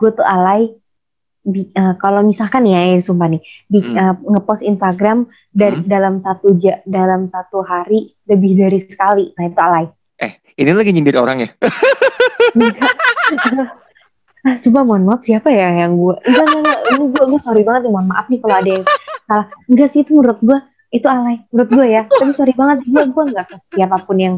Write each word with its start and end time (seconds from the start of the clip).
gue 0.00 0.10
tuh 0.10 0.24
alay 0.24 0.72
di, 1.40 1.68
uh, 1.72 1.96
kalau 1.96 2.20
misalkan 2.20 2.64
ya, 2.64 2.80
ya 2.82 3.00
sumpah 3.00 3.28
nih 3.28 3.40
di 3.64 3.80
Hmm. 3.80 3.96
uh, 3.96 4.14
ngepost 4.30 4.60
Instagram 4.62 5.24
dari 5.50 5.78
Hmm. 5.78 5.88
dalam 5.88 6.14
satu 6.20 6.52
ja, 6.56 6.80
dalam 6.84 7.28
satu 7.28 7.60
hari 7.60 8.12
lebih 8.24 8.56
dari 8.56 8.78
sekali 8.78 9.32
nah 9.34 9.44
itu 9.44 9.56
alay 9.58 9.86
Eh, 10.16 10.32
ini 10.54 10.70
lagi 10.70 10.90
nyindir 10.90 11.16
orang 11.16 11.40
ya? 11.40 11.48
ah, 14.40 14.56
sumpah 14.56 14.82
mohon 14.82 15.04
maaf 15.04 15.20
siapa 15.20 15.48
ya 15.48 15.84
yang 15.84 15.96
gue 15.96 16.16
enggak 16.24 16.44
enggak, 16.46 16.78
enggak. 16.86 17.08
gue 17.12 17.24
gue 17.28 17.40
sorry 17.40 17.62
banget 17.62 17.88
nih 17.88 17.92
mohon 17.92 18.08
maaf 18.08 18.26
nih 18.28 18.40
kalau 18.40 18.56
ada 18.56 18.70
yang 18.70 18.84
salah 19.24 19.46
enggak 19.64 19.88
sih 19.88 20.00
itu 20.00 20.12
menurut 20.12 20.40
gue 20.40 20.58
itu 20.90 21.06
alay 21.06 21.36
menurut 21.48 21.70
gue 21.70 21.86
ya 21.86 22.02
tapi 22.04 22.32
sorry 22.32 22.52
banget 22.52 22.82
gue 22.84 23.02
gue 23.06 23.24
nggak 23.30 23.46
ke 23.46 23.56
siapa 23.70 23.96
pun 24.02 24.16
yang 24.16 24.34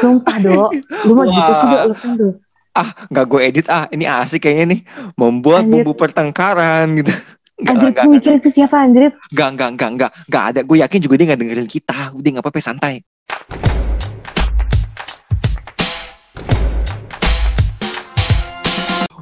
sumpah 0.00 0.36
dok 0.36 0.70
lu 1.04 1.12
mau 1.14 1.24
gitu 1.24 1.52
sih 1.54 1.66
dok 1.68 1.82
lu 1.86 1.94
tuh 2.16 2.32
Ah, 2.72 2.96
nggak 3.12 3.26
gue 3.28 3.40
edit 3.44 3.66
ah. 3.68 3.84
Ini 3.92 4.08
asik 4.08 4.48
kayaknya 4.48 4.64
nih. 4.72 4.80
Membuat 5.20 5.68
Anjir. 5.68 5.84
bumbu 5.84 5.92
pertengkaran 5.92 6.96
gitu. 6.96 7.12
Anjir, 7.68 7.92
enggak, 7.92 8.08
gue 8.08 8.16
mikir 8.16 8.32
itu 8.40 8.48
siapa 8.48 8.80
anjir 8.80 9.12
enggak, 9.28 9.48
enggak, 9.54 9.68
enggak, 9.76 9.90
enggak, 9.92 10.10
enggak 10.24 10.44
ada. 10.50 10.60
Gue 10.64 10.76
yakin 10.80 10.98
juga 11.04 11.14
dia 11.20 11.26
nggak 11.28 11.40
dengerin 11.44 11.68
kita. 11.68 11.98
Udah 12.16 12.28
nggak 12.32 12.44
apa-apa, 12.48 12.60
santai. 12.64 13.04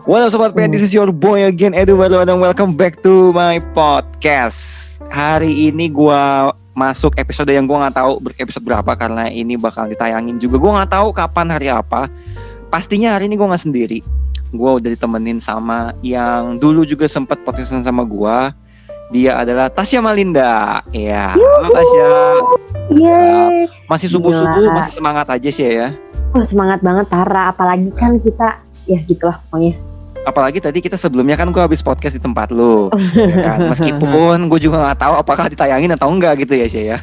What 0.06 0.22
up 0.22 0.30
Sobat 0.30 0.54
PN, 0.54 0.70
this 0.70 0.86
is 0.86 0.94
your 0.94 1.10
boy 1.10 1.42
again 1.50 1.74
Edu 1.74 1.98
Baru 1.98 2.22
and 2.22 2.38
welcome 2.38 2.74
back 2.78 2.98
to 3.02 3.30
my 3.30 3.62
podcast 3.74 4.98
Hari 5.06 5.70
ini 5.70 5.86
gua 5.86 6.50
masuk 6.74 7.14
episode 7.14 7.50
yang 7.54 7.66
gua 7.66 7.86
nggak 7.86 7.98
tahu 7.98 8.18
episode 8.34 8.66
berapa 8.66 8.90
Karena 8.98 9.30
ini 9.30 9.54
bakal 9.54 9.86
ditayangin 9.86 10.42
juga 10.42 10.58
Gua 10.58 10.70
nggak 10.82 10.90
tahu 10.98 11.08
kapan 11.14 11.46
hari 11.54 11.68
apa 11.70 12.10
Pastinya 12.70 13.18
hari 13.18 13.26
ini 13.26 13.34
gua 13.34 13.50
nggak 13.50 13.64
sendiri. 13.66 13.98
Gua 14.54 14.78
udah 14.78 14.90
ditemenin 14.94 15.42
sama 15.42 15.90
yang 16.06 16.54
dulu 16.56 16.86
juga 16.86 17.10
sempat 17.10 17.42
podcastan 17.42 17.82
sama 17.82 18.06
gua. 18.06 18.54
Dia 19.10 19.42
adalah 19.42 19.66
Tasya 19.66 19.98
Malinda. 19.98 20.78
Ya, 20.94 21.34
halo 21.34 21.68
Tasya. 21.74 22.08
Yeay. 22.94 23.66
Masih 23.90 24.06
subuh-subuh, 24.06 24.70
Gila. 24.70 24.74
masih 24.78 25.02
semangat 25.02 25.26
aja 25.26 25.50
sih 25.50 25.66
ya. 25.66 25.90
Wah 26.30 26.46
semangat 26.46 26.78
banget 26.78 27.10
Tara. 27.10 27.50
Apalagi 27.50 27.90
kan 27.98 28.22
kita 28.22 28.62
Ya 28.88 28.98
gitulah 29.04 29.38
pokoknya 29.46 29.76
apalagi 30.20 30.60
tadi 30.60 30.84
kita 30.84 31.00
sebelumnya 31.00 31.32
kan 31.32 31.48
gue 31.48 31.62
habis 31.62 31.80
podcast 31.80 32.12
di 32.12 32.22
tempat 32.22 32.52
lu 32.52 32.92
ya 33.16 33.40
kan? 33.56 33.58
meskipun 33.72 34.52
gue 34.52 34.60
juga 34.60 34.76
nggak 34.84 34.98
tahu 35.00 35.14
apakah 35.16 35.48
ditayangin 35.48 35.96
atau 35.96 36.12
enggak 36.12 36.44
gitu 36.44 36.54
ya 36.56 36.66
sih 36.68 36.84
ya. 36.92 36.98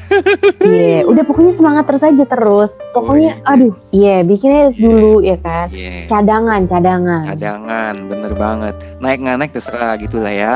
Iya 0.62 1.02
Udah 1.10 1.24
pokoknya 1.26 1.54
semangat 1.58 1.84
terus 1.90 2.04
aja 2.06 2.24
terus. 2.28 2.72
Pokoknya 2.94 3.42
iya. 3.42 3.52
aduh 3.52 3.74
Iya 3.90 4.16
bikinnya 4.22 4.66
dulu 4.78 5.26
ya 5.26 5.38
kan? 5.42 5.68
yeah. 5.74 6.06
Cadangan 6.06 6.62
Cadangan. 6.70 7.24
Cadangan 7.34 7.96
bener 8.06 8.32
banget. 8.38 8.76
Naik 9.02 9.20
nggak 9.26 9.38
naik 9.42 9.52
terserah 9.56 9.94
gitu 9.98 10.22
lah 10.22 10.34
ya. 10.34 10.56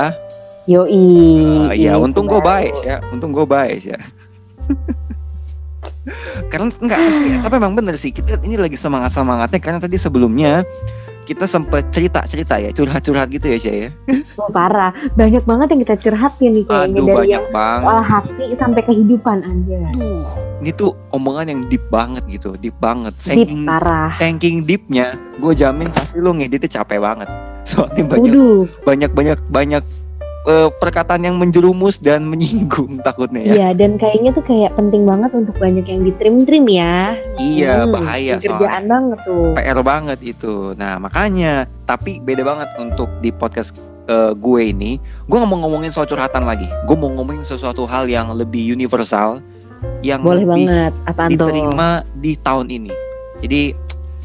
Yoi 0.70 1.10
Eh, 1.74 1.90
ya 1.90 1.98
Itu 1.98 2.06
untung 2.06 2.30
gue 2.30 2.38
baik 2.38 2.76
ya. 2.86 3.02
Untung 3.10 3.34
gue 3.34 3.46
baik 3.50 3.82
ya 3.82 4.00
karena 6.50 6.70
enggak 6.82 6.98
tapi, 6.98 7.30
tapi 7.46 7.54
emang 7.58 7.74
bener 7.78 7.96
sih 7.98 8.10
kita 8.10 8.42
ini 8.42 8.58
lagi 8.58 8.78
semangat 8.78 9.14
semangatnya 9.14 9.60
karena 9.62 9.80
tadi 9.82 9.98
sebelumnya 10.02 10.66
kita 11.22 11.46
sempet 11.46 11.88
cerita 11.90 12.26
cerita 12.26 12.58
ya 12.58 12.70
curhat 12.70 13.02
curhat 13.02 13.28
gitu 13.30 13.46
ya 13.46 13.58
sih 13.58 13.74
ya? 13.86 13.90
Oh, 14.36 14.50
parah. 14.50 14.90
Banyak 15.14 15.44
banget 15.44 15.68
yang 15.70 15.82
kita 15.82 15.96
curhatin 16.00 16.50
nih 16.52 16.64
Kayaknya 16.66 16.92
aduh 16.92 17.06
dari 17.06 17.18
banyak 17.18 17.30
yang 17.30 17.46
banget. 17.50 17.88
olah 17.88 18.06
hati 18.06 18.46
sampai 18.56 18.82
kehidupan 18.82 19.38
aja 19.40 19.78
Aduh, 19.92 20.22
ini 20.60 20.72
tuh 20.72 20.92
omongan 21.10 21.46
yang 21.48 21.62
deep 21.66 21.84
banget 21.88 22.24
gitu, 22.28 22.58
deep 22.58 22.76
banget. 22.78 23.14
Deep 23.22 23.48
Saking 23.48 23.62
parah. 23.64 24.10
saking 24.14 24.56
deepnya, 24.62 25.08
gue 25.38 25.54
jamin 25.54 25.90
pasti 25.90 26.18
lo 26.18 26.34
ngeditnya 26.34 26.70
capek 26.72 27.00
banget. 27.00 27.30
Soalnya 27.70 28.04
banyak 28.04 28.34
banyak 28.84 29.12
banyak 29.14 29.40
banyak 29.48 29.84
eh, 30.44 30.70
perkataan 30.74 31.22
yang 31.22 31.36
menjerumus 31.38 32.02
dan 32.02 32.26
menyinggung 32.26 32.98
takutnya 33.06 33.42
ya. 33.42 33.54
Iya 33.54 33.70
dan 33.78 33.98
kayaknya 33.98 34.32
tuh 34.34 34.46
kayak 34.46 34.74
penting 34.74 35.06
banget 35.06 35.32
untuk 35.34 35.56
banyak 35.58 35.86
yang 35.86 36.02
ditrim-trim 36.02 36.66
ya 36.66 37.14
Iya, 37.38 37.86
Hmm, 37.86 37.94
bahaya 37.94 38.34
soalnya. 38.38 38.50
Kerjaan 38.58 38.84
banget 38.88 39.20
tuh 39.26 39.44
PR 39.54 39.80
banget 39.82 40.20
itu. 40.22 40.54
Nah 40.76 40.98
makanya, 40.98 41.54
tapi 41.86 42.18
beda 42.20 42.42
banget 42.42 42.70
untuk 42.78 43.10
di 43.22 43.30
podcast 43.30 43.74
eh, 44.06 44.34
gue 44.34 44.62
ini, 44.66 44.98
gue 45.00 45.38
nggak 45.38 45.50
mau 45.50 45.60
ngomongin 45.62 45.94
soal 45.94 46.10
curhatan 46.10 46.44
lagi. 46.44 46.66
Gue 46.86 46.98
mau 46.98 47.10
ngomongin 47.10 47.46
sesuatu 47.46 47.86
hal 47.86 48.10
yang 48.10 48.34
lebih 48.34 48.74
universal, 48.74 49.40
yang 50.02 50.26
Boleh 50.26 50.42
lebih 50.46 50.66
banget 50.68 50.94
Apaan 51.06 51.30
tuh 51.38 51.50
diterima 51.50 51.90
di 52.18 52.34
tahun 52.36 52.68
ini. 52.70 52.92
Jadi 53.42 53.62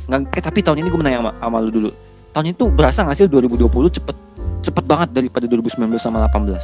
nggak 0.06 0.38
eh, 0.38 0.42
tapi 0.44 0.60
tahun 0.62 0.80
ini 0.80 0.88
gue 0.88 1.00
menanya 1.00 1.18
sama, 1.20 1.32
sama 1.36 1.58
lu 1.60 1.70
dulu. 1.70 1.90
Tahun 2.32 2.44
ini 2.44 2.54
tuh 2.54 2.68
berasa 2.68 3.04
nggak 3.04 3.16
sih 3.16 3.28
2020 3.28 3.96
cepet 4.00 4.16
cepet 4.66 4.84
banget 4.84 5.08
daripada 5.12 5.46
2019 5.46 5.78
sama 5.96 6.26
18. 6.26 6.58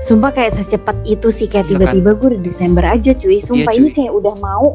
Sumpah 0.00 0.30
kayak 0.30 0.52
secepat 0.54 0.96
itu 1.02 1.28
sih 1.28 1.48
kayak 1.48 1.64
Iya 1.64 1.76
kan? 1.80 1.80
tiba-tiba 1.96 2.10
gue 2.14 2.28
udah 2.30 2.42
Desember 2.42 2.84
aja 2.84 3.10
cuy. 3.12 3.40
Sumpah 3.40 3.72
Iya, 3.72 3.80
ini 3.80 3.88
cuy. 3.88 3.96
kayak 3.98 4.12
udah 4.14 4.34
mau 4.38 4.66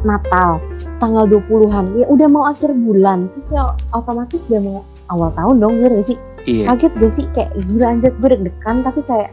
Natal 0.00 0.62
tanggal 0.96 1.28
20-an 1.28 1.92
ya 1.94 2.06
udah 2.08 2.24
mau 2.24 2.48
akhir 2.48 2.72
bulan 2.72 3.28
terus 3.34 3.52
ya 3.52 3.62
otomatis 3.90 4.40
udah 4.48 4.60
mau 4.62 4.80
awal 5.08 5.28
tahun 5.30 5.60
dong 5.60 5.72
bener 5.76 6.00
gak 6.00 6.06
sih 6.06 6.18
Iya. 6.48 6.64
kaget 6.72 6.92
gak 6.96 7.12
sih 7.12 7.26
kayak 7.30 7.50
gila 7.68 7.86
anjir 7.90 8.12
gue 8.14 8.28
deg-degan 8.30 8.76
tapi 8.80 9.00
kayak 9.04 9.30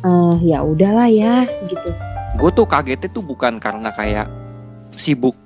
eh 0.00 0.34
ya 0.40 0.58
udahlah 0.62 1.04
ya 1.04 1.44
gitu 1.66 1.90
Gue 2.36 2.48
tuh 2.50 2.64
kagetnya 2.64 3.08
tuh 3.10 3.20
bukan 3.20 3.60
karena 3.60 3.92
kayak 3.92 4.24
sibuk 4.94 5.36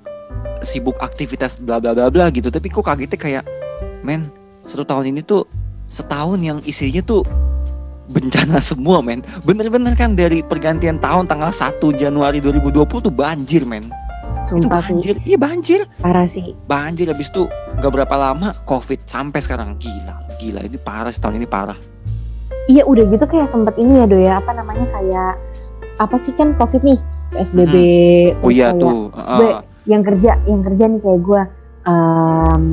sibuk 0.61 0.95
aktivitas 0.99 1.57
bla 1.57 1.81
bla 1.81 1.91
bla 1.91 2.07
bla 2.07 2.29
gitu, 2.29 2.47
tapi 2.47 2.67
kok 2.67 2.85
kagetnya 2.85 3.17
kayak 3.17 3.43
men 4.03 4.29
satu 4.63 4.85
tahun 4.85 5.09
ini 5.09 5.19
tuh 5.19 5.43
setahun 5.91 6.39
yang 6.39 6.63
isinya 6.63 7.03
tuh 7.03 7.27
bencana 8.07 8.63
semua 8.63 9.03
men. 9.03 9.19
Bener-bener 9.43 9.91
kan 9.93 10.15
dari 10.15 10.39
pergantian 10.39 10.95
tahun 10.97 11.27
tanggal 11.27 11.51
1 11.51 11.83
Januari 11.99 12.39
2020 12.39 12.87
tuh 13.03 13.11
banjir 13.11 13.67
men. 13.67 13.91
Itu 14.47 14.63
sumpah 14.63 14.79
sih. 14.83 14.95
banjir. 14.95 15.15
Iya 15.27 15.37
banjir. 15.37 15.79
Parah 15.99 16.27
sih. 16.27 16.55
Banjir 16.67 17.11
habis 17.11 17.27
itu 17.27 17.47
nggak 17.75 17.91
berapa 17.91 18.15
lama 18.15 18.55
covid 18.63 19.03
sampai 19.03 19.43
sekarang. 19.43 19.75
Gila 19.75 20.15
gila. 20.39 20.63
Ini 20.63 20.79
parah 20.79 21.11
sih 21.11 21.19
tahun 21.19 21.43
ini 21.43 21.47
parah. 21.47 21.75
Iya 22.71 22.87
udah 22.87 23.03
gitu 23.11 23.25
kayak 23.27 23.51
sempet 23.51 23.75
ini 23.75 23.99
ya 23.99 24.05
do 24.07 24.15
ya. 24.15 24.33
Apa 24.39 24.51
namanya 24.55 24.87
kayak 24.95 25.33
apa 25.99 26.15
sih 26.23 26.31
kan 26.35 26.55
covid 26.55 26.81
nih? 26.83 26.99
Psbb 27.31 27.75
oh 28.43 28.51
terus 28.51 28.55
iya 28.59 28.67
kayak 28.75 28.81
tuh. 28.83 28.91
gue- 29.07 29.55
uh, 29.55 29.61
yang 29.87 30.03
kerja 30.03 30.31
yang 30.45 30.61
kerja 30.61 30.83
nih 30.83 30.99
kayak 30.99 31.21
gue 31.23 31.41
em, 31.87 32.65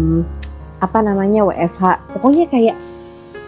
apa 0.79 0.99
namanya 0.99 1.41
WFH 1.47 1.83
pokoknya 2.13 2.45
kayak 2.51 2.77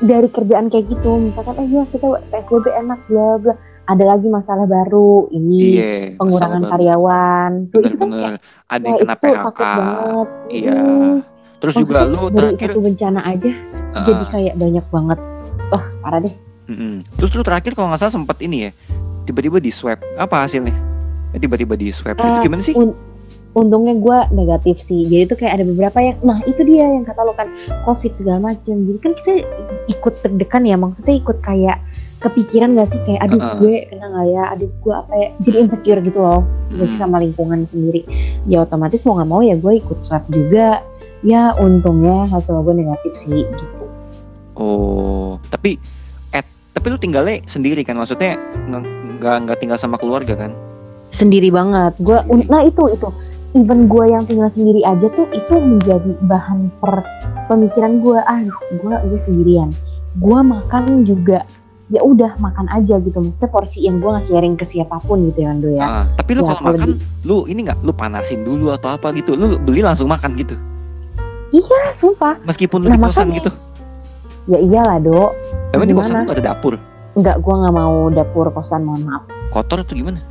dari 0.00 0.28
kerjaan 0.28 0.66
kayak 0.68 0.86
gitu. 0.88 1.10
Misalkan 1.20 1.54
eh 1.60 1.68
ya 1.68 1.82
kita 1.88 2.06
PSBB 2.28 2.66
enak 2.76 3.00
bla 3.06 3.28
bla. 3.38 3.54
Ada 3.84 4.04
lagi 4.06 4.30
masalah 4.30 4.70
baru 4.70 5.26
ini 5.30 5.58
iya 5.74 5.92
pengurangan 6.14 6.62
masalah 6.62 6.72
karyawan. 6.72 7.50
Tuh 7.68 7.80
itu 7.82 7.96
kan 7.98 8.06
bener-bener 8.06 8.34
ada 8.70 8.84
yang 8.86 8.98
kena 8.98 9.14
itu 9.14 9.20
PHK 9.20 9.34
takut 9.42 9.66
banget. 9.66 10.28
Iya. 10.46 10.78
Hmm, 10.78 11.16
terus 11.58 11.74
juga 11.74 11.90
maksudnya 11.90 12.06
lu 12.06 12.22
dari 12.22 12.38
terakhir 12.38 12.68
satu 12.70 12.80
bencana 12.80 13.20
aja 13.26 13.50
uh, 13.50 14.04
jadi 14.06 14.24
kayak 14.30 14.54
banyak 14.56 14.86
banget. 14.88 15.18
Wah 15.70 15.84
parah 16.00 16.20
deh. 16.22 16.34
Mm-mm. 16.70 16.94
terus 17.18 17.30
lu 17.34 17.42
terakhir 17.42 17.74
kalau 17.74 17.90
nggak 17.90 17.98
salah 17.98 18.14
sempet 18.14 18.36
ini 18.46 18.56
ya 18.62 18.70
tiba-tiba 19.26 19.58
di 19.58 19.74
swab 19.74 19.98
apa 20.14 20.46
hasilnya? 20.46 20.70
Eh, 21.34 21.38
tiba-tiba 21.42 21.74
di 21.74 21.90
swab 21.90 22.14
itu 22.14 22.22
Eh, 22.22 22.42
gimana 22.46 22.62
sih? 22.62 22.78
un- 22.78 22.94
untungnya 23.50 23.98
gue 23.98 24.18
negatif 24.30 24.78
sih. 24.78 25.02
Jadi 25.02 25.26
tuh 25.26 25.36
kayak 25.36 25.58
ada 25.58 25.64
beberapa 25.66 25.98
yang 25.98 26.14
nah 26.22 26.38
itu 26.46 26.62
dia 26.62 26.86
yang 26.86 27.02
kata 27.02 27.26
lo 27.26 27.34
kan 27.34 27.50
covid 27.82 28.14
segala 28.14 28.54
macem. 28.54 28.86
Jadi 28.86 28.98
kan 29.02 29.12
kita 29.18 29.30
ikut 29.88 30.14
deg-degan 30.20 30.64
ya 30.66 30.76
maksudnya 30.76 31.14
ikut 31.16 31.38
kayak 31.40 31.78
kepikiran 32.20 32.76
gak 32.76 32.88
sih? 32.92 33.00
Kayak 33.08 33.20
aduh 33.26 33.40
Heeh. 33.40 33.56
gue 33.58 33.74
kena 33.88 34.06
gak 34.12 34.26
ya? 34.28 34.44
Aduh 34.52 34.70
gue 34.70 34.94
apa 34.94 35.12
ya? 35.16 35.28
Jadi 35.40 35.56
insecure 35.56 36.00
gitu 36.04 36.18
loh 36.20 36.40
gak 36.76 36.88
sih 36.92 36.98
sama 37.00 37.16
lingkungan 37.18 37.64
sendiri. 37.64 38.04
Ya 38.44 38.62
otomatis 38.62 39.02
mau 39.08 39.16
nggak 39.16 39.30
mau 39.30 39.40
ya 39.40 39.56
gue 39.56 39.72
ikut 39.80 39.98
swab 40.04 40.24
juga. 40.28 40.84
Ya 41.20 41.52
untungnya 41.56 42.28
hasil 42.32 42.60
gue 42.60 42.74
negatif 42.76 43.12
sih 43.24 43.44
gitu. 43.44 43.84
Oh 44.56 45.40
tapi 45.48 45.80
eh 46.32 46.44
tapi 46.76 46.86
lu 46.92 47.00
tinggalnya 47.00 47.40
sendiri 47.48 47.80
kan? 47.84 47.96
Maksudnya 47.96 48.36
nggak 49.20 49.36
nggak 49.48 49.58
tinggal 49.60 49.80
sama 49.80 49.96
keluarga 49.96 50.36
kan? 50.36 50.52
Sendiri 51.10 51.48
banget. 51.48 51.96
Gue 52.00 52.20
nah 52.52 52.64
itu 52.64 52.84
itu. 52.92 53.08
Even 53.50 53.90
gue 53.90 54.06
yang 54.06 54.30
tinggal 54.30 54.46
sendiri 54.46 54.86
aja 54.86 55.10
tuh 55.10 55.26
itu 55.34 55.54
menjadi 55.58 56.14
bahan 56.22 56.70
per 56.78 57.02
pemikiran 57.50 57.98
gue 57.98 58.18
aduh 58.20 58.54
gue 58.72 58.94
gue 59.04 59.18
sendirian. 59.18 59.74
Gue 60.14 60.38
makan 60.38 61.02
juga. 61.02 61.42
Ya 61.90 61.98
udah 62.00 62.38
makan 62.38 62.70
aja 62.70 62.96
gitu. 62.96 63.18
Maksudnya 63.18 63.50
porsi 63.50 63.82
yang 63.82 63.98
gue 63.98 64.06
nggak 64.06 64.22
sharing 64.24 64.54
ke 64.54 64.62
siapa 64.62 65.02
pun 65.02 65.26
gitu 65.26 65.42
ya 65.42 65.50
Ando 65.50 65.68
ya. 65.68 65.82
Ah, 65.82 66.04
tapi 66.12 66.32
lu 66.32 66.40
Ya, 66.40 66.54
kalau 66.54 66.62
makan 66.70 66.86
lebih. 66.88 67.02
lu 67.20 67.36
ini 67.44 67.60
nggak? 67.60 67.78
Lu 67.82 67.90
panasin 67.90 68.40
dulu 68.40 68.70
atau 68.70 68.88
apa 68.88 69.10
gitu? 69.10 69.34
Lu 69.34 69.58
beli 69.58 69.82
langsung 69.82 70.06
makan 70.06 70.38
gitu? 70.38 70.54
Iya 71.50 71.90
sumpah. 71.90 72.38
Meskipun 72.40 72.78
lu 72.80 72.88
Nah, 72.88 72.94
di 72.94 73.02
kosan 73.02 73.26
makanya. 73.26 73.36
gitu? 73.36 73.50
Ya 74.46 74.58
iyalah 74.60 74.98
dok. 74.98 75.30
Emang 75.72 75.86
di 75.86 75.94
kosan 75.94 76.14
lu 76.20 76.30
ada 76.30 76.44
dapur? 76.44 76.78
Nggak 77.12 77.36
gue 77.36 77.54
nggak 77.56 77.74
mau 77.74 77.94
dapur 78.08 78.46
kosan 78.48 78.86
mohon 78.86 79.02
maaf. 79.02 79.26
Kotor 79.50 79.82
atau 79.82 79.98
gimana? 79.98 80.22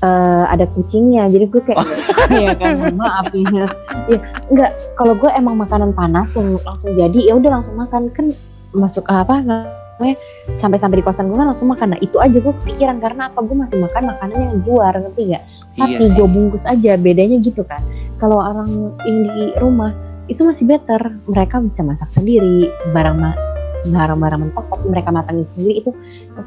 Eh, 0.00 0.08
ada 0.48 0.64
kucingnya 0.66 1.28
jadi 1.28 1.44
gue 1.44 1.60
kayak 1.62 1.76
Oh. 1.76 1.84
Iya 2.28 2.52
kan, 2.58 2.74
maaf 2.94 3.32
ya. 3.32 3.66
ya 4.10 4.18
enggak, 4.50 4.70
kalau 4.98 5.14
gue 5.16 5.30
emang 5.32 5.56
makanan 5.56 5.96
panas 5.96 6.34
yang 6.36 6.58
langsung 6.60 6.92
jadi 6.92 7.18
ya 7.18 7.32
udah 7.38 7.50
langsung 7.60 7.74
makan 7.78 8.12
kan 8.12 8.26
masuk 8.70 9.02
apa 9.10 9.42
namanya 9.42 10.14
sampai-sampai 10.56 11.00
di 11.00 11.04
kosan 11.04 11.28
gue 11.32 11.38
kan 11.38 11.48
langsung 11.50 11.68
makan. 11.72 11.96
Nah 11.96 12.00
itu 12.04 12.16
aja 12.20 12.36
gue 12.36 12.54
pikiran 12.64 13.00
karena 13.00 13.32
apa 13.32 13.40
gue 13.40 13.56
masih 13.56 13.76
makan 13.80 14.02
makanan 14.14 14.36
yang 14.36 14.54
luar 14.64 14.92
ngerti 14.96 15.36
gak? 15.36 15.44
Tapi 15.76 16.02
Iya 16.04 16.08
gue 16.16 16.26
bungkus 16.28 16.64
aja 16.68 16.96
bedanya 17.00 17.36
gitu 17.40 17.62
kan. 17.64 17.80
Kalau 18.20 18.40
orang 18.40 18.94
yang 19.08 19.18
di 19.32 19.44
rumah 19.58 19.92
itu 20.30 20.46
masih 20.46 20.70
better 20.70 21.18
mereka 21.26 21.58
bisa 21.58 21.82
masak 21.82 22.06
sendiri 22.06 22.70
barang 22.94 23.18
ma- 23.18 23.49
barang-barang 23.88 24.40
mentok 24.44 24.64
tapi 24.68 24.86
mereka 24.92 25.08
matangin 25.08 25.46
sendiri 25.48 25.74
itu 25.80 25.90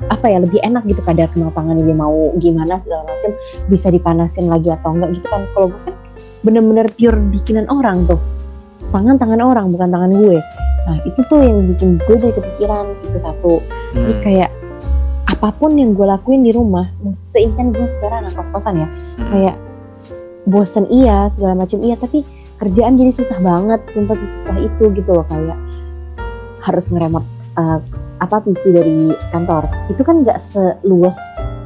apa 0.10 0.26
ya 0.30 0.38
lebih 0.38 0.62
enak 0.62 0.86
gitu 0.86 1.02
kadar 1.02 1.26
kematangan 1.34 1.82
dia 1.82 1.96
mau 1.98 2.30
gimana 2.38 2.78
segala 2.78 3.10
macam 3.10 3.32
bisa 3.70 3.90
dipanasin 3.90 4.46
lagi 4.50 4.70
atau 4.70 4.94
enggak 4.94 5.10
gitu 5.18 5.28
kan 5.30 5.42
kalau 5.58 5.68
gue 5.74 5.82
kan 5.82 5.96
bener-bener 6.46 6.88
pure 6.94 7.18
bikinan 7.34 7.66
orang 7.74 8.06
tuh 8.06 8.22
tangan 8.94 9.18
tangan 9.18 9.42
orang 9.42 9.74
bukan 9.74 9.90
tangan 9.90 10.12
gue 10.14 10.38
nah 10.84 10.98
itu 11.08 11.20
tuh 11.32 11.40
yang 11.40 11.64
bikin 11.74 11.98
gue 12.04 12.16
jadi 12.20 12.34
kepikiran 12.36 12.86
itu 13.08 13.18
satu 13.18 13.64
terus 13.98 14.18
Hmm. 14.20 14.26
kayak 14.30 14.50
apa 15.24 15.50
pun 15.56 15.74
yang 15.74 15.96
gue 15.96 16.04
lakuin 16.04 16.44
di 16.44 16.52
rumah 16.52 16.92
ini 17.02 17.50
kan 17.56 17.72
gue 17.72 17.88
secara 17.98 18.22
anak 18.22 18.36
kos-kosan 18.38 18.84
ya 18.84 18.88
Hmm. 19.18 19.30
kayak 19.32 19.56
bosen 20.44 20.86
iya 20.92 21.32
segala 21.32 21.64
macam 21.64 21.80
iya 21.80 21.96
tapi 21.96 22.28
kerjaan 22.60 23.00
jadi 23.00 23.12
susah 23.16 23.40
banget 23.40 23.80
sumpah 23.96 24.16
susah 24.16 24.56
itu 24.60 24.84
gitu 24.92 25.12
loh 25.16 25.26
kayak 25.32 25.56
harus 26.64 26.88
ngeremote 26.90 27.28
eh, 27.54 27.80
apa 28.18 28.40
PC 28.40 28.72
dari 28.72 29.12
kantor. 29.30 29.68
Itu 29.92 30.02
kan 30.02 30.24
nggak 30.24 30.40
seluas 30.50 31.20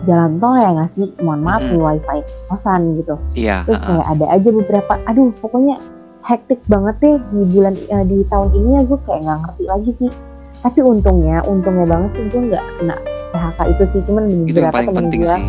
jalan 0.04 0.40
tol 0.40 0.58
ya 0.58 0.70
nggak 0.74 0.90
sih? 0.90 1.08
Mohon 1.22 1.42
maaf 1.44 1.62
Mm. 1.62 1.70
nih 1.70 1.82
wifi 1.84 2.20
kosan 2.50 2.82
gitu. 2.98 3.16
Iya. 3.34 3.58
terus 3.64 3.82
kayak 3.84 4.06
ada 4.08 4.26
aja 4.34 4.50
beberapa 4.50 4.94
aduh 5.06 5.30
pokoknya 5.38 5.76
hektik 6.24 6.60
banget 6.68 6.96
deh 7.00 7.16
di 7.32 7.44
bulan 7.54 7.74
eh, 7.88 8.04
di 8.04 8.18
tahun 8.28 8.50
ini 8.52 8.70
ya 8.74 8.82
gue 8.84 9.00
kayak 9.06 9.20
nggak 9.24 9.38
ngerti 9.46 9.64
lagi 9.70 9.92
sih. 9.96 10.12
Tapi 10.58 10.80
untungnya 10.82 11.38
untungnya 11.46 11.86
banget 11.86 12.10
sih 12.18 12.26
gue 12.28 12.42
nggak 12.52 12.64
kena 12.82 12.96
PHK 13.28 13.60
itu 13.70 13.84
sih 13.94 14.02
cuman 14.10 14.24
beberapa 14.50 14.80
temen 14.82 15.06
gue 15.08 15.28
sih. 15.30 15.46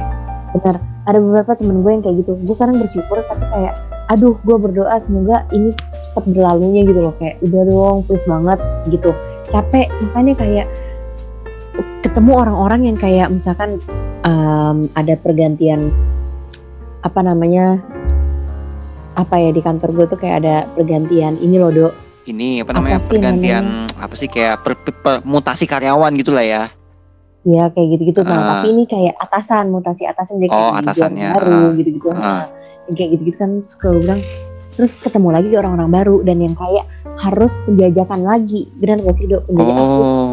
benar 0.49 0.77
ada 1.09 1.19
beberapa 1.21 1.53
temen 1.57 1.77
gue 1.81 1.91
yang 1.91 2.03
kayak 2.05 2.17
gitu. 2.21 2.33
Gue 2.45 2.57
kadang 2.59 2.77
bersyukur 2.77 3.17
tapi 3.25 3.45
kayak 3.49 3.75
aduh 4.09 4.37
gue 4.41 4.57
berdoa 4.61 4.97
semoga 5.05 5.45
ini 5.53 5.73
cepat 6.13 6.25
berlalunya 6.29 6.81
gitu 6.85 7.01
loh. 7.01 7.15
Kayak 7.17 7.41
udah 7.43 7.63
dong 7.65 7.97
please 8.05 8.27
banget 8.29 8.59
gitu 8.93 9.11
capek 9.49 9.87
makanya 10.03 10.35
kayak 10.37 10.67
ketemu 12.01 12.33
orang-orang 12.37 12.81
yang 12.85 12.97
kayak 12.97 13.29
misalkan 13.29 13.79
em, 14.23 14.77
ada 14.93 15.15
pergantian 15.15 15.91
apa 17.01 17.21
namanya 17.23 17.79
apa 19.15 19.35
ya 19.35 19.51
di 19.51 19.59
kantor 19.59 19.91
gue 19.93 20.07
tuh 20.09 20.19
kayak 20.19 20.37
ada 20.41 20.55
pergantian 20.73 21.35
ini 21.39 21.59
loh 21.59 21.71
dok 21.71 21.95
Ini 22.25 22.61
apa 22.61 22.71
Apa 22.71 22.77
namanya 22.77 22.99
sih 22.99 23.09
pergantian 23.09 23.65
apa 23.97 24.15
sih 24.15 24.29
kayak 24.29 24.61
per, 24.61 24.77
per- 24.77 24.95
per- 24.95 25.23
mutasi 25.25 25.65
karyawan 25.65 26.13
gitu 26.15 26.31
lah 26.31 26.45
ya. 26.45 26.63
ya 27.41 27.73
kayak 27.73 27.97
gitu-gitu 27.97 28.21
nah 28.21 28.37
Ah. 28.37 28.49
tapi 28.61 28.67
ini 28.71 28.85
kayak 28.85 29.17
atasan 29.17 29.73
mutasi 29.73 30.05
atasan 30.05 30.37
jadi 30.37 30.53
Oh, 30.53 30.77
atasannya, 30.77 31.29
baru 31.33 31.57
ah. 31.65 31.71
gitu-gitu 31.73 32.09
Ah. 32.13 32.21
Nah, 32.21 32.45
kayak 32.91 33.11
gitu-gitu 33.17 33.37
kan 33.39 33.51
terus 33.63 33.75
kalau 33.75 33.97
bilang 33.99 34.21
terus 34.77 34.91
ketemu 34.95 35.29
lagi 35.33 35.49
orang-orang 35.53 35.89
baru 35.89 36.17
dan 36.21 36.37
yang 36.39 36.53
kayak 36.53 36.85
harus 37.19 37.53
penjajakan 37.67 38.21
lagi. 38.23 38.71
Benar 38.79 39.03
gak 39.03 39.17
sih 39.19 39.27
dok? 39.27 39.45
Penjajakan 39.51 39.87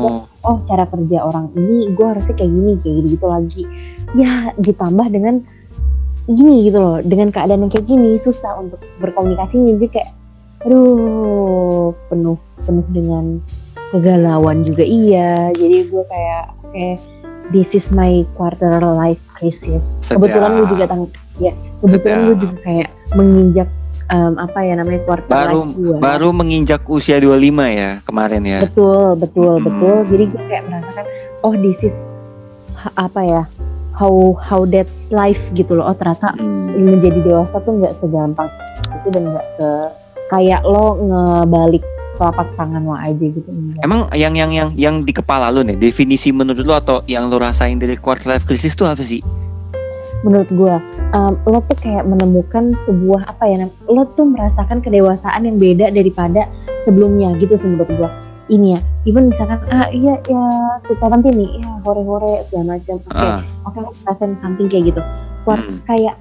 Oh. 0.06 0.22
oh 0.46 0.58
cara 0.70 0.86
kerja 0.86 1.26
orang 1.26 1.50
ini 1.58 1.90
gue 1.98 2.06
harusnya 2.06 2.38
kayak 2.38 2.52
gini 2.54 2.72
kayak 2.82 2.96
gitu 3.02 3.08
gitu 3.18 3.26
lagi. 3.26 3.64
Ya 4.14 4.54
ditambah 4.62 5.08
dengan 5.10 5.42
gini 6.26 6.70
gitu 6.70 6.78
loh 6.82 6.98
dengan 7.06 7.30
keadaan 7.30 7.66
yang 7.66 7.72
kayak 7.74 7.86
gini 7.86 8.18
susah 8.18 8.58
untuk 8.58 8.82
berkomunikasi 8.98 9.62
jadi 9.78 9.88
kayak 9.94 10.10
aduh 10.66 11.94
penuh 12.10 12.38
penuh 12.66 12.86
dengan 12.90 13.26
kegalauan 13.94 14.66
juga. 14.66 14.82
Iya 14.82 15.54
jadi 15.54 15.86
gue 15.90 16.04
kayak 16.10 16.46
oke 16.66 16.88
this 17.54 17.78
is 17.78 17.94
my 17.94 18.26
quarter 18.34 18.82
life 18.82 19.22
crisis. 19.38 20.02
Sedap. 20.02 20.26
kebetulan 20.26 20.50
gue 20.58 20.68
juga 20.74 20.86
tang 20.90 21.02
ya 21.38 21.54
kebetulan 21.82 22.20
gue 22.26 22.38
juga 22.42 22.58
kayak 22.66 22.90
menginjak 23.14 23.70
em, 24.07 24.34
apa 24.36 24.60
ya 24.60 24.74
namanya 24.74 25.02
quarter 25.04 25.28
Baru 25.28 25.60
life 25.62 25.74
gue 25.74 25.98
baru 25.98 26.30
menginjak 26.30 26.81
usia 26.86 27.18
25 27.18 27.34
ya 27.72 27.92
kemarin 28.02 28.44
ya. 28.44 28.60
betul 28.62 29.16
betul 29.16 29.54
Hmm. 29.56 29.66
betul 29.66 29.96
jadi 30.07 30.24
gue 30.28 30.42
kayak 30.46 30.63
merasakan 30.66 31.06
oh 31.42 31.54
this 31.56 31.80
is 31.81 31.96
apa 32.94 33.22
ya 33.22 33.42
how 33.92 34.12
how 34.38 34.62
that's 34.63 35.10
life 35.10 35.50
gitu 35.52 35.74
loh 35.74 35.88
oh 35.88 35.96
ternyata 35.96 36.36
Hmm. 36.36 36.75
menjadi 36.75 37.19
dewasa 37.19 37.57
tuh 37.60 37.74
nggak 37.75 37.94
segampang 37.98 38.50
itu 38.94 39.07
dan 39.10 39.24
nggak 39.28 39.48
se 39.56 39.68
kayak 40.28 40.62
lo 40.62 40.98
ngebalik 41.00 41.84
telapak 42.16 42.48
tangan 42.56 42.81
lo 42.81 42.94
aja 42.94 43.12
gitu 43.19 43.44
enggak. 43.46 43.80
Emang 43.81 44.08
yang 44.12 44.31
yang 44.34 44.48
yang 44.50 44.69
yang 44.74 44.96
di 45.01 45.12
kepala 45.12 45.51
lu 45.51 45.62
nih 45.62 45.75
definisi 45.75 46.31
menurut 46.31 46.63
lu 46.63 46.72
atau 46.72 47.04
yang 47.06 47.28
lu 47.28 47.36
rasain 47.36 47.75
dari 47.75 47.96
quarter 47.96 48.31
life 48.31 48.44
crisis 48.44 48.72
tuh 48.72 48.86
apa 48.86 49.01
sih? 49.01 49.19
Menurut 50.25 50.50
gue 50.50 50.75
em, 51.13 51.33
lo 51.45 51.62
tuh 51.63 51.77
kayak 51.77 52.04
menemukan 52.04 52.74
sebuah 52.83 53.30
apa 53.30 53.44
ya 53.45 53.56
lo 53.86 54.04
tuh 54.12 54.25
merasakan 54.25 54.81
kedewasaan 54.81 55.45
yang 55.45 55.56
beda 55.56 55.94
daripada 55.94 56.50
sebelumnya 56.81 57.38
gitu 57.38 57.56
sih 57.56 57.69
menurut 57.69 57.88
gue 57.88 58.10
ini 58.45 58.77
ya 58.77 58.80
even 59.06 59.30
misalkan 59.30 59.57
ah 59.69 59.89
iya 59.89 60.18
ya 60.22 60.42
suka 60.86 61.10
nanti 61.10 61.30
nih 61.30 61.62
ya 61.62 61.81
hore-hore 61.81 62.45
segala 62.45 62.77
macam. 62.77 62.98
Oke 63.01 63.18
Ah. 63.18 63.42
oke 63.63 63.77
lo 63.80 63.89
ngerasain 64.01 64.33
something 64.33 64.66
kayak 64.66 64.94
gitu. 64.94 65.01
Kuat, 65.45 65.62
Hmm. 65.62 65.81
kayak 65.86 66.13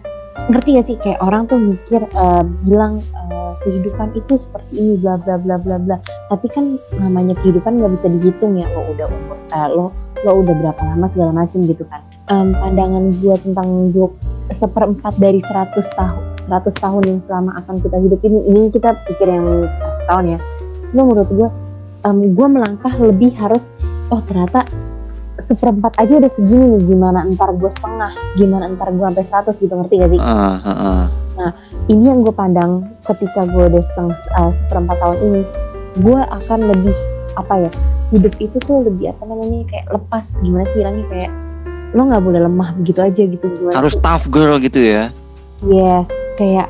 ngerti 0.49 0.69
gak 0.77 0.87
sih? 0.89 0.97
Kayak 1.01 1.21
orang 1.21 1.45
tuh 1.45 1.61
mikir 1.61 2.01
eh, 2.01 2.43
bilang 2.65 2.97
eh, 3.01 3.53
kehidupan 3.61 4.13
itu 4.13 4.41
seperti 4.41 4.73
ini 4.73 4.97
bla 4.97 5.21
bla 5.21 5.37
bla 5.37 5.57
bla 5.61 5.77
bla. 5.77 5.97
Tapi 6.29 6.49
kan 6.49 6.81
namanya 6.97 7.37
kehidupan 7.41 7.77
nggak 7.77 7.93
bisa 7.97 8.09
dihitung 8.09 8.57
ya 8.57 8.73
lo 8.73 8.89
udah 8.89 9.05
umur 9.05 9.37
eh, 9.53 9.69
lo 9.69 9.85
lo 10.25 10.31
udah 10.41 10.55
berapa 10.57 10.81
lama 10.83 11.07
segala 11.09 11.33
macam 11.35 11.61
gitu 11.61 11.85
kan 11.85 12.01
Em, 12.25 12.57
pandangan 12.57 13.05
gue 13.21 13.37
tentang 13.37 13.69
hidup 13.85 14.17
seperempat 14.49 15.13
dari 15.21 15.45
100 15.45 15.77
tahun 15.93 16.25
100 16.49 16.73
tahun 16.77 17.03
yang 17.05 17.21
selama 17.25 17.53
akan 17.65 17.81
kita 17.81 17.97
hidup 18.01 18.21
ini 18.25 18.41
ini 18.49 18.61
kita 18.73 18.97
pikir 19.09 19.29
yang 19.29 19.69
100 19.69 20.09
tahun 20.09 20.25
ya. 20.37 20.39
Lo 20.97 21.01
menurut 21.09 21.31
gue 21.33 21.49
gue 22.05 22.49
melangkah 22.49 22.93
lebih 23.01 23.33
harus 23.41 23.65
oh 24.13 24.21
ternyata 24.29 24.69
seperempat 25.41 26.01
aja 26.01 26.21
udah 26.21 26.31
segini 26.37 26.65
nih 26.77 26.83
gimana 26.95 27.25
entar 27.25 27.53
gue 27.53 27.69
setengah 27.73 28.13
gimana 28.37 28.73
entar 28.73 28.89
gue 28.93 29.05
sampai 29.05 29.25
100 29.53 29.61
gitu 29.65 29.75
ngerti 29.77 29.95
gak 30.01 30.11
sih? 30.13 30.21
Ah, 30.21 30.57
ah, 30.65 30.71
ah. 30.71 31.53
ini 31.93 32.09
yang 32.09 32.25
gue 32.25 32.33
pandang 32.33 32.89
ketika 33.05 33.45
gue 33.49 33.65
udah 33.69 33.83
setengah 33.85 34.17
eh, 34.17 34.53
seperempat 34.65 34.97
tahun 34.97 35.19
ini. 35.21 35.43
Gue 36.01 36.21
akan 36.21 36.61
lebih 36.73 36.97
apa 37.35 37.69
ya 37.69 37.71
hidup 38.17 38.33
itu 38.39 38.57
tuh 38.63 38.81
lebih 38.81 39.13
apa 39.13 39.23
namanya 39.29 39.69
kayak 39.69 39.87
lepas. 39.93 40.41
Gimana 40.41 40.65
sih 40.71 40.77
bilangnya? 40.81 41.05
Kayak 41.13 41.31
lo 41.95 42.03
nggak 42.05 42.21
boleh 42.21 42.41
lemah 42.43 42.75
begitu 42.75 43.01
aja 43.01 43.23
gitu 43.23 43.47
gimana 43.49 43.75
Harus 43.75 43.95
sih? 43.95 44.03
tough 44.03 44.27
girl 44.27 44.59
gitu 44.59 44.79
ya. 44.79 45.15
yes 45.63 46.07
kayak 46.35 46.67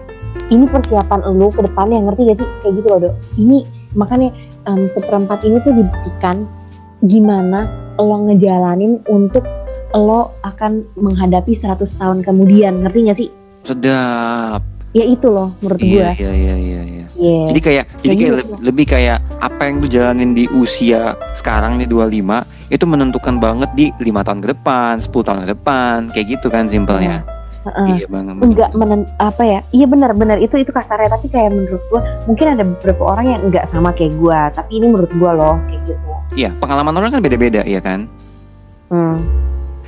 ini 0.47 0.65
persiapan 0.65 1.25
lo 1.27 1.49
ke 1.49 1.61
depannya 1.61 1.99
ngerti 2.03 2.21
gak 2.27 2.39
sih 2.39 2.49
kayak 2.61 2.75
gitu 2.77 2.87
loh 2.87 2.99
dok 3.03 3.15
ini 3.35 3.59
makanya 3.93 4.29
em, 4.65 4.85
seperempat 4.87 5.41
ini 5.43 5.57
tuh 5.59 5.73
dibuktikan 5.73 6.45
gimana 7.01 7.65
lo 7.97 8.17
ngejalanin 8.23 9.01
untuk 9.07 9.43
lo 9.91 10.37
akan 10.43 10.85
menghadapi 10.95 11.53
100 11.53 11.81
tahun 11.95 12.19
kemudian 12.21 12.77
ngerti 12.77 12.99
gak 13.05 13.17
sih 13.17 13.29
Sedap. 13.65 14.61
ya 14.93 15.03
itu 15.03 15.27
loh 15.27 15.57
menurut 15.59 15.81
gue 15.81 15.89
Iya, 15.89 16.11
iya, 16.13 16.33
iya, 16.33 16.55
iya, 16.55 16.81
iya. 16.83 17.05
Yes. 17.15 17.47
Jadi 17.49 17.61
kayak 17.63 17.85
jadi 17.95 18.05
Kayak 18.05 18.19
kayak 18.19 18.19
gitu. 18.19 18.35
le- 18.35 18.63
lebih 18.65 18.87
kayak 18.87 19.19
apa 19.39 19.61
yang 19.63 19.75
lu 19.79 19.87
jalanin 19.87 20.31
di 20.33 20.45
usia 20.51 21.03
sekarang 21.33 21.79
nih 21.79 21.87
25 21.87 22.43
itu 22.69 22.85
menentukan 22.85 23.37
banget 23.37 23.71
di 23.77 23.93
lima 24.01 24.25
tahun 24.25 24.41
ke 24.41 24.57
depan, 24.57 25.01
10 25.01 25.13
tahun 25.13 25.39
ke 25.45 25.49
depan, 25.53 25.97
kayak 26.13 26.27
gitu 26.39 26.47
kan 26.49 26.65
simpelnya. 26.65 27.21
Heeh. 27.65 28.05
Iya 28.05 28.07
banget. 28.13 28.35
enggak 28.45 28.71
menen 28.77 29.09
apa 29.17 29.41
ya 29.41 29.61
iya 29.73 29.89
benar-benar 29.89 30.37
itu 30.37 30.53
itu 30.61 30.69
kasarnya 30.69 31.09
tapi 31.09 31.33
kayak 31.33 31.49
menurut 31.49 31.81
gua 31.89 32.05
mungkin 32.29 32.47
ada 32.53 32.61
beberapa 32.61 33.03
orang 33.09 33.27
yang 33.33 33.41
enggak 33.41 33.65
sama 33.73 33.89
kayak 33.97 34.13
gua 34.21 34.53
tapi 34.53 34.77
ini 34.77 34.93
menurut 34.93 35.09
gua 35.17 35.33
loh 35.33 35.57
kayak 35.65 35.81
gitu 35.89 36.05
Iya, 36.35 36.51
pengalaman 36.59 36.93
orang 36.99 37.11
kan 37.15 37.21
beda-beda 37.23 37.63
ya 37.63 37.81
kan. 37.81 38.05
hmm. 38.91 39.17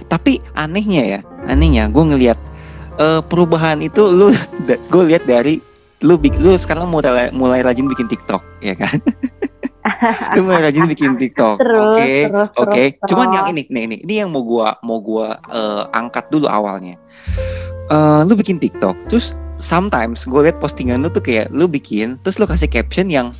Tapi 0.06 0.38
anehnya 0.54 1.02
ya, 1.02 1.20
anehnya 1.44 1.90
gue 1.90 2.04
ngelihat 2.06 2.38
eh, 2.96 3.20
perubahan 3.26 3.82
itu 3.82 4.06
lu 4.06 4.30
gue 4.92 5.02
lihat 5.04 5.26
dari 5.26 5.58
lu 6.00 6.16
lu 6.38 6.54
sekarang 6.54 6.86
mulai 6.86 7.28
mulai 7.34 7.60
rajin 7.60 7.90
bikin 7.90 8.06
TikTok 8.06 8.40
ya 8.62 8.72
kan? 8.72 8.94
lu 10.36 10.40
mulai 10.46 10.70
rajin 10.70 10.86
bikin 10.90 11.14
TikTok. 11.16 11.62
Oke. 11.62 12.30
Oke, 12.58 12.82
terus, 12.98 13.08
cuman 13.08 13.26
terus. 13.30 13.36
yang 13.36 13.46
ini, 13.54 13.62
nih 13.70 13.82
ini, 13.86 13.96
ini 14.02 14.14
yang 14.24 14.30
mau 14.30 14.42
gua 14.42 14.76
mau 14.82 14.98
gua 14.98 15.38
eh, 15.50 15.82
angkat 15.94 16.28
dulu 16.30 16.50
awalnya. 16.50 16.98
Eh, 17.86 18.20
lu 18.26 18.34
bikin 18.34 18.58
TikTok, 18.58 18.98
terus 19.06 19.38
sometimes 19.62 20.26
gue 20.28 20.50
liat 20.50 20.58
postingan 20.60 21.00
lu 21.00 21.08
tuh 21.08 21.22
kayak 21.22 21.48
lu 21.54 21.70
bikin, 21.70 22.18
terus 22.20 22.36
lu 22.36 22.44
kasih 22.44 22.68
caption 22.68 23.06
yang 23.08 23.30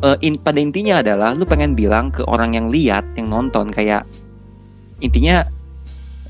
eh, 0.00 0.16
in, 0.24 0.40
pada 0.40 0.56
intinya 0.56 1.04
adalah 1.04 1.36
lu 1.36 1.44
pengen 1.44 1.76
bilang 1.76 2.08
ke 2.08 2.24
orang 2.24 2.56
yang 2.56 2.72
lihat, 2.72 3.04
yang 3.14 3.28
nonton 3.28 3.68
kayak 3.70 4.08
intinya 5.04 5.44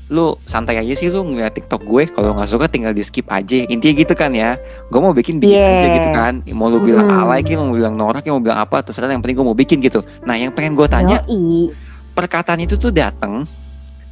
lu 0.07 0.39
santai 0.41 0.77
aja 0.77 0.93
sih 0.93 1.07
lu 1.07 1.19
ngeliat 1.21 1.51
TikTok 1.51 1.83
gue 1.83 2.07
kalau 2.07 2.31
nggak 2.31 2.47
suka 2.47 2.65
tinggal 2.65 2.91
di 2.91 3.01
skip 3.01 3.27
aja 3.27 3.59
intinya 3.61 3.93
gitu 3.97 4.13
kan 4.13 4.31
ya 4.31 4.55
gue 4.87 4.99
mau 4.99 5.11
bikin 5.11 5.35
bikin 5.37 5.51
Yeah. 5.53 5.75
aja 5.75 5.87
gitu 5.93 6.09
kan 6.09 6.33
mau 6.49 6.67
lu 6.67 6.79
bilang 6.79 7.05
Hmm. 7.05 7.21
alay 7.21 7.41
kayak 7.41 7.59
mau 7.59 7.71
bilang 7.71 7.93
norak 7.93 8.21
kayak 8.21 8.31
mau 8.31 8.41
bilang 8.41 8.55
apa 8.57 8.79
terserah 8.81 9.07
yang 9.07 9.19
penting 9.19 9.35
gue 9.35 9.45
mau 9.45 9.53
bikin 9.53 9.77
gitu 9.79 9.99
nah 10.23 10.33
yang 10.33 10.49
pengen 10.49 10.73
gue 10.73 10.87
tanya 10.87 11.27
Yoi. 11.27 11.75
perkataan 12.13 12.61
itu 12.61 12.75
tuh 12.75 12.89
datang 12.89 13.43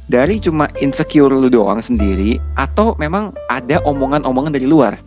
dari 0.04 0.36
cuma 0.36 0.68
insecure 0.76 1.32
lu 1.32 1.48
doang 1.48 1.80
sendiri 1.80 2.36
atau 2.54 2.92
memang 2.94 3.32
ada 3.46 3.80
omongan-omongan 3.82 4.52
dari 4.52 4.64
luar 4.64 5.00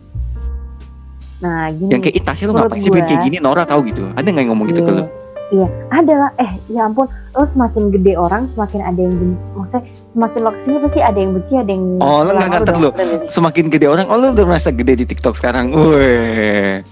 Nah 1.40 1.70
gini. 1.70 1.88
yang 1.88 2.00
kayak 2.00 2.14
ih 2.14 2.24
Tasya 2.26 2.44
lu 2.44 2.52
ngapain 2.52 2.78
sih 2.78 2.90
bikin 2.90 3.06
kayak 3.06 3.22
gini 3.24 3.36
Nora 3.38 3.64
tahu 3.64 3.86
gitu 3.86 4.04
ada 4.10 4.20
nggak 4.20 4.42
yang 4.42 4.50
ngomong 4.50 4.68
gitu 4.68 4.82
ke 4.82 4.92
lu 4.92 5.06
Iya, 5.50 5.66
ada 5.90 6.14
lah. 6.14 6.30
Eh, 6.38 6.46
ya 6.70 6.86
ampun, 6.86 7.10
lo 7.10 7.42
semakin 7.42 7.90
gede 7.90 8.14
orang, 8.14 8.46
semakin 8.54 8.86
ada 8.86 9.02
yang. 9.02 9.34
Maksudnya, 9.58 9.82
semakin 10.10 10.40
lo 10.42 10.50
ke 10.50 10.60
sini 10.66 10.76
pasti 10.82 11.00
ada 11.00 11.18
yang 11.18 11.32
benci, 11.38 11.54
ada 11.54 11.70
yang. 11.70 11.84
Oh, 12.02 12.20
lo 12.26 12.30
nggak 12.34 12.62
dong. 12.66 12.80
lo. 12.82 12.90
semakin 13.30 13.64
gede 13.70 13.86
orang 13.86 14.06
oh 14.10 14.18
lu 14.18 14.34
udah 14.34 14.46
merasa 14.46 14.74
gede 14.74 14.92
di 14.98 15.04
TikTok 15.06 15.38
sekarang 15.38 15.70
Wih. 15.70 16.82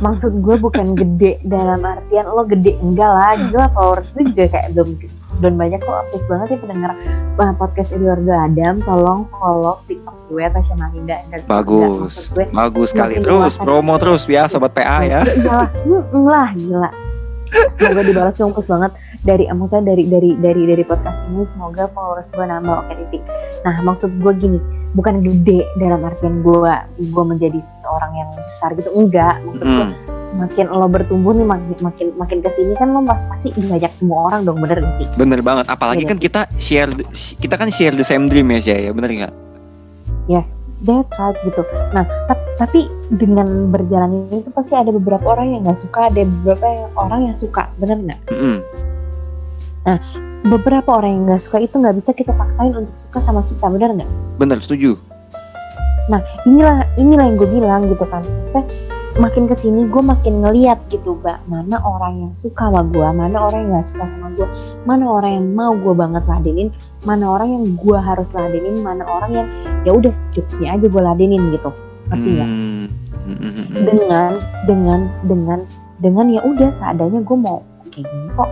Maksud 0.00 0.32
gue 0.40 0.56
bukan 0.56 0.96
gede 0.96 1.40
dalam 1.44 1.80
artian 1.84 2.24
lo 2.28 2.44
gede 2.48 2.76
enggak 2.80 3.08
lah. 3.08 3.32
Gila 3.36 3.66
followers 3.72 4.08
gue 4.16 4.24
juga 4.32 4.44
kayak 4.48 4.72
belum 4.72 4.88
belum 5.36 5.54
banyak 5.60 5.80
kok 5.84 5.96
aktif 6.08 6.22
banget 6.32 6.46
ya 6.48 6.58
pendengar 6.64 6.90
uh, 7.36 7.52
podcast 7.56 7.90
Eduardo 7.92 8.32
Adam. 8.32 8.74
Tolong 8.84 9.20
follow 9.28 9.76
TikTok 9.84 10.16
gue 10.32 10.44
Tasya 10.44 10.74
Malinda. 10.80 11.16
Dan 11.28 11.40
Bagus. 11.44 12.32
Gue, 12.32 12.44
bagus 12.48 12.88
sekali 12.92 13.20
terus 13.20 13.60
promo 13.60 13.94
terus 14.00 14.24
ya 14.24 14.48
sobat 14.48 14.72
PA 14.72 15.04
ya 15.04 15.20
Ya 15.24 15.32
iyalah, 15.36 15.70
mm, 15.84 16.24
lah 16.24 16.50
gila. 16.56 16.90
Semoga 17.76 18.02
dibalas 18.02 18.34
dongkos 18.34 18.66
banget 18.66 18.92
dari 19.22 19.44
maksudnya 19.46 19.84
dari 19.88 20.04
dari 20.04 20.30
dari 20.34 20.62
dari 20.64 20.82
podcast 20.82 21.18
ini 21.26 21.46
semoga 21.48 21.86
followers 21.90 22.28
gue 22.28 22.42
nambah 22.42 22.76
oke 22.76 22.92
titik. 23.04 23.22
Nah 23.62 23.74
maksud 23.82 24.10
gue 24.16 24.32
gini, 24.34 24.58
bukan 24.92 25.20
gede 25.20 25.60
dalam 25.76 26.02
artian 26.02 26.40
gue 26.40 26.72
gue 26.96 27.24
menjadi 27.24 27.58
seorang 27.80 28.12
yang 28.12 28.28
besar 28.34 28.70
gitu 28.72 28.90
enggak. 28.92 29.38
Maksud 29.42 29.62
gue 29.62 29.86
Hmm. 29.86 29.94
makin 30.36 30.66
lo 30.68 30.84
bertumbuh 30.84 31.32
nih 31.32 31.46
makin 31.46 31.76
makin 31.80 32.06
makin 32.14 32.38
ke 32.38 32.50
sini 32.52 32.76
kan 32.76 32.90
lo 32.90 33.00
pas- 33.00 33.24
pasti 33.30 33.56
diajak 33.56 33.88
semua 33.94 34.28
orang 34.28 34.44
dong 34.44 34.58
bener 34.58 34.78
gak 34.78 34.92
sih? 34.98 35.06
bener 35.16 35.40
banget 35.40 35.64
apalagi 35.66 36.02
Iya, 36.02 36.10
kan 36.12 36.18
kita 36.18 36.40
share 36.56 36.92
kita 37.40 37.54
kan 37.54 37.68
share 37.70 37.94
the 37.94 38.04
same 38.04 38.28
dream 38.28 38.44
ya 38.50 38.60
Sya, 38.60 38.76
ya 38.80 38.90
bener 38.92 39.08
nggak 39.08 39.32
Yes, 40.26 40.52
that's 40.84 41.12
right 41.16 41.36
gitu. 41.40 41.62
Nah, 41.94 42.04
tap- 42.26 42.44
tapi 42.56 42.84
dengan 43.08 43.70
berjalan 43.70 44.26
ini 44.26 44.42
tuh 44.42 44.52
pasti 44.52 44.74
ada 44.74 44.92
beberapa 44.92 45.24
orang 45.32 45.56
yang 45.56 45.60
nggak 45.64 45.80
suka, 45.80 46.08
ada 46.08 46.20
beberapa 46.24 46.66
yang- 46.66 46.92
orang 46.96 47.20
yang 47.32 47.36
suka, 47.36 47.70
bener 47.78 47.96
nggak? 48.00 48.20
Mm-mm. 48.32 48.56
beberapa 50.46 50.98
orang 50.98 51.10
yang 51.14 51.22
nggak 51.30 51.42
suka 51.42 51.58
itu 51.62 51.74
nggak 51.78 51.96
bisa 52.02 52.10
kita 52.14 52.34
paksain 52.34 52.74
untuk 52.74 52.94
suka 52.98 53.18
sama 53.22 53.42
kita 53.46 53.66
benar 53.66 53.90
nggak 53.94 54.10
bener 54.38 54.58
setuju 54.62 54.94
nah 56.06 56.22
inilah 56.46 56.86
inilah 56.94 57.24
yang 57.26 57.36
gue 57.38 57.50
bilang 57.50 57.82
gitu 57.86 58.06
kan 58.06 58.22
saya 58.46 58.62
makin 59.16 59.48
ke 59.48 59.56
sini 59.56 59.88
gue 59.88 60.02
makin 60.04 60.44
ngeliat 60.44 60.78
gitu 60.92 61.16
mbak. 61.20 61.40
Mana 61.48 61.80
orang 61.80 62.20
yang 62.20 62.32
suka 62.36 62.68
sama 62.68 62.84
gue 62.84 63.08
mana 63.16 63.36
orang 63.40 63.58
yang 63.64 63.70
nggak 63.80 63.88
suka 63.88 64.04
sama 64.04 64.28
gue 64.36 64.48
mana 64.84 65.04
orang 65.08 65.32
yang 65.40 65.46
mau 65.56 65.72
gue 65.72 65.94
banget 65.96 66.22
ladenin 66.28 66.68
mana 67.08 67.24
orang 67.32 67.48
yang 67.48 67.64
gue 67.80 67.98
harus 67.98 68.28
ladenin 68.36 68.84
mana 68.84 69.02
orang 69.08 69.30
yang 69.32 69.46
ya 69.88 69.90
udah 69.96 70.12
secukupnya 70.12 70.76
aja 70.76 70.86
gue 70.86 71.02
ladenin 71.02 71.42
gitu. 71.56 71.70
Ngerti 72.12 72.28
nggak? 72.28 72.50
Hmm. 72.50 72.86
Mm-mm. 73.26 73.82
dengan 73.82 74.32
dengan 74.70 75.00
dengan 75.26 75.60
dengan 75.98 76.26
ya 76.30 76.40
udah 76.46 76.70
seadanya 76.78 77.26
gue 77.26 77.36
mau 77.36 77.66
kayak 77.90 78.06
gini 78.06 78.28
kok. 78.38 78.50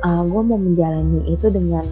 Uh, 0.00 0.24
gue 0.24 0.42
mau 0.44 0.56
menjalani 0.56 1.28
itu 1.28 1.52
dengan 1.52 1.84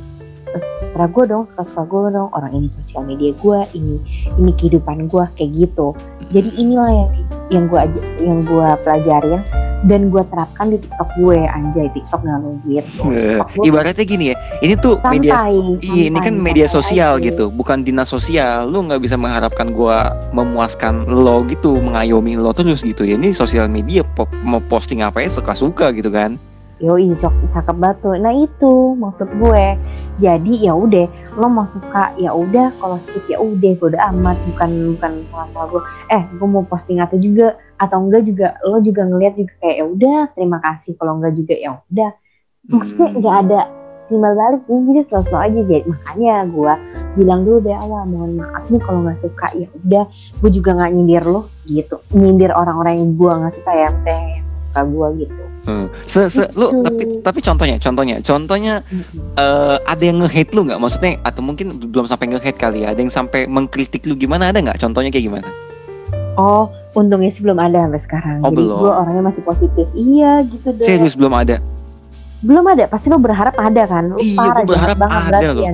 eh, 0.53 0.63
terserah 0.81 1.09
gue 1.13 1.25
dong 1.29 1.45
suka-suka 1.45 1.85
gue 1.89 2.17
dong 2.17 2.29
orang 2.33 2.57
ini 2.57 2.69
sosial 2.73 3.05
media 3.05 3.37
gue 3.37 3.59
ini 3.77 4.01
ini 4.37 4.51
kehidupan 4.57 5.09
gue 5.09 5.25
kayak 5.37 5.51
gitu. 5.57 5.97
Jadi 6.33 6.51
inilah 6.61 6.91
yang 6.93 7.11
yang 7.49 7.65
gue 7.67 7.81
yang 8.21 8.39
gue 8.45 8.69
pelajarin 8.85 9.41
dan 9.87 10.11
gue 10.11 10.23
terapkan 10.27 10.75
di 10.75 10.79
TikTok 10.83 11.11
gue 11.23 11.39
anjay 11.47 11.87
TikTok 11.95 12.21
nggak 12.27 12.39
lo 12.43 12.51
gitu 12.67 13.03
gue 13.07 13.63
ibaratnya 13.63 14.05
gini 14.05 14.25
ya 14.35 14.37
ini 14.59 14.75
tuh 14.75 14.99
media 15.07 15.39
santai 15.39 15.79
Iya, 15.79 16.05
ini 16.11 16.19
kan 16.19 16.35
santai, 16.35 16.47
media 16.51 16.67
santai 16.67 16.77
sosial 16.83 17.13
aja. 17.15 17.27
gitu, 17.31 17.45
bukan 17.55 17.79
dinas 17.87 18.09
sosial. 18.11 18.67
Lu 18.67 18.83
nggak 18.85 18.99
bisa 18.99 19.15
mengharapkan 19.15 19.71
gua 19.71 20.11
memuaskan 20.35 21.07
lo 21.07 21.47
gitu, 21.47 21.79
mengayomi 21.79 22.35
lo 22.35 22.51
terus 22.51 22.83
gitu 22.83 23.07
ya. 23.07 23.15
Ini 23.15 23.31
sosial 23.31 23.71
media 23.71 24.03
mau 24.43 24.59
posting 24.67 25.07
apa 25.07 25.23
ya 25.23 25.31
suka-suka 25.31 25.95
gitu 25.95 26.11
kan. 26.11 26.35
Yoi, 26.79 27.11
cok, 27.19 27.35
cakep 27.51 27.77
banget 27.77 27.97
tuh. 28.03 28.15
Nah 28.19 28.33
itu 28.35 28.73
maksud 28.95 29.29
gue. 29.35 29.65
Jadi 30.19 30.67
ya 30.67 30.75
udah, 30.75 31.07
lo 31.39 31.47
mau 31.47 31.67
suka 31.71 32.11
ya 32.19 32.35
udah, 32.35 32.75
kalau 32.83 32.99
skip 33.07 33.23
ya 33.31 33.39
udah, 33.39 33.73
bodo 33.79 33.99
amat. 33.99 34.37
Bukan 34.51 34.71
bukan 34.95 35.13
salah 35.31 35.67
gue. 35.71 35.83
Eh, 36.11 36.23
gue 36.27 36.49
mau 36.51 36.67
posting 36.67 36.99
atau 36.99 37.19
juga 37.19 37.55
atau 37.79 38.03
enggak 38.03 38.27
juga, 38.27 38.59
lo 38.67 38.83
juga 38.83 39.07
ngeliat 39.07 39.39
juga 39.39 39.53
kayak 39.63 39.77
ya 39.79 39.85
udah, 39.87 40.19
terima 40.35 40.59
kasih. 40.59 40.99
Kalau 40.99 41.19
enggak 41.19 41.35
juga 41.39 41.55
ya 41.55 41.71
udah. 41.87 42.11
Maksudnya 42.69 43.07
Hmm. 43.09 43.19
nggak 43.23 43.37
ada 43.47 43.61
timbal 44.09 44.33
balik, 44.35 44.63
ini 44.67 44.81
jadi 44.89 45.01
slow-slow 45.07 45.41
aja. 45.41 45.61
Jadi 45.63 45.85
makanya 45.87 46.35
gue 46.49 46.73
bilang 47.21 47.41
dulu 47.47 47.59
dari 47.61 47.77
awal, 47.79 48.03
mohon 48.09 48.41
maaf 48.41 48.65
nih 48.73 48.83
kalau 48.83 49.05
nggak 49.07 49.21
suka 49.21 49.47
ya 49.55 49.69
udah. 49.71 50.05
Gue 50.43 50.51
juga 50.51 50.75
nggak 50.75 50.91
nyindir 50.97 51.25
lo 51.29 51.47
gitu, 51.69 52.03
nyindir 52.17 52.51
orang-orang 52.57 52.99
yang 52.99 53.11
gue 53.15 53.33
nggak 53.39 53.55
suka 53.55 53.71
ya, 53.71 53.89
misalnya 53.95 54.48
suka 54.79 54.87
gue 54.87 55.09
gitu. 55.27 55.43
Hmm. 55.67 55.87
Se, 56.07 56.21
se, 56.31 56.43
lu 56.55 56.71
Gitu. 56.71 56.81
tapi 56.81 57.03
tapi 57.21 57.39
contohnya, 57.43 57.77
contohnya, 57.77 58.17
contohnya 58.23 58.75
eh, 59.35 59.77
ada 59.83 60.03
yang 60.03 60.23
nge-hate 60.23 60.55
lu 60.55 60.65
nggak? 60.65 60.81
Maksudnya 60.81 61.13
atau 61.21 61.43
mungkin 61.43 61.67
belum 61.77 62.07
sampai 62.07 62.31
nge-hate 62.31 62.57
kali 62.57 62.79
ya? 62.87 62.95
Ada 62.95 63.01
yang 63.03 63.13
sampai 63.13 63.45
mengkritik 63.45 64.07
lu 64.07 64.15
gimana? 64.15 64.49
Ada 64.49 64.63
nggak? 64.63 64.79
Contohnya 64.79 65.11
kayak 65.11 65.27
gimana? 65.27 65.49
Oh, 66.39 66.71
untungnya 66.95 67.35
sih 67.35 67.43
belum 67.43 67.59
ada 67.59 67.83
sampai 67.85 67.99
sekarang. 68.01 68.39
Oh, 68.47 68.55
Jadi 68.55 68.63
belum. 68.63 68.79
gue 68.79 68.93
orangnya 68.95 69.23
masih 69.27 69.43
positif. 69.43 69.87
Iya 69.93 70.47
gitu 70.47 70.69
deh. 70.71 70.87
Serius 70.87 71.19
belum 71.19 71.35
ada. 71.35 71.59
Belum 72.39 72.63
ada. 72.63 72.87
Pasti 72.87 73.11
lo 73.11 73.19
berharap 73.19 73.59
ada 73.59 73.83
kan? 73.91 74.15
Lo 74.15 74.23
Iya, 74.23 74.39
parah 74.39 74.63
gua 74.63 74.71
berharap 74.71 74.97
banget 74.97 75.19
ada 75.19 75.27
berarti 75.27 75.47
loh. 75.51 75.67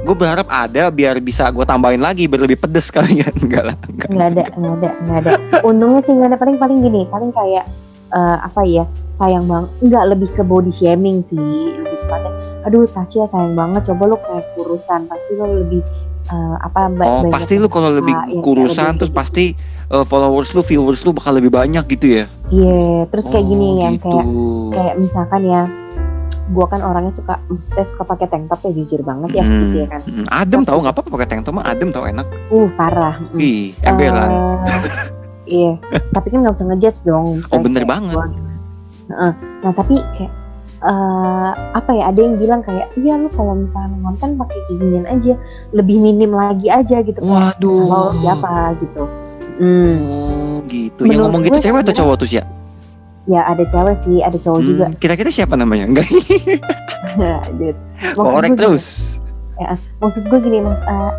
Gue 0.00 0.16
berharap 0.16 0.48
ada 0.50 0.82
biar 0.90 1.14
bisa 1.22 1.44
gue 1.48 1.62
tambahin 1.62 2.02
lagi 2.02 2.26
biar 2.26 2.42
lebih 2.42 2.58
pedes 2.58 2.90
kalian. 2.90 3.30
Enggak 3.46 3.64
lah. 3.70 3.76
Enggak. 3.86 4.08
Nggak 4.10 4.28
ada, 4.34 4.44
nggak 4.58 4.74
ada, 4.74 4.90
nggak 4.98 5.18
ada. 5.22 5.32
Untungnya 5.62 6.00
sih 6.02 6.12
nggak 6.12 6.28
ada. 6.34 6.36
Paling 6.36 6.56
paling 6.58 6.78
gini, 6.82 7.02
paling 7.06 7.30
kayak 7.30 7.64
eh, 8.10 8.38
apa 8.40 8.60
ya? 8.62 8.84
Sayang 9.14 9.46
banget. 9.46 9.70
Nggak 9.80 10.04
lebih 10.10 10.28
ke 10.30 10.42
body 10.42 10.70
shaming 10.70 11.20
sih. 11.20 11.38
Lebih 11.76 11.96
tepatnya. 12.00 12.32
Aduh, 12.62 12.84
Tasya 12.84 13.24
sayang 13.26 13.54
banget. 13.54 13.86
Coba 13.86 14.02
lo 14.06 14.16
kayak 14.18 14.44
kurusan. 14.54 15.06
Pasti 15.06 15.30
lo 15.34 15.46
lebih 15.48 15.80
eh, 16.26 16.56
apa? 16.58 16.88
Oh 17.00 17.24
pasti 17.28 17.54
lu 17.56 17.66
kalau 17.66 17.90
lebih 17.90 18.12
kayak 18.12 18.40
kurusan 18.40 18.84
lebih 18.86 18.98
terus 19.00 19.10
kayak 19.10 19.20
pasti 19.20 19.44
eh, 19.88 20.04
followers 20.04 20.50
lu, 20.52 20.62
viewers 20.62 21.02
lu 21.02 21.10
bakal 21.10 21.34
lebih 21.34 21.50
banyak 21.50 21.84
gitu 21.88 22.06
ya? 22.06 22.24
Iya, 22.48 23.06
terus 23.08 23.26
kayak 23.26 23.44
Oh, 23.44 23.50
gini 23.50 23.68
yang 23.78 23.94
gitu. 23.96 24.08
kayak 24.08 24.26
kayak 24.70 24.94
misalkan 24.98 25.42
ya 25.44 25.62
gua 26.50 26.66
kan 26.66 26.82
orangnya 26.82 27.14
suka 27.14 27.38
maksudnya 27.46 27.86
suka 27.86 28.02
pakai 28.02 28.26
tank 28.26 28.50
top 28.50 28.58
ya 28.66 28.74
jujur 28.74 29.06
banget 29.06 29.38
ya 29.38 29.44
Hmm, 29.46 29.58
gitu 29.62 29.74
ya 29.76 29.86
kan 29.86 30.00
hmm, 30.02 30.26
Adem 30.26 30.66
tau 30.66 30.82
nggak 30.82 30.94
apa-apa 30.98 31.10
pakai 31.14 31.28
tank 31.30 31.42
top 31.46 31.54
mah 31.54 31.64
adem 31.64 31.94
tau 31.94 32.02
enak. 32.02 32.26
uh 32.50 32.68
parah 32.74 33.22
mm. 33.22 33.38
Ih, 33.38 33.70
emberan. 33.86 34.30
Eh, 34.30 34.54
iya 35.50 35.72
tapi 36.14 36.26
kan 36.28 36.38
nggak 36.40 36.54
usah 36.54 36.66
ngejudge 36.66 36.98
dong 37.02 37.42
Oh, 37.44 37.58
bener 37.58 37.84
banget. 37.84 38.14
Heeh. 39.10 39.32
nah 39.60 39.72
tapi 39.74 39.98
kayak 40.14 40.32
eh 40.80 41.50
apa 41.74 41.90
ya 41.92 42.08
ada 42.08 42.18
yang 42.18 42.34
bilang 42.34 42.62
kayak 42.62 42.88
iya 42.96 43.14
lu 43.14 43.28
kalau 43.28 43.52
misalnya 43.52 43.94
nonton 44.00 44.34
pakai 44.34 44.58
ginian 44.64 45.04
aja 45.04 45.34
lebih 45.70 45.98
minim 45.98 46.30
lagi 46.30 46.66
aja 46.66 47.02
gitu 47.02 47.18
Waduh. 47.20 47.84
kalau 47.84 48.10
siapa 48.16 48.50
gitu 48.78 49.02
hmm. 49.58 49.94
Oh 50.08 50.56
gitu. 50.64 51.00
Yang 51.04 51.18
ngomong 51.20 51.40
gitu 51.44 51.58
cewek 51.60 51.78
atau 51.84 51.94
cowok 51.94 52.14
tuh 52.16 52.26
sih 52.26 52.38
ya? 52.40 52.44
ya 53.28 53.40
ada 53.44 53.62
cewek 53.66 53.94
sih 54.00 54.16
ada 54.24 54.34
cowok 54.34 54.56
Oh, 54.56 54.64
juga 54.64 54.84
Hmm, 54.88 54.96
Kira-kira 54.96 55.28
siapa 55.28 55.52
namanya? 55.54 55.84
Enggak. 55.84 56.08
Korek 58.16 58.56
terus. 58.56 59.16
maksud 60.00 60.24
gue 60.24 60.38
gini 60.40 60.64
mas 60.64 60.80
eh, 60.80 61.12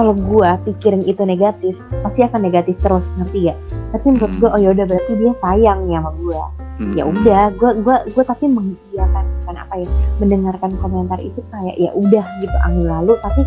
kalau 0.00 0.16
gue 0.16 0.48
pikirin 0.64 1.04
itu 1.04 1.20
negatif 1.22 1.76
pasti 2.00 2.24
akan 2.24 2.40
negatif 2.40 2.80
terus 2.80 3.04
ngerti 3.14 3.52
gak 3.52 3.58
tapi 3.92 4.06
menurut 4.08 4.30
Hmm. 4.30 4.40
gue 4.40 4.48
oh 4.48 4.60
yaudah 4.62 4.84
berarti 4.86 5.12
dia 5.14 5.32
sayang 5.36 5.80
ya 5.86 6.00
sama 6.00 6.10
gue 6.16 6.40
Hmm. 6.80 6.96
ya 6.96 7.04
udah 7.04 7.42
gue 7.52 7.70
gue 7.84 7.96
gue 8.08 8.24
tapi 8.24 8.48
mengiyakan 8.48 9.24
bukan 9.44 9.56
apa 9.58 9.74
ya 9.76 9.88
mendengarkan 10.16 10.70
komentar 10.80 11.20
itu 11.20 11.36
kayak 11.52 11.76
ya 11.76 11.92
udah 11.92 12.24
gitu 12.40 12.56
angin 12.64 12.88
lalu 12.88 13.12
tapi 13.20 13.44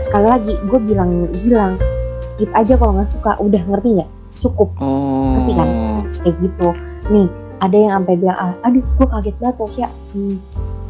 sekali 0.00 0.26
lagi 0.26 0.54
gue 0.58 0.78
bilang 0.82 1.10
bilang 1.38 1.78
skip 2.34 2.50
aja 2.50 2.74
kalau 2.74 2.98
nggak 2.98 3.06
suka 3.06 3.38
udah 3.38 3.62
ngerti 3.62 3.88
nggak 3.94 4.10
cukup 4.42 4.74
Oh. 4.82 5.38
Ngerti 5.38 5.52
kan? 5.54 5.68
kayak 6.18 6.36
gitu 6.42 6.68
nih 7.06 7.26
ada 7.62 7.76
yang 7.78 7.92
sampai 7.94 8.14
bilang 8.18 8.34
ah, 8.36 8.52
aduh 8.60 8.82
gue 8.82 9.06
kaget 9.06 9.34
banget 9.38 9.56
Tasya 9.56 9.88
hmm, 10.10 10.36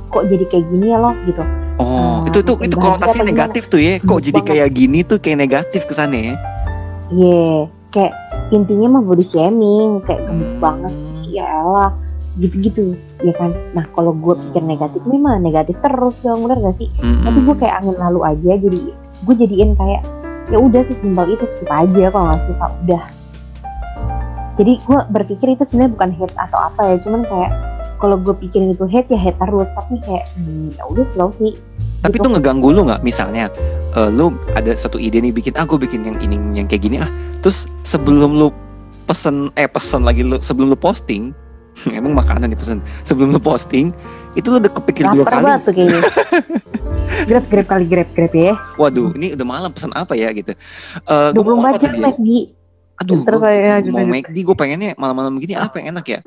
kok 0.08 0.24
jadi 0.24 0.44
kayak 0.48 0.64
gini 0.72 0.86
ya 0.88 0.96
loh 0.96 1.14
gitu 1.22 1.44
Oh, 1.74 2.22
Ah, 2.22 2.22
itu 2.24 2.38
tuh 2.40 2.56
itu 2.60 2.74
konotasinya 2.74 3.02
apa 3.18 3.26
gimana? 3.26 3.30
negatif 3.50 3.62
tuh 3.66 3.78
ya. 3.78 3.98
Kok 3.98 4.20
jadi 4.20 4.32
banget. 4.36 4.48
kayak 4.48 4.68
gini 4.72 4.98
tuh 5.00 5.18
kayak 5.18 5.38
negatif 5.40 5.80
kesannya 5.84 6.20
ya? 6.22 6.34
Iya, 7.10 7.48
kayak 7.90 8.12
intinya 8.50 8.88
mah 8.90 9.02
body 9.02 9.22
shaming, 9.22 9.98
kayak 10.02 10.22
gemuk 10.24 10.48
Hmm. 10.48 10.60
banget 10.60 10.92
sih, 10.94 11.34
ya 11.34 11.46
elah. 11.46 11.92
gitu-gitu 12.34 12.98
ya 13.20 13.30
kan 13.32 13.46
nah 13.70 13.86
kalau 13.94 14.10
gue 14.12 14.34
pikir 14.34 14.58
negatif 14.60 14.98
memang 15.06 15.38
negatif 15.38 15.78
terus 15.78 16.18
dong 16.18 16.42
bener 16.42 16.58
gak 16.60 16.74
sih 16.74 16.90
Mm-mm. 16.98 17.22
tapi 17.22 17.38
gue 17.40 17.56
kayak 17.56 17.78
angin 17.78 17.94
lalu 17.94 18.20
aja 18.26 18.58
jadi 18.58 18.80
gue 19.22 19.34
jadiin 19.38 19.70
kayak 19.72 20.02
ya 20.50 20.58
udah 20.58 20.82
sesimpel 20.84 21.30
itu 21.30 21.46
skip 21.46 21.70
aja 21.70 22.10
kalau 22.10 22.26
nggak 22.26 22.42
suka 22.44 22.66
udah 22.76 23.04
jadi 24.54 24.72
gue 24.76 24.98
berpikir 25.10 25.46
itu 25.52 25.62
sebenarnya 25.64 25.92
bukan 25.94 26.10
hate 26.12 26.34
atau 26.36 26.58
apa 26.60 26.80
ya 26.84 26.96
cuman 27.00 27.22
kayak 27.22 27.50
kalau 27.98 28.16
gue 28.18 28.34
pikirin 28.36 28.74
itu 28.74 28.84
hate 28.88 29.14
ya 29.14 29.18
hate 29.18 29.38
terus 29.38 29.70
tapi 29.74 29.94
kayak 30.02 30.24
hmm, 30.36 30.74
ya 30.74 30.82
udah 30.88 31.04
slow 31.06 31.30
sih 31.34 31.54
Tapi 32.04 32.20
gitu. 32.20 32.28
itu 32.28 32.36
ngeganggu 32.36 32.68
lu 32.68 32.84
nggak? 32.84 33.00
Misalnya, 33.00 33.48
eh, 33.96 34.08
lu 34.12 34.36
ada 34.52 34.76
satu 34.76 35.00
ide 35.00 35.24
nih 35.24 35.32
bikin, 35.32 35.56
ah 35.56 35.64
gue 35.64 35.80
bikin 35.80 36.04
yang 36.04 36.20
ini 36.20 36.36
yang 36.52 36.68
kayak 36.68 36.84
gini 36.84 37.00
ah. 37.00 37.08
Terus 37.40 37.64
sebelum 37.80 38.36
lu 38.36 38.52
pesen, 39.08 39.48
eh 39.56 39.64
pesen 39.64 40.04
lagi 40.04 40.20
lu 40.20 40.36
sebelum 40.36 40.68
lu 40.68 40.76
posting, 40.76 41.32
emang 41.98 42.12
makanan 42.12 42.52
nih 42.52 42.60
pesen. 42.60 42.84
Sebelum 43.08 43.32
lu 43.32 43.40
posting, 43.40 43.88
itu 44.36 44.46
lu 44.52 44.60
udah 44.60 44.72
kepikir 44.76 45.08
dua 45.16 45.24
kali. 45.24 45.48
banget 45.48 45.60
tuh 45.64 45.72
kayaknya 45.72 46.00
grab 47.32 47.44
grab 47.48 47.66
kali 47.72 47.84
grab 47.88 48.08
grab 48.12 48.32
ya 48.36 48.52
Waduh, 48.76 49.16
ini 49.16 49.32
udah 49.32 49.46
malam 49.48 49.70
pesen 49.72 49.88
apa 49.96 50.12
ya 50.12 50.28
gitu. 50.36 50.52
Eh 51.08 51.28
mau 51.32 51.56
24 51.56 51.56
apa 51.56 51.78
jam? 51.80 51.92
McD 52.04 52.28
Aduh, 52.94 53.26
Terus 53.26 53.36
gua 53.36 53.50
kayak 53.50 53.90
mau 53.90 53.98
gitu. 54.00 54.12
McD, 54.12 54.36
gue 54.40 54.56
pengennya 54.56 54.90
malam-malam 54.94 55.34
gini 55.36 55.54
apa 55.54 55.74
yang 55.78 55.92
enak 55.92 56.06
ya? 56.06 56.20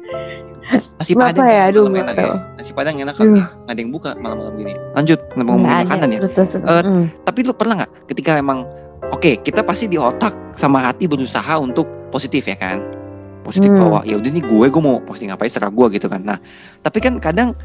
Nasi 1.00 1.16
padang 1.16 1.48
ya? 1.48 1.72
Aduh, 1.72 1.88
malam 1.88 1.94
nggak 1.96 2.06
enak 2.06 2.18
ya. 2.20 2.34
Nasi 2.60 2.72
padang 2.76 2.96
enak 2.98 3.14
kali 3.16 3.24
Hmm. 3.26 3.40
ya. 3.40 3.46
Nggak 3.48 3.72
ada 3.72 3.80
yang 3.80 3.92
buka 3.92 4.10
malam-malam 4.18 4.54
gini. 4.58 4.74
Lanjut, 4.92 5.20
ngomongin 5.34 5.64
ada. 5.66 5.84
makanan 5.86 6.08
ya. 6.10 6.20
terus 6.20 6.32
terus 6.34 6.52
Eh, 6.54 6.84
mm. 6.84 7.04
Tapi 7.24 7.40
lu 7.42 7.54
pernah 7.56 7.74
nggak 7.78 7.92
ketika 8.06 8.30
emang 8.36 8.60
oke 9.08 9.32
kita 9.40 9.64
pasti 9.64 9.88
di 9.88 9.96
otak 9.96 10.36
sama 10.54 10.84
hati 10.84 11.08
berusaha 11.08 11.56
untuk 11.56 11.88
positif 12.12 12.44
ya 12.44 12.60
kan? 12.60 12.84
Positif 13.42 13.72
Hmm. 13.72 13.80
bahwa 13.80 14.00
ya 14.04 14.20
udah 14.20 14.28
nih 14.28 14.44
gue 14.44 14.66
gue 14.68 14.82
mau 14.84 15.00
posting 15.00 15.32
apa 15.32 15.48
ya 15.48 15.52
serah 15.54 15.72
gue 15.72 15.88
gitu 15.90 16.12
kan. 16.12 16.20
Nah 16.20 16.36
tapi 16.84 17.00
kan 17.00 17.16
kadang 17.18 17.56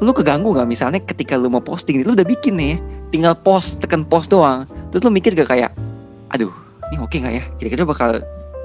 lu 0.00 0.10
keganggu 0.10 0.50
nggak 0.50 0.66
misalnya 0.66 0.98
ketika 0.98 1.36
lu 1.36 1.46
mau 1.46 1.60
posting 1.60 2.02
lu 2.02 2.10
udah 2.10 2.24
bikin 2.24 2.56
nih 2.56 2.74
tinggal 3.08 3.36
post 3.36 3.78
tekan 3.78 4.02
post 4.02 4.28
doang 4.28 4.64
terus 4.88 5.04
lu 5.04 5.12
mikir 5.12 5.36
gak 5.36 5.46
kayak 5.46 5.70
aduh 6.26 6.48
ini 6.90 6.96
oke 6.98 7.16
nggak 7.16 7.34
ya? 7.34 7.44
Kira-kira 7.56 7.82
bakal 7.86 8.10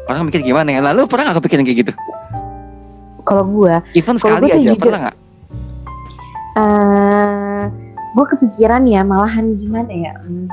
orang 0.10 0.26
mikir 0.26 0.42
gimana 0.42 0.70
ya? 0.74 0.82
Lalu 0.82 1.06
pernah 1.06 1.30
nggak 1.32 1.38
kepikiran 1.42 1.64
kayak 1.64 1.78
gitu? 1.86 1.94
Kalau 3.26 3.44
gue 3.46 3.74
even 3.94 4.18
sekali 4.18 4.46
gue 4.46 4.50
sih 4.50 4.62
aja 4.62 4.70
jujur- 4.74 4.82
pernah 4.82 5.00
nggak? 5.10 5.16
Eh 6.56 7.64
gue 8.16 8.26
kepikiran 8.38 8.82
ya 8.86 9.02
malahan 9.02 9.46
gimana 9.58 9.92
ya? 9.92 10.14
Hmm, 10.22 10.48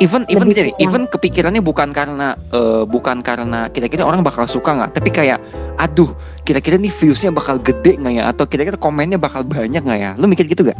even 0.00 0.22
even 0.28 0.46
Lebih 0.48 0.56
jadi 0.56 0.70
even 0.80 1.04
kepikirannya 1.06 1.62
bukan 1.62 1.88
karena 1.92 2.34
eh, 2.50 2.82
bukan 2.84 3.20
karena 3.20 3.68
kira-kira 3.72 4.04
orang 4.04 4.20
bakal 4.20 4.44
suka 4.44 4.74
nggak 4.74 4.90
tapi 4.96 5.08
kayak 5.08 5.38
aduh 5.78 6.10
kira-kira 6.42 6.76
nih 6.76 6.90
viewsnya 6.90 7.30
bakal 7.30 7.56
gede 7.56 7.96
nggak 7.96 8.14
ya? 8.16 8.24
Atau 8.28 8.44
kira-kira 8.44 8.76
komennya 8.76 9.16
bakal 9.16 9.44
banyak 9.44 9.80
nggak 9.80 10.00
ya? 10.00 10.10
Lu 10.16 10.26
mikir 10.26 10.44
gitu 10.48 10.66
gak 10.66 10.76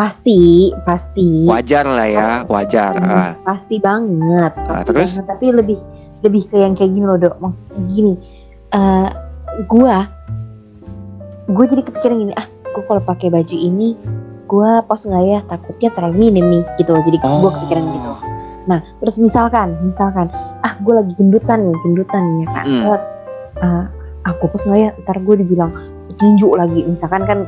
pasti 0.00 0.40
pasti 0.82 1.44
wajar 1.44 1.84
lah 1.84 2.08
ya 2.08 2.28
wajar 2.46 2.92
Hmm, 2.94 3.04
ah. 3.04 3.32
pasti 3.44 3.76
banget 3.76 4.52
Ah, 4.56 4.80
pasti 4.80 4.86
terus? 4.88 5.10
banget. 5.12 5.26
tapi 5.28 5.46
lebih 5.52 5.76
lebih 6.20 6.42
ke 6.46 6.56
yang 6.56 6.72
kayak 6.72 6.88
gini 6.90 7.04
loh 7.04 7.18
dok 7.18 7.36
maksud 7.36 7.60
gini 7.86 8.16
eh 8.70 9.08
gua 9.66 10.08
gue 11.46 11.64
jadi 11.66 11.82
kepikiran 11.82 12.16
gini 12.18 12.32
ah 12.34 12.46
gue 12.46 12.82
kalau 12.82 13.02
pakai 13.02 13.28
baju 13.28 13.52
ini 13.52 13.92
gua 14.46 14.80
post 14.80 15.04
nggak 15.04 15.20
ya 15.22 15.40
takutnya 15.44 15.90
terlalu 15.90 16.16
minim 16.24 16.44
nih 16.50 16.62
gitu 16.76 16.96
jadi 16.96 17.18
Oh. 17.20 17.42
gua 17.42 17.50
kepikiran 17.58 17.84
gitu 17.90 18.10
nah 18.62 18.80
terus 18.96 19.16
misalkan 19.16 19.76
misalkan 19.82 20.32
ah 20.60 20.76
gue 20.78 20.94
lagi 20.94 21.12
gendutan 21.14 21.60
nih 21.60 21.76
gendutan 21.82 22.22
ya 22.38 22.46
kan 22.48 22.64
Hmm. 22.64 22.84
Ah, 23.58 23.84
aku 24.24 24.48
post 24.48 24.64
nggak 24.64 24.78
ya 24.78 24.90
ntar 24.98 25.16
gue 25.18 25.34
dibilang 25.36 25.72
tinju 26.20 26.48
lagi. 26.54 26.80
Misalkan 26.84 27.24
kan 27.24 27.38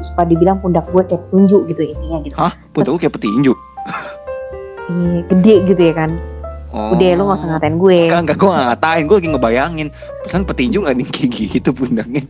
suka 0.00 0.24
dibilang 0.24 0.62
pundak 0.62 0.86
gue 0.88 1.02
kayak 1.04 1.20
petunjuk 1.28 1.66
gitu 1.68 1.82
intinya 1.84 2.18
gitu. 2.24 2.36
Hah? 2.38 2.52
Betul 2.72 2.96
kayak 2.96 3.18
petinju? 3.18 3.52
Iya, 4.90 5.18
gede 5.28 5.54
gitu 5.68 5.82
ya 5.82 5.94
kan. 5.94 6.10
Oh. 6.70 6.94
Udah 6.94 7.18
lu 7.18 7.26
gak 7.26 7.38
usah 7.42 7.48
ngatain 7.50 7.76
gue. 7.82 7.98
Enggak, 8.06 8.22
enggak, 8.22 8.36
gue 8.38 8.48
gak 8.48 8.66
ngatain, 8.70 9.02
gue 9.04 9.16
lagi 9.18 9.28
ngebayangin. 9.34 9.88
Pesan 10.22 10.42
petinju 10.46 10.78
gak 10.86 10.94
nih 10.94 11.06
kayak 11.10 11.30
gitu 11.34 11.70
pundaknya? 11.74 12.22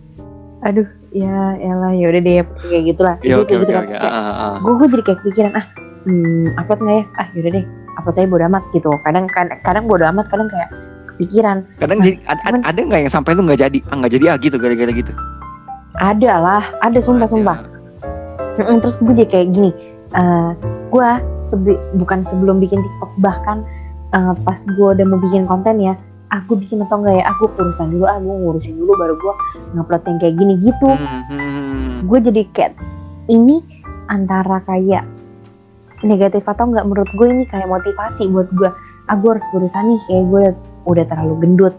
Aduh 0.61 0.89
ya 1.11 1.57
elah 1.57 1.93
ya 1.97 2.07
udah 2.13 2.21
deh 2.21 2.35
ya 2.41 2.45
kayak 2.69 2.85
gitulah. 2.93 3.15
Ya 3.25 3.41
Jadi 3.41 3.45
kayak 3.49 3.61
oke 3.61 3.65
gitu 3.65 3.73
oke. 3.77 3.95
Kan. 3.97 4.01
Ah, 4.01 4.13
ah, 4.13 4.33
ah. 4.33 4.55
Gue 4.61 4.73
gue 4.77 4.87
jadi 4.93 5.03
kayak 5.05 5.19
kepikiran 5.25 5.53
ah 5.57 5.65
hmm, 6.05 6.47
upload 6.57 6.81
nggak 6.85 6.97
ya? 6.97 7.05
Ah 7.17 7.27
yaudah 7.33 7.53
deh 7.57 7.65
upload 7.97 8.17
aja 8.17 8.29
bodo 8.29 8.45
amat 8.49 8.65
gitu. 8.73 8.91
Kadang 9.05 9.25
kadang, 9.29 9.59
kadang 9.65 9.85
bodo 9.89 10.05
amat 10.09 10.27
kadang 10.29 10.49
kayak 10.53 10.69
kepikiran. 11.17 11.57
Kadang 11.81 11.99
jadi, 12.05 12.17
ada, 12.29 12.41
ada, 12.45 12.57
cuman- 12.61 12.65
ada 12.65 12.81
gak 12.93 13.01
yang 13.05 13.13
sampai 13.13 13.31
lu 13.37 13.43
gak 13.49 13.61
jadi? 13.61 13.79
Ah 13.89 13.97
gak 14.01 14.13
jadi 14.13 14.25
ah 14.33 14.37
gitu 14.41 14.57
gara-gara 14.57 14.93
gitu 14.93 15.13
ada 15.99 16.33
lah 16.39 16.63
ada 16.81 16.99
sumpah 17.03 17.27
Ada. 17.27 17.33
sumpah. 17.35 17.59
Mm-mm, 18.61 18.77
terus 18.85 18.95
gue 19.01 19.15
jadi 19.17 19.29
kayak 19.31 19.49
gini 19.57 19.71
eh 20.11 20.51
gue 20.91 21.09
sebe- 21.47 21.81
bukan 21.97 22.27
sebelum 22.27 22.59
bikin 22.59 22.79
TikTok 22.79 23.13
bahkan 23.23 23.63
eh, 24.11 24.35
pas 24.43 24.59
gue 24.59 24.89
udah 24.95 25.07
mau 25.07 25.19
bikin 25.23 25.47
konten 25.47 25.79
ya 25.81 25.95
aku 26.31 26.55
bikin 26.55 26.83
atau 26.87 27.03
enggak 27.03 27.23
ya 27.23 27.25
aku 27.31 27.51
urusan 27.59 27.91
dulu 27.91 28.05
ah 28.07 28.19
gue 28.19 28.31
ngurusin 28.31 28.75
dulu 28.79 28.95
baru 28.95 29.15
gue 29.19 29.35
ngupload 29.75 30.03
yang 30.07 30.19
kayak 30.19 30.35
gini 30.39 30.55
gitu. 30.63 30.91
Hmm, 30.95 32.07
gue 32.07 32.19
jadi 32.23 32.43
kayak 32.55 32.73
ini 33.31 33.63
antara 34.11 34.63
kayak 34.67 35.07
negatif 36.07 36.47
atau 36.47 36.71
enggak 36.71 36.87
menurut 36.87 37.11
gue 37.15 37.27
ini 37.27 37.45
kayak 37.51 37.67
motivasi 37.67 38.31
buat 38.31 38.47
gue. 38.55 38.71
Ah 39.11 39.19
gue 39.19 39.31
harus 39.31 39.47
berusaha 39.51 39.83
nih 39.83 40.01
kayak 40.07 40.25
gue 40.31 40.43
udah 40.87 41.05
terlalu 41.07 41.35
gendut 41.43 41.75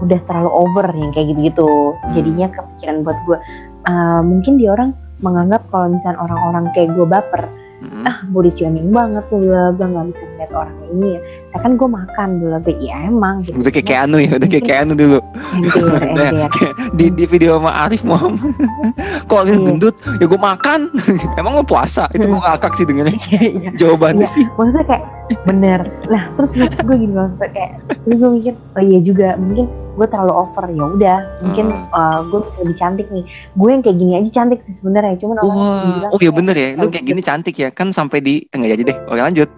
udah 0.00 0.18
terlalu 0.24 0.50
over 0.50 0.86
yang 0.94 1.10
kayak 1.12 1.36
gitu-gitu 1.36 1.68
Hmm. 2.00 2.12
jadinya 2.16 2.46
kepikiran 2.48 3.04
buat 3.04 3.18
gue 3.28 3.38
Ah, 3.82 4.22
mungkin 4.22 4.62
dia 4.62 4.70
orang 4.72 4.94
menganggap 5.26 5.66
kalau 5.74 5.90
misalnya 5.90 6.22
orang-orang 6.22 6.70
kayak 6.70 6.94
gue 6.94 7.02
baper 7.02 7.42
Hmm. 7.82 8.06
ah 8.06 8.22
body 8.30 8.54
shaming 8.54 8.94
banget 8.94 9.26
bla 9.26 9.74
bla 9.74 9.86
nggak 9.90 10.14
bisa 10.14 10.22
ngeliat 10.22 10.52
orang 10.54 10.74
kayak 10.78 10.92
ini 10.94 11.08
ya 11.10 11.20
nah, 11.52 11.60
kan 11.60 11.72
gue 11.76 11.88
makan 11.88 12.28
bla 12.40 12.58
bla 12.58 12.74
ya 12.80 12.96
emang 13.06 13.44
gitu. 13.44 13.60
Udah 13.60 13.70
kayak 13.70 13.86
kayak 13.86 14.00
anu 14.08 14.16
ya, 14.18 14.30
udah 14.40 14.48
kayak 14.48 14.64
kayak 14.64 14.80
anu 14.82 14.92
dulu 14.96 15.18
ember 15.52 16.00
ember 16.00 16.32
di, 16.98 17.04
di 17.12 17.24
video 17.28 17.60
sama 17.60 17.70
Arif 17.84 18.02
Muhammad 18.02 18.56
Kok 19.30 19.40
lu 19.44 19.50
Iya. 19.52 19.60
gendut, 19.68 19.96
ya 20.18 20.24
gue 20.26 20.40
makan. 20.40 20.80
Emang 21.40 21.52
lu 21.54 21.64
puasa, 21.64 22.08
itu 22.12 22.24
gue 22.24 22.40
ngakak 22.40 22.72
sih 22.74 22.84
dengernya. 22.88 23.16
Iya, 23.28 23.40
iya. 23.48 23.70
Jawabannya 23.76 24.26
sih. 24.26 24.44
Maksudnya 24.56 24.84
kayak 24.88 25.02
bener. 25.44 25.80
Nah 26.08 26.22
terus 26.36 26.56
gue 26.56 26.96
gini 26.96 27.14
maksudnya 27.14 27.48
kayak 27.52 27.70
terus 28.04 28.16
gue 28.18 28.30
mikir 28.32 28.54
oh 28.56 28.82
iya 28.82 28.98
juga 29.00 29.28
mungkin 29.36 29.66
gue 29.70 30.06
terlalu 30.08 30.32
over. 30.32 30.64
Ya 30.72 30.84
udah 30.88 31.18
mungkin 31.44 31.66
Hmm. 31.72 31.88
uh, 31.92 32.20
gue 32.26 32.40
bisa 32.42 32.58
lebih 32.64 32.76
cantik 32.76 33.06
nih. 33.12 33.24
Gue 33.54 33.68
yang 33.72 33.82
kayak 33.84 33.96
gini 33.96 34.12
aja 34.18 34.30
cantik 34.32 34.60
sih 34.64 34.74
sebenarnya. 34.76 35.14
Cuman 35.20 35.36
orang 35.40 35.56
bilang 36.00 36.10
oh 36.12 36.20
iya 36.20 36.32
bener 36.32 36.54
ya, 36.56 36.68
lu 36.76 36.88
kayak 36.88 37.06
gini 37.06 37.20
cantik 37.20 37.54
ya. 37.56 37.68
Kan 37.70 37.92
sampai 37.92 38.18
di, 38.20 38.34
eh, 38.44 38.56
nggak 38.56 38.70
jadi 38.76 38.82
deh, 38.88 38.96
oke 39.08 39.20
lanjut 39.20 39.48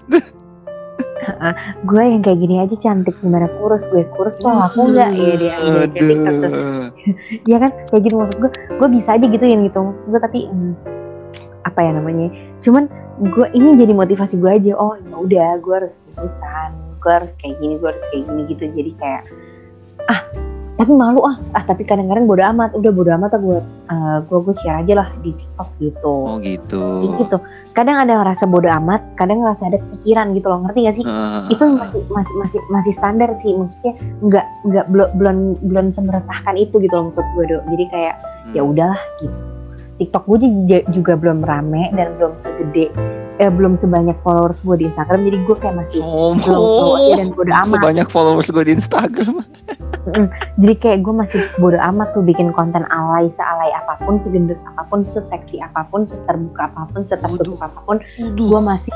gue 1.85 2.03
yang 2.05 2.23
kayak 2.25 2.39
gini 2.41 2.61
aja 2.61 2.77
cantik 2.81 3.17
gimana 3.21 3.49
kurus 3.61 3.89
gue 3.89 4.05
kurus 4.17 4.37
tuh 4.37 4.49
aku 4.49 4.93
enggak 4.93 5.11
ya 5.17 5.35
dia 5.41 5.55
ya 7.49 7.57
kan? 7.61 7.71
Kayak 7.91 8.03
gitu 8.09 8.15
maksud 8.21 8.39
gue. 8.41 8.51
Gue 8.81 8.89
bisa 8.93 9.17
aja 9.17 9.25
gituin 9.25 9.65
gitu 9.65 9.79
maksud 9.81 10.07
gue 10.09 10.21
tapi 10.21 10.39
hmm, 10.49 10.73
apa 11.65 11.81
ya 11.81 11.91
namanya? 11.97 12.29
Cuman 12.61 12.89
gue 13.21 13.47
ini 13.57 13.79
jadi 13.79 13.93
motivasi 13.97 14.41
gue 14.41 14.51
aja. 14.51 14.73
Oh 14.77 14.97
ya 14.99 15.15
udah 15.17 15.51
gue 15.61 15.75
harus 15.75 15.95
lulusan 16.15 16.71
gue 17.05 17.13
harus 17.13 17.33
kayak 17.37 17.61
gini 17.61 17.75
gue 17.77 17.89
harus 17.89 18.05
kayak 18.13 18.23
gini 18.29 18.43
gitu. 18.49 18.65
Jadi 18.69 18.91
kayak 19.01 19.23
ah 20.09 20.21
tapi 20.75 20.91
malu 20.91 21.23
ah. 21.23 21.37
Ah 21.55 21.63
tapi 21.65 21.87
kadang-kadang 21.87 22.27
bodo 22.29 22.43
amat. 22.43 22.75
Udah 22.77 22.93
bodo 22.93 23.11
amat 23.15 23.37
gue 23.41 23.61
uh, 23.93 24.19
gue 24.25 24.39
gue 24.45 24.55
share 24.61 24.83
aja 24.85 24.93
lah 25.05 25.09
di 25.25 25.33
TikTok 25.33 25.69
gitu. 25.81 26.17
Oh 26.29 26.37
gitu. 26.41 26.85
Kayak 26.85 27.17
gitu 27.25 27.37
kadang 27.75 27.99
ada 27.99 28.23
ngerasa 28.23 28.47
bodo 28.47 28.71
amat 28.71 29.03
kadang 29.19 29.43
ngerasa 29.43 29.67
ada 29.67 29.79
pikiran 29.93 30.31
gitu 30.39 30.47
loh 30.47 30.63
ngerti 30.63 30.79
gak 30.87 30.97
sih? 30.97 31.05
Ah, 31.05 31.51
itu 31.51 31.65
masih 31.67 32.03
masih 32.07 32.35
masih 32.39 32.61
masih 32.71 32.93
standar 32.95 33.31
sih 33.43 33.53
maksudnya 33.59 33.93
nggak 34.23 34.47
nggak 34.71 34.87
belum 34.95 35.09
belum 35.19 35.37
belum 35.67 35.87
semeresahkan 35.91 36.55
itu 36.55 36.79
gitu 36.79 36.95
loh 36.95 37.11
maksud 37.11 37.27
gue 37.35 37.45
do 37.51 37.59
jadi 37.75 37.85
kayak 37.91 38.15
ya 38.55 38.63
hmm. 38.63 38.71
udahlah 38.71 39.03
gitu. 39.19 39.37
TikTok 39.95 40.27
gue 40.27 40.39
juga, 40.43 40.79
juga 40.91 41.13
belum 41.15 41.39
rame 41.47 41.87
dan 41.95 42.19
belum 42.19 42.35
segede 42.43 42.91
eh, 43.39 43.51
belum 43.51 43.79
sebanyak 43.79 44.19
followers 44.27 44.63
gue 44.67 44.77
di 44.83 44.85
Instagram. 44.91 45.21
Jadi 45.23 45.37
gue 45.47 45.57
kayak 45.59 45.75
masih 45.79 45.99
Oh, 46.03 46.35
belum 46.35 46.63
aja 46.99 47.15
dan 47.23 47.29
bodo 47.31 47.53
amat. 47.55 47.79
Sebanyak 47.79 48.09
followers 48.11 48.49
gue 48.51 48.65
di 48.67 48.73
Instagram. 48.75 49.35
Jadi 50.61 50.75
kayak 50.77 50.99
gue 51.01 51.15
masih 51.17 51.41
bodo 51.57 51.81
amat 51.81 52.13
tuh 52.13 52.21
bikin 52.21 52.53
konten 52.53 52.85
alay 52.93 53.33
sealay 53.33 53.73
apa 53.73 53.97
pun 54.05 54.21
segendut 54.21 54.61
apa 54.69 54.85
pun 54.89 55.01
seseksi 55.05 55.61
apa 55.65 55.87
pun 55.89 56.05
seterbuka 56.05 56.69
apa 56.69 56.85
pun 56.93 57.03
setertutup 57.09 57.57
apa 57.65 57.81
pun 57.89 57.97
gue 58.19 58.61
masih 58.61 58.93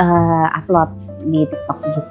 eh, 0.00 0.46
upload 0.56 0.88
di 1.28 1.44
TikTok 1.44 1.78
gitu 1.84 2.02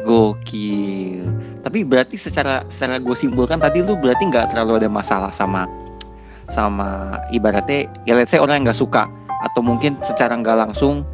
Gokil. 0.00 1.28
Tapi 1.60 1.84
berarti 1.84 2.16
secara 2.16 2.64
secara 2.72 2.96
gue 2.96 3.12
simpulkan 3.12 3.60
tadi 3.60 3.84
lu 3.84 4.00
berarti 4.00 4.32
nggak 4.32 4.56
terlalu 4.56 4.80
ada 4.80 4.88
masalah 4.88 5.28
sama 5.28 5.68
sama 6.48 7.20
ibaratnya 7.30 7.86
ya 8.08 8.16
let's 8.18 8.32
say 8.32 8.40
orang 8.42 8.60
yang 8.60 8.72
nggak 8.72 8.80
suka 8.80 9.06
atau 9.44 9.60
mungkin 9.62 9.94
secara 10.02 10.34
nggak 10.34 10.56
langsung 10.56 11.06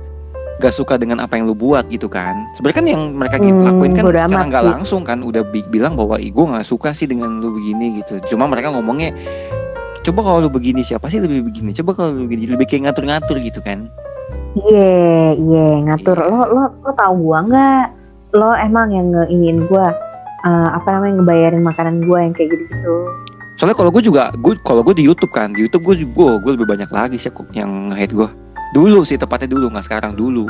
nggak 0.56 0.72
suka 0.72 0.96
dengan 0.96 1.20
apa 1.20 1.36
yang 1.36 1.44
lu 1.44 1.52
buat 1.52 1.84
gitu 1.86 2.08
kan. 2.08 2.48
Sebenarnya 2.54 2.78
kan 2.80 2.86
yang 2.88 3.02
mereka 3.12 3.36
gitu 3.36 3.52
Hmm, 3.52 3.66
lakuin 3.66 3.92
kan 3.92 4.04
secara 4.04 4.24
amat 4.24 4.44
nggak 4.48 4.64
langsung 4.66 5.02
kan 5.02 5.18
udah 5.20 5.42
bi- 5.44 5.66
bilang 5.66 5.94
bahwa 5.94 6.16
gue 6.16 6.44
nggak 6.48 6.64
suka 6.64 6.90
sih 6.90 7.04
dengan 7.04 7.38
lu 7.38 7.52
begini 7.52 8.00
gitu. 8.00 8.18
Cuma 8.26 8.46
mereka 8.46 8.72
ngomongnya 8.72 9.12
coba 10.00 10.20
kalau 10.22 10.38
lu 10.38 10.50
begini 10.50 10.80
siapa 10.80 11.06
sih 11.06 11.18
lebih 11.18 11.42
begini 11.44 11.74
coba 11.74 11.90
kalau 11.92 12.14
lu 12.14 12.24
begini 12.24 12.46
lebih 12.48 12.64
kayak 12.64 12.88
ngatur-ngatur 12.88 13.42
gitu 13.42 13.58
kan 13.58 13.90
Iya, 14.56 14.94
iya 15.34 15.66
ngatur. 15.84 16.16
Lo 16.16 16.40
lo 16.46 16.62
lo 16.78 16.90
tahu 16.94 17.14
gua 17.20 17.42
nggak? 17.42 17.84
Lo 18.32 18.54
emang 18.54 18.88
yang 18.88 19.10
ngeinin 19.10 19.66
gua 19.66 19.90
eh, 20.42 20.68
apa 20.72 20.88
namanya 20.88 21.20
ngebayarin 21.20 21.60
makanan 21.60 22.06
gua 22.06 22.22
yang 22.22 22.32
kayak 22.32 22.54
gitu-gitu. 22.54 22.94
soalnya 23.56 23.72
kalau 23.72 23.88
gue 23.88 24.04
juga 24.04 24.28
gue 24.36 24.52
kalau 24.60 24.84
gue 24.84 24.92
di 24.92 25.08
YouTube 25.08 25.32
kan 25.32 25.48
di 25.48 25.64
YouTube 25.64 25.88
gue 25.88 26.04
juga 26.04 26.36
gue 26.44 26.60
lebih 26.60 26.68
banyak 26.68 26.92
lagi 26.92 27.16
sih 27.16 27.32
yang 27.56 27.88
hate 27.88 28.12
gue 28.12 28.28
dulu 28.72 29.02
sih 29.02 29.14
tepatnya 29.14 29.52
dulu 29.52 29.70
nggak 29.70 29.86
sekarang 29.86 30.12
dulu. 30.14 30.46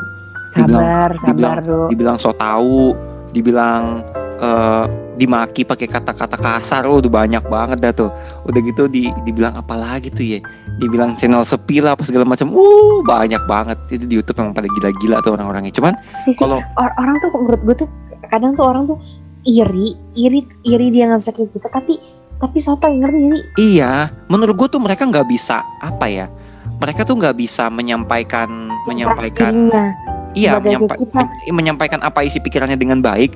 Dibilang- 0.57 0.81
Sabar, 0.81 1.11
sabar 1.21 1.29
dibilang- 1.29 1.57
bro. 1.65 1.85
dibilang 1.93 2.17
so 2.17 2.33
tahu 2.33 2.97
dibilang 3.31 4.01
eh, 4.37 4.85
dimaki 5.17 5.65
pakai 5.65 5.89
kata-kata 5.89 6.37
kasar 6.37 6.85
oh, 6.85 7.01
udah 7.01 7.09
banyak 7.09 7.45
banget 7.49 7.79
dah 7.81 7.93
tuh. 7.93 8.11
Udah 8.45 8.61
gitu 8.61 8.85
di 8.85 9.09
dibilang 9.25 9.57
apa 9.57 9.73
lagi 9.73 10.13
tuh 10.13 10.25
ya? 10.25 10.41
Dibilang 10.77 11.17
channel 11.17 11.41
sepi 11.45 11.81
lah 11.81 11.97
apa 11.97 12.05
segala 12.05 12.29
macam. 12.29 12.53
Uh 12.53 13.01
banyak 13.01 13.41
banget. 13.49 13.77
Itu 13.89 14.05
di 14.05 14.21
YouTube 14.21 14.37
emang 14.41 14.53
pada 14.53 14.69
gila-gila 14.69 15.25
tuh 15.25 15.37
orang-orangnya. 15.37 15.73
Cuman 15.73 15.97
kalau 16.37 16.61
or- 16.61 16.95
orang 17.01 17.17
tuh 17.21 17.33
menurut 17.33 17.61
gue 17.65 17.77
tuh 17.85 17.89
kadang 18.29 18.53
tuh 18.53 18.65
orang 18.69 18.85
tuh 18.85 19.01
iri, 19.47 19.97
iri, 20.17 20.45
iri 20.69 20.87
dia 20.93 21.09
nggak 21.09 21.21
bisa 21.25 21.33
kayak 21.33 21.49
gitu. 21.57 21.65
Tapi 21.69 21.95
tapi 22.37 22.59
soto 22.61 22.85
yang 22.85 23.09
ngerti 23.09 23.41
iya. 23.57 24.13
Menurut 24.29 24.53
gue 24.57 24.69
tuh 24.69 24.81
mereka 24.85 25.09
nggak 25.09 25.25
bisa 25.25 25.65
apa 25.81 26.09
ya 26.13 26.29
mereka 26.77 27.03
tuh 27.03 27.17
nggak 27.17 27.35
bisa 27.35 27.69
menyampaikan 27.69 28.49
menyampaikan 28.85 29.53
Dirinya. 29.53 29.85
iya 30.33 30.51
menyampa- 30.57 30.97
men- 31.13 31.33
menyampaikan 31.51 32.01
apa 32.01 32.23
isi 32.23 32.39
pikirannya 32.39 32.77
dengan 32.77 33.01
baik 33.01 33.35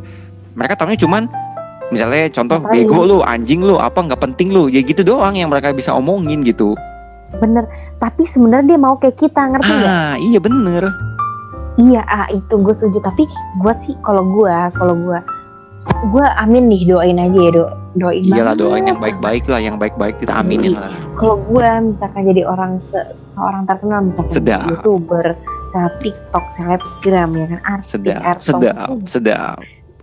mereka 0.53 0.77
tahunya 0.77 0.99
cuman 0.99 1.25
misalnya 1.89 2.31
contoh 2.31 2.59
Ngapain? 2.61 2.87
bego 2.87 3.01
lu 3.03 3.19
anjing 3.21 3.61
lu 3.61 3.77
apa 3.77 3.99
nggak 3.99 4.21
penting 4.21 4.51
lu 4.51 4.67
ya 4.67 4.81
gitu 4.81 5.03
doang 5.03 5.35
yang 5.35 5.49
mereka 5.49 5.73
bisa 5.73 5.93
omongin 5.93 6.41
gitu 6.43 6.77
Bener. 7.31 7.63
Tapi 7.97 8.27
sebenarnya 8.27 8.75
dia 8.75 8.79
mau 8.81 8.99
kayak 8.99 9.15
kita 9.17 9.39
ngerti 9.49 9.71
nggak? 9.71 9.87
ah 9.89 10.15
iya 10.21 10.39
bener 10.39 10.83
Iya, 11.79 12.03
ah 12.03 12.27
itu 12.29 12.59
gue 12.59 12.75
setuju. 12.75 12.99
Tapi 13.01 13.23
gue 13.57 13.75
sih 13.81 13.95
kalau 14.03 14.27
gue, 14.29 14.51
kalau 14.75 14.99
gue, 14.99 15.19
gue 16.11 16.27
amin 16.37 16.67
nih 16.67 16.83
doain 16.85 17.17
aja 17.17 17.39
ya 17.39 17.51
do, 17.55 17.65
doain 17.95 18.21
iyalah 18.21 18.53
banget. 18.53 18.59
doain 18.59 18.85
yang 18.85 18.99
baik-baik 18.99 19.45
lah 19.47 19.61
yang 19.63 19.77
baik-baik 19.79 20.19
kita 20.19 20.35
aminin 20.35 20.75
lah 20.75 20.91
Kalau 21.15 21.39
gue 21.41 21.65
misalkan 21.87 22.23
jadi 22.27 22.43
orang 22.45 22.83
se- 22.85 23.15
seorang 23.41 23.65
terkenal 23.65 24.01
misalkan 24.05 24.35
Sedap. 24.37 24.69
youtuber, 24.69 25.27
seleb 25.73 25.95
TikTok, 25.99 26.45
selebgram 26.55 27.31
ya 27.33 27.47
kan 27.49 27.61
artis, 27.65 27.91
sedap 27.91 28.21
artis, 28.23 28.47
sedap 28.47 28.77
itu 28.77 28.95
sedap 29.09 29.57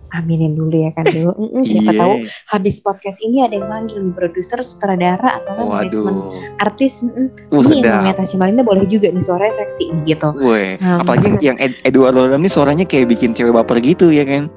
aminin 0.08 0.56
dulu 0.56 0.72
ya 0.72 0.90
kan 0.90 1.04
do. 1.04 1.36
Mm-mm, 1.36 1.62
siapa 1.68 1.92
Iya. 1.92 2.00
tahu 2.00 2.12
habis 2.48 2.80
podcast 2.80 3.20
ini 3.20 3.44
ada 3.44 3.54
yang 3.54 3.68
manggil 3.68 4.00
nih, 4.00 4.16
produser, 4.16 4.56
sutradara 4.64 5.36
atau 5.36 5.52
kan 5.52 5.64
manajemen 5.68 6.16
artis. 6.58 7.04
Mm-mm. 7.04 7.28
uh, 7.28 7.28
Ini 7.28 7.52
yang 7.52 7.62
sedap 7.62 7.92
namanya 7.92 8.16
Tasya 8.16 8.36
Malinda 8.40 8.62
boleh 8.64 8.88
juga 8.88 9.12
nih 9.12 9.20
suaranya 9.20 9.54
seksi 9.54 9.84
nih, 9.92 10.16
gitu. 10.16 10.28
Weh, 10.40 10.80
Nah, 10.80 11.04
apalagi 11.04 11.36
yang 11.44 11.60
Ed 11.60 11.76
Edward 11.84 12.16
Lolam 12.16 12.40
ini 12.40 12.48
suaranya 12.48 12.88
kayak 12.88 13.12
bikin 13.12 13.36
cewek 13.36 13.52
baper 13.52 13.84
gitu 13.84 14.08
ya 14.08 14.24
kan? 14.24 14.48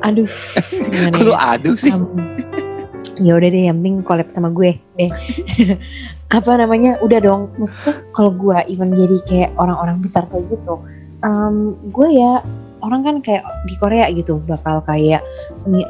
Aduh, 0.00 0.30
lu 1.18 1.34
ya? 1.34 1.58
aduh 1.58 1.74
sih? 1.74 1.90
Um, 1.90 2.06
ya 3.20 3.36
udah 3.36 3.48
deh 3.52 3.62
yang 3.68 3.76
penting 3.84 4.00
collab 4.00 4.28
sama 4.32 4.48
gue 4.50 4.80
deh 4.96 5.10
apa 6.36 6.52
namanya 6.56 6.96
udah 7.04 7.18
dong 7.20 7.52
maksudnya 7.60 8.00
kalau 8.16 8.32
gue 8.32 8.56
even 8.72 8.96
jadi 8.96 9.16
kayak 9.28 9.50
orang-orang 9.60 10.00
besar 10.00 10.24
kayak 10.32 10.48
gitu 10.48 10.80
um, 11.20 11.76
gue 11.92 12.08
ya 12.16 12.40
orang 12.80 13.04
kan 13.04 13.16
kayak 13.20 13.44
di 13.68 13.74
Korea 13.76 14.08
gitu 14.08 14.40
bakal 14.48 14.80
kayak 14.88 15.20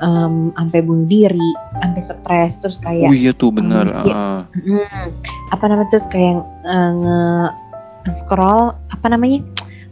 um, 0.03 0.51
sampai 0.59 0.83
bunuh 0.83 1.07
diri 1.07 1.51
sampai 1.79 2.03
stres 2.03 2.59
terus 2.59 2.77
Oh 2.83 2.85
kayak 2.91 3.11
iya 3.15 3.31
tuh 3.31 3.55
bener. 3.55 3.87
Iya. 4.03 4.15
ah. 4.15 4.41
hmm, 4.59 5.07
apa 5.55 5.65
namanya 5.71 5.89
terus 5.95 6.07
kayak 6.11 6.43
uh, 6.67 6.91
nge 8.11 8.27
scroll 8.27 8.75
apa 8.91 9.07
namanya 9.07 9.39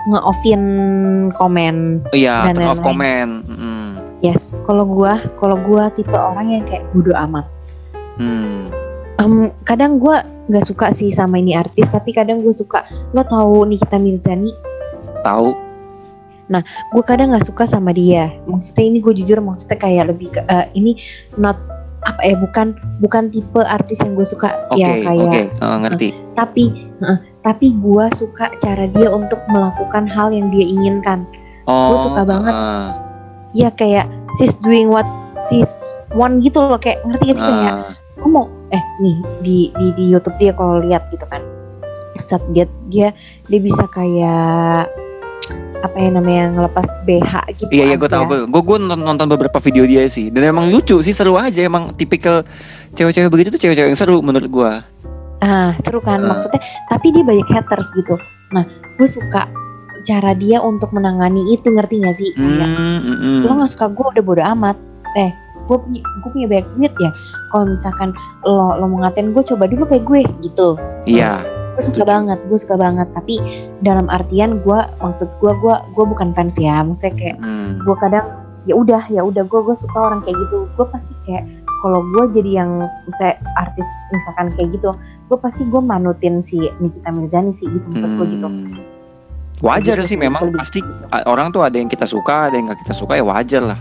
nge-offin 0.08 0.62
komen 1.36 2.00
Oh 2.00 2.16
Iya, 2.16 2.54
turn 2.54 2.70
off 2.70 2.80
comment. 2.80 3.44
Mm. 3.44 3.77
Yes 4.20 4.54
kalau 4.64 4.84
gue 4.84 5.12
kalau 5.36 5.56
gue 5.56 5.82
tipe 5.94 6.14
orang 6.14 6.50
yang 6.50 6.64
kayak 6.64 6.86
bodo 6.92 7.14
amat 7.14 7.46
Hmm. 8.18 8.66
Em, 9.14 9.54
kadang 9.62 10.02
gue 10.02 10.10
nggak 10.50 10.66
suka 10.66 10.90
sih 10.90 11.14
sama 11.14 11.38
ini 11.38 11.54
artis 11.54 11.86
tapi 11.86 12.10
kadang 12.10 12.42
gue 12.42 12.50
suka 12.50 12.82
lo 13.14 13.22
tahu 13.22 13.62
Nikita 13.62 13.94
Mirzani 13.94 14.50
Tahu? 15.22 15.54
gue 16.90 17.02
kadang 17.04 17.30
nggak 17.30 17.46
suka 17.46 17.62
sama 17.62 17.92
dia 17.92 18.32
maksudnya 18.48 18.84
ini 18.86 18.98
gue 18.98 19.14
jujur 19.22 19.38
maksudnya 19.38 19.76
kayak 19.76 20.10
lebih 20.10 20.32
ke 20.32 20.40
eh, 20.48 20.66
ini 20.72 20.96
not 21.36 21.60
apa 22.02 22.24
ya 22.24 22.34
bukan 22.34 22.72
bukan 22.98 23.28
tipe 23.28 23.60
artis 23.60 24.00
yang 24.00 24.16
gue 24.16 24.24
suka 24.24 24.50
Oke, 24.72 24.80
ya 24.80 24.98
oke, 24.98 25.28
kayak 25.28 25.48
Ah, 25.60 25.76
ngerti. 25.78 26.08
tapi 26.32 26.64
eh, 26.98 27.18
tapi 27.44 27.76
gue 27.76 28.04
suka 28.16 28.50
cara 28.58 28.88
dia 28.88 29.12
untuk 29.12 29.38
melakukan 29.46 30.08
hal 30.08 30.34
yang 30.34 30.50
dia 30.50 30.64
inginkan 30.64 31.22
Oh, 31.68 32.00
suka 32.00 32.24
banget. 32.24 32.50
ah, 32.50 32.96
ya 33.52 33.68
kayak 33.72 34.06
she's 34.36 34.52
doing 34.60 34.88
what 34.88 35.06
she's 35.48 35.70
want 36.12 36.40
gitu 36.40 36.60
loh 36.60 36.76
kayak 36.76 37.00
ngerti 37.04 37.32
gak 37.32 37.36
sih 37.36 37.44
kayak 37.44 37.74
ah. 37.74 37.94
ngomong 38.20 38.46
eh 38.68 38.82
nih 39.00 39.16
di 39.40 39.58
di 39.76 39.86
di 39.96 40.04
YouTube 40.08 40.36
dia 40.36 40.52
kalau 40.52 40.80
lihat 40.80 41.08
gitu 41.08 41.24
kan 41.28 41.40
saat 42.24 42.44
dia 42.52 42.68
dia 42.92 43.08
dia 43.48 43.60
bisa 43.60 43.88
kayak 43.88 44.88
apa 45.78 45.96
ya 45.96 46.10
namanya 46.10 46.44
ngelepas 46.52 46.84
BH 47.06 47.32
gitu 47.56 47.70
Iya, 47.70 47.84
iya, 47.88 47.96
gue 47.96 48.10
tahu. 48.10 48.50
Gue 48.50 48.62
gue 48.66 48.76
nonton, 48.82 48.98
nonton 48.98 49.26
beberapa 49.30 49.62
video 49.62 49.86
dia 49.86 50.10
sih, 50.10 50.26
dan 50.28 50.50
emang 50.50 50.68
lucu 50.68 50.98
sih, 51.00 51.14
seru 51.14 51.38
aja. 51.38 51.62
Emang 51.62 51.94
tipikal 51.94 52.42
cewek-cewek 52.92 53.30
begitu 53.30 53.48
tuh 53.54 53.60
cewek-cewek 53.62 53.94
yang 53.94 53.96
seru 53.96 54.18
menurut 54.20 54.50
gue. 54.50 54.70
ah 55.38 55.70
seru 55.86 56.02
kan 56.02 56.18
Ah. 56.18 56.34
maksudnya 56.34 56.58
tapi 56.90 57.14
dia 57.14 57.22
banyak 57.22 57.46
haters 57.46 57.86
gitu 57.94 58.18
nah 58.50 58.66
gue 58.98 59.06
suka 59.06 59.46
cara 60.08 60.32
dia 60.32 60.58
untuk 60.58 60.88
menangani 60.90 61.44
itu 61.46 61.68
ngerti 61.68 62.00
gak 62.00 62.16
sih 62.16 62.30
kayak 62.32 62.64
Hmm, 62.64 62.98
mm, 62.98 63.16
mm. 63.20 63.40
lo 63.44 63.52
gak 63.58 63.68
suka 63.68 63.86
gue 63.88 64.06
udah 64.08 64.24
bodo 64.24 64.42
amat 64.48 64.76
eh 65.14 65.28
gue 65.62 65.76
punya 65.76 66.00
gue 66.00 66.30
punya 66.32 66.46
banyak 66.48 66.66
duit 66.72 66.94
ya 66.96 67.10
kalau 67.46 67.64
misalkan 67.68 68.08
lo 68.42 68.72
lo 68.74 68.84
mau 68.86 68.98
ngatain 69.02 69.30
gue 69.30 69.44
coba 69.44 69.64
dulu 69.64 69.84
kayak 69.84 70.02
gue 70.02 70.20
gitu 70.40 70.68
Iya, 71.04 71.44
gue 71.74 71.82
suka 71.82 72.00
Setuju. 72.00 72.08
banget 72.08 72.38
gue 72.42 72.58
suka 72.58 72.74
banget 72.74 73.08
tapi 73.12 73.34
dalam 73.78 74.08
artian 74.08 74.58
gue 74.58 74.78
maksud 74.98 75.28
gue 75.34 75.52
gue 75.54 75.74
gue 75.92 76.04
bukan 76.06 76.32
fans 76.32 76.56
ya 76.56 76.80
maksudnya 76.80 77.12
kayak 77.14 77.36
Hmm. 77.38 77.76
gue 77.78 77.96
kadang 77.98 78.26
ya 78.64 78.74
udah 78.74 79.02
ya 79.06 79.20
udah 79.20 79.44
gue 79.44 79.60
gue 79.62 79.76
suka 79.76 79.98
orang 80.02 80.20
kayak 80.22 80.36
gitu 80.38 80.64
gue 80.70 80.86
pasti 80.86 81.12
kayak 81.22 81.44
kalau 81.78 82.00
gue 82.02 82.24
jadi 82.34 82.50
yang 82.58 82.70
misalnya 83.04 83.36
artis 83.56 83.84
misalkan 84.08 84.46
kayak 84.52 84.68
gitu 84.72 84.88
gue 85.28 85.38
pasti 85.38 85.62
gue 85.62 85.80
manutin 85.80 86.40
si 86.40 86.56
Nikita 86.78 87.08
Mirzani 87.08 87.52
sih 87.52 87.64
gitu 87.66 87.84
maksud 87.86 88.08
gue 88.10 88.26
gitu 88.30 88.48
Hmm. 88.48 88.72
Wajar 89.58 89.98
sih 90.02 90.14
memang 90.14 90.54
pasti 90.54 90.78
orang 91.24 91.50
tuh 91.50 91.62
ada 91.62 91.74
yang 91.74 91.86
kita 91.86 92.04
suka, 92.04 92.46
ada 92.46 92.54
yang 92.54 92.70
gak 92.70 92.78
kita 92.82 92.94
suka 92.94 93.14
ya 93.14 93.24
wajar 93.24 93.62
lah. 93.64 93.80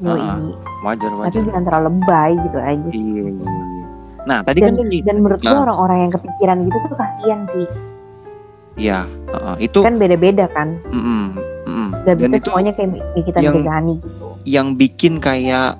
Yoi. 0.00 0.16
Ah, 0.16 0.40
Wajar, 0.80 1.12
tapi 1.12 1.20
wajar. 1.22 1.40
jangan 1.44 1.62
terlalu 1.62 1.86
lebay 1.92 2.32
gitu 2.40 2.58
aja 2.58 2.88
sih 2.88 3.04
Iya, 3.04 3.20
iya, 3.20 3.30
iya. 3.36 3.84
Nah, 4.20 4.38
tadi 4.40 4.58
dan, 4.58 4.66
kan 4.66 4.74
tuh 4.74 4.86
dan 5.04 5.16
menurut 5.18 5.40
gue 5.40 5.52
Ah. 5.52 5.60
orang-orang 5.60 5.98
yang 6.00 6.12
kepikiran 6.12 6.56
gitu 6.64 6.76
tuh 6.82 6.96
kasihan 6.96 7.40
sih 7.52 7.66
iya, 8.76 8.98
uh, 9.28 9.56
itu 9.56 9.84
kan 9.84 10.00
beda-beda 10.00 10.48
kan 10.48 10.80
mm-mm, 10.88 11.36
mm-mm. 11.66 11.88
gak 12.00 12.16
Dan 12.16 12.32
bisa 12.32 12.36
itu 12.38 12.46
semuanya 12.48 12.72
kayak 12.72 12.88
Nikita 13.12 13.38
yang- 13.44 13.54
gitu 13.92 14.28
yang 14.48 14.66
bikin 14.72 15.20
kayak 15.20 15.76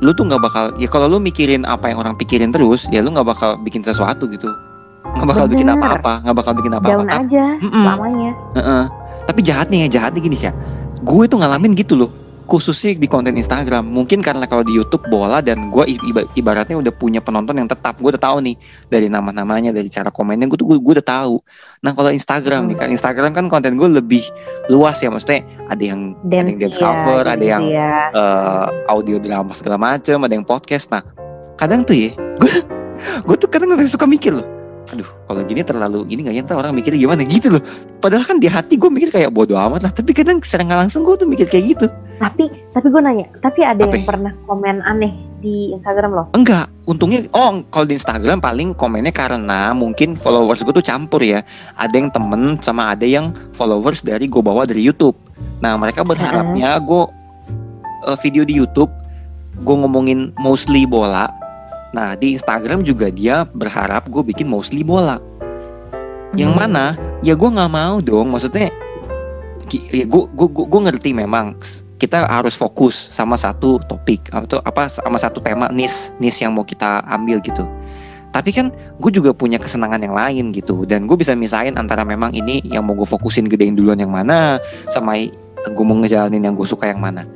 lu 0.00 0.10
tuh 0.10 0.24
nggak 0.24 0.40
bakal 0.40 0.64
ya 0.74 0.88
kalau 0.88 1.06
lu 1.06 1.20
mikirin 1.20 1.62
apa 1.62 1.92
yang 1.92 2.00
orang 2.00 2.16
pikirin 2.16 2.50
terus 2.50 2.88
ya 2.88 2.98
lu 2.98 3.12
nggak 3.12 3.28
bakal 3.28 3.60
bikin 3.60 3.84
sesuatu 3.84 4.24
gitu 4.26 4.48
nggak 5.12 5.28
bakal 5.28 5.46
bikin 5.46 5.68
apa-apa 5.68 6.12
nggak 6.22 6.36
bakal 6.36 6.52
bikin 6.54 6.72
apa-apa 6.72 6.92
down 6.94 7.06
Tap- 7.06 7.22
aja 7.22 7.44
Mm-mm. 7.58 7.82
selamanya. 7.82 8.30
Heeh. 8.54 8.84
tapi 9.22 9.40
jahatnya 9.40 9.78
ya 9.82 9.88
jahatnya 9.92 10.20
gini 10.20 10.34
sih 10.34 10.48
ya. 10.48 10.52
Gue 11.00 11.26
tuh 11.26 11.38
ngalamin 11.38 11.74
gitu 11.74 11.94
loh 11.94 12.10
khususnya 12.42 12.92
di 12.92 13.06
konten 13.06 13.32
Instagram. 13.32 13.86
Mungkin 13.86 14.18
karena 14.18 14.44
kalau 14.44 14.60
di 14.60 14.74
YouTube 14.74 15.06
bola 15.06 15.38
dan 15.38 15.70
gue 15.70 15.84
iba- 15.88 16.26
ibaratnya 16.32 16.74
udah 16.74 16.90
punya 16.90 17.22
penonton 17.22 17.54
yang 17.54 17.64
tetap. 17.64 17.96
Gue 17.96 18.12
udah 18.12 18.20
tahu 18.20 18.42
nih 18.42 18.58
dari 18.86 19.06
nama-namanya 19.06 19.70
dari 19.70 19.86
cara 19.86 20.10
komennya. 20.10 20.44
Gue 20.46 20.58
tuh 20.58 20.66
gue, 20.66 20.76
gue 20.76 20.94
udah 20.98 21.06
tahu. 21.06 21.38
Nah 21.80 21.92
kalau 21.92 22.10
Instagram 22.10 22.66
nih 22.66 22.76
kan 22.76 22.88
Instagram 22.90 23.30
kan 23.32 23.46
konten 23.46 23.78
gue 23.78 23.88
lebih 23.88 24.26
luas 24.68 24.98
ya. 24.98 25.08
Maksudnya 25.08 25.40
ada 25.64 25.80
yang 25.80 26.18
ada 26.18 26.34
yang 26.34 26.46
dance 26.58 26.76
ya, 26.76 26.82
cover 26.82 27.22
ada 27.22 27.34
gitu 27.36 27.46
yang 27.46 27.62
ya. 27.64 27.94
eh, 28.10 28.66
audio 28.90 29.16
drama 29.16 29.54
segala 29.54 29.78
macem 29.78 30.18
ada 30.18 30.34
yang 30.34 30.44
podcast. 30.44 30.90
Nah 30.90 31.06
kadang 31.54 31.86
tuh 31.86 31.94
ya 31.94 32.10
gue 32.36 32.52
gue 33.26 33.36
tuh 33.38 33.48
kadang 33.48 33.70
suka 33.86 34.04
mikir 34.04 34.34
loh 34.34 34.44
aduh 34.90 35.06
kalau 35.30 35.40
gini 35.46 35.62
terlalu 35.62 35.98
gini 36.10 36.26
nggak 36.26 36.34
ya 36.34 36.42
ntar 36.42 36.56
orang 36.58 36.74
mikirnya 36.74 36.98
gimana? 36.98 37.22
Gitu 37.22 37.48
loh. 37.54 37.62
Padahal 38.02 38.26
kan 38.26 38.42
di 38.42 38.50
hati 38.50 38.74
gue 38.74 38.90
mikir 38.90 39.14
kayak 39.14 39.30
bodoh 39.30 39.56
amat 39.56 39.86
lah 39.86 39.92
tapi 39.94 40.10
kadang 40.10 40.42
secara 40.42 40.66
nggak 40.66 40.80
langsung 40.88 41.06
gue 41.06 41.14
tuh 41.14 41.28
mikir 41.28 41.46
kayak 41.46 41.78
gitu. 41.78 41.86
Tapi 42.18 42.50
tapi 42.74 42.86
gue 42.90 43.00
nanya 43.02 43.26
tapi 43.38 43.60
ada 43.62 43.82
Apa 43.82 43.94
yang 43.94 44.04
ya? 44.04 44.08
pernah 44.08 44.32
komen 44.48 44.76
aneh 44.82 45.12
di 45.42 45.74
Instagram 45.74 46.10
loh 46.14 46.26
enggak 46.38 46.70
untungnya 46.86 47.26
oh 47.34 47.66
kalau 47.66 47.82
di 47.82 47.98
Instagram 47.98 48.38
paling 48.38 48.78
komennya 48.78 49.10
karena 49.10 49.74
mungkin 49.74 50.14
followers 50.14 50.62
gue 50.62 50.74
tuh 50.74 50.84
campur 50.84 51.22
ya. 51.22 51.46
Ada 51.78 51.94
yang 51.94 52.08
temen 52.10 52.58
sama 52.62 52.94
ada 52.94 53.06
yang 53.06 53.30
followers 53.54 54.02
dari 54.02 54.26
gue 54.26 54.42
bawa 54.42 54.66
dari 54.66 54.82
YouTube. 54.82 55.14
Nah 55.62 55.78
mereka 55.78 56.02
berharapnya 56.02 56.78
gue 56.82 57.02
eh, 58.10 58.16
video 58.22 58.42
di 58.42 58.54
YouTube 58.58 58.90
gue 59.62 59.76
ngomongin 59.84 60.32
mostly 60.40 60.88
bola 60.88 61.28
Nah 61.92 62.16
di 62.16 62.34
Instagram 62.36 62.82
juga 62.82 63.12
dia 63.12 63.44
berharap 63.44 64.08
gue 64.08 64.24
bikin 64.24 64.48
mostly 64.48 64.80
bola. 64.82 65.20
Yang 66.32 66.52
Hmm. 66.56 66.60
mana 66.64 66.84
ya 67.20 67.36
gue 67.36 67.48
nggak 67.48 67.72
mau 67.72 68.00
dong. 68.00 68.32
Maksudnya 68.32 68.72
ya 69.72 70.04
gue 70.04 70.22
gue 70.32 70.48
gue 70.48 70.80
ngerti 70.88 71.12
memang 71.16 71.56
kita 71.96 72.26
harus 72.26 72.58
fokus 72.58 72.98
sama 73.14 73.38
satu 73.38 73.78
topik 73.86 74.26
atau 74.34 74.58
apa 74.66 74.90
sama 74.90 75.22
satu 75.22 75.38
tema 75.38 75.70
nis 75.70 76.10
nis 76.18 76.34
yang 76.42 76.50
mau 76.50 76.66
kita 76.66 77.04
ambil 77.06 77.38
gitu. 77.44 77.62
Tapi 78.32 78.48
kan 78.48 78.72
gue 78.96 79.12
juga 79.12 79.36
punya 79.36 79.60
kesenangan 79.60 80.00
yang 80.00 80.16
lain 80.16 80.56
gitu 80.56 80.88
dan 80.88 81.04
gue 81.04 81.14
bisa 81.20 81.36
misahin 81.36 81.76
antara 81.76 82.00
memang 82.00 82.32
ini 82.32 82.64
yang 82.64 82.82
mau 82.88 82.96
gue 82.96 83.04
fokusin 83.04 83.44
gedein 83.44 83.76
duluan 83.76 84.00
yang 84.00 84.08
mana 84.08 84.56
sama 84.88 85.20
gue 85.62 85.84
mau 85.84 85.94
ngejalanin 86.00 86.40
yang 86.40 86.56
gue 86.56 86.64
suka 86.64 86.88
yang 86.88 86.98
mana. 86.98 87.28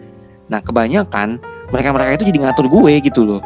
Nah 0.49 0.65
kebanyakan 0.65 1.37
mereka-mereka 1.71 2.25
itu 2.25 2.33
jadi 2.33 2.49
ngatur 2.49 2.67
gue 2.73 2.93
gitu 3.05 3.23
loh. 3.29 3.43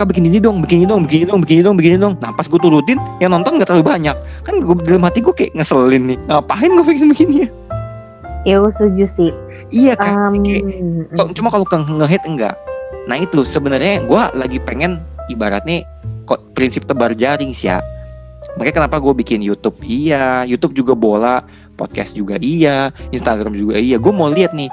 Kak 0.00 0.08
bikin 0.08 0.32
ini 0.32 0.40
dong, 0.40 0.64
bikin 0.64 0.80
ini 0.80 0.86
dong, 0.88 1.04
bikin 1.04 1.16
ini 1.20 1.26
dong, 1.28 1.44
bikin 1.44 1.54
ini 1.60 1.64
dong, 1.68 1.76
bikin 1.76 1.90
ini 1.92 2.00
dong. 2.00 2.14
Nah 2.24 2.32
pas 2.32 2.48
gue 2.48 2.56
turutin, 2.56 2.96
yang 3.20 3.36
nonton 3.36 3.60
gak 3.60 3.68
terlalu 3.68 3.84
banyak. 3.84 4.16
Kan 4.48 4.64
gue 4.64 4.72
dalam 4.80 5.04
hati 5.04 5.20
gue 5.20 5.34
kayak 5.36 5.52
ngeselin 5.52 6.16
nih. 6.16 6.18
Ngapain 6.24 6.70
gue 6.72 6.86
bikin 6.88 7.06
begini 7.12 7.34
ya? 7.44 7.48
Ya 8.48 8.54
gue 8.64 8.72
setuju 8.72 9.04
sih. 9.12 9.30
Iya 9.68 10.00
kan. 10.00 10.32
Um, 10.32 10.40
kayak- 10.40 11.36
cuma 11.36 11.52
kalau 11.52 11.68
ke 11.68 11.76
nge-hit 11.76 12.24
enggak. 12.24 12.56
Nah 13.12 13.20
itu 13.20 13.44
sebenarnya 13.44 14.00
gue 14.08 14.22
lagi 14.32 14.56
pengen 14.64 15.04
ibaratnya 15.28 15.84
kok 16.24 16.48
prinsip 16.56 16.88
tebar 16.88 17.12
jaring 17.12 17.52
sih 17.52 17.68
ya. 17.68 17.84
Makanya 18.56 18.88
kenapa 18.88 18.96
gue 19.04 19.12
bikin 19.20 19.44
YouTube 19.44 19.76
iya, 19.84 20.48
YouTube 20.48 20.72
juga 20.72 20.96
bola, 20.96 21.44
podcast 21.76 22.16
juga 22.16 22.40
iya, 22.40 22.88
Instagram 23.12 23.52
juga 23.52 23.76
iya. 23.76 24.00
Gue 24.00 24.16
mau 24.16 24.32
lihat 24.32 24.56
nih, 24.56 24.72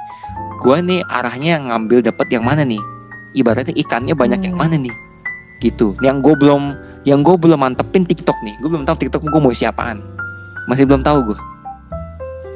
gue 0.63 0.77
nih 0.87 1.03
arahnya 1.03 1.67
ngambil 1.67 1.99
dapat 1.99 2.31
yang 2.31 2.47
mana 2.47 2.63
nih? 2.63 2.79
Ibaratnya 3.35 3.75
ikannya 3.75 4.15
banyak 4.15 4.39
yang 4.47 4.55
Hmm. 4.55 4.63
mana 4.63 4.79
nih? 4.79 4.95
Gitu. 5.59 5.97
Yang 6.05 6.17
gue 6.21 6.33
belum, 6.45 6.63
yang 7.03 7.19
gue 7.25 7.35
belum 7.35 7.59
mantepin 7.59 8.05
TikTok 8.05 8.37
nih. 8.45 8.55
Gue 8.61 8.69
belum 8.69 8.85
tahu 8.85 8.97
TikTok 9.07 9.21
gue 9.25 9.41
mau 9.41 9.53
siapaan. 9.53 10.01
Masih 10.69 10.83
belum 10.85 11.01
tahu 11.01 11.33
gue. 11.33 11.39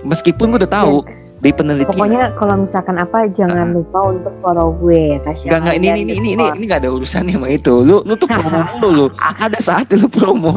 Meskipun 0.06 0.54
gue 0.54 0.60
udah 0.66 0.72
tahu 0.72 1.06
dari 1.42 1.54
penelitian. 1.58 1.98
Pokoknya 1.98 2.24
kalau 2.38 2.56
misalkan 2.62 3.02
apa 3.02 3.26
jangan 3.34 3.74
lupa 3.74 4.14
untuk 4.14 4.34
follow 4.46 4.78
gue 4.78 5.18
Tasya. 5.26 5.50
Gak, 5.50 5.60
gak, 5.66 5.76
ini, 5.82 5.88
ini, 5.90 6.02
ini, 6.02 6.12
ini, 6.14 6.30
underscore. 6.38 6.58
ini, 6.58 6.64
gak 6.70 6.80
ada 6.86 6.90
urusannya 6.94 7.34
sama 7.34 7.48
itu. 7.50 7.74
Lu, 7.82 7.96
lu 8.06 8.14
tuh 8.14 8.30
promo 8.30 8.60
mulu 8.78 8.90
lu. 8.94 9.06
Ada 9.18 9.58
saatnya 9.58 9.96
lu 10.06 10.08
promo. 10.10 10.54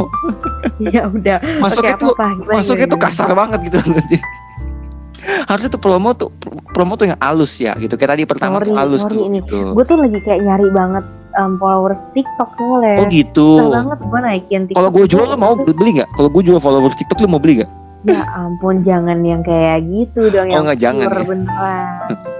Ya 0.81 1.09
udah. 1.09 1.39
Masuknya 1.65 1.97
Oke, 1.97 2.05
tuh. 2.05 2.13
Gimana, 2.13 2.53
masuknya 2.61 2.87
tuh 2.89 2.99
gimana? 3.01 3.13
kasar 3.17 3.31
banget 3.33 3.59
gitu. 3.69 3.79
Harusnya 5.49 5.71
tuh 5.73 5.81
promo 5.81 6.13
tuh, 6.13 6.29
promo 6.77 7.01
tuh 7.01 7.09
yang 7.09 7.17
halus 7.17 7.57
ya 7.57 7.73
gitu. 7.81 7.97
Kayak 7.97 8.21
tadi 8.21 8.23
pertama 8.29 8.61
Sorry, 8.61 8.69
tuh 8.69 8.75
halus 8.77 9.03
sorry 9.09 9.17
tuh. 9.17 9.25
ini. 9.25 9.39
Gitu. 9.41 9.57
Gue 9.73 9.85
tuh 9.89 9.97
lagi 9.97 10.19
kayak 10.21 10.41
nyari 10.45 10.69
banget 10.69 11.05
um, 11.39 11.59
followers 11.59 12.03
TikTok 12.13 12.51
soalnya. 12.57 12.97
Oh 13.03 13.07
gitu. 13.11 13.49
Susah 13.61 13.71
banget 13.83 13.99
gue 14.03 14.21
naikin 14.21 14.63
TikTok. 14.71 14.79
Kalau 14.79 14.91
gue 14.91 15.05
jual 15.07 15.27
lu 15.27 15.37
mau 15.39 15.55
beli 15.57 15.91
gak? 16.03 16.09
Kalau 16.15 16.29
gue 16.31 16.43
jual 16.43 16.59
followers 16.59 16.97
TikTok 16.99 17.19
lu 17.23 17.29
mau 17.31 17.41
beli 17.43 17.65
gak? 17.65 17.71
Ya 18.05 18.21
ampun 18.37 18.85
jangan 18.85 19.25
yang 19.25 19.41
kayak 19.41 19.81
gitu 19.89 20.29
dong 20.29 20.53
Oh, 20.53 20.61
yang 20.61 20.65
nggak, 20.69 20.77
jangan 20.81 21.09
ya. 21.09 21.25
beneran. 21.25 22.09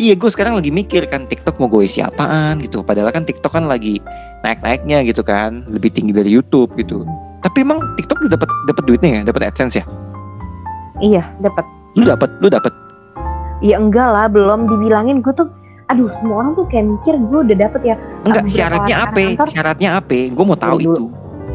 Iya 0.00 0.16
gue 0.16 0.30
sekarang 0.32 0.56
lagi 0.56 0.72
mikir 0.72 1.04
kan 1.04 1.28
TikTok 1.28 1.60
mau 1.60 1.68
gue 1.68 1.84
isi 1.84 2.00
apaan 2.00 2.64
gitu. 2.64 2.80
Padahal 2.80 3.12
kan 3.12 3.28
TikTok 3.28 3.52
kan 3.52 3.68
lagi 3.68 4.00
naik-naiknya 4.40 5.04
gitu 5.04 5.20
kan. 5.20 5.68
Lebih 5.68 5.92
tinggi 5.92 6.16
dari 6.16 6.32
YouTube 6.32 6.72
gitu. 6.80 7.04
Tapi 7.44 7.60
emang 7.60 7.84
TikTok 8.00 8.24
lu 8.24 8.28
dapat 8.32 8.48
dapat 8.64 8.82
duitnya 8.88 9.10
ya? 9.20 9.22
Dapat 9.28 9.52
AdSense 9.52 9.76
ya? 9.76 9.84
Iya 11.00 11.28
dapat. 11.44 11.64
Lu 11.92 12.08
dapat, 12.08 12.30
lu 12.40 12.48
dapat. 12.48 12.72
Ya 13.60 13.76
enggak 13.76 14.08
lah 14.08 14.32
belum 14.32 14.64
dibilangin 14.64 15.20
gue 15.20 15.32
tuh. 15.36 15.48
Aduh 15.90 16.06
semua 16.22 16.46
orang 16.46 16.54
tuh 16.54 16.66
kayak 16.70 16.86
mikir 16.86 17.14
gue 17.18 17.40
udah 17.50 17.56
dapet 17.66 17.80
ya. 17.82 17.94
Enggak, 18.22 18.44
syaratnya 18.46 18.96
apa? 19.02 19.20
Syaratnya 19.50 19.90
apa? 19.98 20.18
Gue 20.30 20.44
mau 20.46 20.58
tahu 20.58 20.78
Dulu. 20.78 20.86
itu. 20.86 21.04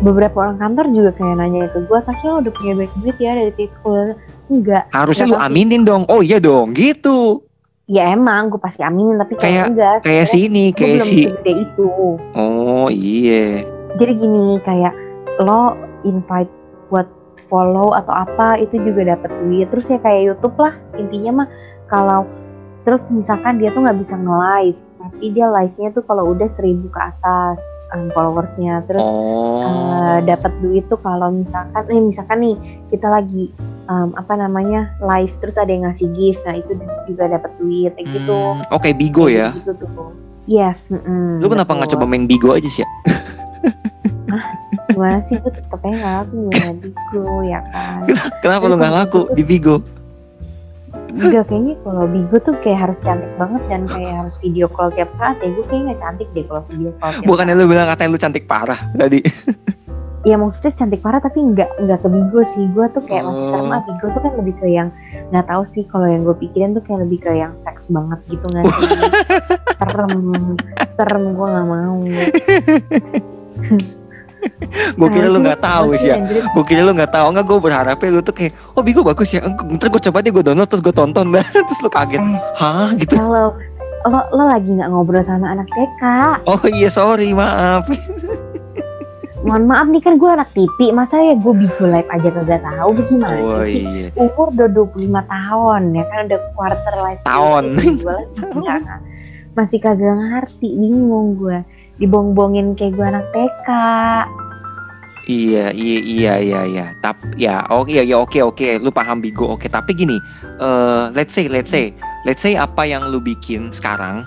Beberapa 0.04 0.36
orang 0.43 0.60
kantor 0.60 0.86
juga 0.91 1.12
kayak 1.15 1.36
nanya 1.39 1.71
ke 1.71 1.80
gue, 1.88 2.00
Tasya 2.04 2.28
lo 2.28 2.38
udah 2.43 2.52
punya 2.52 2.74
banyak 2.76 2.93
duit 3.00 3.17
ya 3.17 3.32
dari 3.32 3.52
TikTok. 3.56 4.19
Enggak. 4.52 4.84
Harusnya 4.91 5.26
lu 5.32 5.38
aminin 5.39 5.88
dong. 5.88 6.04
Oh 6.12 6.19
iya 6.19 6.43
dong, 6.43 6.76
gitu. 6.76 7.48
Ya 7.88 8.12
emang 8.12 8.52
gue 8.52 8.60
pasti 8.60 8.84
aminin 8.84 9.15
tapi 9.15 9.39
kayak, 9.39 9.71
enggak. 9.71 9.98
Kayak 10.04 10.28
sini, 10.28 10.76
gue 10.76 11.00
kayak 11.00 11.08
si. 11.08 11.32
itu. 11.48 11.88
Oh 12.36 12.91
iya. 12.91 13.63
Jadi 13.95 14.13
gini 14.19 14.60
kayak 14.67 14.91
lo 15.39 15.80
invite 16.04 16.52
buat 16.91 17.08
follow 17.48 17.95
atau 17.95 18.12
apa 18.12 18.60
itu 18.60 18.76
juga 18.84 19.15
dapat 19.15 19.32
duit. 19.48 19.71
Terus 19.71 19.88
ya 19.88 20.00
kayak 20.04 20.21
YouTube 20.28 20.60
lah 20.60 20.76
intinya 21.00 21.32
mah 21.43 21.48
kalau 21.88 22.28
terus 22.86 23.02
misalkan 23.10 23.58
dia 23.58 23.69
tuh 23.69 23.82
nggak 23.82 23.98
bisa 23.98 24.13
nge-live 24.13 24.78
tapi 24.95 25.26
dia 25.32 25.45
live-nya 25.45 25.89
tuh 25.91 26.02
kalau 26.02 26.32
udah 26.32 26.50
seribu 26.52 26.86
ke 26.88 26.98
atas 26.98 27.58
um, 27.91 28.10
followersnya 28.10 28.82
terus 28.86 29.02
Oh. 29.02 29.62
eh, 29.62 30.17
dapat 30.24 30.50
duit 30.60 30.86
tuh 30.86 30.98
kalau 30.98 31.30
misalkan 31.32 31.82
eh 31.86 32.00
misalkan 32.00 32.38
nih 32.39 32.56
kita 32.88 33.06
lagi 33.08 33.54
um, 33.86 34.13
apa 34.13 34.34
namanya 34.36 34.89
live 35.00 35.34
terus 35.38 35.56
ada 35.56 35.67
yang 35.67 35.84
ngasih 35.84 36.10
gift 36.12 36.41
nah 36.41 36.54
itu 36.54 36.74
juga 37.06 37.30
dapat 37.32 37.52
duit 37.58 37.93
kayak 37.93 38.08
gitu 38.08 38.34
Hmm, 38.56 38.65
Oke, 38.69 38.93
Bigo 38.93 39.26
ya. 39.28 39.50
Gitu 39.52 39.74
tuh 39.78 40.10
yes 40.45 40.82
mm-mm, 40.88 41.38
Lu 41.38 41.48
kenapa 41.48 41.74
nggak 41.74 41.89
coba 41.91 42.06
main 42.06 42.26
Bigo 42.26 42.50
aja 42.52 42.65
sih? 42.65 42.82
ya? 42.82 42.89
gimana 44.88 45.19
sih 45.24 45.36
gue 45.36 45.52
tetep 45.52 45.69
aja 45.76 45.91
nggak 45.91 46.13
laku 46.15 46.34
gimana 46.39 46.71
Bigo 46.80 47.24
ya 47.43 47.60
kan 47.69 48.00
Kenapa 48.39 48.63
lu 48.65 48.76
nggak 48.76 48.89
kalau 48.89 49.02
laku 49.04 49.19
di 49.34 49.43
Bigo? 49.43 49.76
Enggak 51.15 51.47
kayaknya 51.47 51.73
kalau 51.82 52.04
Bigo 52.06 52.38
tuh 52.43 52.56
kayak 52.60 52.80
harus 52.88 52.97
cantik 52.99 53.32
banget 53.39 53.62
dan 53.71 53.82
kayak 53.88 54.13
harus 54.19 54.36
video 54.43 54.67
call 54.67 54.91
tiap 54.91 55.10
saat. 55.15 55.39
Ya 55.39 55.49
gue 55.49 55.65
kayaknya 55.65 55.84
nggak 55.88 55.99
cantik 56.04 56.28
deh 56.36 56.43
kalau 56.43 56.62
video 56.67 56.91
call 56.99 57.12
tiap 57.15 57.23
Bukannya 57.23 57.54
lu 57.56 57.65
bilang 57.65 57.88
katanya 57.88 58.10
lu 58.12 58.19
cantik 58.19 58.43
parah 58.45 58.80
tadi. 58.93 59.19
ya 60.30 60.41
maksudnya 60.41 60.73
cantik 60.73 61.06
parah 61.06 61.21
tapi 61.21 61.38
nggak 61.39 61.69
nggak 61.88 61.99
ke 62.04 62.08
Bigo 62.12 62.41
sih. 62.51 62.65
Gue 62.75 62.86
tuh 62.91 63.04
kayak 63.08 63.23
masih 63.23 63.39
Oh. 63.39 63.49
serem 63.56 63.71
ah 63.71 63.82
Bigo 63.88 64.06
tuh 64.12 64.21
kan 64.21 64.34
lebih 64.36 64.56
ke 64.60 64.67
yang 64.67 64.89
nggak 65.32 65.45
tahu 65.47 65.63
sih 65.71 65.84
kalau 65.88 66.08
yang 66.12 66.28
gue 66.28 66.36
pikirin 66.36 66.75
tuh 66.75 66.84
kayak 66.84 66.99
lebih 67.08 67.19
ke 67.23 67.32
yang 67.32 67.56
seks 67.63 67.88
banget 67.88 68.19
gitu 68.28 68.45
nggak 68.51 68.63
sih? 68.67 68.89
Serem 69.80 70.12
serem 70.95 71.23
gue 71.36 71.47
nggak 71.47 71.67
mau 71.67 71.95
Gue 74.99 75.10
kira 75.12 75.27
lu 75.27 75.39
nggak 75.41 75.62
tahu 75.62 75.97
sih 75.97 76.10
ya. 76.12 76.17
Gue 76.53 76.63
kira 76.63 76.81
lu 76.86 76.91
nggak 76.93 77.12
tahu 77.12 77.27
nggak 77.36 77.45
gue 77.45 77.58
berharapnya 77.60 78.10
lu 78.12 78.21
tuh 78.21 78.36
kayak 78.36 78.53
oh 78.77 78.81
Bigo 78.81 79.01
bagus 79.01 79.34
ya. 79.34 79.41
Ntar 79.45 79.88
gue 79.89 80.01
coba 80.10 80.17
deh 80.21 80.31
gue 80.31 80.43
download 80.45 80.69
terus 80.69 80.84
gue 80.84 80.93
tonton 80.95 81.34
dah. 81.34 81.45
terus 81.67 81.79
lu 81.84 81.89
kaget. 81.89 82.21
Eh. 82.21 82.39
Hah 82.58 82.89
gitu. 82.95 83.13
kalau 83.17 83.55
lo 84.05 84.19
lo 84.31 84.43
lagi 84.45 84.69
nggak 84.69 84.89
ngobrol 84.93 85.25
sama 85.25 85.49
anak 85.49 85.65
TK 85.73 86.03
Oh 86.45 86.62
iya 86.69 86.89
sorry 86.93 87.34
maaf. 87.34 87.89
mohon 89.45 89.69
maaf 89.69 89.86
nih 89.93 90.01
kan 90.01 90.17
gue 90.17 90.25
anak 90.25 90.49
TV 90.58 90.89
masa 90.89 91.21
ya 91.21 91.38
gue 91.38 91.53
Bigo 91.53 91.86
live 91.86 92.10
aja 92.10 92.29
kagak 92.34 92.65
tahu 92.65 92.89
bagaimana 92.97 93.38
Oh 93.45 93.62
iya. 93.62 94.10
umur 94.17 94.49
udah 94.49 94.69
25 94.73 95.05
tahun 95.05 95.81
ya 95.93 96.03
kan 96.10 96.19
udah 96.25 96.39
quarter 96.58 96.95
life 97.05 97.21
Tahun. 97.21 97.63
masih 99.53 99.77
kagak 99.77 100.17
ngerti 100.17 100.69
bingung 100.73 101.38
gue 101.38 101.62
dibong-bongin 101.97 102.75
kayak 102.75 102.93
gue 102.95 103.05
anak 103.05 103.25
TK 103.31 103.69
Iya, 105.25 105.73
iya, 105.73 105.99
iya, 106.05 106.34
iya, 106.38 106.62
iya. 106.69 106.86
Tapi 107.01 107.34
ya, 107.34 107.65
oke, 107.73 107.89
ya, 107.89 108.05
ya, 108.05 108.21
oke, 108.21 108.38
oke. 108.45 108.77
Lu 108.77 108.93
paham 108.93 109.25
Bigo, 109.25 109.58
oke. 109.58 109.65
Tapi 109.65 109.97
gini, 109.97 110.21
eh, 110.62 111.03
let's 111.17 111.34
say, 111.34 111.49
let's 111.49 111.73
say, 111.73 111.97
let's 112.29 112.45
say 112.45 112.53
apa 112.53 112.86
yang 112.86 113.10
lu 113.10 113.17
bikin 113.17 113.73
sekarang 113.73 114.21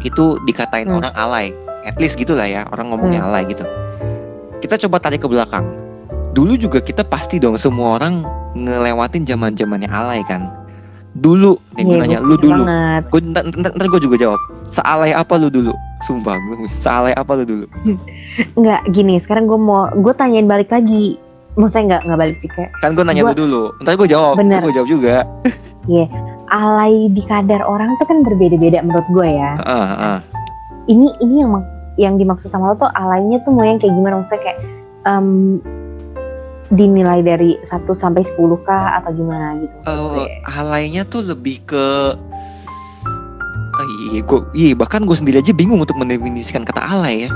itu 0.00 0.40
dikatain 0.48 0.88
Hmm. 0.88 1.04
orang 1.04 1.12
alay. 1.20 1.46
At 1.84 2.00
least 2.00 2.16
gitulah 2.16 2.48
ya, 2.48 2.64
orang 2.72 2.88
ngomongnya 2.88 3.28
alay 3.28 3.44
gitu. 3.44 3.64
Kita 4.64 4.80
coba 4.88 4.96
tarik 5.04 5.20
ke 5.20 5.28
belakang. 5.28 5.68
Dulu 6.32 6.56
juga 6.56 6.80
kita 6.80 7.04
pasti 7.04 7.36
dong 7.36 7.60
semua 7.60 8.00
orang 8.00 8.24
ngelewatin 8.56 9.28
zaman 9.28 9.52
zamannya 9.52 9.92
alay 9.92 10.24
kan. 10.24 10.48
Dulu, 11.16 11.56
nih 11.74 11.82
gue 11.82 11.96
Iya, 11.96 12.02
nanya, 12.04 12.18
lu 12.20 12.36
dulu. 12.36 12.62
Gue 13.08 13.20
ntar, 13.32 13.42
ntar, 13.48 13.70
ntar 13.74 13.86
gue 13.88 14.00
juga 14.04 14.16
jawab. 14.20 14.40
Sealay 14.68 15.16
apa 15.16 15.34
lu 15.40 15.48
dulu? 15.48 15.72
Sumpah, 16.04 16.36
gue 16.36 16.68
sealay 16.68 17.16
apa 17.16 17.32
lu 17.38 17.44
dulu? 17.44 17.66
nggak 18.60 18.92
gini 18.92 19.18
sekarang 19.18 19.50
gue 19.50 19.58
mau 19.58 19.90
gue 19.90 20.14
tanyain 20.14 20.46
balik 20.46 20.70
lagi 20.70 21.18
maksudnya 21.58 21.98
nggak 21.98 22.00
nggak 22.06 22.18
balik 22.22 22.36
sih 22.38 22.50
kayak 22.54 22.70
Kan 22.78 22.94
gue 22.94 23.02
nanya 23.02 23.22
Gua- 23.26 23.34
lu 23.34 23.40
dulu. 23.40 23.62
Ntar 23.82 23.98
gue 23.98 24.08
jawab, 24.08 24.34
Bener. 24.38 24.60
gue 24.62 24.72
jawab 24.74 24.88
juga. 24.88 25.26
alay 26.48 27.12
di 27.12 27.22
kadar 27.28 27.60
orang 27.64 27.96
tuh 28.00 28.06
kan 28.08 28.24
berbeda-beda 28.24 28.80
menurut 28.80 29.04
gue 29.12 29.28
ya 29.28 29.52
ini 30.88 31.12
ini 31.20 31.44
yang 31.44 31.52
yang 32.00 32.14
dimaksud 32.16 32.48
sama 32.48 32.72
lo 32.72 32.76
tuh 32.80 32.88
alaynya 32.96 33.40
tuh 33.44 33.52
mau 33.52 33.64
yang 33.64 33.76
kayak 33.76 33.92
gimana 33.92 34.20
maksudnya 34.20 34.42
kayak 34.42 34.58
em, 35.04 35.60
dinilai 36.68 37.20
dari 37.20 37.56
1 37.62 37.70
sampai 37.92 38.22
10 38.26 38.36
kah 38.62 39.00
atau 39.00 39.10
gimana 39.10 39.56
gitu 39.58 39.74
Eh, 39.80 39.88
maksudnya. 39.88 40.26
alainya 40.46 41.02
tuh 41.04 41.22
lebih 41.24 41.64
ke 41.64 41.86
Ah, 43.78 43.86
iya, 44.10 44.20
gua, 44.20 44.42
iya 44.52 44.74
bahkan 44.74 45.06
gue 45.06 45.14
sendiri 45.14 45.38
aja 45.38 45.54
bingung 45.54 45.78
untuk 45.78 45.94
mendefinisikan 45.94 46.66
kata 46.66 46.82
alay 46.82 47.24
ya. 47.24 47.30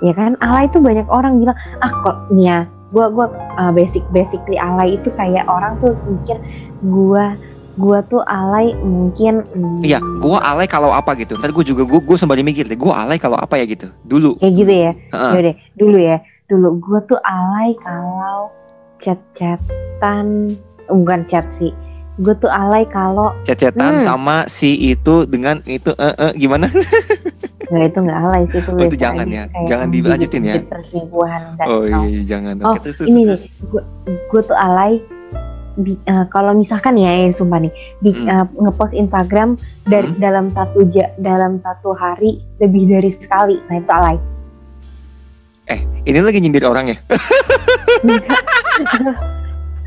ya 0.00 0.12
kan 0.12 0.34
alay 0.38 0.66
itu 0.66 0.78
banyak 0.78 1.06
orang 1.06 1.38
bilang 1.38 1.54
ah 1.78 1.92
kok 2.02 2.18
nih 2.28 2.46
ya 2.46 2.58
gue 2.88 3.06
gue 3.08 3.26
uh, 3.54 3.70
basic 3.70 4.02
basically 4.10 4.58
alay 4.58 4.94
itu 4.94 5.06
kayak 5.14 5.46
orang 5.46 5.78
tuh 5.78 5.94
mikir 6.04 6.38
gue 6.80 7.24
Gua 7.78 8.02
tuh 8.02 8.18
alay 8.26 8.74
mungkin. 8.82 9.46
hmm, 9.46 9.86
Iya, 9.86 10.02
gua 10.18 10.42
alay 10.42 10.66
kalau 10.66 10.90
apa 10.90 11.14
gitu. 11.14 11.38
Ntar 11.38 11.54
gue 11.54 11.62
juga 11.62 11.86
gue 11.86 12.02
gue 12.02 12.16
sembari 12.18 12.42
mikir 12.42 12.66
deh, 12.66 12.74
gue 12.74 12.90
alay 12.90 13.22
kalau 13.22 13.38
apa 13.38 13.54
ya 13.54 13.70
gitu. 13.70 13.86
Dulu. 14.02 14.34
Kayak 14.42 14.54
gitu 14.58 14.72
ya. 14.74 14.92
Heeh. 15.14 15.30
Yaudah, 15.30 15.54
dulu 15.78 15.98
ya. 16.02 16.16
Dulu 16.48 16.80
gue 16.80 17.00
tuh 17.04 17.20
alay 17.22 17.76
kalau 17.78 18.48
chat-chatan, 18.98 20.56
bukan 20.88 21.20
chat 21.28 21.44
sih. 21.54 21.76
Gue 22.16 22.32
tuh 22.34 22.48
alay 22.48 22.88
kalau 22.88 23.30
Cecetan 23.44 24.00
Hmm. 24.00 24.02
sama 24.02 24.36
si 24.48 24.74
itu 24.90 25.22
dengan 25.22 25.60
itu 25.62 25.92
eh 25.94 26.14
eh, 26.18 26.32
gimana? 26.34 26.66
nggak 27.68 27.84
itu 27.86 27.98
nggak 28.00 28.18
alay 28.18 28.42
sih 28.48 28.58
itu. 28.58 28.70
Oh, 28.72 28.80
itu 28.80 28.96
jangan 28.96 29.28
ya. 29.28 29.44
Jangan 29.68 29.88
dilanjutin 29.92 30.42
ya. 30.42 30.54
Perselingkuhan 30.64 31.42
Oh 31.62 31.84
iya, 31.84 32.00
iya 32.02 32.22
jangan. 32.26 32.64
Oh, 32.64 32.72
Oke, 32.72 32.80
terus, 32.82 33.04
ini 33.04 33.22
terus. 33.22 33.44
nih, 33.44 33.68
gue 33.68 33.82
gue 34.26 34.40
tuh 34.42 34.56
alay. 34.56 35.04
bi- 35.78 35.94
eh, 36.02 36.26
kalau 36.26 36.58
misalkan 36.58 36.98
ya, 36.98 37.06
ya 37.06 37.30
sumpah 37.30 37.62
nih, 37.62 37.70
di, 38.02 38.10
Hmm. 38.10 38.26
eh, 38.26 38.46
ngepost 38.58 38.98
Instagram 38.98 39.54
dari 39.86 40.10
Hmm. 40.10 40.18
dalam 40.18 40.50
satu 40.50 40.82
ja, 40.90 41.06
dalam 41.14 41.62
satu 41.62 41.94
hari 41.94 42.42
lebih 42.58 42.90
dari 42.90 43.14
sekali, 43.14 43.62
nah 43.70 43.78
itu 43.78 43.92
alay. 43.92 44.18
Eh, 45.68 45.80
ini 46.04 46.18
lagi 46.18 46.40
nyindir 46.40 46.64
orang 46.64 46.92
ya? 46.92 46.96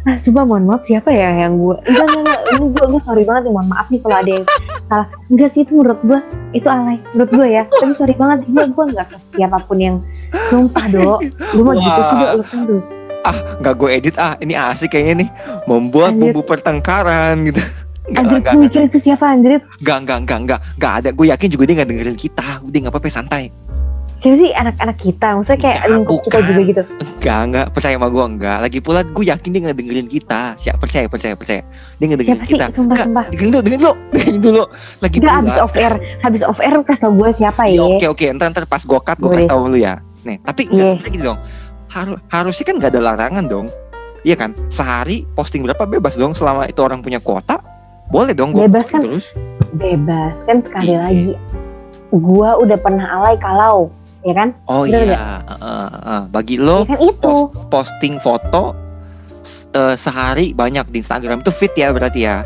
Ah, 0.01 0.17
sumpah 0.17 0.49
mohon 0.49 0.65
maaf 0.65 0.81
siapa 0.81 1.13
ya 1.13 1.45
yang 1.45 1.61
gue 1.61 1.77
enggak 1.85 2.09
enggak, 2.09 2.25
enggak. 2.25 2.39
ini 2.57 2.65
gue 2.73 2.85
gue 2.89 3.01
sorry 3.05 3.21
banget 3.21 3.45
sih 3.45 3.53
mohon 3.53 3.69
maaf 3.69 3.85
nih 3.93 4.01
kalau 4.01 4.17
ada 4.17 4.31
yang 4.33 4.45
salah 4.89 5.07
enggak 5.29 5.49
sih 5.53 5.61
itu 5.61 5.71
menurut 5.77 5.99
gue 6.01 6.19
itu 6.57 6.65
alay 6.65 6.97
menurut 7.13 7.29
gue 7.29 7.47
ya 7.53 7.63
tapi 7.69 7.93
sorry 7.93 8.13
banget 8.17 8.39
gue 8.49 8.63
gue 8.65 8.85
enggak 8.89 9.07
ke 9.13 9.17
siapa 9.37 9.61
pun 9.61 9.77
yang 9.77 9.95
sumpah 10.49 10.85
do 10.89 11.21
lu 11.53 11.61
mau 11.61 11.77
gitu 11.77 12.01
sih 12.01 12.15
do 12.17 12.27
lu 12.33 12.43
kan 12.49 12.59
do 12.65 12.77
Ah, 13.21 13.37
nggak 13.61 13.75
gue 13.77 13.89
edit 13.93 14.15
ah. 14.17 14.33
Ini 14.41 14.57
asik 14.73 14.97
kayaknya 14.97 15.13
nih. 15.21 15.29
Membuat 15.69 16.17
Anjir. 16.17 16.33
bumbu 16.33 16.41
pertengkaran 16.41 17.45
gitu. 17.45 17.61
Enggak, 18.01 18.17
anjir 18.17 18.37
enggak, 18.41 18.53
gue 18.57 18.61
mikir 18.65 18.81
itu 18.89 18.97
siapa 18.97 19.29
anjir 19.29 19.61
enggak, 19.77 19.97
enggak, 20.01 20.17
enggak, 20.25 20.39
enggak, 20.41 20.59
enggak 20.73 20.93
ada. 20.97 21.09
Gue 21.13 21.25
yakin 21.29 21.49
juga 21.53 21.63
dia 21.69 21.75
nggak 21.77 21.89
dengerin 21.93 22.17
kita. 22.17 22.47
Udah 22.65 22.77
nggak 22.81 22.93
apa-apa, 22.97 23.13
santai. 23.13 23.53
Siapa 24.21 24.36
sih 24.38 24.53
anak-anak 24.53 24.97
kita 24.97 25.27
maksudnya 25.34 25.60
kayak 25.60 25.77
Enggak, 25.79 25.89
lingkup 25.91 26.19
kita 26.21 26.29
bukan. 26.31 26.45
juga 26.47 26.62
gitu 26.63 26.84
Enggak, 27.12 27.39
enggak. 27.43 27.65
Percaya 27.71 27.95
sama 27.95 28.07
gue 28.07 28.23
enggak. 28.27 28.57
Lagi 28.60 28.79
pula 28.79 28.99
gue 29.03 29.23
yakin 29.23 29.49
dia 29.49 29.62
nggak 29.62 29.75
dengerin 29.75 30.07
kita. 30.07 30.41
Siap, 30.55 30.75
percaya, 30.77 31.05
percaya, 31.05 31.34
percaya. 31.34 31.62
Dia 31.97 32.05
nggak 32.05 32.19
dengerin 32.19 32.34
siapa 32.36 32.45
sih 32.45 32.53
kita. 32.55 32.65
sumpah 32.71 32.81
Enggak, 32.91 33.01
sumpah 33.03 33.25
dengerin 33.27 33.49
dulu, 33.49 33.62
dengerin 33.62 33.81
dulu, 33.81 33.93
dengerin 34.12 34.39
dulu. 34.39 34.63
Lagi 34.99 35.15
Enggak 35.15 35.25
pula. 35.27 35.39
habis 35.41 35.55
off 35.57 35.73
air 35.75 35.93
habis 36.21 36.41
off 36.43 36.60
air 36.60 36.73
kasih 36.79 37.01
tau 37.01 37.12
gue 37.12 37.29
siapa 37.31 37.62
Iya, 37.65 37.73
ya 37.73 37.84
Oke 37.91 38.05
oke, 38.07 38.25
ntar 38.31 38.47
ntar 38.49 38.65
pas 38.65 38.81
gue 38.81 38.99
cut 38.99 39.17
gue 39.17 39.29
kasih 39.31 39.49
tahu 39.49 39.62
lu 39.67 39.77
ya. 39.77 39.93
Nih, 40.21 40.38
tapi 40.39 40.62
nggak 40.63 40.75
Iya. 40.75 40.86
sebenarnya 40.91 41.12
gitu 41.12 41.25
dong. 41.25 41.39
Harus 41.88 42.17
harusnya 42.27 42.63
kan 42.63 42.75
nggak 42.77 42.91
ada 42.91 43.01
larangan 43.03 43.45
dong. 43.45 43.67
Iya 44.21 44.36
kan? 44.36 44.53
Sehari 44.67 45.25
posting 45.31 45.62
berapa 45.62 45.81
bebas 45.84 46.13
dong 46.13 46.31
selama 46.31 46.65
itu 46.65 46.77
orang 46.79 47.01
punya 47.01 47.17
kuota. 47.17 47.57
Boleh 48.07 48.31
dong 48.31 48.51
gue 48.51 48.65
Bebas 48.65 48.88
kan? 48.88 49.01
terus. 49.01 49.34
bebas 49.71 50.36
kan 50.43 50.60
sekali 50.60 50.89
Iya. 50.89 50.99
lagi 51.01 51.31
gue 52.12 52.49
udah 52.60 52.77
pernah 52.77 53.07
alay 53.13 53.39
kalau 53.39 53.88
ya 54.21 54.34
kan 54.34 54.49
Oh 54.65 54.84
Bener 54.84 55.01
iya, 55.07 55.41
Heeh, 55.43 55.88
heeh. 55.91 56.21
bagi 56.27 56.55
ya 56.55 56.63
lo 56.63 56.77
kan 56.84 56.99
itu 56.99 57.19
post, 57.19 57.65
posting 57.67 58.15
foto 58.17 58.63
eh, 59.71 59.95
sehari 59.95 60.51
banyak 60.51 60.86
di 60.88 60.99
Instagram 60.99 61.41
itu 61.41 61.49
fit 61.49 61.73
ya 61.73 61.89
berarti 61.89 62.21
ya 62.21 62.45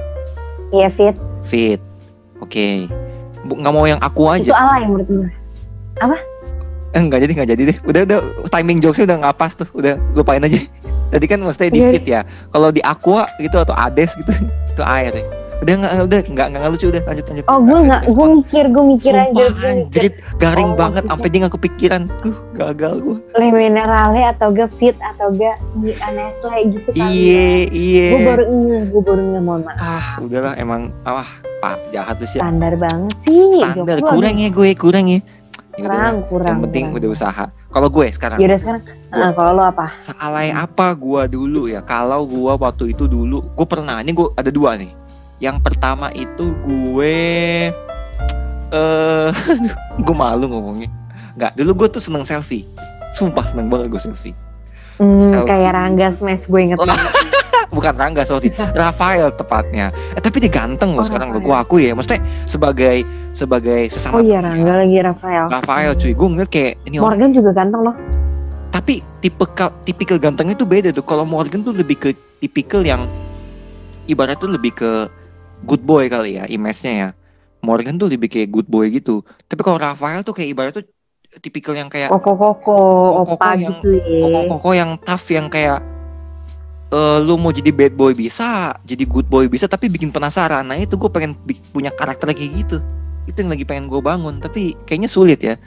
Iya 0.71 0.89
fit 0.89 1.15
fit. 1.45 1.77
Oke. 2.39 2.89
Bu- 3.43 3.55
nggak 3.55 3.71
mau 3.71 3.85
yang 3.85 4.01
aku 4.01 4.27
itu 4.35 4.49
aja. 4.49 4.57
alay 4.57 4.83
menurut 4.83 5.07
gue 5.07 5.29
Eh, 6.91 7.01
nggak 7.01 7.19
jadi 7.21 7.31
nggak 7.33 7.49
jadi 7.49 7.61
deh. 7.65 7.77
Udah 7.83 8.01
udah 8.03 8.19
timing 8.49 8.79
jokesnya 8.79 9.05
udah 9.05 9.17
nggak 9.21 9.35
pas 9.35 9.51
tuh. 9.51 9.69
Udah 9.71 9.93
lupain 10.11 10.39
aja. 10.39 10.57
Tadi 11.13 11.25
kan 11.27 11.37
mesti 11.37 11.69
di 11.69 11.79
Iya. 11.79 11.89
fit 11.91 12.05
ya. 12.05 12.21
Kalau 12.49 12.71
di 12.71 12.81
aqua 12.81 13.29
gitu 13.37 13.55
atau 13.55 13.71
ades 13.71 14.15
gitu 14.15 14.31
itu 14.73 14.81
air 14.81 15.13
ya. 15.13 15.25
Udah 15.63 15.73
nggak 15.79 15.91
udah 16.03 16.19
nggak 16.27 16.47
nggak 16.51 16.63
lucu 16.67 16.85
udah 16.91 17.01
lanjut 17.07 17.25
lanjut. 17.31 17.45
Oh 17.47 17.59
gue 17.63 17.79
nggak, 17.87 18.01
gue 18.11 18.27
mikir, 18.39 18.63
gue 18.67 18.83
mikir 18.85 19.13
aja, 19.15 19.31
gue 19.31 19.47
anjrit, 19.63 20.13
garing 20.35 20.71
Oh, 20.71 20.77
banget 20.77 21.03
sampai 21.07 21.27
dia 21.31 21.39
nggak 21.45 21.55
kepikiran. 21.55 22.01
Tuh 22.19 22.35
gagal 22.51 22.93
gua. 22.99 23.17
le 23.35 23.47
minerale 23.51 24.21
atau 24.25 24.47
gak 24.51 24.71
fit 24.75 24.95
atau 24.99 25.31
gak 25.31 25.55
di 25.79 25.91
Nestle 25.95 26.59
gitu 26.71 26.89
kali 26.91 27.07
Iya 27.07 27.47
iya. 27.71 28.07
Gue 28.11 28.21
baru 28.25 28.43
inget, 28.47 28.83
gue 28.91 29.01
baru 29.03 29.21
inget 29.21 29.43
mohon 29.43 29.61
maaf. 29.63 29.79
Ah 29.79 30.07
udahlah 30.19 30.53
emang 30.59 30.81
ah 31.03 31.27
pak 31.59 31.75
jahat 31.91 32.15
tuh 32.19 32.27
sih. 32.27 32.39
Standar 32.39 32.73
banget 32.75 33.15
sih. 33.23 33.59
Standar 33.63 33.97
kurang 34.03 34.35
ya 34.35 34.49
gue 34.51 34.69
kurang 34.75 35.05
ya. 35.07 35.19
Ya 35.75 35.91
Kurang, 35.91 36.15
kurang. 36.31 36.47
Yang 36.55 36.61
penting 36.71 36.85
kurang. 36.87 36.99
udah 37.03 37.09
usaha. 37.11 37.45
Kalau 37.67 37.87
gue 37.91 38.07
sekarang 38.07 38.39
Yaudah 38.39 38.59
sekarang, 38.63 38.81
ah, 39.11 39.31
kalau 39.35 39.51
lo 39.51 39.63
apa? 39.67 39.91
Sealai 39.99 40.47
apa 40.47 40.95
gua 40.95 41.27
dulu 41.27 41.67
ya? 41.67 41.83
Kalau 41.83 42.23
gua 42.23 42.55
waktu 42.55 42.95
itu 42.95 43.03
dulu, 43.03 43.43
gue 43.43 43.67
pernah. 43.67 43.99
Ini 43.99 44.15
gue 44.15 44.31
ada 44.31 44.47
dua 44.47 44.79
nih. 44.79 44.95
Yang 45.37 45.57
pertama 45.61 46.07
itu 46.15 46.55
gue, 46.63 47.17
eh, 48.71 49.29
gue 50.05 50.15
malu 50.15 50.47
ngomongnya. 50.47 50.89
Nggak, 51.35 51.51
dulu 51.59 51.71
gue 51.83 51.99
tuh 51.99 52.03
seneng 52.03 52.23
selfie. 52.23 52.63
Sumpah 53.11 53.43
seneng 53.47 53.67
banget 53.67 53.91
gue 53.91 54.01
selfie. 54.01 54.35
Hmm, 54.95 55.27
Selfie. 55.27 55.47
kayak 55.51 55.71
Rangga 55.75 56.07
Smash 56.15 56.47
gue 56.47 56.61
inget 56.71 56.79
Oh. 56.79 56.87
Bukan 57.75 57.93
Rangga, 57.99 58.23
sorry. 58.23 58.55
Rafael 58.79 59.35
tepatnya. 59.35 59.91
Eh 60.15 60.21
tapi 60.23 60.39
dia 60.39 60.47
ganteng 60.47 60.95
loh 60.95 61.03
Oh, 61.03 61.07
sekarang. 61.07 61.35
Gue 61.35 61.55
akui 61.55 61.91
ya. 61.91 61.93
Maksudnya 61.97 62.23
sebagai 62.47 63.03
sebagai 63.35 63.91
sesama 63.91 64.15
Oh 64.15 64.23
iya 64.23 64.39
Rangga 64.39 64.79
lagi 64.79 64.95
Rafael. 65.03 65.51
Rafael 65.51 65.91
cuy. 65.99 66.13
Gue 66.15 66.27
ngeliat 66.31 66.47
kayak 66.47 66.73
ini 66.87 66.95
orang. 67.03 67.19
Morgan 67.19 67.29
juga 67.35 67.51
ganteng 67.51 67.81
loh. 67.83 67.95
Tapi 68.71 69.03
tipe 69.19 69.45
tipikal 69.83 70.17
gantengnya 70.19 70.55
tuh 70.55 70.67
beda 70.67 70.95
tuh. 70.95 71.03
Kalau 71.03 71.27
Morgan 71.27 71.59
tuh 71.59 71.75
lebih 71.75 71.99
ke 71.99 72.09
tipikal 72.39 72.79
yang 72.79 73.03
ibarat 74.07 74.39
tuh 74.39 74.47
lebih 74.47 74.71
ke 74.71 75.11
good 75.63 75.81
boy 75.81 76.09
kali 76.11 76.35
ya 76.35 76.43
image-nya 76.49 76.93
ya. 76.93 77.09
Morgan 77.63 77.97
tuh 77.97 78.11
lebih 78.11 78.29
kayak 78.29 78.51
good 78.51 78.67
boy 78.67 78.85
gitu. 78.91 79.23
Tapi 79.47 79.61
kalau 79.63 79.79
Rafael 79.79 80.21
tuh 80.21 80.35
kayak 80.35 80.49
ibarat 80.51 80.71
tuh 80.75 80.85
tipikal 81.41 81.73
yang 81.73 81.89
kayak 81.89 82.11
Koko-koko, 82.13 82.77
Koko 83.25 83.35
opa 83.35 83.57
yang- 83.57 83.81
gitu 83.81 83.97
ya. 83.97 84.21
koko-koko 84.23 84.69
yang 84.71 84.91
tough 85.01 85.27
yang 85.31 85.47
kayak 85.49 85.79
eh 86.93 87.17
lu 87.25 87.35
mau 87.35 87.49
jadi 87.49 87.73
bad 87.73 87.97
boy 87.97 88.13
bisa, 88.13 88.77
jadi 88.85 89.03
good 89.09 89.25
boy 89.25 89.49
bisa, 89.49 89.65
tapi 89.65 89.89
bikin 89.89 90.13
penasaran. 90.13 90.63
Nah 90.63 90.77
itu 90.77 90.95
gue 90.95 91.09
pengen 91.09 91.33
punya 91.73 91.89
karakter 91.89 92.29
kayak 92.31 92.51
gitu. 92.63 92.77
Itu 93.25 93.41
yang 93.41 93.51
lagi 93.51 93.65
pengen 93.65 93.89
gue 93.89 93.99
bangun, 93.99 94.37
tapi 94.37 94.77
kayaknya 94.85 95.09
sulit 95.09 95.41
ya. 95.41 95.57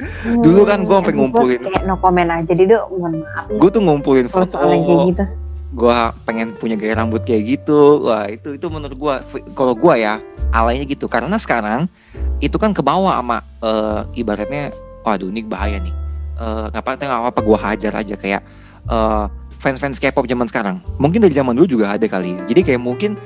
Hmm, 0.00 0.40
Dulu 0.44 0.64
kan 0.64 0.82
gua 0.82 1.04
sampai 1.04 1.12
eh, 1.12 1.16
ngumpulin. 1.20 1.60
Kayak 1.68 1.84
no 1.84 1.94
comment 2.00 2.30
aja, 2.32 2.52
jadi 2.56 2.74
mohon 2.90 3.20
maaf 3.22 3.44
Gue 3.52 3.68
tuh 3.70 3.82
ngumpulin 3.84 4.26
foto, 4.26 4.56
soal 4.56 4.72
gitu. 5.12 5.43
Gue 5.74 5.98
pengen 6.22 6.54
punya 6.54 6.78
gaya 6.78 6.94
rambut 7.02 7.26
kayak 7.26 7.58
gitu. 7.58 8.06
Wah 8.06 8.30
itu 8.30 8.54
itu 8.54 8.66
menurut 8.70 8.94
gue, 8.94 9.14
kalau 9.58 9.74
gue 9.74 9.94
ya 9.98 10.22
alaynya 10.54 10.86
gitu. 10.86 11.10
Karena 11.10 11.34
sekarang 11.36 11.90
itu 12.38 12.54
kan 12.56 12.70
kebawa 12.70 13.18
sama 13.18 13.38
eh, 13.60 14.22
ibaratnya, 14.22 14.70
waduh 15.02 15.28
ini 15.28 15.42
bahaya 15.42 15.82
nih. 15.82 15.94
Eh, 16.38 16.64
nggak 16.70 16.82
apa 16.82 17.30
apa 17.34 17.40
gue 17.42 17.58
hajar 17.58 17.92
aja 17.98 18.14
kayak 18.14 18.42
eh, 18.86 19.24
fans-fans 19.58 19.98
K-pop 19.98 20.30
zaman 20.30 20.46
sekarang. 20.46 20.78
Mungkin 21.02 21.18
dari 21.18 21.34
zaman 21.34 21.58
dulu 21.58 21.66
juga 21.66 21.98
ada 21.98 22.06
kali. 22.06 22.38
Jadi 22.46 22.60
kayak 22.62 22.80
mungkin 22.80 23.18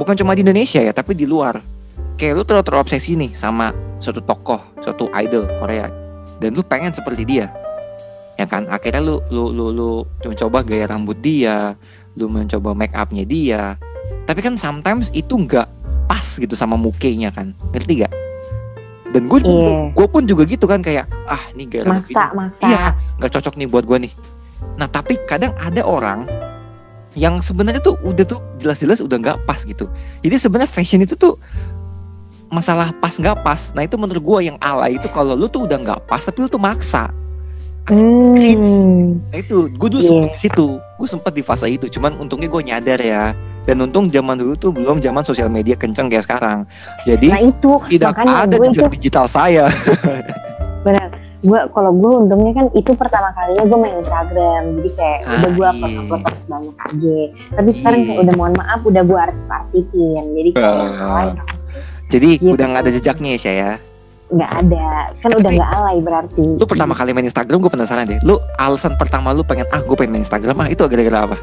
bukan 0.00 0.16
cuma 0.16 0.32
di 0.32 0.40
Indonesia 0.40 0.80
ya, 0.80 0.96
tapi 0.96 1.12
di 1.12 1.28
luar. 1.28 1.60
Kayak 2.16 2.32
lu 2.36 2.44
terlalu 2.44 2.64
terobsesi 2.68 3.16
nih 3.16 3.32
sama 3.32 3.72
suatu 3.96 4.20
tokoh, 4.20 4.60
suatu 4.84 5.08
idol 5.16 5.48
Korea, 5.56 5.88
dan 6.36 6.52
lu 6.52 6.60
pengen 6.60 6.92
seperti 6.92 7.24
dia, 7.24 7.48
ya 8.40 8.48
kan? 8.48 8.64
Akhirnya 8.72 9.04
lu 9.04 9.20
lu 9.28 9.52
lu 9.52 9.66
lu 9.68 9.90
mencoba 10.24 10.64
gaya 10.64 10.88
rambut 10.88 11.20
dia, 11.20 11.76
lu 12.16 12.32
mencoba 12.32 12.72
make 12.72 12.96
upnya 12.96 13.28
dia. 13.28 13.76
Tapi 14.24 14.40
kan 14.40 14.56
sometimes 14.56 15.12
itu 15.12 15.36
nggak 15.36 15.68
pas 16.08 16.24
gitu 16.40 16.56
sama 16.56 16.74
mukanya 16.74 17.28
kan, 17.30 17.52
ngerti 17.70 18.02
gak? 18.02 18.12
Dan 19.10 19.26
gue 19.26 19.42
Iya. 19.42 19.90
gue 19.90 20.06
pun 20.06 20.22
juga 20.22 20.42
gitu 20.46 20.64
kan 20.64 20.80
kayak 20.80 21.06
ah 21.26 21.42
ini 21.52 21.66
gaya 21.66 21.82
rambut 21.86 22.06
ini 22.08 22.14
Maksa, 22.14 22.24
maksa. 22.32 22.62
Iya, 22.64 22.84
nggak 23.18 23.30
cocok 23.36 23.54
nih 23.58 23.68
buat 23.68 23.84
gue 23.84 23.98
nih. 24.08 24.12
Nah 24.78 24.86
tapi 24.86 25.18
kadang 25.26 25.50
ada 25.58 25.82
orang 25.82 26.24
yang 27.18 27.42
sebenarnya 27.42 27.82
tuh 27.82 27.98
udah 28.06 28.22
tuh 28.22 28.38
jelas-jelas 28.62 29.02
udah 29.02 29.18
nggak 29.18 29.38
pas 29.44 29.66
gitu. 29.66 29.90
Jadi 30.22 30.34
sebenarnya 30.38 30.70
fashion 30.70 31.02
itu 31.02 31.18
tuh 31.18 31.34
masalah 32.50 32.94
pas 32.98 33.10
nggak 33.10 33.42
pas. 33.42 33.74
Nah 33.74 33.82
itu 33.82 33.98
menurut 33.98 34.22
gue 34.22 34.38
yang 34.46 34.58
alay 34.62 34.94
itu 34.94 35.10
kalau 35.10 35.34
lu 35.34 35.50
tuh 35.50 35.66
udah 35.66 35.78
nggak 35.78 36.00
pas 36.06 36.22
tapi 36.22 36.42
lu 36.42 36.48
tuh 36.48 36.62
maksa. 36.62 37.10
Hmm. 37.88 39.18
Nah 39.32 39.38
itu 39.40 39.66
gue 39.66 39.88
dulu 39.88 40.02
sempet 40.02 40.30
di 40.36 40.40
situ. 40.40 40.66
Gue 40.76 41.08
sempet 41.08 41.32
di 41.32 41.42
fase 41.42 41.66
itu. 41.66 41.86
Cuman 41.88 42.20
untungnya 42.20 42.46
gue 42.46 42.62
nyadar 42.62 43.00
ya. 43.00 43.32
Dan 43.60 43.84
untung 43.84 44.08
zaman 44.08 44.36
dulu 44.36 44.56
tuh 44.56 44.70
belum 44.72 44.98
zaman 44.98 45.22
sosial 45.22 45.48
media 45.48 45.76
kenceng 45.76 46.08
kayak 46.08 46.24
sekarang. 46.24 46.64
Jadi 47.04 47.28
Nah 47.28 47.42
itu 47.42 47.70
tidak 47.88 48.16
ada 48.18 48.56
jejak 48.56 48.88
itu 48.88 48.94
digital 49.00 49.26
saya. 49.26 49.68
benar. 50.86 51.08
Gue 51.40 51.56
kalau 51.72 51.88
gue 51.96 52.12
untungnya 52.20 52.52
kan 52.52 52.66
itu 52.76 52.92
pertama 52.92 53.32
kalinya 53.32 53.64
gue 53.64 53.78
main 53.80 53.96
Instagram, 53.96 54.62
jadi 54.76 54.90
kayak 54.92 55.18
Ah, 55.24 55.32
udah 55.32 55.50
gue 55.56 55.66
upload 55.72 55.88
iya. 55.88 56.20
terus 56.28 56.44
banyak 56.44 56.76
aja. 56.76 57.18
Tapi 57.56 57.70
sekarang 57.72 58.00
kayak 58.04 58.12
Iya. 58.12 58.24
udah 58.28 58.34
mohon 58.36 58.54
maaf 58.60 58.80
udah 58.84 59.02
gue 59.08 59.18
artis-artisin, 59.18 60.24
jadi 60.36 60.50
kayak 60.52 60.74
alay 61.00 61.28
Jadi 62.10 62.28
Gitu. 62.36 62.52
udah 62.52 62.64
nggak 62.68 62.82
ada 62.84 62.92
jejaknya 62.92 63.30
ya 63.32 63.40
saya. 63.40 63.68
Nggak 64.30 64.50
ada, 64.62 65.10
kan 65.18 65.30
udah 65.34 65.50
nggak 65.50 65.70
alay 65.74 65.96
berarti. 65.98 66.46
Lu 66.54 66.64
pertama 66.64 66.94
kali 66.94 67.10
main 67.10 67.26
Instagram 67.26 67.58
gue 67.58 67.70
penasaran 67.70 68.06
deh. 68.06 68.18
Lu 68.22 68.38
alasan 68.56 68.94
pertama 68.94 69.34
lu 69.34 69.42
pengen 69.42 69.66
ah 69.70 69.82
gue 69.82 69.94
pengen 69.94 70.14
main 70.14 70.22
Instagram 70.22 70.56
ah 70.62 70.68
itu 70.68 70.82
gara-gara 70.82 71.26
apa? 71.26 71.38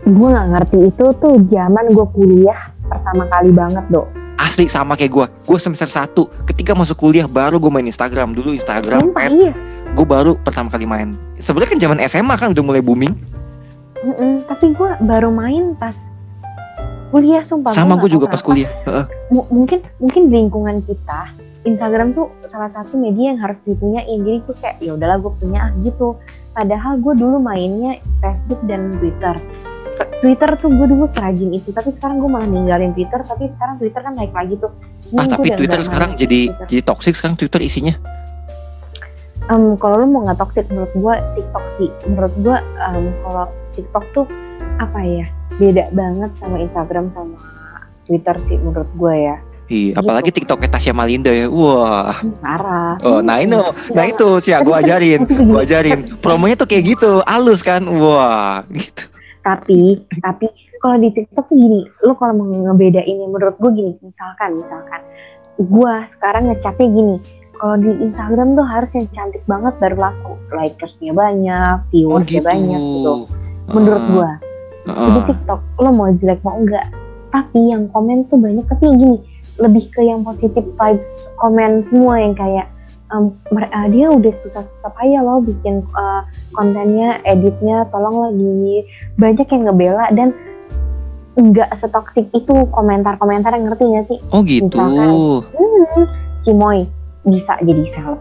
gue 0.00 0.28
nggak 0.32 0.48
ngerti 0.48 0.78
itu 0.88 1.06
tuh 1.20 1.34
zaman 1.52 1.84
gue 1.92 2.06
kuliah 2.16 2.72
pertama 2.88 3.28
kali 3.28 3.52
banget 3.52 3.84
dok 3.92 4.08
Asli 4.40 4.64
sama 4.64 4.96
kayak 4.96 5.12
gue. 5.12 5.26
Gue 5.44 5.58
semester 5.60 5.84
1 5.84 6.16
ketika 6.48 6.72
masuk 6.72 6.96
kuliah 6.96 7.28
baru 7.28 7.60
gue 7.60 7.68
main 7.68 7.84
Instagram 7.84 8.32
dulu 8.32 8.56
Instagram. 8.56 9.04
Sumpah, 9.04 9.28
pet. 9.28 9.36
iya 9.36 9.52
Gue 9.92 10.06
baru 10.08 10.32
pertama 10.40 10.72
kali 10.72 10.88
main. 10.88 11.12
Sebenarnya 11.36 11.76
kan 11.76 11.78
zaman 11.78 11.98
SMA 12.08 12.34
kan 12.40 12.48
udah 12.48 12.64
mulai 12.64 12.80
booming. 12.80 13.12
Mm-mm, 14.00 14.48
tapi 14.48 14.72
gue 14.72 14.90
baru 15.04 15.28
main 15.28 15.76
pas 15.76 15.92
kuliah 17.12 17.44
sumpah 17.44 17.76
Sama 17.76 18.00
gue 18.00 18.08
juga 18.08 18.32
pas 18.32 18.40
kuliah. 18.40 18.72
M- 19.28 19.44
mungkin 19.52 19.84
mungkin 20.00 20.32
lingkungan 20.32 20.80
kita 20.88 21.28
Instagram 21.68 22.16
tuh 22.16 22.32
salah 22.48 22.72
satu 22.72 22.96
media 22.96 23.36
yang 23.36 23.40
harus 23.40 23.60
dipunyain. 23.68 24.18
Jadi 24.24 24.38
gue 24.48 24.56
kayak 24.56 24.76
ya 24.80 24.96
udahlah 24.96 25.20
gue 25.20 25.32
punya 25.36 25.58
ah 25.68 25.70
gitu. 25.84 26.16
Padahal 26.56 26.96
gue 26.96 27.14
dulu 27.20 27.36
mainnya 27.36 28.00
Facebook 28.24 28.60
dan 28.64 28.96
Twitter. 28.96 29.36
Twitter 30.24 30.50
tuh 30.56 30.72
gue 30.72 30.86
dulu 30.88 31.04
serajin 31.12 31.52
itu 31.52 31.68
tapi 31.76 31.92
sekarang 31.92 32.24
gue 32.24 32.30
malah 32.32 32.48
ninggalin 32.48 32.92
Twitter 32.96 33.20
tapi 33.20 33.52
sekarang 33.52 33.76
Twitter 33.76 34.00
kan 34.00 34.12
naik 34.16 34.32
lagi 34.32 34.56
tuh. 34.56 34.72
Ah 35.12 35.28
tapi 35.28 35.52
Twitter 35.52 35.80
sekarang 35.84 36.16
jadi 36.16 36.40
Twitter. 36.48 36.66
jadi 36.72 36.82
toxic 36.84 37.14
sekarang 37.16 37.36
Twitter 37.36 37.60
isinya. 37.60 37.94
Em, 39.50 39.76
kalau 39.76 40.00
lu 40.00 40.06
mau 40.08 40.24
nggak 40.24 40.40
toxic 40.40 40.64
menurut 40.72 40.92
gue 40.96 41.14
TikTok 41.36 41.64
sih. 41.76 41.90
Menurut 42.08 42.34
gue 42.40 42.56
em, 42.56 43.04
kalau 43.20 43.44
TikTok 43.76 44.04
tuh 44.16 44.26
apa 44.80 45.00
ya 45.04 45.26
beda 45.60 45.92
banget 45.92 46.30
sama 46.40 46.56
Instagram 46.56 47.12
sama 47.12 47.36
Twitter 48.08 48.36
sih 48.48 48.56
menurut 48.56 48.88
gue 48.96 49.14
ya 49.28 49.36
Iya, 49.70 49.94
Gitu. 49.94 49.96
apalagi 49.96 50.30
TikToknya 50.34 50.68
Tasya 50.68 50.90
Malinda 50.90 51.30
ya. 51.30 51.46
Wah. 51.46 52.18
parah 52.42 52.98
Oh, 53.00 53.22
nah 53.22 53.38
ini, 53.38 53.54
nah 53.88 54.04
itu 54.04 54.42
sih 54.42 54.50
gue 54.52 54.74
ajarin, 54.76 55.22
Tapi 55.22 55.30
begini, 55.30 55.46
gue 55.46 55.60
ajarin. 55.62 55.98
Promonya 56.22 56.56
tuh 56.56 56.66
kayak 56.66 56.84
gitu, 56.88 57.22
halus 57.22 57.62
kan, 57.62 57.86
wah, 57.86 58.66
gitu. 58.68 59.06
tapi 59.40 60.04
tapi 60.20 60.46
kalau 60.76 60.98
di 60.98 61.08
TikTok 61.10 61.46
tuh 61.46 61.56
gini 61.56 61.80
lu 62.02 62.12
kalau 62.12 62.34
mau 62.34 62.44
ngebedain 62.44 63.06
ini 63.06 63.24
menurut 63.24 63.56
gue 63.56 63.70
gini 63.70 63.92
misalkan 63.98 64.52
misalkan 64.54 65.00
gue 65.56 65.94
sekarang 66.14 66.42
ngecatnya 66.46 66.88
gini 66.90 67.16
kalau 67.54 67.76
di 67.76 67.92
Instagram 68.02 68.52
tuh 68.52 68.64
harus 68.64 68.90
yang 68.90 69.08
cantik 69.10 69.40
banget 69.46 69.72
baru 69.76 69.96
laku 69.98 70.32
likersnya 70.50 71.12
banyak 71.12 71.72
Oh 71.72 71.88
viewersnya 71.88 72.36
gitu. 72.36 72.44
banyak 72.44 72.80
gitu 72.80 73.14
menurut 73.70 74.02
Ah, 74.02 74.08
gue 74.10 74.30
ah. 74.90 75.08
di 75.08 75.20
TikTok 75.26 75.60
lo 75.78 75.88
mau 75.90 76.08
jelek 76.14 76.40
mau 76.42 76.56
enggak 76.56 76.86
tapi 77.28 77.60
yang 77.64 77.88
komen 77.88 78.18
tuh 78.26 78.36
banyak 78.36 78.64
tapi 78.66 78.82
yang 78.84 78.98
gini 78.98 79.16
lebih 79.60 79.84
ke 79.92 80.00
yang 80.02 80.24
positif 80.24 80.64
vibes 80.64 81.04
komen 81.36 81.84
semua 81.92 82.14
yang 82.18 82.34
kayak 82.34 82.66
ah, 83.12 83.86
dia 83.90 84.06
udah 84.08 84.32
susah-susah 84.42 84.90
payah 84.96 85.20
loh 85.20 85.44
bikin 85.44 85.84
eh, 85.84 86.22
kontennya 86.56 87.20
editnya 87.28 87.84
tolong 87.92 88.30
lagi 88.30 88.88
banyak 89.20 89.46
yang 89.46 89.62
ngebela 89.68 90.06
dan 90.16 90.28
enggak 91.38 91.70
setoksik 91.78 92.26
itu 92.34 92.54
komentar-komentar 92.74 93.54
yang 93.54 93.70
ngerti 93.70 93.84
gak 93.86 94.06
sih 94.10 94.18
Oh 94.34 94.42
gitu. 94.42 94.66
Misalkan. 94.66 95.12
hmm, 95.54 96.06
Cimoy 96.42 96.78
bisa 97.28 97.54
jadi 97.62 97.84
seleb 97.94 98.20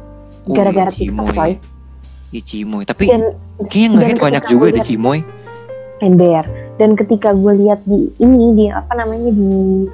Oh, 0.50 0.56
gara-gara 0.56 0.90
iya, 0.90 0.98
TikTok 0.98 1.30
coy 1.36 1.54
Iya 2.30 2.42
Cimoy. 2.46 2.84
Tapi 2.86 3.10
dan 3.10 3.22
kayaknya 3.66 3.86
dan 3.90 3.90
nge-hate 3.98 4.22
banyak 4.22 4.44
juga 4.46 4.66
deh 4.70 4.86
Cimoy. 4.86 5.20
ember 6.00 6.46
dan 6.80 6.96
ketika 6.96 7.36
gue 7.36 7.54
lihat 7.60 7.84
di 7.84 8.08
ini 8.24 8.56
di 8.56 8.66
apa 8.72 8.94
namanya 8.96 9.36
di 9.36 9.50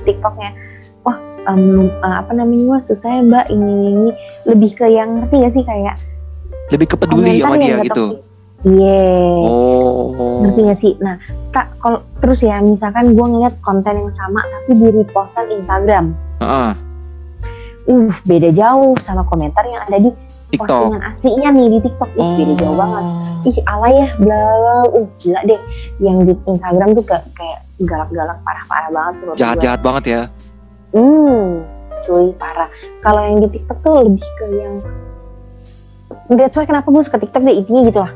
TikToknya 0.06 0.52
eh, 1.48 2.16
apa 2.18 2.32
namanya 2.34 2.64
wah 2.68 2.82
susah 2.86 3.10
ya 3.10 3.22
mbak 3.22 3.46
ini 3.50 3.74
ini 3.94 4.10
lebih 4.46 4.72
ke 4.74 4.86
yang 4.90 5.22
ngerti 5.22 5.36
gak 5.42 5.54
sih 5.54 5.64
kayak 5.66 5.96
Lebih 6.74 6.88
kepeduli 6.98 7.38
sama 7.38 7.56
komentar 7.56 7.62
dia 7.62 7.86
gitu. 7.86 8.06
iya 8.66 9.06
Oh. 9.46 10.42
ngerti 10.42 10.60
gak 10.66 10.80
sih 10.82 10.94
nah 10.98 11.16
kak 11.54 11.68
kalau 11.78 12.00
terus 12.18 12.40
ya 12.42 12.58
misalkan 12.60 13.14
gue 13.14 13.26
ngeliat 13.26 13.54
konten 13.62 13.94
yang 13.94 14.12
sama 14.18 14.42
tapi 14.42 14.72
di 14.76 14.88
repostan 14.92 15.46
Instagram 15.54 16.06
Heeh. 16.42 16.72
uh 17.86 18.12
beda 18.26 18.50
jauh 18.52 18.98
sama 19.00 19.22
komentar 19.30 19.62
yang 19.70 19.86
ada 19.86 20.02
di 20.02 20.10
TikTok. 20.50 20.66
postingan 20.90 21.02
aslinya 21.06 21.50
nih 21.54 21.68
di 21.70 21.80
TikTok 21.86 22.10
Ih, 22.18 22.32
beda 22.38 22.54
jauh 22.58 22.78
banget 22.78 23.06
ih 23.46 23.58
alay 23.70 23.94
ya 23.94 24.08
bla 24.18 24.42
uh 24.90 25.06
gila 25.22 25.42
deh 25.46 25.60
yang 26.02 26.26
di 26.26 26.34
Instagram 26.50 26.98
tuh 26.98 27.06
kayak 27.06 27.26
kayak 27.38 27.60
galak-galak 27.84 28.38
parah-parah 28.42 28.90
banget 28.90 29.14
gue. 29.20 29.34
Jahat-jahat 29.36 29.80
banget 29.84 30.04
ya. 30.08 30.22
Hmm, 30.96 31.62
cuy 32.08 32.32
parah. 32.40 32.72
Kalau 33.04 33.22
yang 33.22 33.44
di 33.44 33.50
TikTok 33.52 33.78
tuh 33.84 34.08
lebih 34.08 34.24
ke 34.40 34.46
yang 34.56 34.76
That's 36.26 36.58
why 36.58 36.66
kenapa 36.66 36.90
gue 36.90 37.04
suka 37.06 37.20
TikTok 37.22 37.44
deh 37.44 37.54
intinya 37.54 37.82
gitu 37.86 38.00
lah. 38.02 38.12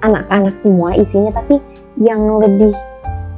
Anak-anak 0.00 0.54
semua 0.62 0.96
isinya 0.96 1.34
tapi 1.34 1.60
yang 2.00 2.22
lebih 2.40 2.72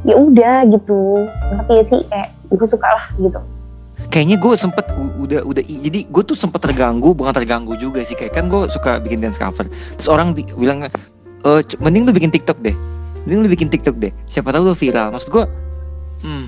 ya 0.04 0.14
udah 0.14 0.68
gitu. 0.68 1.26
Ngerti 1.56 1.72
gak 1.72 1.86
sih 1.88 2.00
kayak 2.06 2.28
gue 2.52 2.68
suka 2.68 2.86
lah 2.86 3.04
gitu. 3.16 3.40
Kayaknya 4.12 4.36
gue 4.36 4.54
sempet 4.60 4.84
udah 5.16 5.40
udah 5.46 5.62
jadi 5.64 6.04
gue 6.04 6.22
tuh 6.22 6.36
sempet 6.36 6.60
terganggu 6.60 7.16
bukan 7.16 7.32
terganggu 7.32 7.72
juga 7.80 8.04
sih 8.04 8.12
kayak 8.12 8.36
kan 8.36 8.44
gue 8.50 8.68
suka 8.68 9.00
bikin 9.00 9.24
dance 9.24 9.40
cover 9.40 9.64
terus 9.96 10.10
orang 10.10 10.36
bi- 10.36 10.44
bilang 10.52 10.84
c- 11.64 11.78
mending 11.80 12.04
lu 12.04 12.12
bikin 12.12 12.28
TikTok 12.28 12.60
deh 12.60 12.74
mending 13.24 13.40
lu 13.46 13.48
bikin 13.48 13.68
TikTok 13.72 13.96
deh 13.96 14.12
siapa 14.28 14.52
tahu 14.52 14.68
lu 14.68 14.74
viral 14.76 15.14
maksud 15.14 15.30
gue 15.32 15.44
hmm, 16.26 16.44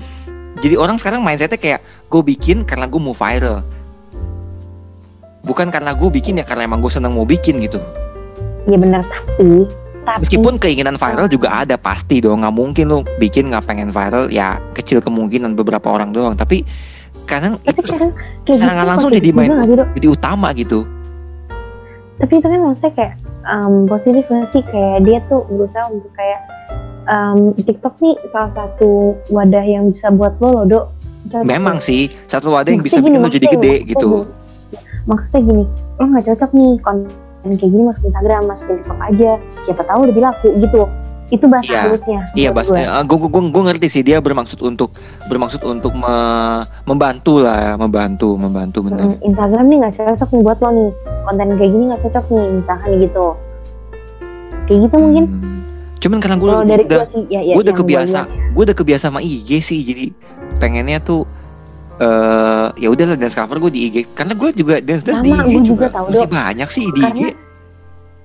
jadi 0.63 0.75
orang 0.79 0.95
sekarang 0.95 1.19
mindsetnya 1.19 1.59
kayak 1.59 1.79
gue 2.07 2.21
bikin 2.23 2.63
karena 2.63 2.87
gue 2.87 3.01
mau 3.01 3.11
viral. 3.11 3.59
Bukan 5.45 5.69
karena 5.69 5.93
gue 5.93 6.09
bikin 6.09 6.41
ya 6.41 6.45
karena 6.47 6.65
emang 6.65 6.79
gue 6.79 6.89
seneng 6.89 7.13
mau 7.13 7.27
bikin 7.27 7.59
gitu. 7.61 7.77
Ya 8.65 8.79
bener 8.79 9.03
tapi 9.05 9.67
tapi 10.05 10.21
meskipun 10.21 10.61
keinginan 10.61 10.95
viral 11.01 11.27
juga 11.27 11.65
ada 11.65 11.75
pasti 11.75 12.23
dong. 12.23 12.41
Nggak 12.45 12.55
mungkin 12.55 12.85
lu 12.87 12.99
bikin 13.19 13.51
nggak 13.51 13.65
pengen 13.67 13.89
viral 13.91 14.31
ya 14.31 14.57
kecil 14.73 15.03
kemungkinan 15.03 15.53
beberapa 15.53 15.91
orang 15.91 16.15
doang. 16.15 16.33
Tapi 16.39 16.63
kadang 17.27 17.59
tapi 17.61 17.81
itu 17.81 17.91
kadang 17.91 18.11
kayak 18.45 18.57
secara 18.57 18.71
nggak 18.79 18.89
langsung 18.89 19.11
jadi 19.11 19.29
main- 19.33 19.51
Dok? 19.51 19.89
jadi 19.97 20.07
utama 20.07 20.47
gitu. 20.55 20.87
Tapi 22.15 22.33
itu 22.39 22.47
kan 22.47 22.59
maksudnya 22.63 22.91
kayak 22.95 23.13
em, 23.43 23.73
positif 23.91 24.23
sih? 24.55 24.63
Kayak 24.71 24.97
dia 25.03 25.17
tuh 25.27 25.43
berusaha 25.51 25.85
untuk 25.91 26.11
kayak 26.15 26.39
em, 27.05 27.37
TikTok 27.57 27.95
nih 28.01 28.15
salah 28.29 28.51
satu 28.53 29.15
wadah 29.29 29.65
yang 29.65 29.93
bisa 29.93 30.09
buat 30.09 30.33
lo 30.41 30.49
loh 30.61 30.65
dok. 30.65 30.85
Memang 31.41 31.81
sih 31.81 32.09
satu 32.29 32.53
wadah 32.53 32.69
yang 32.69 32.85
bisa 32.85 33.01
Maksudnya 33.01 33.17
bikin 33.17 33.21
lo 33.21 33.29
jadi 33.33 33.47
maksudnya 33.47 33.53
gede 33.57 33.73
gini, 33.81 33.89
gitu. 33.89 34.07
maksudnya 34.09 34.43
Maksudnya 35.05 35.41
gini, 35.41 35.63
lo 35.97 36.03
nggak 36.09 36.25
cocok 36.33 36.51
nih 36.53 36.71
konten 36.81 37.09
kayak 37.45 37.61
gini 37.61 37.83
masuk 37.85 38.03
Instagram, 38.09 38.41
masuk 38.49 38.65
TikTok 38.69 38.99
aja. 39.01 39.31
Siapa 39.65 39.83
tahu 39.85 40.01
lebih 40.09 40.21
laku 40.25 40.49
gitu. 40.57 40.81
Itu 41.33 41.45
bahasa 41.49 41.73
Iya, 41.73 41.81
halusnya. 41.89 42.19
Iya, 42.37 42.49
menurut 42.53 42.57
Bas. 42.61 42.67
gue. 42.69 42.81
Gue 43.09 43.17
gue 43.25 43.41
gue 43.49 43.63
ngerti 43.65 43.87
sih 43.89 44.01
dia 44.05 44.17
bermaksud 44.21 44.61
untuk 44.61 44.93
bermaksud 45.25 45.61
untuk 45.65 45.97
me- 45.97 46.65
membantu 46.85 47.41
lah, 47.41 47.57
ya, 47.57 47.73
membantu, 47.73 48.37
membantu 48.37 48.85
bener. 48.85 49.09
Mm, 49.09 49.33
Instagram 49.33 49.65
nih 49.65 49.77
nggak 49.81 49.93
cocok 49.97 50.29
nih 50.29 50.41
buat 50.45 50.57
lo 50.61 50.69
nih. 50.69 50.89
Konten 51.25 51.47
kayak 51.57 51.71
gini 51.73 51.83
nggak 51.89 52.01
cocok 52.05 52.25
nih, 52.29 52.45
misalkan 52.61 52.89
gitu. 53.01 53.25
Kayak 54.69 54.79
gitu 54.85 54.95
mungkin. 55.01 55.25
Hmm. 55.25 55.64
Cuman 56.05 56.21
karena 56.21 56.37
gue 56.37 56.53
dari 56.69 56.85
udah 56.85 57.01
gue 57.09 57.33
ya, 57.33 57.41
ya, 57.41 57.53
udah 57.57 57.73
kebiasa, 57.73 58.19
gue 58.29 58.63
udah 58.69 58.77
kebiasa 58.77 59.09
sama 59.09 59.25
IG 59.25 59.57
sih, 59.65 59.81
jadi 59.81 60.13
pengennya 60.61 61.01
tuh 61.01 61.25
eh 61.97 62.67
ya 62.77 62.93
udahlah 62.93 63.17
dance 63.17 63.33
cover 63.33 63.57
gue 63.57 63.71
di 63.73 63.81
IG 63.89 63.95
karena 64.13 64.37
gue 64.37 64.51
juga 64.53 64.83
dance 64.83 65.01
dance 65.01 65.23
di 65.25 65.33
IG 65.33 65.65
juga, 65.65 65.65
juga. 65.65 65.85
tahu, 65.89 66.05
masih 66.13 66.27
Dok. 66.27 66.35
banyak 66.37 66.69
sih 66.69 66.85
di 66.93 67.01
IG 67.01 67.21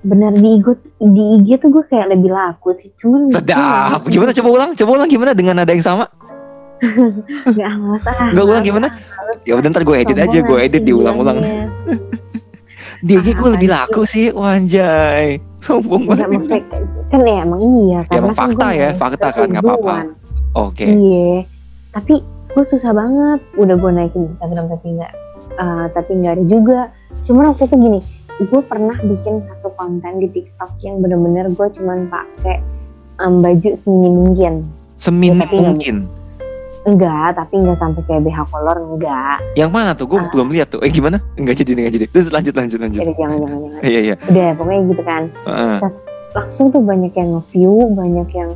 bener 0.01 0.33
di 0.37 0.49
IG 0.61 0.67
di 0.99 1.23
IG 1.41 1.47
tuh 1.57 1.69
gue 1.73 1.83
kayak 1.89 2.07
lebih 2.13 2.29
laku 2.33 2.73
sih. 2.77 2.89
Cuman 3.01 3.29
sedap. 3.33 4.01
ngerti. 4.01 4.13
gimana? 4.13 4.31
coba 4.33 4.49
ulang 4.49 4.69
coba 4.73 4.89
ulang. 4.97 5.09
Gimana? 5.09 5.31
Dengan 5.37 5.53
nada 5.61 5.71
yang 5.73 5.85
sama? 5.85 6.05
Nggak 7.53 7.69
males 7.77 8.05
ah. 8.09 8.29
Nggak 8.33 8.45
ulang 8.45 8.63
gimana? 8.65 8.87
ya 9.41 9.57
udah 9.57 9.69
ntar 9.73 9.81
gue 9.81 9.95
edit 9.97 10.17
aja 10.21 10.37
gue 10.41 10.57
edit 10.61 10.83
diulang-ulang. 10.85 11.37
di 13.05 13.13
IG 13.17 13.33
gue 13.33 13.49
lebih 13.57 13.69
laku 13.73 14.05
sih 14.05 14.29
wanjay 14.29 15.50
sombong 15.61 16.03
banget 16.09 16.27
maksudnya 16.27 16.61
kan 17.07 17.21
ya 17.21 17.37
emang 17.45 17.61
iya 17.61 17.99
Ya, 18.09 18.17
emang 18.17 18.33
kan 18.33 18.49
fakta 18.49 18.65
gua 18.65 18.73
ya, 18.73 18.89
fakta 18.97 19.27
kan, 19.29 19.47
nggak 19.47 19.63
apa-apa. 19.63 19.95
oke 20.57 20.85
Iya. 20.85 21.33
Tapi 21.91 22.13
gue 22.51 22.65
susah 22.71 22.91
banget. 22.91 23.39
Udah 23.55 23.75
gue 23.77 23.91
naikin 23.91 24.21
Instagram 24.31 24.65
tapi 24.67 24.87
nggak 24.97 25.13
eh, 25.55 25.85
tapi 25.93 26.11
nggak 26.17 26.33
ada 26.39 26.43
juga. 26.47 26.79
Cuma 27.27 27.51
waktu 27.51 27.67
itu 27.67 27.75
gini, 27.77 27.99
gue 28.41 28.61
pernah 28.63 28.95
bikin 28.99 29.43
satu 29.45 29.69
konten 29.75 30.13
di 30.17 30.27
TikTok 30.31 30.71
yang 30.81 31.03
bener-bener 31.03 31.45
gue 31.51 31.67
cuman 31.77 32.07
pakai 32.07 32.57
em, 33.21 33.33
baju 33.39 33.69
seminim 33.83 34.13
mungkin. 34.17 34.53
seminim 34.97 35.49
Ya, 35.49 35.61
mungkin 35.71 35.95
Enggak, 36.81 37.35
tapi 37.35 37.53
enggak 37.55 37.77
sampai 37.77 38.01
kayak 38.03 38.21
BH 38.23 38.39
kolor 38.47 38.77
enggak. 38.79 39.37
yang 39.53 39.69
mana 39.69 39.93
tuh 39.93 40.05
gue 40.05 40.17
Ah. 40.17 40.25
belum 40.27 40.49
lihat 40.49 40.67
tuh 40.67 40.81
eh 40.81 40.89
gimana 40.89 41.21
enggak 41.35 41.55
jadi 41.55 41.71
enggak 41.75 41.93
jadi 41.93 42.05
terus 42.07 42.27
lanjut 42.29 42.53
lanjut 42.53 42.79
lanjut 42.79 42.99
Jadi 42.99 43.13
jangan 43.15 43.37
jangan 43.39 43.59
jangan. 43.61 43.81
iya 43.83 43.99
iya 44.01 44.15
Udah 44.19 44.47
pokoknya 44.55 44.81
gitu 44.87 45.03
kan. 45.03 45.23
Heeh. 45.43 45.77
Langsung 46.31 46.65
tuh 46.67 46.81
banyak 46.81 47.11
yang 47.11 47.29
nge-view, 47.33 47.75
banyak 47.91 48.29
yang 48.31 48.49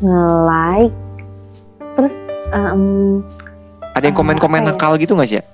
nge-like. 0.00 0.94
Terus 1.92 2.14
em, 2.50 2.82
ada 3.92 4.04
yang 4.04 4.16
komen-komen 4.16 4.60
ya? 4.60 4.66
nakal 4.66 4.92
gitu 4.96 5.12
nggak 5.12 5.28
sih 5.28 5.38
ya? 5.38 5.44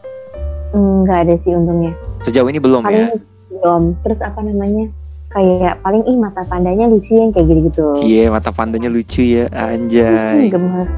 enggak 0.73 1.19
ada 1.23 1.35
sih 1.41 1.53
untungnya. 1.53 1.93
sejauh 2.23 2.47
ini 2.47 2.59
belum 2.59 2.83
ya 2.83 2.87
paling 2.87 3.07
belum 3.51 3.83
terus 3.99 4.21
apa 4.21 4.41
namanya 4.41 4.85
kayak 5.29 5.79
paling 5.79 6.03
ih 6.03 6.17
mata 6.17 6.43
pandanya 6.43 6.85
lucu 6.85 7.12
yang 7.12 7.31
kayak 7.31 7.47
gitu 7.47 7.61
gitu 7.67 7.87
Cie 7.99 8.27
mata 8.27 8.51
pandanya 8.51 8.87
lucu 8.87 9.23
ya 9.23 9.47
anjay. 9.51 10.49
gemes 10.49 10.91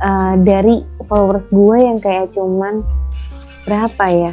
Eh, 0.00 0.34
dari 0.48 0.80
followers 1.04 1.44
gue 1.52 1.76
yang 1.76 2.00
kayak 2.00 2.32
cuman 2.32 2.80
berapa 3.68 4.04
ya 4.08 4.32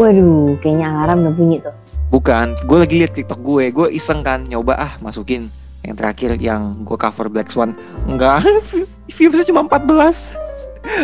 waduh 0.00 0.56
kayaknya 0.64 0.88
alarm 1.04 1.28
udah 1.28 1.34
bunyi 1.36 1.58
tuh 1.60 1.76
Bukan, 2.08 2.56
gue 2.68 2.76
lagi 2.76 2.94
liat 3.00 3.12
TikTok 3.16 3.40
gue, 3.40 3.72
gue 3.72 3.86
iseng 3.88 4.20
kan 4.20 4.44
nyoba 4.44 4.76
ah 4.76 4.92
masukin 5.00 5.48
yang 5.80 5.96
terakhir 5.96 6.36
yang 6.36 6.84
gue 6.84 6.92
cover 6.92 7.32
Black 7.32 7.48
Swan. 7.48 7.72
Enggak, 8.04 8.44
viewsnya 9.16 9.48
cuma 9.48 9.64
14. 9.64 10.36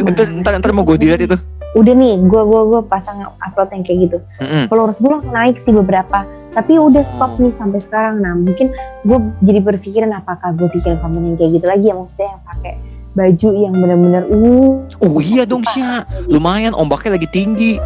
Ntar, 0.04 0.28
ntar, 0.44 0.52
ntar 0.60 0.72
mau 0.76 0.84
gue 0.84 1.00
delete 1.00 1.24
itu. 1.24 1.38
udah 1.72 1.92
nih 1.92 2.16
gue 2.24 2.42
gue 2.44 2.60
gue 2.72 2.80
pasang 2.88 3.24
upload 3.40 3.68
yang 3.72 3.84
kayak 3.84 3.98
gitu 4.08 4.18
Mm-mm. 4.40 4.64
followers 4.72 4.96
gue 4.98 5.10
langsung 5.12 5.32
naik 5.36 5.56
sih 5.60 5.70
beberapa 5.70 6.24
tapi 6.50 6.80
udah 6.80 7.04
stop 7.04 7.36
nih 7.36 7.52
sampai 7.52 7.84
sekarang 7.84 8.24
nah 8.24 8.32
mungkin 8.32 8.72
gue 9.04 9.18
jadi 9.44 9.60
berpikiran 9.60 10.16
apakah 10.16 10.56
gue 10.56 10.64
bikin 10.72 10.96
konten 11.04 11.28
yang 11.28 11.36
kayak 11.36 11.60
gitu 11.60 11.66
lagi 11.68 11.92
ya 11.92 11.94
maksudnya 11.94 12.28
yang 12.32 12.42
pakai 12.42 12.72
baju 13.16 13.48
yang 13.56 13.74
bener-bener 13.76 14.24
uh 14.28 14.84
Oh 15.00 15.18
iya 15.22 15.48
dong 15.48 15.64
Sya, 15.64 16.04
lumayan 16.28 16.76
ombaknya 16.76 17.16
lagi 17.16 17.28
tinggi. 17.30 17.80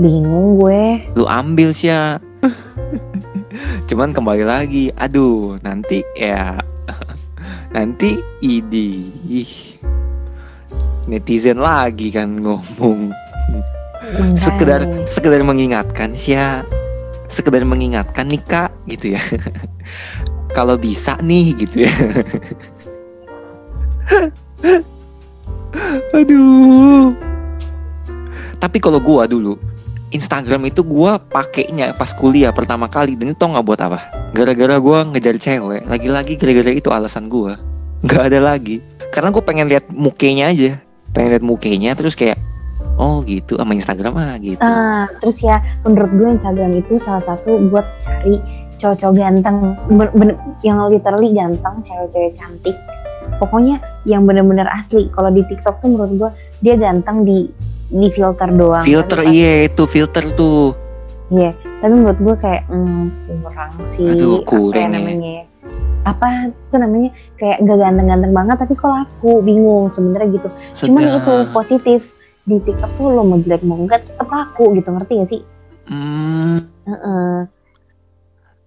bingung 0.00 0.56
gue. 0.56 1.04
Lu 1.12 1.28
ambil 1.28 1.76
Sya. 1.76 2.16
Cuman 3.88 4.16
kembali 4.16 4.44
lagi, 4.44 4.88
aduh 4.96 5.60
nanti 5.60 6.00
ya 6.16 6.56
nanti 7.76 8.16
idih 8.40 9.76
netizen 11.04 11.60
lagi 11.60 12.08
kan 12.08 12.40
ngomong. 12.40 13.12
sekedar 14.34 14.82
sekedar 15.04 15.44
mengingatkan 15.44 16.16
Sya. 16.16 16.64
Sekedar 17.28 17.64
mengingatkan 17.64 18.28
nih 18.28 18.42
kak 18.44 18.70
gitu 18.88 19.16
ya. 19.16 19.22
Kalau 20.56 20.76
bisa 20.76 21.16
nih 21.20 21.56
gitu 21.56 21.88
ya 21.88 21.94
aduh. 26.18 27.12
Tapi 28.62 28.78
kalau 28.78 29.02
gua 29.02 29.26
dulu 29.26 29.58
Instagram 30.14 30.70
itu 30.70 30.86
gua 30.86 31.18
pakainya 31.18 31.96
pas 31.96 32.14
kuliah 32.14 32.54
pertama 32.54 32.86
kali. 32.86 33.18
Dan 33.18 33.34
itu 33.34 33.38
tau 33.38 33.50
nggak 33.50 33.66
buat 33.66 33.80
apa? 33.82 33.98
Gara-gara 34.32 34.76
gua 34.78 35.04
ngejar 35.08 35.36
cewek 35.40 35.88
lagi-lagi 35.88 36.38
gara-gara 36.38 36.70
itu 36.70 36.88
alasan 36.92 37.26
gua. 37.26 37.58
Nggak 38.02 38.22
ada 38.30 38.38
lagi. 38.42 38.82
Karena 39.12 39.28
gue 39.28 39.44
pengen 39.44 39.68
lihat 39.68 39.92
mukanya 39.92 40.50
aja. 40.50 40.80
Pengen 41.12 41.36
lihat 41.36 41.44
mukanya 41.44 41.92
terus 41.92 42.16
kayak 42.16 42.40
oh 42.96 43.20
gitu 43.28 43.60
sama 43.60 43.76
Instagram 43.76 44.12
ah 44.16 44.36
gitu. 44.40 44.58
Ah, 44.58 45.04
terus 45.20 45.38
ya 45.44 45.60
menurut 45.84 46.10
gue 46.16 46.28
Instagram 46.40 46.70
itu 46.80 46.96
salah 47.04 47.22
satu 47.28 47.60
buat 47.68 47.84
cari 48.02 48.40
cowok-cowok 48.80 49.14
ganteng. 49.14 49.76
Ben- 49.92 50.14
bener- 50.16 50.40
yang 50.64 50.80
literally 50.88 51.30
ganteng 51.36 51.76
cewek-cewek 51.84 52.32
cantik 52.34 52.76
pokoknya 53.40 53.80
yang 54.08 54.26
bener-bener 54.26 54.66
asli. 54.68 55.08
Kalau 55.12 55.30
di 55.30 55.44
TikTok 55.46 55.80
tuh 55.80 55.88
menurut 55.92 56.12
gue 56.16 56.30
dia 56.64 56.74
ganteng 56.76 57.24
di 57.24 57.48
di 57.92 58.08
filter 58.10 58.48
doang. 58.52 58.84
Filter 58.84 59.20
iya 59.28 59.68
itu 59.68 59.84
filter 59.84 60.24
tuh. 60.32 60.72
Iya 61.32 61.52
tapi 61.82 61.92
menurut 61.98 62.20
gue 62.22 62.34
kayak 62.38 62.62
hmm, 62.70 63.04
kurang 63.42 63.72
sih. 63.98 64.06
Aduh, 64.06 64.38
apa 64.38 64.46
kurang 64.46 64.78
ya 64.78 64.86
ya. 64.86 64.94
namanya 64.94 65.30
ya? 65.42 65.44
apa 66.02 66.50
tuh 66.70 66.78
namanya? 66.82 67.10
Kayak 67.38 67.62
gak 67.62 67.78
ganteng-ganteng 67.78 68.32
banget 68.34 68.56
tapi 68.58 68.72
kok 68.74 68.90
laku 68.90 69.32
bingung 69.42 69.86
sebenarnya 69.90 70.28
gitu. 70.34 70.48
Cuman 70.86 71.02
Sedap. 71.02 71.18
itu 71.18 71.34
positif. 71.50 72.00
Di 72.42 72.58
TikTok 72.58 72.90
tuh 72.98 73.06
lo 73.14 73.22
mau 73.22 73.38
jelek 73.38 73.62
mau 73.62 73.78
enggak 73.78 74.02
tetap 74.02 74.26
laku 74.26 74.74
gitu 74.74 74.90
ngerti 74.90 75.12
gak 75.14 75.30
sih? 75.30 75.42
Hmm. 75.86 76.66
Heeh. 76.86 77.38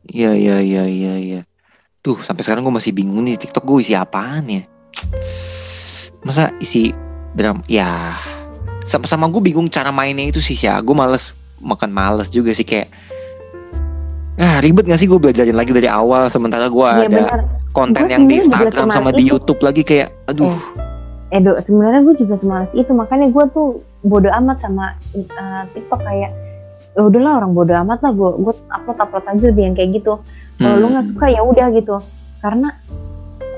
iya 0.05 0.31
iya 0.37 0.57
iya 0.61 0.83
iya 0.85 1.13
iya 1.17 1.41
tuh 2.05 2.21
sampai 2.21 2.45
sekarang 2.45 2.61
gue 2.61 2.69
masih 2.69 2.93
bingung 2.93 3.25
nih 3.25 3.41
TikTok 3.41 3.65
gue 3.65 3.81
isi 3.81 3.97
apaan 3.97 4.45
ya 4.45 4.61
masa 6.21 6.53
isi 6.61 6.93
dram 7.33 7.65
ya 7.65 8.13
sama 8.85 9.09
sama 9.09 9.25
gue 9.25 9.41
bingung 9.41 9.65
cara 9.65 9.89
mainnya 9.89 10.29
itu 10.29 10.37
sih 10.37 10.53
ya 10.53 10.77
gue 10.77 10.93
males 10.93 11.33
makan 11.57 11.89
males 11.89 12.29
juga 12.29 12.53
sih 12.53 12.61
kayak 12.61 12.93
ah 14.37 14.61
ribet 14.61 14.85
gak 14.85 15.01
sih 15.01 15.09
gue 15.09 15.17
belajarin 15.17 15.55
lagi 15.55 15.71
dari 15.73 15.89
awal 15.89 16.29
sementara 16.29 16.69
gue 16.69 16.85
Iya 16.85 17.07
ada 17.07 17.09
benar. 17.09 17.39
konten 17.73 18.03
Gua 18.05 18.11
yang 18.13 18.23
di 18.29 18.35
Instagram 18.43 18.87
sama 18.93 19.09
di. 19.09 19.25
YouTube 19.25 19.59
lagi 19.65 19.81
kayak 19.81 20.13
aduh 20.29 20.53
Edo, 21.33 21.57
sebenarnya 21.57 22.05
gue 22.05 22.15
juga 22.21 22.37
semalas 22.37 22.69
itu 22.77 22.93
makanya 22.93 23.27
gue 23.33 23.43
tuh 23.49 23.81
bodo 24.05 24.29
amat 24.29 24.61
sama 24.61 24.93
uh, 25.17 25.63
TikTok 25.73 25.99
kayak 26.05 26.31
ya 26.95 27.01
udahlah 27.03 27.33
orang 27.37 27.51
bodo 27.51 27.73
amat 27.77 27.99
lah 27.99 28.11
gue 28.11 28.29
gue 28.39 28.53
upload 28.69 28.97
upload 28.97 29.25
aja 29.27 29.47
dia 29.49 29.63
yang 29.63 29.75
kayak 29.75 29.91
gitu. 29.93 30.13
Kalau 30.55 30.75
lu 30.75 30.85
Hmm. 30.85 30.93
nggak 30.93 31.05
suka 31.11 31.25
ya 31.27 31.41
udah 31.41 31.67
gitu. 31.69 31.95
Karena 32.39 32.69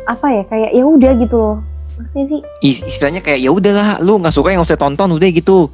apa 0.04 0.26
ya 0.28 0.44
kayak 0.44 0.72
ya 0.72 0.84
udah 0.84 1.12
gitu 1.16 1.36
loh. 1.36 1.58
Maksudnya 1.94 2.26
sih 2.28 2.42
Is- 2.64 2.84
istilahnya 2.84 3.20
kayak 3.20 3.40
ya 3.40 3.50
udahlah 3.50 3.98
lu 4.00 4.18
nggak 4.18 4.32
suka 4.32 4.50
yang 4.50 4.62
usah 4.62 4.76
tonton 4.76 5.10
udah 5.12 5.30
gitu 5.30 5.70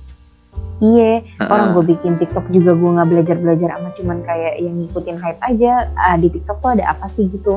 iya 0.80 1.20
orang 1.38 1.64
Heeh. 1.64 1.74
gue 1.74 1.84
bikin 1.90 2.12
TikTok 2.18 2.48
juga 2.50 2.72
gue 2.72 2.90
nggak 2.92 3.08
belajar 3.08 3.36
belajar 3.38 3.70
amat 3.78 3.92
cuman 3.96 4.20
kayak 4.22 4.54
yang 4.58 4.76
ngikutin 4.78 5.16
hype 5.16 5.40
aja 5.42 5.72
ah, 5.96 6.16
di 6.16 6.28
TikTok 6.28 6.60
tuh 6.60 6.72
ada 6.72 6.92
apa 6.92 7.08
sih 7.12 7.24
gitu. 7.26 7.56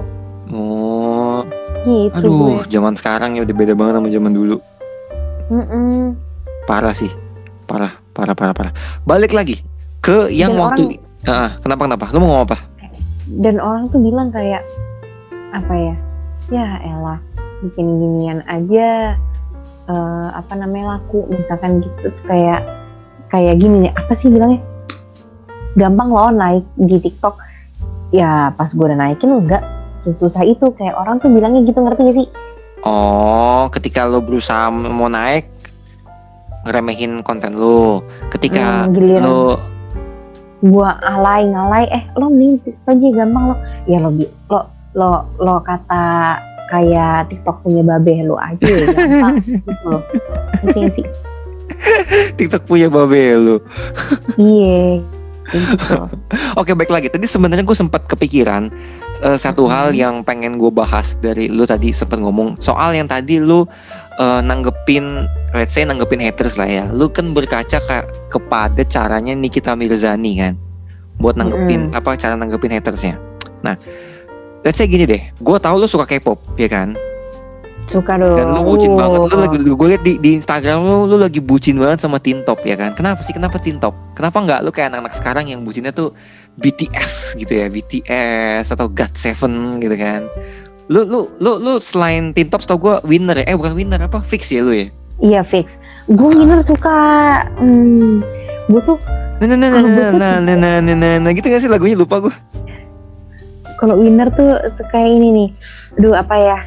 oh 0.48 1.42
Gitu 1.82 2.10
gue. 2.12 2.22
aduh 2.22 2.62
zaman 2.66 2.94
sekarang 2.94 3.34
ya 3.34 3.42
udah 3.42 3.56
beda 3.56 3.74
banget 3.74 3.94
sama 3.96 4.08
zaman 4.10 4.32
dulu 4.32 4.56
Mm-mm. 5.48 6.14
parah 6.66 6.90
sih 6.92 7.10
parah 7.64 7.98
parah 8.12 8.34
parah 8.34 8.54
parah 8.54 8.72
balik 9.02 9.30
lagi 9.30 9.62
ke 10.00 10.30
yang 10.30 10.54
Dan 10.54 10.62
waktu 10.62 10.82
Ah, 11.26 11.58
kenapa 11.58 11.90
kenapa? 11.90 12.06
Lu 12.14 12.22
mau 12.22 12.28
ngomong 12.30 12.46
apa? 12.46 12.56
Dan 13.26 13.58
orang 13.58 13.90
tuh 13.90 13.98
bilang 13.98 14.30
kayak 14.30 14.62
apa 15.50 15.74
ya? 15.74 15.94
Ya 16.54 16.66
elah 16.86 17.18
bikin 17.66 17.98
ginian 17.98 18.46
aja 18.46 19.18
eh, 19.90 20.28
apa 20.30 20.54
namanya 20.54 20.96
laku 20.96 21.26
misalkan 21.26 21.82
gitu. 21.82 22.14
Tuh 22.14 22.24
kayak 22.30 22.62
kayak 23.34 23.58
gini 23.58 23.90
nih 23.90 23.92
apa 23.98 24.14
sih 24.14 24.30
bilangnya? 24.30 24.62
Gampang 25.74 26.14
loh 26.14 26.30
naik 26.30 26.62
di 26.78 27.02
TikTok. 27.02 27.34
Ya 28.14 28.54
pas 28.54 28.70
gue 28.70 28.86
udah 28.86 28.94
naikin 28.94 29.34
enggak 29.34 29.66
sesusah 30.06 30.46
itu. 30.46 30.70
Kayak 30.78 30.94
orang 30.94 31.18
tuh 31.18 31.26
bilangnya 31.34 31.66
gitu 31.66 31.82
ngerti 31.82 32.00
gak 32.06 32.16
sih? 32.22 32.28
Oh 32.86 33.66
ketika 33.74 34.06
lu 34.06 34.22
berusaha 34.22 34.70
mau 34.70 35.10
naik 35.10 35.50
ngeremehin 36.62 37.26
konten 37.26 37.58
lu. 37.58 37.98
Ketika 38.30 38.86
Hmm, 38.86 38.94
giliran 38.94 39.26
gue 40.58 40.88
alay 41.04 41.44
ngalay 41.44 41.84
eh 41.86 42.02
lo 42.14 42.28
mending 42.28 42.56
TikTok 42.62 42.88
aja 42.90 43.08
gampang 43.14 43.44
lo 43.52 43.56
ya 43.84 43.98
lo 44.00 44.10
lo 44.48 44.60
lo 44.92 45.10
lo 45.36 45.54
kata 45.60 46.36
kayak 46.66 47.28
TikTok 47.28 47.60
punya 47.60 47.82
babe 47.82 48.24
lo 48.24 48.36
aja 48.36 48.64
ya 48.64 48.86
gampang 48.88 49.36
gitu 49.44 49.92
gak 50.66 50.88
sih 50.92 51.06
TikTok 52.34 52.64
punya 52.64 52.88
babe 52.88 53.36
lu 53.36 53.56
Iya. 54.36 55.04
Gitu. 55.46 55.94
Oke 56.60 56.74
baik 56.74 56.90
lagi 56.90 57.06
tadi 57.06 57.22
sebenarnya 57.22 57.62
gue 57.62 57.76
sempat 57.76 58.02
kepikiran 58.04 58.66
eh, 59.22 59.38
satu 59.38 59.64
Mhm. 59.64 59.70
hal 59.70 59.88
yang 59.92 60.14
pengen 60.20 60.58
gue 60.58 60.68
bahas 60.68 61.14
dari 61.14 61.46
lu 61.46 61.62
tadi 61.62 61.94
sempat 61.94 62.18
ngomong 62.18 62.58
soal 62.58 62.90
yang 62.90 63.06
tadi 63.06 63.38
lu 63.38 63.62
eh, 64.16 64.40
nanggepin 64.40 65.28
let's 65.52 65.72
say 65.72 65.82
nanggepin 65.82 66.20
haters 66.20 66.56
lah 66.56 66.66
ya. 66.66 66.84
Lu 66.88 67.08
kan 67.08 67.30
berkaca 67.30 67.78
ke- 67.78 68.08
kepada 68.28 68.82
caranya 68.82 69.32
Nikita 69.32 69.72
Mirzani 69.72 70.32
kan? 70.36 70.54
Buat 71.16 71.36
nanggepin 71.36 71.92
apa 71.92 72.12
cara 72.14 72.36
nanggepin 72.36 72.72
hatersnya? 72.72 73.16
Nah 73.60 73.76
let's 74.62 74.76
say 74.76 74.84
gini 74.84 75.04
deh. 75.04 75.22
Gue 75.38 75.56
tahu 75.56 75.78
lu 75.78 75.86
suka 75.86 76.04
K-pop 76.04 76.36
ya 76.56 76.68
kan? 76.68 76.92
Suka 77.86 78.18
dong. 78.18 78.34
dan 78.34 78.50
lu 78.50 78.66
bucin 78.66 78.98
banget. 78.98 79.30
Lu 79.30 79.36
lagi 79.38 79.56
gue 79.62 79.88
liat 79.94 80.02
di, 80.02 80.12
di 80.18 80.30
Instagram 80.34 80.82
lu 80.82 81.06
lu 81.06 81.16
lagi 81.22 81.38
bucin 81.38 81.78
banget 81.78 82.02
sama 82.02 82.18
Tintop 82.18 82.58
ya 82.66 82.74
kan? 82.74 82.92
Kenapa 82.92 83.22
sih? 83.22 83.30
Kenapa 83.30 83.62
Tintop 83.62 83.94
kenapa 84.12 84.42
nggak 84.42 84.60
lu 84.66 84.74
kayak 84.74 84.90
anak-anak 84.90 85.14
sekarang 85.14 85.46
yang 85.46 85.62
bucinnya 85.62 85.94
tuh 85.94 86.10
BTS 86.58 87.38
gitu 87.38 87.52
ya? 87.54 87.70
BTS 87.70 88.74
atau 88.74 88.90
GOT7 88.90 89.38
gitu 89.78 89.96
kan 89.96 90.26
lu 90.86 91.02
lu 91.02 91.20
lu 91.42 91.52
lu 91.58 91.72
selain 91.82 92.30
Tintop 92.30 92.62
tau 92.62 92.78
gue 92.78 93.02
winner 93.02 93.42
ya 93.42 93.54
eh 93.54 93.56
bukan 93.58 93.74
winner 93.74 93.98
apa 94.06 94.22
fix 94.22 94.50
ya 94.54 94.62
lu 94.62 94.74
ya 94.74 94.88
Iya 95.16 95.40
fix. 95.48 95.80
Gue 96.12 96.28
winner 96.28 96.60
suka. 96.60 96.92
Hmm, 97.56 98.20
gue 98.68 98.80
tuh 98.84 99.00
nah 99.36 99.52
nah 99.52 99.56
nah 99.56 99.68
nah 99.68 99.80
Kalau 99.80 99.88
gue 99.92 100.00
nah 100.00 100.08
tuh 100.08 100.16
nah 100.16 100.34
nah 100.40 100.56
nah 100.56 100.74
nah 100.80 100.94
nah 100.96 101.14
nah 101.20 101.30
gitu 101.36 101.52
gak 101.52 101.60
sih 101.60 101.68
lagunya 101.68 101.92
lupa 101.92 102.24
gue 102.24 102.34
kalau 103.76 104.00
winner 104.00 104.24
tuh 104.32 104.56
suka 104.80 104.98
ini 105.04 105.28
nih. 105.36 105.48
Aduh 106.00 106.16
apa 106.16 106.32
ya? 106.40 106.58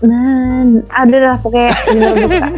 Nah, 0.00 0.80
ada 0.88 1.16
lah 1.20 1.36
pokoknya 1.44 1.72
winner 1.92 2.14
suka. 2.24 2.48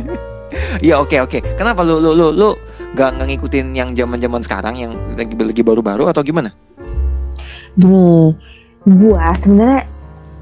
Iya 0.78 0.94
oke 1.02 1.16
oke 1.18 1.38
kenapa 1.58 1.82
lu 1.82 1.98
lu 1.98 2.14
lu 2.14 2.30
lu 2.30 2.48
gak, 2.94 3.18
nggak 3.18 3.28
ngikutin 3.34 3.66
yang 3.74 3.90
zaman 3.94 4.18
zaman 4.22 4.42
sekarang 4.46 4.74
yang 4.78 4.92
lagi 5.14 5.34
lagi 5.34 5.62
baru-baru 5.62 6.10
atau 6.10 6.22
gimana 6.26 6.50
Gini, 7.78 8.34
gue 8.82 9.26
sebenarnya 9.42 9.86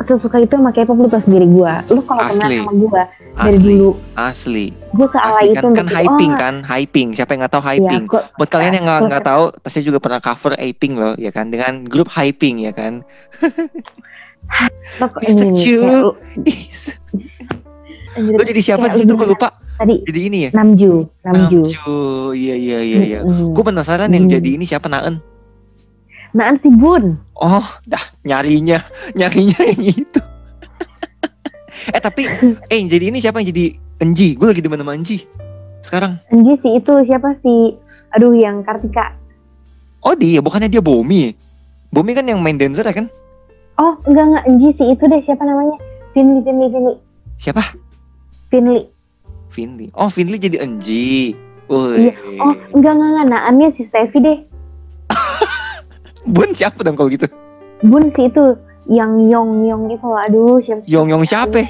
sesuka 0.00 0.38
itu 0.38 0.52
sama 0.52 0.70
K-pop 0.70 0.94
lu 0.94 1.06
tau 1.06 1.18
sendiri 1.18 1.42
gue. 1.44 1.72
Lu 1.90 2.00
kalau 2.02 2.22
kenal 2.24 2.48
sama 2.48 2.72
gue, 2.72 3.02
dari 3.34 3.50
Asli. 3.50 3.64
dulu 3.64 3.88
Asli. 4.14 4.66
gue 4.70 5.06
sealai 5.08 5.34
Asli 5.34 5.48
itu 5.48 5.56
kan, 5.56 5.62
kan 5.64 5.72
untuk- 5.80 5.90
hyping 5.92 6.30
oh, 6.30 6.38
kan, 6.38 6.54
hyping. 6.64 7.08
Siapa 7.12 7.30
yang 7.30 7.40
nggak 7.40 7.52
tahu 7.52 7.62
iya, 7.62 7.70
hyping? 7.72 8.02
gua- 8.06 8.26
Buat 8.34 8.48
kalian 8.48 8.72
yang 8.72 8.84
nggak 8.84 8.98
gua- 8.98 9.08
nggak 9.08 9.24
tahu, 9.24 9.44
Tasya 9.58 9.82
juga 9.82 9.98
pernah 9.98 10.20
cover 10.20 10.52
hyping 10.54 10.94
loh, 10.94 11.14
ya 11.14 11.30
kan? 11.30 11.46
Dengan 11.48 11.82
grup 11.82 12.08
hyping 12.08 12.60
ya 12.60 12.70
kan? 12.70 13.02
Mr. 15.20 15.46
Chu. 15.52 15.76
lu- 15.82 16.16
Lo 18.18 18.42
jadi 18.42 18.58
siapa 18.58 18.90
situ? 18.90 19.06
lu 19.06 19.14
Gue 19.16 19.30
lupa. 19.30 19.54
tadi 19.76 20.02
Jadi 20.02 20.20
ini 20.20 20.38
ya. 20.42 20.50
Namju 20.50 21.06
Namju 21.22 21.60
Namju. 21.70 22.32
Iya 22.34 22.54
iya 22.56 22.78
iya 22.80 23.00
iya. 23.04 23.20
Gue 23.24 23.62
penasaran 23.62 24.10
yang 24.10 24.26
Hmm. 24.26 24.34
jadi 24.34 24.50
ini 24.54 24.66
siapa 24.66 24.90
Naen? 24.90 25.22
Naan 26.32 26.60
si 26.60 26.68
Bun 26.68 27.16
Oh, 27.34 27.62
dah 27.86 28.02
nyarinya, 28.22 28.82
nyarinya 29.14 29.62
yang 29.62 29.82
itu. 29.84 30.20
eh 31.94 32.00
tapi, 32.02 32.26
eh 32.66 32.78
jadi 32.82 33.14
ini 33.14 33.22
siapa 33.22 33.38
yang 33.38 33.48
jadi 33.48 33.64
Enji? 33.98 34.34
Gue 34.34 34.50
lagi 34.50 34.58
demen 34.58 34.78
sama 34.78 34.92
Enji. 34.92 35.22
Sekarang. 35.80 36.18
Enji 36.28 36.58
si 36.58 36.68
itu 36.74 36.92
siapa 37.06 37.38
sih 37.38 37.78
aduh 38.10 38.34
yang 38.34 38.64
Kartika 38.64 39.14
Oh 40.00 40.14
dia, 40.14 40.40
bukannya 40.40 40.66
dia 40.66 40.82
Bomi? 40.82 41.30
Bomi 41.88 42.10
kan 42.12 42.24
yang 42.24 42.42
main 42.42 42.56
dancer 42.56 42.82
ya 42.82 42.92
kan? 42.92 43.06
oh 43.78 43.94
enggak 44.04 44.24
enggak 44.26 44.44
Enji 44.50 44.68
si 44.74 44.84
itu 44.84 45.04
deh 45.06 45.22
siapa 45.22 45.46
namanya 45.46 45.78
Finley 46.10 46.42
Finley 46.42 46.68
Finley 46.68 46.96
Siapa? 47.38 47.62
Finley 48.50 48.90
Finley. 49.48 49.86
Oh 49.94 50.10
Finley 50.10 50.36
jadi 50.36 50.58
Enji. 50.60 51.38
Iya. 51.68 52.12
oh 52.40 52.52
enggak 52.74 52.92
enggak 52.92 53.08
enggak 53.14 53.26
Naannya 53.30 53.68
si 53.76 53.86
Steffi 53.86 54.18
deh 54.18 54.38
Bun 56.28 56.52
siapa 56.52 56.80
dong 56.80 56.94
kalau 56.94 57.08
gitu? 57.08 57.24
Bun 57.80 58.12
si 58.12 58.26
itu 58.26 58.44
yang 58.86 59.28
Yong 59.28 59.64
Yong 59.64 59.82
itu 59.88 60.08
aduh 60.08 60.60
siapa? 60.60 60.82
Yong 60.84 61.08
Yong 61.08 61.24
siapa? 61.24 61.60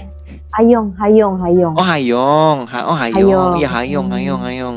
Hayong 0.51 0.97
Hayong 0.97 1.37
Hayong 1.39 1.75
Oh 1.77 1.85
Hayong, 1.85 2.59
ha 2.67 2.79
oh 2.85 2.97
Hayong, 2.97 3.21
Hayong. 3.21 3.53
iya 3.57 3.69
Hayong, 3.69 4.07
Hmm. 4.07 4.15
Hayong, 4.15 4.41
Hayong. 4.41 4.77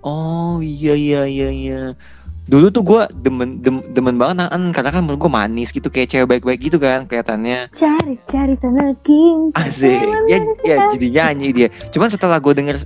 Oh 0.00 0.60
iya 0.60 0.92
iya 0.92 1.22
iya 1.24 1.48
iya. 1.50 1.80
Dulu 2.46 2.70
tuh 2.70 2.84
gue 2.84 3.02
demen, 3.16 3.58
dem- 3.58 3.82
demen 3.90 4.14
banget 4.14 4.38
Naan 4.38 4.70
karena 4.70 4.94
kan 4.94 5.02
menurut 5.02 5.18
gue 5.18 5.32
manis 5.32 5.74
gitu 5.74 5.90
kayak 5.90 6.06
cewek 6.06 6.28
baik-baik 6.30 6.60
gitu 6.62 6.78
kan 6.78 7.02
kelihatannya. 7.02 7.74
cari 7.74 8.14
cari 8.24 8.54
tanah 8.54 8.94
king 9.02 9.50
Asik. 9.50 9.98
Ya 10.28 10.38
ya 10.62 10.76
jadi 10.86 11.06
nyanyi 11.10 11.48
dia. 11.50 11.68
Cuman 11.90 12.06
setelah 12.06 12.38
gue 12.38 12.54
denger 12.54 12.76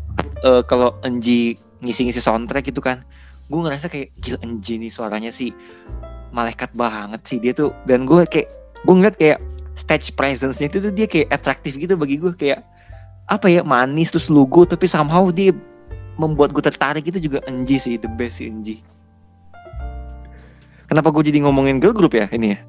eh, 0.41 0.63
kalau 0.65 0.97
Enji 1.03 1.61
ngisi-ngisi 1.79 2.19
soundtrack 2.19 2.65
gitu 2.65 2.81
kan, 2.81 3.05
gue 3.45 3.61
ngerasa 3.61 3.93
kayak 3.93 4.17
gila 4.17 4.39
Enji 4.41 4.79
nih 4.79 4.89
suaranya 4.89 5.29
sih 5.29 5.53
malaikat 6.31 6.71
banget 6.75 7.21
sih. 7.27 7.39
Dia 7.39 7.53
tuh 7.55 7.75
dan 7.85 8.07
gue 8.09 8.25
kayak 8.27 8.49
gue 8.87 8.95
ngeliat 8.95 9.17
kayak 9.19 9.39
stage 9.77 10.15
presence-nya 10.17 10.67
itu 10.71 10.79
tuh 10.83 10.93
dia 10.93 11.07
kayak 11.07 11.29
atraktif 11.31 11.77
gitu 11.77 11.95
bagi 11.95 12.17
gue. 12.19 12.33
Kayak 12.35 12.67
apa 13.31 13.47
ya 13.47 13.63
manis 13.63 14.11
terus 14.11 14.27
lugu 14.27 14.67
tapi 14.67 14.91
somehow 14.91 15.31
dia 15.31 15.55
membuat 16.19 16.51
gue 16.51 16.65
tertarik 16.67 17.07
itu 17.07 17.23
juga 17.23 17.39
Enji 17.47 17.79
sih 17.79 17.95
the 17.95 18.11
best 18.11 18.43
sih 18.43 18.51
Enji 18.51 18.83
kenapa 20.91 21.15
gue 21.15 21.23
jadi 21.31 21.47
ngomongin 21.47 21.79
girl 21.79 21.95
group 21.95 22.19
ya 22.19 22.27
ini 22.35 22.59
ya? 22.59 22.61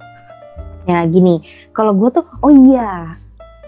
Ya 0.86 0.99
gini. 1.09 1.41
Kalau 1.74 1.97
gue 1.97 2.09
tuh 2.14 2.26
oh 2.45 2.53
iya 2.53 3.18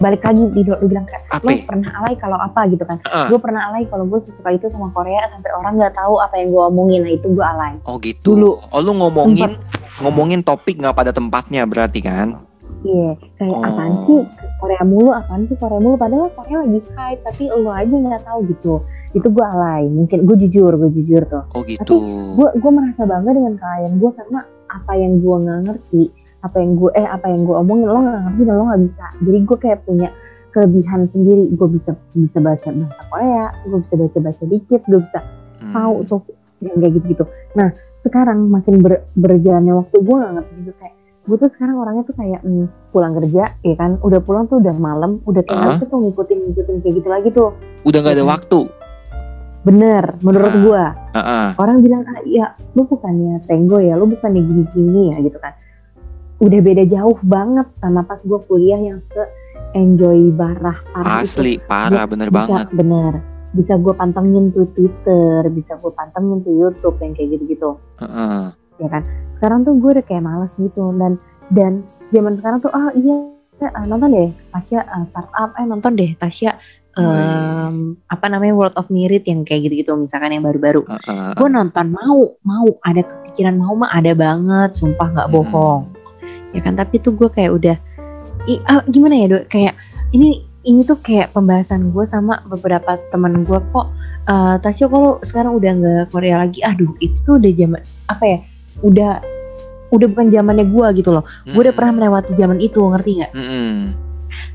balik 0.02 0.26
lagi 0.26 0.42
di 0.50 0.66
lu 0.66 0.86
bilang 0.90 1.06
kayak 1.06 1.22
apa 1.30 1.50
ya? 1.54 1.62
pernah 1.70 1.90
alay 2.02 2.14
kalau 2.18 2.38
apa? 2.38 2.60
Gitu 2.66 2.82
kan. 2.82 2.98
Ah. 3.06 3.30
gue 3.30 3.38
pernah 3.38 3.70
alay 3.70 3.86
kalau 3.86 4.04
gue 4.10 4.18
sesuka 4.18 4.50
itu 4.50 4.66
sama 4.66 4.90
Korea 4.90 5.30
sampai 5.30 5.50
orang 5.54 5.78
nggak 5.78 5.94
tahu 5.94 6.18
apa 6.18 6.34
yang 6.34 6.50
gue 6.50 6.62
omongin. 6.66 7.00
Nah 7.06 7.14
itu 7.14 7.26
gue 7.30 7.46
alay. 7.46 7.74
Oh 7.86 7.96
gitu. 8.02 8.34
Dulu. 8.34 8.50
oh 8.58 8.80
lu 8.82 8.92
ngomongin 8.98 9.54
ngomongin 10.02 10.40
topik 10.42 10.82
nggak 10.82 10.96
pada 10.98 11.14
tempatnya 11.14 11.62
berarti 11.62 12.00
kan? 12.02 12.42
Iya. 12.82 13.16
Kayak 13.38 13.54
Oh. 13.54 13.62
apaan 13.62 13.94
sih? 14.04 14.20
Korea 14.58 14.82
mulu 14.82 15.10
apaan 15.14 15.46
sih 15.46 15.56
Korea 15.56 15.78
mulu? 15.78 15.96
Padahal 15.96 16.28
Korea 16.34 16.56
lagi 16.66 16.80
hype 16.96 17.20
tapi 17.22 17.42
lo 17.54 17.70
aja 17.70 17.94
nggak 17.94 18.22
tahu 18.26 18.38
gitu. 18.50 18.74
Itu 19.14 19.28
gue 19.30 19.44
alay 19.46 19.86
mungkin. 19.86 20.26
Gue 20.26 20.36
jujur 20.42 20.74
gue 20.74 20.90
jujur 20.90 21.22
tuh. 21.30 21.44
Oh 21.54 21.62
gitu. 21.62 22.02
Gue 22.34 22.48
gue 22.58 22.70
merasa 22.74 23.06
bangga 23.06 23.30
dengan 23.30 23.54
kalian 23.54 24.02
gue 24.02 24.10
karena 24.10 24.40
apa 24.66 24.92
yang 24.98 25.22
gue 25.22 25.36
nggak 25.38 25.60
ngerti 25.70 26.04
apa 26.44 26.56
yang 26.56 26.76
gue 26.76 26.92
eh 26.92 27.02
apa 27.02 27.24
yang 27.26 27.42
gue 27.42 27.56
omongin 27.56 27.88
lo 27.88 27.98
nggak 27.98 28.20
ngerti 28.22 28.42
dan 28.44 28.54
lo 28.54 28.64
nggak 28.66 28.82
bisa. 28.84 29.04
Jadi 29.18 29.38
gue 29.40 29.56
kayak 29.58 29.78
punya 29.82 30.08
kelebihan 30.50 31.00
sendiri. 31.08 31.44
Gue 31.50 31.68
bisa 31.72 31.90
bisa 32.12 32.38
baca 32.38 32.68
bahasa 32.68 33.02
Korea 33.08 33.44
gue 33.64 33.78
bisa 33.80 33.94
baca 33.96 34.18
bahasa 34.20 34.42
dikit 34.44 34.82
gue 34.84 35.00
bisa 35.00 35.20
Hmm. 35.54 35.72
tahu 35.72 35.94
tuh 36.04 36.20
yang 36.60 36.76
kayak 36.76 36.92
gitu 36.94 37.06
gitu 37.10 37.24
nah 37.52 37.72
sekarang 38.00 38.46
makin 38.46 38.80
ber, 38.80 39.08
berjalannya 39.14 39.74
waktu 39.74 39.96
gue 39.96 40.12
nggak 40.14 40.32
ngerti 40.34 40.52
gitu 40.60 40.72
kayak 40.76 40.94
gue 41.24 41.36
tuh 41.40 41.50
sekarang 41.50 41.76
orangnya 41.78 42.04
tuh 42.04 42.12
kayak 42.14 42.40
hmm, 42.40 42.66
pulang 42.92 43.16
kerja 43.16 43.44
ya 43.56 43.74
kan? 43.74 43.96
Udah 43.98 44.20
pulang 44.20 44.44
tuh 44.44 44.60
udah 44.60 44.76
malam 44.76 45.16
udah 45.24 45.40
Ah. 45.40 45.48
tinggal 45.48 45.72
tuh 45.80 45.98
ngikutin 45.98 46.38
ngikutin 46.42 46.74
kayak 46.78 46.94
gitu 47.00 47.08
lagi 47.08 47.28
tuh. 47.32 47.56
Udah 47.82 47.98
nggak 47.98 48.14
ada 48.14 48.24
Mhm. 48.24 48.30
waktu? 48.30 48.58
Bener 49.64 50.04
menurut 50.20 50.52
gue 50.52 50.82
Heeh. 51.16 51.48
orang 51.56 51.76
bilang 51.80 52.02
ah, 52.04 52.20
ya 52.28 52.46
lu 52.76 52.84
bukannya 52.84 53.40
tenggo 53.48 53.80
ya 53.80 53.96
lu 53.96 54.04
bukannya 54.04 54.44
gini-gini 54.44 55.02
ya 55.08 55.24
gitu 55.24 55.40
kan 55.40 55.56
udah 56.42 56.60
beda 56.60 56.84
jauh 56.86 57.18
banget 57.22 57.66
sama 57.78 58.02
pas 58.02 58.18
gue 58.20 58.40
kuliah 58.50 58.80
yang 58.80 58.98
se 59.12 59.22
enjoy 59.74 60.30
barah 60.34 60.78
parah 60.90 61.22
itu. 61.22 61.26
Asli 61.30 61.52
parah 61.62 62.06
bener 62.06 62.28
bisa, 62.30 62.38
banget. 62.46 62.66
bener. 62.74 63.12
Bisa 63.54 63.78
gue 63.78 63.94
pantengin 63.94 64.50
tuh 64.50 64.66
Twitter 64.74 65.46
bisa 65.50 65.78
gue 65.78 65.92
pantengin 65.94 66.42
tuh 66.42 66.54
YouTube 66.54 66.98
yang 66.98 67.12
kayak 67.14 67.38
gitu-gitu. 67.38 67.70
Heeh. 68.02 68.50
ya 68.82 68.88
kan? 68.90 69.02
Sekarang 69.38 69.62
tuh 69.62 69.78
gue 69.78 69.90
udah 69.98 70.04
kayak 70.06 70.24
males 70.26 70.50
gitu 70.58 70.90
dan 70.98 71.14
dan 71.54 71.72
zaman 72.10 72.34
sekarang 72.38 72.58
tuh 72.58 72.70
ah 72.74 72.90
iya 72.98 73.30
eh, 73.62 73.86
nonton 73.86 74.10
deh 74.10 74.30
Tasya 74.50 74.80
eh, 74.82 75.04
startup. 75.10 75.50
Eh 75.54 75.66
nonton 75.66 75.92
deh 75.94 76.10
Tasya 76.18 76.52
Oh, 76.94 77.10
em, 77.10 77.98
apa 78.06 78.30
namanya 78.30 78.54
World 78.54 78.78
of 78.78 78.86
Merit 78.86 79.26
yang 79.26 79.42
kayak 79.42 79.66
gitu-gitu 79.66 79.98
misalkan 79.98 80.30
yang 80.30 80.46
baru-baru. 80.46 80.86
Heeh. 80.86 81.34
gue 81.34 81.48
nonton 81.50 81.90
mau 81.90 82.38
mau 82.46 82.66
ada 82.86 83.02
kepikiran 83.02 83.58
mau 83.58 83.74
mah 83.74 83.90
ada 83.90 84.14
banget 84.14 84.78
sumpah 84.78 85.10
nggak 85.10 85.26
Hmm. 85.26 85.34
Ya 86.54 86.60
kan? 86.62 86.78
Tapi 86.78 87.02
tuh 87.02 87.12
gue 87.12 87.28
kayak 87.28 87.52
udah 87.52 87.76
i, 88.46 88.62
ah, 88.70 88.80
gimana 88.86 89.14
ya 89.18 89.26
dok? 89.34 89.44
Kayak 89.50 89.74
ini 90.14 90.46
ini 90.64 90.80
tuh 90.86 90.96
kayak 91.02 91.36
pembahasan 91.36 91.92
gue 91.92 92.04
sama 92.08 92.40
beberapa 92.48 92.96
teman 93.12 93.44
gue 93.44 93.60
kok 93.68 93.86
eh 94.24 94.56
Tasya 94.56 94.88
kalau 94.88 95.20
sekarang 95.20 95.60
udah 95.60 95.70
nggak 95.76 96.04
Korea 96.14 96.40
lagi. 96.46 96.64
Aduh 96.64 96.96
itu 97.04 97.20
tuh 97.20 97.36
udah 97.36 97.52
zaman 97.52 97.80
apa 98.08 98.24
ya 98.24 98.38
udah 98.80 99.12
udah 99.92 100.06
bukan 100.10 100.32
zamannya 100.32 100.66
gue 100.66 100.86
gitu 101.04 101.10
loh. 101.12 101.24
Gue 101.44 101.68
udah 101.68 101.74
pernah 101.76 101.92
melewati 102.00 102.32
zaman 102.32 102.58
itu 102.58 102.80
ngerti 102.80 103.10
nggak? 103.20 103.32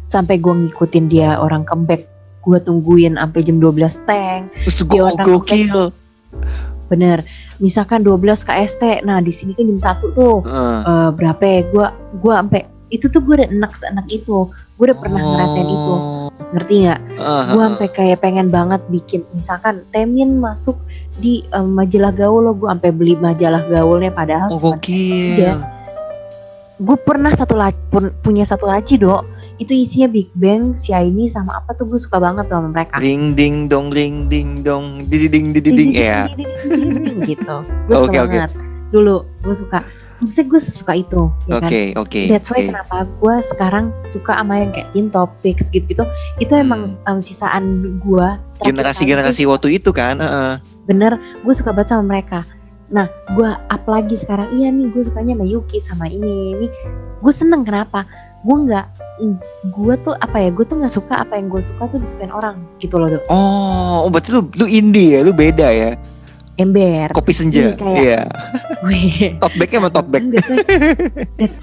Sampai 0.09 0.41
gue 0.41 0.51
ngikutin 0.51 1.05
dia 1.07 1.37
orang 1.37 1.63
comeback 1.63 2.09
gue 2.39 2.57
tungguin 2.63 3.19
sampai 3.19 3.39
jam 3.45 3.61
12 3.61 4.09
tank. 4.09 4.41
Terus 4.65 4.77
orang 4.89 5.19
gokil. 5.21 5.93
Bener. 6.89 7.21
Misalkan 7.57 8.01
12 8.01 8.17
KST 8.41 8.83
nah 9.01 9.19
di 9.19 9.29
sini 9.29 9.53
kan 9.53 9.63
jam 9.65 9.79
satu 9.79 10.05
tuh. 10.11 10.37
Heeh. 10.41 10.79
eh, 10.83 11.09
berapa 11.13 11.39
ya? 11.39 11.59
Gue 11.65 11.87
gue 12.17 12.33
sampai 12.33 12.61
itu 12.89 13.05
tuh 13.05 13.21
gue 13.21 13.37
udah 13.37 13.47
enak 13.47 13.71
seenak 13.71 14.07
itu. 14.09 14.49
Gue 14.49 14.85
udah 14.85 14.97
pernah 14.97 15.21
ngerasain 15.21 15.63
itu. 15.63 15.93
Oh. 15.93 16.27
ngerti 16.49 16.75
nggak? 16.81 17.01
Heeh. 17.13 17.43
gue 17.47 17.61
sampai 17.63 17.87
kayak 17.89 18.17
pengen 18.19 18.49
banget 18.49 18.81
bikin 18.89 19.21
misalkan 19.31 19.85
Temin 19.89 20.35
masuk 20.35 20.73
di 21.15 21.45
eh, 21.45 21.61
majalah 21.61 22.09
gaul 22.09 22.41
lo 22.41 22.53
gue 22.53 22.65
sampai 22.65 22.89
beli 22.89 23.13
majalah 23.15 23.61
gaulnya 23.63 24.09
padahal 24.09 24.49
Oh 24.49 24.57
gokil. 24.57 25.61
Gue 26.79 26.97
pernah 26.97 27.35
satu 27.35 27.53
laci 27.53 27.75
pun- 27.91 28.15
punya 28.17 28.47
satu 28.47 28.65
laci 28.65 28.95
dok 28.95 29.27
itu 29.60 29.76
isinya 29.76 30.07
Big 30.07 30.32
Bang 30.39 30.80
si 30.80 30.95
ini 30.95 31.28
sama 31.28 31.60
apa 31.60 31.76
tuh 31.76 31.86
gue 31.91 31.99
suka 31.99 32.18
banget 32.18 32.47
tuh 32.47 32.64
sama 32.64 32.72
mereka 32.72 32.95
Ring 32.97 33.36
ding 33.36 33.68
dong 33.68 33.91
ring 33.91 34.32
ding 34.32 34.64
dong 34.64 35.03
diding 35.12 35.51
diding 35.51 35.91
ya. 35.91 36.32
gitu 37.28 37.55
gue 37.88 37.95
suka 37.95 38.24
oke. 38.24 38.32
banget 38.32 38.51
dulu 38.89 39.28
gue 39.43 39.55
suka 39.55 39.84
maksudnya 40.20 40.45
gue 40.51 40.60
suka 40.60 40.93
itu 40.99 41.22
ya 41.47 41.64
kan 41.64 41.70
Oke 41.70 41.82
oke. 41.95 42.22
That's 42.28 42.49
why 42.51 42.60
oke. 42.64 42.68
kenapa 42.76 42.97
gue 43.07 43.36
sekarang 43.55 43.86
suka 44.12 44.32
sama 44.36 44.53
yang 44.60 44.72
kayak 44.76 44.91
Teen 44.91 45.07
Top 45.07 45.32
Fix 45.39 45.72
gitu-gitu. 45.72 46.03
Itu 46.43 46.53
emang 46.60 46.99
em, 47.07 47.24
sisaan 47.24 47.95
gue. 48.03 48.28
Generasi-generasi 48.60 49.47
waktu 49.47 49.80
itu 49.80 49.95
kan. 49.95 50.20
heeh. 50.20 50.53
Bener, 50.91 51.16
gue 51.16 51.53
suka 51.55 51.72
banget 51.72 51.95
sama 51.95 52.03
mereka. 52.03 52.43
Nah, 52.91 53.07
gue 53.38 53.47
up 53.47 53.84
lagi 53.88 54.18
sekarang. 54.18 54.51
Iya 54.60 54.74
nih, 54.74 54.91
gue 54.91 55.07
sukanya 55.07 55.39
sama 55.39 55.45
Yuki 55.47 55.78
sama 55.80 56.05
ini. 56.12 56.57
Ini 56.57 56.68
gue 57.24 57.34
seneng 57.34 57.62
kenapa? 57.64 58.03
Gue 58.39 58.57
nggak, 58.65 58.85
gue 59.69 59.93
tuh 59.99 60.15
apa 60.15 60.37
ya? 60.39 60.49
Gue 60.49 60.63
tuh 60.63 60.79
nggak 60.79 60.93
suka 60.93 61.27
apa 61.27 61.35
yang 61.35 61.47
gue 61.47 61.59
suka 61.59 61.87
tuh 61.87 61.99
disukain 61.99 62.31
orang 62.31 62.55
gitu 62.79 62.95
loh 62.95 63.11
dok. 63.11 63.23
Oh, 63.27 64.05
oh, 64.05 64.09
berarti 64.09 64.31
lu 64.31 64.47
lu 64.55 64.65
indie 64.65 65.15
ya, 65.15 65.19
lu 65.21 65.31
beda 65.31 65.67
ya. 65.69 65.99
Ember. 66.59 67.07
Kopi 67.15 67.31
senja. 67.31 67.71
Iya, 67.71 67.73
kayak- 67.73 67.99
Iya. 68.03 68.21
Gue. 68.83 68.99
Tote 69.39 69.55
bag-nya 69.55 69.77
sama 69.79 69.89
tote 69.89 70.09
bag. 70.09 70.23
That's 70.27 70.43
why, 70.43 70.59
that's, 71.39 71.57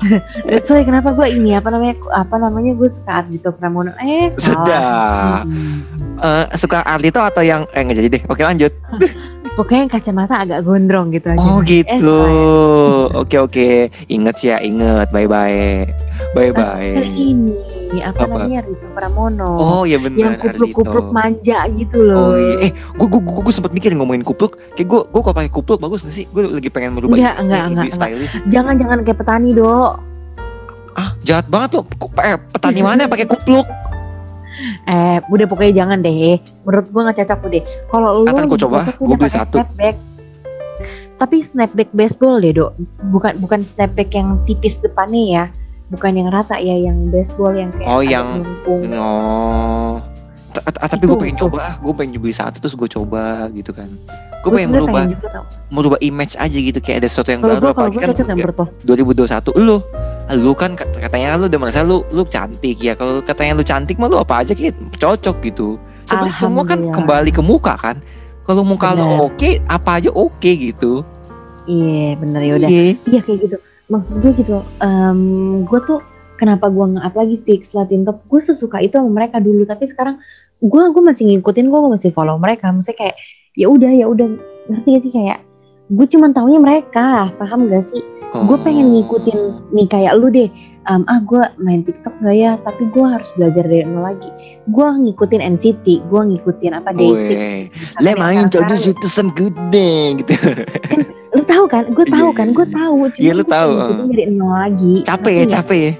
that's 0.48 0.68
why 0.68 0.80
kenapa 0.80 1.12
gue 1.12 1.28
ini 1.28 1.52
apa 1.52 1.68
namanya 1.68 2.00
apa 2.12 2.36
namanya 2.36 2.72
gue 2.72 2.88
suka 2.88 3.20
Ardito 3.20 3.52
Pramono 3.52 3.92
eh 4.00 4.32
salah 4.32 4.64
Sedap. 4.64 5.42
Hmm. 5.44 5.80
Eh, 6.16 6.44
suka 6.56 6.80
Ardito 6.80 7.20
atau 7.20 7.40
yang 7.40 7.68
eh 7.72 7.84
nggak 7.84 7.96
jadi 8.00 8.08
deh. 8.08 8.22
Oke 8.26 8.40
lanjut. 8.40 8.72
Pokoknya 9.56 9.80
yang 9.80 9.92
kacamata 9.92 10.34
agak 10.38 10.60
gondrong 10.62 11.08
gitu 11.10 11.32
aja 11.32 11.40
Oh 11.40 11.58
Eh, 11.58 11.64
gitu. 11.64 12.16
Oke 13.16 13.36
oke, 13.36 13.68
inget 14.06 14.36
ya, 14.38 14.60
inget. 14.60 15.08
Bye 15.08 15.24
bye, 15.24 15.88
bye 16.32 16.52
bye. 16.52 17.00
Ini 17.88 18.02
apa, 18.02 18.22
Apa? 18.22 18.36
namanya 18.36 18.60
Rito 18.62 18.86
Pramono. 18.92 19.50
Oh 19.56 19.82
iya 19.82 19.96
benar. 19.96 20.20
yang 20.20 20.34
kupluk-kupluk 20.36 21.08
manja 21.10 21.64
gitu 21.70 21.98
loh. 22.02 22.34
Oh 22.34 22.36
iya, 22.36 22.54
eh, 22.60 22.72
gue 22.72 23.06
gue 23.08 23.20
gue 23.22 23.54
sempat 23.54 23.72
mikir 23.72 23.94
ngomongin 23.94 24.20
kupluk, 24.20 24.58
kayak 24.74 24.84
gue 24.84 25.00
gue 25.02 25.20
kalau 25.22 25.34
pakai 25.34 25.48
kupluk 25.48 25.78
bagus 25.78 26.02
gak 26.02 26.12
sih? 26.12 26.28
Gue 26.28 26.44
lagi 26.44 26.68
pengen 26.68 26.92
merubah 26.92 27.16
Enggak, 27.16 27.34
enggak, 27.40 27.62
enggak, 27.66 27.86
stylish. 27.90 28.34
Jangan-jangan 28.46 28.98
kayak 29.00 29.18
petani, 29.18 29.50
Dok. 29.50 29.92
Ah, 30.92 31.10
jahat 31.22 31.46
banget. 31.46 31.70
Ku- 31.94 32.12
Eh, 32.18 32.36
petani 32.50 32.80
mana 32.80 33.04
pakai 33.06 33.24
kupluk? 33.24 33.64
Eh, 34.82 35.18
udah 35.22 35.46
pokoknya 35.46 35.72
jangan 35.76 35.98
deh. 36.00 36.36
Menurut 36.62 36.86
gua 36.88 37.00
nggak 37.04 37.18
cocok 37.22 37.40
deh. 37.48 37.62
Kalau 37.86 38.08
lu 38.14 38.24
gua 38.24 38.40
lebih 38.42 38.60
coba. 38.60 38.78
udah 38.96 39.16
beli 39.16 39.30
satu. 39.30 39.56
Snapback. 39.60 39.96
Tapi 41.16 41.36
snapback 41.40 41.88
baseball 41.92 42.36
deh, 42.38 42.52
Dok. 42.52 42.72
Bukan 43.08 43.32
bukan 43.38 43.60
snapback 43.62 44.12
yang 44.12 44.36
tipis 44.44 44.76
depannya 44.76 45.24
ya. 45.24 45.44
Bukan 45.86 46.12
yang 46.12 46.28
rata 46.28 46.56
ya, 46.56 46.74
yang 46.74 47.08
baseball 47.08 47.52
yang 47.52 47.72
kayak 47.72 47.88
Oh, 47.88 48.02
yang- 48.02 48.42
melengkung. 48.42 48.80
Oh. 48.92 49.94
Ta- 50.50 50.64
ta- 50.66 50.88
Tapi 50.88 51.04
gue 51.04 51.16
pengen 51.16 51.36
coba, 51.38 51.76
gue 51.76 51.92
pengen 51.92 52.16
beli 52.16 52.32
satu 52.32 52.56
terus 52.58 52.72
gue 52.72 52.88
coba 52.90 53.44
gitu 53.52 53.70
kan. 53.70 53.88
Gue 54.40 54.50
pengen 54.52 54.72
merubah, 54.72 55.04
pengen 55.04 55.12
juga 55.14 55.28
merubah 55.68 55.98
image 56.00 56.32
aja 56.34 56.56
gitu 56.56 56.78
kayak 56.78 57.04
ada 57.04 57.08
sesuatu 57.08 57.28
yang 57.28 57.42
Kalau 57.42 57.54
baru. 57.54 57.62
gua 57.62 57.72
apalagi 57.72 57.96
kan 57.98 58.08
cocok 58.08 58.26
lo. 58.30 58.64
2021 58.84 59.52
lu, 59.58 59.76
lu 60.34 60.58
kan 60.58 60.74
kat- 60.74 60.90
katanya 60.90 61.38
lu 61.38 61.46
udah 61.46 61.60
merasa 61.62 61.86
lu 61.86 62.02
lu 62.10 62.26
cantik 62.26 62.82
ya. 62.82 62.98
Kalau 62.98 63.22
katanya 63.22 63.62
lu 63.62 63.64
cantik 63.66 63.94
mah 64.02 64.10
lu 64.10 64.18
apa 64.18 64.42
aja 64.42 64.58
kayak 64.58 64.74
cocok 64.98 65.36
gitu. 65.46 65.78
Sebenarnya 66.06 66.38
semua 66.38 66.64
kan 66.66 66.78
kembali 66.82 67.30
ke 67.30 67.42
muka 67.42 67.74
kan. 67.78 67.98
Kalau 68.46 68.62
muka 68.62 68.94
Bener. 68.94 69.02
lu 69.02 69.30
oke, 69.30 69.50
apa 69.66 69.90
aja 69.98 70.10
oke 70.10 70.50
gitu. 70.50 71.02
Iya, 71.66 72.14
bener 72.14 72.40
ya 72.46 72.52
udah. 72.62 72.68
Iya. 72.70 72.82
Iya 73.10 73.20
kayak 73.26 73.38
gitu. 73.42 73.56
Maksud 73.90 74.14
gue 74.22 74.32
gitu. 74.38 74.62
em 74.82 75.20
gue 75.66 75.80
tuh 75.82 75.98
kenapa 76.38 76.70
gue 76.70 76.86
nge-up 76.94 77.14
lagi 77.14 77.36
fix 77.42 77.74
Latin 77.74 78.06
Top. 78.06 78.22
Gue 78.30 78.38
sesuka 78.38 78.78
itu 78.82 78.98
sama 78.98 79.10
mereka 79.10 79.42
dulu. 79.42 79.66
Tapi 79.66 79.90
sekarang 79.90 80.22
gue 80.62 80.82
gue 80.90 81.02
masih 81.02 81.26
ngikutin. 81.26 81.66
Gue 81.70 81.80
masih 81.90 82.10
follow 82.14 82.38
mereka. 82.38 82.70
Maksudnya 82.70 82.98
kayak 82.98 83.16
ya 83.58 83.66
udah 83.66 83.90
ya 83.90 84.06
udah 84.06 84.26
ngerti 84.70 84.88
gak 84.94 85.02
sih 85.06 85.12
kayak 85.14 85.38
gue 85.90 86.06
cuman 86.06 86.30
taunya 86.30 86.58
mereka. 86.62 87.34
Paham 87.34 87.66
gak 87.66 87.82
sih? 87.82 88.02
Gue 88.42 88.58
pengen 88.60 88.86
Oh. 88.86 88.92
ngikutin 88.92 89.38
nih 89.70 89.86
kayak 89.86 90.12
lu 90.14 90.28
deh. 90.28 90.50
Em, 90.84 91.02
ah 91.04 91.18
gue 91.18 91.42
main 91.56 91.80
TikTok 91.80 92.14
gak 92.18 92.32
ya? 92.32 92.60
Tapi 92.60 92.86
gue 92.86 93.02
harus 93.02 93.26
belajar 93.32 93.64
dari 93.64 93.82
nol 93.82 94.04
lagi. 94.04 94.28
Gue 94.66 94.86
ngikutin 94.86 95.40
NCT. 95.52 95.86
Gue 96.06 96.20
ngikutin 96.26 96.72
apa 96.74 96.90
Day6. 96.90 97.10
Weh. 97.10 97.60
Misalkan 97.66 97.98
Let 97.98 98.06
yang 98.06 98.18
me 98.18 98.22
sekarang- 98.22 98.38
introduce 98.44 98.84
you 98.84 98.94
to 98.94 99.08
some 99.08 99.30
good 99.32 99.56
thing 99.68 100.20
gitu. 100.20 100.36
lu 101.32 101.44
tahu 101.44 101.64
kan 101.66 101.84
gue 101.86 102.06
tahu 102.06 102.28
Iya, 102.28 102.32
kan 102.32 102.48
iya, 102.48 102.54
gue 102.54 102.64
iya. 102.64 102.74
tahu 102.74 102.96
cuma 103.06 103.20
Iya, 103.20 103.32
lu 103.32 103.44
tahu, 103.44 103.70
pengen 103.70 103.84
ngikutin 103.92 104.08
dari 104.10 104.24
nol 104.30 104.52
lagi 104.52 104.94
capek 105.04 105.32
ya, 105.34 105.44
capek 105.52 105.78
ya. 105.78 105.92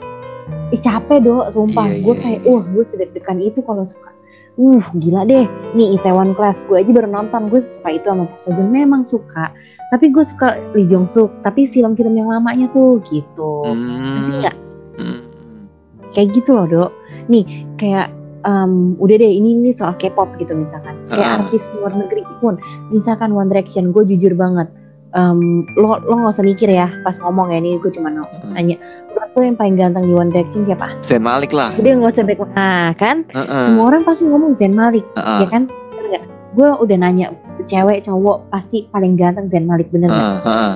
Ih, 0.66 0.80
capek 0.80 1.18
dok 1.20 1.45
sumpah 1.53 1.87
gue 1.95 2.14
kayak 2.16 2.41
wah 2.43 2.64
gue 2.64 2.84
sedek-dekan 2.84 3.37
itu 3.39 3.61
kalau 3.61 3.84
suka 3.84 4.11
uh 4.57 4.84
gila 4.97 5.22
deh 5.22 5.45
nih 5.76 5.95
Itaewon 5.95 6.32
Class 6.32 6.64
gue 6.64 6.80
aja 6.80 6.89
baru 6.89 7.07
nonton 7.07 7.53
gue 7.53 7.61
suka 7.61 7.93
itu 7.93 8.09
sama 8.09 8.24
Park 8.24 8.41
Seo 8.41 8.57
Joon 8.57 8.72
memang 8.72 9.05
suka 9.05 9.53
tapi 9.87 10.11
gue 10.11 10.22
suka 10.22 10.59
Lee 10.72 10.84
Jong 10.84 11.07
Suk 11.07 11.30
tapi 11.41 11.66
film-film 11.66 12.14
yang 12.14 12.28
lamanya 12.28 12.66
tuh 12.70 12.99
gitu 13.05 13.62
Hmm. 13.64 14.41
nggak 14.41 14.57
Hmm. 14.97 15.20
kayak 16.11 16.28
gitu 16.32 16.51
loh 16.53 16.66
dok 16.66 16.91
nih 17.26 17.45
kayak 17.76 18.09
em, 18.43 18.95
udah 18.97 19.16
deh 19.16 19.28
ini 19.28 19.55
ini 19.55 19.70
soal 19.70 19.95
K-pop 19.95 20.39
gitu 20.39 20.55
misalkan 20.55 20.95
kayak 21.09 21.26
Ah. 21.28 21.37
artis 21.43 21.66
luar 21.72 21.93
negeri 21.93 22.22
pun 22.39 22.57
misalkan 22.89 23.30
One 23.30 23.47
Direction 23.47 23.91
gue 23.91 24.07
jujur 24.07 24.32
banget 24.32 24.70
em, 25.12 25.39
lo 25.74 25.99
lo 25.99 26.14
nggak 26.16 26.32
usah 26.32 26.45
mikir 26.45 26.68
ya 26.68 26.91
pas 27.03 27.14
ngomong 27.16 27.51
ya 27.51 27.59
ini 27.59 27.76
gue 27.76 27.91
cuma 27.91 28.09
mau 28.09 28.26
nanya 28.49 28.78
lo 29.37 29.45
yang 29.45 29.53
paling 29.53 29.76
ganteng 29.76 30.09
di 30.09 30.14
One 30.14 30.32
Direction 30.32 30.64
siapa? 30.64 30.97
Zayn 31.05 31.20
Malik 31.20 31.53
lah. 31.53 31.68
Udah 31.76 31.93
nggak 31.93 32.09
usah 32.11 32.24
back 32.24 32.39
nah 32.55 32.89
kan 32.95 33.16
Heeh. 33.28 33.64
semua 33.68 33.84
orang 33.87 34.03
pasti 34.03 34.24
ngomong 34.24 34.57
Zayn 34.57 34.72
Malik 34.72 35.05
Heeh. 35.12 35.39
ya 35.43 35.47
kan 35.47 35.62
gue 36.57 36.68
udah 36.72 36.97
nanya 36.97 37.37
cewek 37.65 38.05
cowok 38.05 38.45
pasti 38.51 38.85
paling 38.91 39.17
ganteng 39.17 39.49
Zayn 39.49 39.65
Malik 39.65 39.89
bener 39.89 40.13
nggak? 40.13 40.21
Heeh, 40.21 40.39
heeh, 40.45 40.75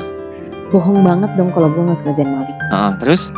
bohong 0.70 1.04
banget 1.04 1.30
dong 1.36 1.50
kalau 1.52 1.68
gue 1.68 1.82
nggak 1.84 1.98
suka 2.00 2.12
Zayn 2.16 2.32
Malik 2.32 2.56
heeh. 2.70 2.90
Terus? 2.98 3.28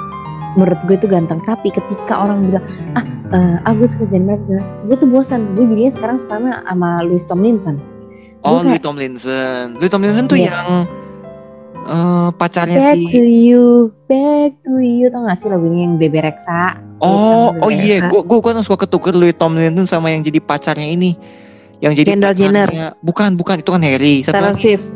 menurut 0.53 0.77
gue 0.85 1.01
itu 1.01 1.09
ganteng 1.09 1.41
tapi 1.49 1.73
ketika 1.73 2.13
orang 2.13 2.45
bilang 2.45 2.65
ah 2.93 3.05
eh, 3.33 3.57
ah 3.65 3.73
gue 3.73 3.89
suka 3.89 4.05
Zayn 4.07 4.29
Malik 4.29 4.45
gue 4.85 4.97
tuh 4.97 5.09
bosan 5.09 5.57
gue 5.57 5.65
jadinya 5.65 5.91
sekarang 5.91 6.17
suka 6.21 6.37
sama 6.39 7.01
Louis 7.03 7.25
Tomlinson 7.25 7.81
Oh, 8.43 8.59
Gue 8.59 8.75
Louis 8.75 8.83
Tomlinson. 8.83 9.79
Louis 9.79 9.87
Tomlinson 9.87 10.27
tuh 10.27 10.35
Iya. 10.35 10.51
yang 10.51 10.69
eh, 11.83 12.29
pacarnya 12.35 12.79
Back 12.79 12.99
si 12.99 13.07
to 13.07 13.23
you, 13.23 13.65
back 14.07 14.51
to 14.67 14.83
you, 14.83 15.07
tau 15.09 15.23
gak 15.25 15.39
sih 15.39 15.47
lagunya 15.47 15.87
yang 15.87 15.95
Bebe 15.95 16.19
Rexha? 16.19 16.75
Oh, 16.99 17.55
Bebe 17.55 17.63
oh 17.63 17.71
iya, 17.71 17.97
Rexha. 18.03 18.11
gua 18.11 18.23
gua 18.27 18.41
kan 18.43 18.63
suka 18.67 18.83
ketuker 18.83 19.15
Louis 19.15 19.33
Tomlinson 19.33 19.87
sama 19.87 20.11
yang 20.11 20.21
jadi 20.21 20.43
pacarnya 20.43 20.91
ini. 20.91 21.15
Yang 21.83 21.93
jadi 21.99 22.09
Kendall 22.15 22.35
Jenner. 22.39 22.69
Bukan, 23.03 23.35
bukan, 23.35 23.59
itu 23.59 23.71
kan 23.75 23.83
Harry. 23.83 24.23
Satu 24.23 24.39
Taylor. 24.39 24.55
Swift, 24.55 24.87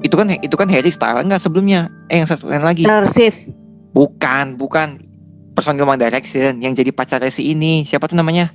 Itu 0.00 0.14
kan 0.16 0.26
itu 0.32 0.56
kan 0.58 0.66
Harry 0.66 0.90
style 0.90 1.22
enggak 1.22 1.38
sebelumnya. 1.38 1.86
Eh 2.10 2.18
yang 2.18 2.26
satu 2.26 2.50
lain 2.50 2.66
lagi. 2.66 2.82
Taylor 2.82 3.06
Swift, 3.08 3.46
Bukan, 3.94 4.58
bukan. 4.58 5.06
Personil 5.50 5.82
One 5.82 5.98
Direction 5.98 6.62
yang 6.62 6.72
jadi 6.72 6.90
pacarnya 6.90 7.28
si 7.28 7.50
ini. 7.50 7.82
Siapa 7.84 8.06
tuh 8.06 8.14
namanya? 8.16 8.54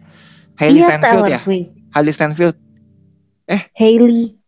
Hailey 0.56 0.80
iya 0.80 0.95
Taylor 0.97 1.28
ya? 1.28 1.39
Hailey 1.91 2.14
Steinfeld. 2.16 2.56
Hailey, 3.76 4.39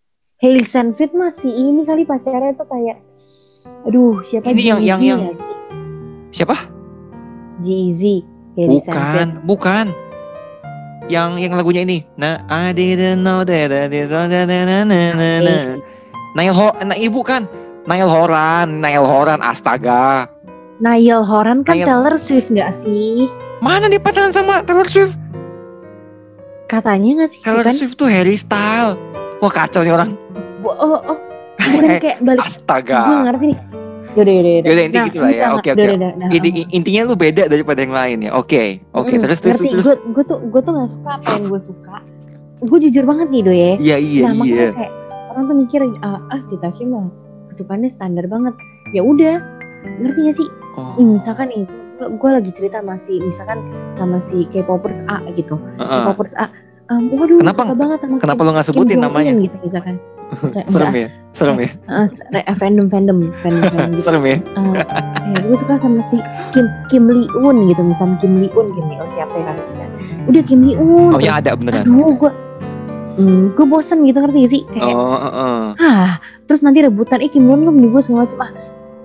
Hailey 0.41 0.63
Steinfeld 0.63 1.11
masih 1.13 1.51
ini 1.51 1.83
kali 1.83 2.07
pacarnya 2.07 2.55
tuh 2.55 2.65
kayak, 2.65 2.97
aduh 3.85 4.23
siapa 4.23 4.47
Ini 4.49 4.63
yang- 4.63 4.81
yang- 4.81 5.01
yang-? 5.03 5.21
Siapa? 6.31 6.55
Steinfeld. 8.81 9.43
Bukan, 9.45 9.45
bukan. 9.45 10.06
Yang 11.07 11.29
yang 11.39 11.53
lagunya 11.55 11.81
ini. 11.83 12.03
Nah, 12.15 12.43
I 12.45 12.71
didn't 12.71 13.23
know 13.23 13.41
that 13.41 13.71
I 13.71 13.87
did 13.87 14.07
so 14.07 14.27
that 14.27 14.43
na 14.43 14.67
na 14.67 14.83
na 14.83 15.01
na 15.15 15.29
na. 15.39 15.55
Nail 16.35 16.51
Hor, 16.51 16.75
nah 16.81 16.93
ibu 16.93 17.23
kan. 17.23 17.47
Nail 17.87 18.05
Horan, 18.05 18.83
Nail 18.83 19.07
Horan, 19.07 19.39
astaga. 19.39 20.27
Niall 20.77 21.23
Horan 21.23 21.63
kan 21.63 21.73
Niall- 21.73 21.87
Taylor 21.87 22.15
Swift 22.19 22.51
gak 22.51 22.69
sih? 22.69 23.31
Mana 23.57 23.87
dia 23.87 23.97
pacaran 23.97 24.29
sama 24.29 24.61
Taylor 24.61 24.85
Swift? 24.85 25.15
Katanya 26.67 27.23
gak 27.23 27.29
sih? 27.31 27.39
Taylor 27.41 27.63
Bukan? 27.63 27.73
Swift 27.73 27.95
tuh 27.95 28.05
Harry 28.05 28.35
Style. 28.35 28.99
Wah 29.39 29.49
kacau 29.49 29.81
nih 29.81 29.89
orang. 29.89 30.13
Oh, 30.61 30.99
oh, 30.99 31.17
bukan 31.57 31.97
kayak 32.03 32.19
balik. 32.19 32.43
Gue 32.43 32.49
Astaga. 32.51 33.01
ngerti 33.23 33.45
nih. 33.47 33.57
Yaudah, 34.17 34.33
yaudah, 34.33 34.51
yaudah. 34.51 34.67
Yaudah, 34.67 34.83
inti 34.83 34.99
gitu 35.05 35.17
lah 35.17 35.29
ya. 35.29 35.35
enggak, 35.37 35.53
Oke, 35.53 35.69
udah, 35.69 35.77
oke. 35.77 35.93
udah, 35.93 36.11
udah. 36.11 36.27
Inti- 36.33 36.67
intinya 36.71 37.01
lu 37.03 37.15
beda 37.15 37.43
daripada 37.45 37.79
yang 37.79 37.93
lain 37.93 38.17
ya. 38.19 38.31
Oke, 38.33 38.63
oke. 38.91 39.13
Mm, 39.13 39.21
Terus 39.21 39.39
terus 39.39 39.55
ngerti 39.55 39.69
terus. 39.71 39.85
gue 39.85 39.95
gue 40.11 40.23
tuh 40.25 40.37
gue 40.43 40.59
tuh 40.59 40.71
nggak 40.73 40.89
suka 40.89 41.09
apa 41.13 41.27
yang 41.31 41.45
gue 41.45 41.61
suka 41.61 41.95
gue 42.57 42.79
jujur 42.81 43.05
banget 43.05 43.27
nih 43.29 43.41
do 43.43 43.53
ya 43.53 43.71
Iya 43.77 43.95
iya 43.95 44.21
nah 44.23 44.33
iya. 44.33 44.33
makanya 44.33 44.73
kayak 44.73 44.91
orang 45.29 45.43
tuh 45.45 45.55
mikir 45.55 45.79
ah, 46.01 46.17
ah 46.27 46.41
Cita 46.43 46.61
Tasya 46.65 46.85
mah 46.89 47.05
kesukaannya 47.47 47.89
standar 47.93 48.25
banget 48.25 48.57
ya 48.89 49.01
udah 49.01 49.37
ngerti 50.01 50.19
gak 50.25 50.35
sih 50.35 50.49
Oh. 50.73 50.93
Nih, 50.93 51.17
misalkan 51.17 51.49
nih 51.49 51.65
gue 51.99 52.29
lagi 52.29 52.49
cerita 52.51 52.81
masih 52.81 53.17
misalkan 53.19 53.61
sama 53.93 54.17
si 54.19 54.45
K-popers 54.47 55.05
A 55.05 55.21
gitu 55.31 55.57
Heeh. 55.77 56.01
K-popers 56.03 56.33
A 56.33 56.49
um, 56.87 57.13
waduh 57.13 57.37
Kenapa- 57.37 57.65
suka 57.65 57.75
banget 57.75 57.99
sama 58.01 58.15
Kenapa 58.17 58.41
nggak 58.43 58.57
Kim 58.59 58.69
sebutin 58.73 58.97
namanya? 58.99 59.31
Gitu 59.33 59.57
misalkan 59.59 59.95
Serem 60.67 60.91
ya, 60.93 61.07
serem 61.31 61.55
ya, 61.57 61.69
ah, 61.87 62.03
re- 62.29 62.43
fandom 62.53 62.87
fandom 62.87 63.31
fandom 63.39 63.63
fandom 63.63 63.89
gitu 63.93 64.03
serem 64.03 64.23
ya. 64.23 64.37
uh, 64.53 64.75
ya 65.25 65.39
gue 65.39 65.55
suka 65.55 65.73
sama 65.77 66.03
si 66.03 66.19
Kim 66.51 66.67
Kim 66.87 67.03
Lee 67.07 67.31
Un 67.33 67.63
gitu 67.65 67.79
misalnya 67.79 68.19
Kim 68.19 68.35
Lee 68.37 68.51
Un 68.51 68.67
Kim 68.69 68.85
Lee 68.85 68.97
Un 68.97 69.07
siapa 69.09 69.31
ya 69.33 69.43
kan 69.45 69.55
udah 70.27 70.43
Kim 70.43 70.59
Lee 70.61 70.75
Un 70.75 71.11
Oh 71.11 71.21
ya 71.21 71.39
ada 71.39 71.55
beneran. 71.55 71.83
aduh 71.83 72.11
gue 72.13 72.31
hmm, 73.15 73.43
gue 73.53 73.65
bosen 73.65 74.03
gitu 74.03 74.19
ngerti 74.19 74.37
gak 74.37 74.51
sih 74.51 74.61
kayak 74.67 74.91
Oh, 74.91 75.15
heeh. 75.15 75.63
ah 75.79 76.11
terus 76.43 76.59
nanti 76.59 76.79
rebutan 76.81 77.19
eh 77.19 77.29
Kim 77.29 77.47
Lee 77.47 77.55
Un 77.55 77.63
lu 77.63 77.87
gue 77.87 78.01
segala 78.01 78.27
macam 78.27 78.39
ah 78.43 78.51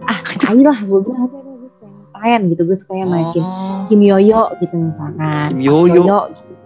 ah 0.08 0.18
tai 0.36 0.58
lah 0.58 0.78
gue 0.78 0.98
bilang 0.98 1.28
gue 1.28 1.38
yang 1.38 1.62
lain 2.18 2.40
gitu 2.50 2.62
gue 2.64 2.76
suka 2.76 2.92
yang 2.94 3.08
Kim 3.30 3.44
Oh. 3.44 3.86
Kim 3.86 4.00
Yoyo 4.00 4.50
gitu 4.58 4.74
misalkan 4.74 5.48
Kim 5.48 5.58
Park 5.58 5.62
Yoyo. 5.62 6.02
gitu, 6.02 6.18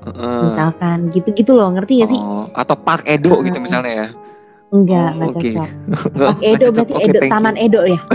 Heeh. 0.07 0.40
misalkan 0.44 0.98
gitu-gitu 1.11 1.52
loh 1.52 1.68
ngerti 1.70 2.00
gak 2.00 2.09
sih 2.09 2.20
Oh, 2.20 2.48
atau 2.52 2.72
Park 2.74 3.04
Edo 3.04 3.42
gitu 3.42 3.59
Ah. 3.59 3.62
misalnya 3.62 3.92
ya. 3.92 4.09
Enggak 4.68 5.08
Oh, 5.08 5.14
enggak 5.14 5.28
oke. 5.28 5.38
cocok 5.46 5.68
Nggak- 6.16 6.28
Park 6.28 6.38
Edo 6.42 6.66
cocok. 6.66 6.86
berarti 6.86 6.92
Oke, 6.92 7.04
Edo 7.04 7.12
thank 7.14 7.24
you. 7.24 7.32
Taman 7.32 7.54
Edo 7.56 7.80
ya 7.82 7.98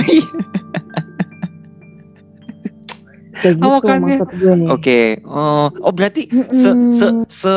kayak 3.33 3.55
gitu 3.55 3.63
Oh, 3.63 3.71
makanya. 3.73 4.05
maksud 4.21 4.29
gue 4.33 4.53
Oke. 4.69 4.99
Oh, 5.23 5.67
oh 5.81 5.91
berarti 5.91 6.29
se 6.29 6.37
se 6.53 6.69
Mm-mm. 6.69 7.25
se 7.25 7.53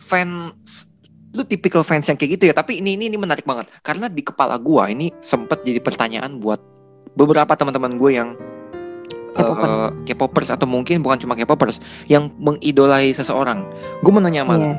fans 0.00 0.88
lu 1.30 1.44
tipikal 1.44 1.82
fans 1.82 2.02
yang 2.04 2.16
kayak 2.16 2.32
gitu 2.34 2.44
ya. 2.46 2.54
Tapi 2.54 2.80
ini 2.80 2.96
ini 2.96 3.06
ini 3.06 3.16
menarik 3.16 3.44
banget 3.44 3.68
karena 3.80 4.08
di 4.08 4.20
kepala 4.20 4.56
gua 4.56 4.88
ini 4.88 5.12
sempat 5.20 5.60
jadi 5.60 5.78
pertanyaan 5.78 6.40
buat 6.40 6.58
beberapa 7.12 7.52
teman-teman 7.52 7.94
gue 7.96 8.10
yang 8.12 8.32
K-popers. 9.30 9.94
K-popers 10.04 10.48
atau 10.50 10.66
mungkin 10.66 11.00
bukan 11.00 11.18
cuma 11.18 11.34
K-popers 11.34 11.78
yang 12.06 12.34
mengidolai 12.34 13.10
seseorang. 13.10 13.62
Gue 14.00 14.10
mau 14.10 14.18
nanya 14.18 14.42
sama 14.42 14.54
Iya. 14.56 14.74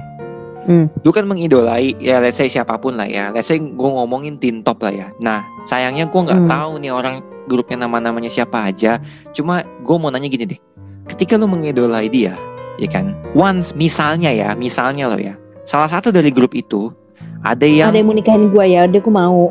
Hmm. 0.62 0.86
lu 1.02 1.10
kan 1.10 1.26
mengidolai 1.26 1.98
ya 1.98 2.22
let's 2.22 2.38
say 2.38 2.46
siapa 2.46 2.78
pun 2.78 2.94
lah 2.94 3.06
ya. 3.06 3.30
Let's 3.30 3.48
say 3.48 3.58
gue 3.58 3.90
ngomongin 3.90 4.38
tin 4.38 4.62
top 4.62 4.82
lah 4.82 4.94
ya. 4.94 5.08
Nah 5.18 5.42
sayangnya 5.66 6.06
gue 6.06 6.22
nggak 6.22 6.42
Hmm. 6.46 6.50
tahu 6.50 6.72
nih 6.78 6.92
orang 6.92 7.16
grupnya 7.46 7.84
nama-namanya 7.84 8.30
siapa 8.30 8.70
aja. 8.70 9.02
Cuma 9.32 9.62
gue 9.64 9.96
mau 9.96 10.08
nanya 10.08 10.28
gini 10.28 10.46
deh. 10.46 10.60
Ketika 11.08 11.34
lu 11.36 11.46
mengidolai 11.46 12.06
dia 12.08 12.38
ya 12.78 12.88
kan? 12.88 13.18
Once 13.34 13.74
misalnya 13.74 14.30
ya 14.30 14.54
misalnya 14.54 15.10
lo 15.10 15.18
ya. 15.18 15.34
Salah 15.66 15.88
satu 15.88 16.10
dari 16.10 16.30
grup 16.30 16.54
itu 16.54 16.94
ada 17.42 17.66
yang 17.66 17.90
Ada 17.90 17.98
yang 17.98 18.08
mau 18.08 18.14
nikahin 18.14 18.50
gue 18.50 18.66
ya, 18.68 18.86
udah 18.86 19.02
gue 19.02 19.14
mau. 19.14 19.50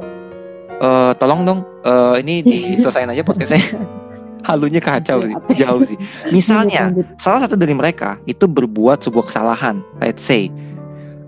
eh, 0.80 1.12
tolong 1.16 1.42
dong 1.42 1.60
eh, 1.82 2.14
ini 2.22 2.34
diselesain 2.76 3.04
aja 3.06 3.20
podcastnya. 3.20 3.60
Halunya 4.40 4.80
kacau 4.80 5.20
sih 5.20 5.36
Apa? 5.36 5.52
jauh 5.52 5.82
sih. 5.84 5.98
Misalnya 6.32 6.88
Lanjut, 6.88 7.06
salah 7.20 7.44
satu 7.44 7.54
dari 7.54 7.76
mereka 7.76 8.16
itu 8.24 8.48
berbuat 8.48 9.04
sebuah 9.04 9.28
kesalahan 9.28 9.84
let's 10.00 10.24
say 10.24 10.48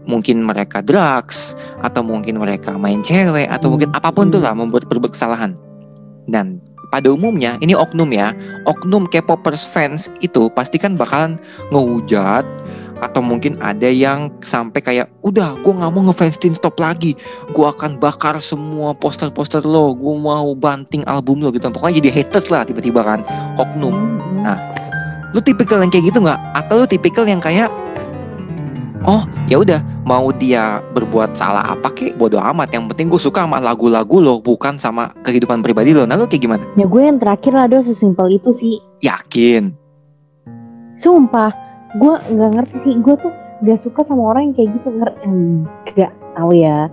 mungkin 0.05 0.43
mereka 0.43 0.83
drugs 0.83 1.55
atau 1.83 2.03
mungkin 2.03 2.39
mereka 2.43 2.75
main 2.75 3.03
cewek 3.03 3.47
atau 3.47 3.71
mungkin 3.71 3.91
apa 3.95 4.11
pun 4.11 4.29
Hmm. 4.29 4.35
tuh 4.35 4.41
lah 4.43 4.55
membuat 4.55 4.87
berbuat 4.91 5.15
kesalahan. 5.15 5.55
Dan 6.27 6.63
pada 6.93 7.09
umumnya 7.09 7.57
ini 7.65 7.73
oknum 7.73 8.13
ya 8.13 8.37
oknum 8.69 9.09
K-popers 9.09 9.65
fans 9.65 10.13
itu 10.21 10.53
pasti 10.53 10.77
kan 10.77 10.93
bakalan 10.93 11.41
ngehujat 11.73 12.45
atau 13.03 13.19
mungkin 13.19 13.59
ada 13.59 13.91
yang 13.91 14.31
sampai 14.47 14.79
kayak 14.79 15.11
udah 15.27 15.59
gue 15.59 15.73
nggak 15.75 15.91
mau 15.91 16.07
ngefans 16.07 16.39
Teen 16.39 16.55
Stop 16.55 16.79
lagi. 16.79 17.19
Gue 17.51 17.67
akan 17.67 17.99
bakar 17.99 18.39
semua 18.39 18.95
poster-poster 18.95 19.67
lo. 19.67 19.91
Gue 19.99 20.15
mau 20.15 20.55
banting 20.55 21.03
album 21.11 21.43
lo 21.43 21.51
gitu. 21.51 21.67
Pokoknya 21.75 21.99
jadi 21.99 22.23
haters 22.23 22.47
lah 22.47 22.63
tiba-tiba 22.63 23.03
kan 23.03 23.27
oknum. 23.59 23.91
Hmm. 23.91 24.47
Nah, 24.47 24.59
lu 25.35 25.43
tipikal 25.43 25.83
yang 25.83 25.91
kayak 25.91 26.15
gitu 26.15 26.23
nggak? 26.23 26.39
Atau 26.55 26.79
lu 26.79 26.87
tipikal 26.87 27.27
yang 27.27 27.43
kayak 27.43 27.73
oh 29.07 29.23
ya 29.51 29.59
udah 29.59 29.81
mau 30.07 30.31
dia 30.35 30.83
berbuat 30.95 31.35
salah 31.35 31.75
apa 31.75 31.91
kek 31.91 32.15
bodo 32.19 32.39
amat 32.39 32.71
yang 32.75 32.87
penting 32.87 33.11
gue 33.11 33.19
suka 33.19 33.43
sama 33.47 33.59
lagu-lagu 33.59 34.23
lo 34.23 34.39
bukan 34.39 34.79
sama 34.79 35.11
kehidupan 35.27 35.63
pribadi 35.63 35.95
lo 35.95 36.07
nah 36.07 36.15
lu 36.15 36.27
kayak 36.27 36.43
gimana 36.43 36.65
Ya 36.79 36.87
gue 36.87 37.03
yang 37.03 37.19
terakhir 37.19 37.53
lah, 37.53 37.67
do 37.69 37.83
sesimpel 37.83 38.33
itu 38.33 38.51
sih. 38.55 38.79
yakin 39.03 39.75
Sumpah, 40.97 41.51
gue 41.99 42.15
nggak 42.31 42.51
ngerti 42.55 42.77
sih. 42.87 42.95
Gue 43.03 43.19
tuh 43.19 43.33
gak 43.67 43.81
suka 43.81 44.07
sama 44.07 44.31
orang 44.31 44.53
yang 44.53 44.55
kayak 44.55 44.71
gitu. 44.79 44.89
Ngerti? 44.93 45.27
Gak 45.99 46.13
tahu 46.37 46.51
ya. 46.55 46.87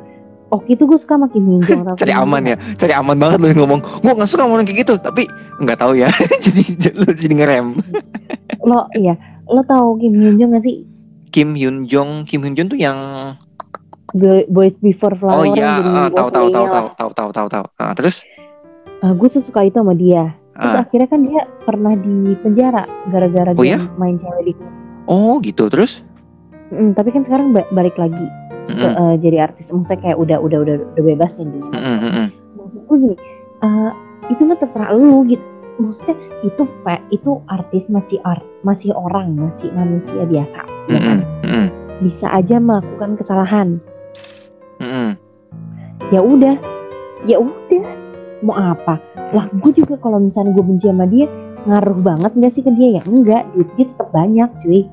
Oke 0.49 0.73
itu 0.73 0.89
gue 0.89 0.97
suka 0.97 1.13
sama 1.13 1.29
Kim 1.29 1.45
Min 1.45 1.61
Jong. 1.61 1.85
cari 2.01 2.09
aman 2.09 2.41
ya 2.41 2.57
cari 2.73 2.93
aman 2.97 3.21
banget 3.21 3.37
lo 3.37 3.47
yang 3.53 3.61
ngomong 3.61 3.85
gue 3.85 4.13
nggak 4.17 4.25
suka 4.25 4.49
sama 4.49 4.57
orang 4.57 4.65
kayak 4.65 4.81
gitu 4.81 4.97
tapi 4.97 5.29
nggak 5.61 5.77
tahu 5.77 5.93
ya 5.93 6.09
jadi 6.45 6.89
lu 6.97 7.05
jadi 7.13 7.33
ngerem 7.37 7.67
Lo 8.65 8.89
iya, 8.97 9.13
lo 9.45 9.61
tahu 9.61 10.01
Kim 10.01 10.17
Min 10.17 10.41
Jong 10.41 10.57
gak 10.57 10.65
sih? 10.65 10.88
Kim 11.29 11.53
Hyun 11.53 11.85
Jong 11.85 12.25
Kim 12.25 12.41
Hyun 12.41 12.55
Jong 12.57 12.69
tuh 12.69 12.79
yang 12.79 12.97
Boy- 14.11 14.49
Boys 14.49 14.73
Before 14.81 15.13
oh 15.13 15.45
Flower 15.45 15.53
yang 15.53 15.55
iya 15.55 15.69
ah, 15.85 16.09
tahu 16.09 16.29
tahu 16.33 16.47
tahu 16.49 16.65
tahu 16.67 16.87
tahu 16.97 17.09
tahu 17.13 17.29
tahu 17.31 17.47
tahu 17.47 17.65
Ah, 17.77 17.93
terus 17.93 18.25
lah. 18.99 19.05
Ah, 19.05 19.13
gue 19.15 19.27
tuh 19.29 19.39
suka 19.39 19.63
itu 19.63 19.77
sama 19.77 19.93
dia. 19.93 20.33
Terus 20.59 20.75
ah, 20.75 20.83
akhirnya 20.83 21.07
kan 21.07 21.21
dia 21.23 21.41
pernah 21.63 21.93
di 21.95 22.15
penjara 22.41 22.83
gara-gara 23.07 23.51
Oh 23.53 23.63
dia 23.63 23.77
ya? 23.77 23.79
main 23.95 24.17
cewek 24.17 24.43
di 24.43 24.53
oh 25.05 25.39
gitu 25.39 25.69
terus 25.69 26.03
Mm, 26.69 26.93
tapi 26.93 27.09
kan 27.09 27.25
sekarang 27.25 27.49
ba- 27.49 27.65
balik 27.73 27.97
lagi 27.97 28.29
ke, 28.69 28.77
Mm-mm, 28.77 28.93
eh, 28.93 29.15
jadi 29.17 29.49
artis. 29.49 29.65
Maksudnya 29.73 30.05
kayak 30.05 30.17
udah 30.21 30.37
udah 30.37 30.57
udah 30.61 30.75
udah 30.93 31.03
bebas 31.03 31.33
nih 31.41 31.49
dia. 31.49 31.65
mm-mm, 31.65 31.97
mm-mm. 31.97 32.27
Maksud 32.61 32.81
gue 32.85 32.97
gini, 32.99 33.15
eh, 33.65 33.91
itu 34.29 34.41
mah 34.45 34.53
terserah 34.53 34.93
lu 34.93 35.25
gitu. 35.25 35.41
Maksudnya 35.79 36.15
itu 36.43 36.63
pak 36.83 36.99
itu 37.09 37.39
artis 37.47 37.87
masih 37.87 38.19
art 38.27 38.43
masih 38.67 38.91
orang 38.91 39.31
masih 39.33 39.71
manusia 39.71 40.27
biasa, 40.27 40.61
ya 40.91 40.99
kan? 40.99 41.17
Mm-mm, 41.43 41.65
Bisa 42.03 42.27
aja 42.29 42.59
melakukan 42.59 43.15
kesalahan. 43.15 43.79
mm-mm. 44.83 45.15
Ya 46.11 46.19
udah, 46.19 46.55
ya 47.23 47.39
udah. 47.39 47.85
Mau 48.39 48.55
apa? 48.55 48.99
Lah 49.35 49.51
gue 49.51 49.71
juga 49.75 49.99
kalau 49.99 50.19
misalnya 50.19 50.55
gue 50.55 50.63
benci 50.63 50.87
sama 50.87 51.03
dia 51.07 51.27
ngaruh 51.67 51.99
banget 51.99 52.31
nggak 52.39 52.53
sih 52.55 52.63
ke 52.63 52.71
dia 52.71 52.99
ya 52.99 53.01
enggak 53.03 53.43
duit 53.51 53.67
dia 53.75 53.85
tetap 53.91 54.09
banyak 54.15 54.47
cuy 54.63 54.87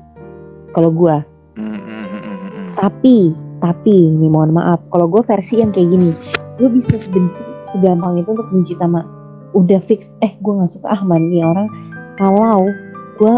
kalau 0.75 0.91
gue 0.91 1.15
Mm, 1.57 1.73
mm, 1.73 1.79
mm, 1.81 2.05
mm, 2.21 2.37
mm. 2.37 2.67
Tapi, 2.77 3.33
tapi 3.57 4.13
nih 4.13 4.29
mohon 4.29 4.53
maaf, 4.53 4.77
kalau 4.93 5.09
gue 5.09 5.25
versi 5.25 5.57
yang 5.57 5.73
kayak 5.73 5.89
gini, 5.89 6.13
gue 6.61 6.69
bisa 6.69 7.01
sebenci, 7.01 7.41
segampang 7.73 8.21
itu 8.21 8.29
untuk 8.29 8.45
benci 8.53 8.77
sama 8.77 9.01
udah 9.55 9.79
fix, 9.79 10.15
eh 10.19 10.35
gue 10.39 10.53
nggak 10.53 10.71
suka 10.71 10.87
ah 10.91 11.01
nih 11.03 11.43
orang. 11.43 11.67
Kalau 12.17 12.67
gue 13.17 13.33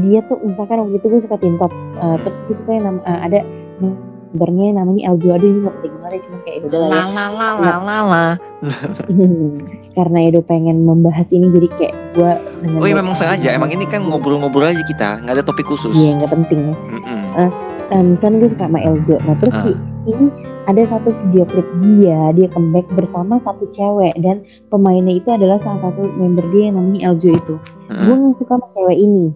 dia 0.00 0.24
tuh 0.24 0.40
misalkan 0.40 0.80
waktu 0.88 0.96
itu 0.96 1.06
gue 1.08 1.20
suka 1.20 1.36
tintop, 1.36 1.72
eh, 2.00 2.16
terus 2.24 2.38
gue 2.48 2.56
suka 2.56 2.70
yang 2.72 2.84
nama, 2.88 3.00
eh, 3.04 3.20
ada 3.28 3.38
membernya 3.82 4.80
namanya 4.80 5.12
Eljo, 5.12 5.36
aduh 5.36 5.44
ini 5.44 5.60
gak 5.68 5.74
penting 5.80 5.92
banget 6.00 6.12
ya, 6.12 6.20
cuma 6.24 6.38
kayak 6.48 6.58
udah 6.64 6.78
lah 6.80 6.88
ya. 6.88 6.96
la 6.96 7.04
la 7.12 7.48
la 7.52 7.72
la 7.84 7.98
la. 8.08 8.26
Karena 9.96 10.18
Edo 10.24 10.40
pengen 10.40 10.88
membahas 10.88 11.28
ini 11.36 11.52
jadi 11.52 11.68
kayak 11.76 11.94
gue 12.16 12.32
Oh 12.80 12.86
iya 12.88 12.96
memang 12.96 13.12
sengaja. 13.12 13.52
Emang 13.52 13.68
ini 13.68 13.84
kan 13.84 14.00
ngobrol-ngobrol 14.08 14.72
aja 14.72 14.80
kita, 14.80 15.20
nggak 15.20 15.34
ada 15.36 15.44
topik 15.44 15.68
khusus. 15.68 15.92
Iya 15.92 16.16
nggak 16.16 16.32
penting 16.32 16.60
ya. 16.72 16.76
Mm-mm. 16.96 17.50
Eh, 17.92 18.00
misalnya 18.00 18.36
gue 18.40 18.50
suka 18.56 18.64
sama 18.72 18.80
Eljo, 18.80 19.16
nah 19.20 19.36
terus 19.36 19.52
di- 19.68 19.80
ini 20.08 20.26
ada 20.70 20.82
satu 20.86 21.10
video 21.26 21.42
klip 21.50 21.66
dia, 21.82 22.30
dia 22.38 22.46
comeback 22.54 22.86
bersama 22.94 23.42
satu 23.42 23.66
cewek 23.74 24.14
dan 24.22 24.46
pemainnya 24.70 25.18
itu 25.18 25.28
adalah 25.34 25.58
salah 25.58 25.90
satu 25.90 26.06
member 26.14 26.46
dia 26.54 26.70
yang 26.70 26.78
namanya 26.78 27.10
Eljo 27.10 27.34
itu. 27.34 27.54
Mm-mm. 27.90 28.04
Gue 28.06 28.14
nggak 28.14 28.36
suka 28.38 28.52
sama 28.58 28.66
cewek 28.70 28.98
ini. 29.02 29.26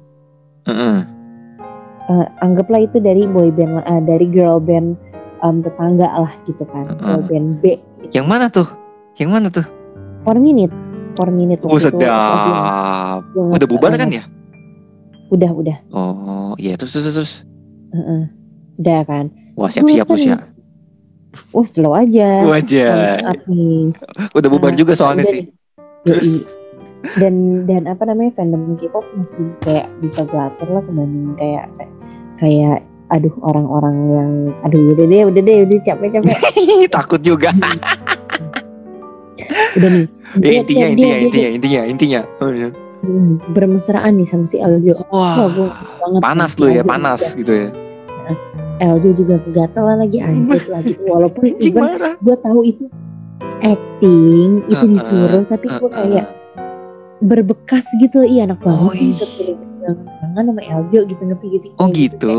Mm-mm. 0.71 0.97
Eh, 2.07 2.27
anggaplah 2.47 2.87
itu 2.87 3.03
dari 3.03 3.27
boy 3.27 3.51
band, 3.51 3.83
eh, 3.83 4.03
dari 4.07 4.27
girl 4.31 4.63
band 4.63 4.95
em, 5.43 5.57
tetangga 5.67 6.07
lah 6.07 6.33
gitu 6.47 6.63
kan, 6.71 6.95
girl 7.03 7.19
Mm-mm. 7.19 7.31
band 7.31 7.49
B. 7.59 7.65
Yang 8.15 8.27
mana 8.31 8.47
tuh? 8.47 8.69
Yang 9.19 9.31
mana 9.35 9.47
tuh? 9.51 9.67
For 10.23 10.39
minute, 10.39 10.75
for 11.19 11.31
minute 11.35 11.59
Oh 11.67 11.75
itu, 11.75 11.91
sedap. 11.91 13.27
nggak 13.35 13.59
Udah 13.59 13.69
bubar 13.69 13.91
kan 13.99 14.11
ya? 14.15 14.23
Udah, 15.27 15.51
udah, 15.51 15.77
Oh 15.91 16.55
iya 16.55 16.79
terus 16.79 16.95
terus 16.95 17.11
terus. 17.11 17.33
Heeh. 17.91 18.31
udah 18.79 19.01
kan. 19.03 19.27
Wah 19.59 19.67
siap-siap 19.67 20.07
bos 20.07 20.23
ya. 20.23 20.39
Oh 21.51 21.63
slow 21.63 21.93
aja. 21.93 22.45
Wajar. 22.45 23.21
Nih. 23.47 23.93
Udah 24.31 24.49
bubar 24.49 24.71
Ah, 24.71 24.77
juga 24.77 24.93
soalnya 24.93 25.23
udah 25.23 25.33
sih. 25.33 25.43
Yoi. 26.05 26.35
Dan 27.15 27.35
dan 27.65 27.87
apa 27.87 28.03
namanya 28.05 28.35
fandom 28.35 28.75
K-pop 28.75 29.05
masih 29.15 29.47
kayak 29.61 29.87
bisa 30.01 30.23
gue 30.23 30.37
atur 30.37 30.69
lah 30.69 30.83
kebanding 30.83 31.35
kayak 31.35 31.65
kayak 32.37 32.77
aduh 33.07 33.31
orang-orang 33.41 33.97
yang 34.11 34.31
aduh 34.61 34.91
udah 34.91 35.07
deh 35.07 35.23
udah 35.25 35.39
deh 35.41 35.59
udah 35.63 35.79
capek 35.81 36.09
capek 36.13 36.35
Takut 36.97 37.21
juga. 37.21 37.55
udah 39.77 39.91
nih 39.93 40.05
Ya, 40.37 40.43
Dia- 40.43 40.59
intinya 40.59 40.87
dia- 40.87 40.91
intinya 40.91 41.07
dia- 41.07 41.23
intinya 41.23 41.49
intinya 41.49 41.81
intinya. 41.87 42.21
Oh, 42.39 42.51
iya. 42.51 42.69
Hmm, 42.99 43.39
bermesraan 43.49 44.19
nih 44.19 44.27
sama 44.27 44.45
si 44.45 44.59
Eljo 44.59 44.99
Wah, 45.07 45.47
suka 45.47 45.71
banget 46.03 46.21
panas 46.21 46.53
lu 46.59 46.67
ya 46.69 46.83
panas 46.83 47.21
juga. 47.23 47.39
gitu 47.39 47.53
ya. 47.55 47.69
Eljo 48.77 49.11
juga 49.17 49.41
kegatalan 49.41 50.05
lagi 50.05 50.19
anjir 50.27 50.63
lagi. 50.69 50.95
Walaupun 51.05 51.57
even 51.59 51.85
gue 52.21 52.37
tahu 52.39 52.61
itu 52.63 52.85
acting 53.61 54.61
itu 54.69 54.85
disuruh 54.91 55.43
tapi 55.49 55.67
gue 55.67 55.91
kayak 55.91 56.27
berbekas 57.21 57.85
gitu. 57.99 58.23
Iya 58.23 58.53
anak 58.53 58.61
banget 58.61 58.81
Oh, 58.81 58.93
sih 58.93 59.13
iya. 59.17 59.57
pegangan 59.87 60.45
sama 60.51 60.63
Eljo 60.63 61.01
gitu 61.07 61.23
ngerti 61.23 61.47
sih 61.63 61.71
Oh 61.79 61.89
gitu. 61.89 62.37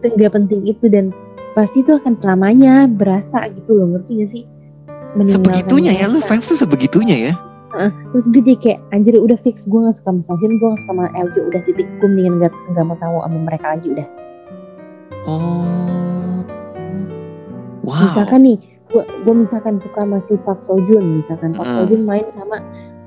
kayak 0.00 0.14
nggak 0.18 0.32
penting 0.34 0.60
itu 0.64 0.86
dan 0.88 1.12
pasti 1.52 1.82
itu 1.82 1.94
akan 1.94 2.14
selamanya 2.16 2.86
berasa 2.86 3.46
gitu 3.52 3.76
loh 3.76 3.92
ngerti 3.92 4.22
gak 4.22 4.30
sih? 4.30 4.44
Sebegitunya 5.26 5.92
ya 5.94 6.06
lu 6.06 6.20
fans 6.20 6.46
tuh 6.46 6.54
sebegitunya 6.54 7.30
ya. 7.30 7.34
terus 8.10 8.24
gue 8.32 8.40
jadi 8.40 8.52
kayak 8.58 8.80
anjir 8.90 9.14
udah 9.14 9.36
fix 9.36 9.68
gue 9.68 9.76
gak 9.78 9.94
suka 9.94 10.10
sama 10.10 10.20
Songhyun 10.24 10.56
gue 10.56 10.68
gak 10.68 10.80
suka 10.82 10.90
sama 10.90 11.04
Eljo 11.14 11.40
udah 11.46 11.60
titik 11.62 11.86
gue 12.00 12.08
mendingan 12.08 12.34
gak, 12.42 12.52
gak 12.74 12.84
mau 12.84 12.96
tahu 12.96 13.20
sama 13.22 13.38
mereka 13.44 13.66
lagi 13.76 13.86
udah 13.92 14.06
Oh. 15.28 16.40
Wow. 17.84 18.04
misalkan 18.04 18.40
nih 18.42 18.56
gue 18.88 19.04
gue 19.22 19.34
misalkan 19.36 19.76
suka 19.78 20.00
sama 20.00 20.18
si 20.18 20.34
Park 20.38 20.60
Seo 20.60 20.80
Joon 20.82 21.20
misalkan 21.20 21.52
Park 21.52 21.68
Seo 21.68 21.84
Mm. 21.84 21.88
Joon 21.88 22.02
main 22.04 22.26
sama 22.32 22.56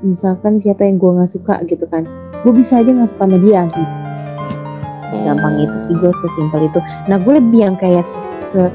misalkan 0.01 0.57
siapa 0.57 0.81
yang 0.83 0.97
gue 0.97 1.11
nggak 1.11 1.31
suka 1.31 1.55
gitu 1.65 1.85
kan 1.87 2.05
gue 2.41 2.51
bisa 2.51 2.77
aja 2.77 2.89
nggak 2.89 3.09
suka 3.09 3.23
sama 3.23 3.37
dia 3.37 3.61
gitu 3.67 3.93
segampang 5.11 5.53
Oh. 5.55 5.63
itu 5.63 5.77
sih 5.79 5.93
gue 5.95 6.11
sesimpel 6.15 6.61
itu 6.63 6.79
nah 7.05 7.17
gue 7.17 7.33
lebih 7.35 7.59
yang 7.63 7.75
kayak 7.75 8.01
se 8.03 8.17
se- 8.51 8.73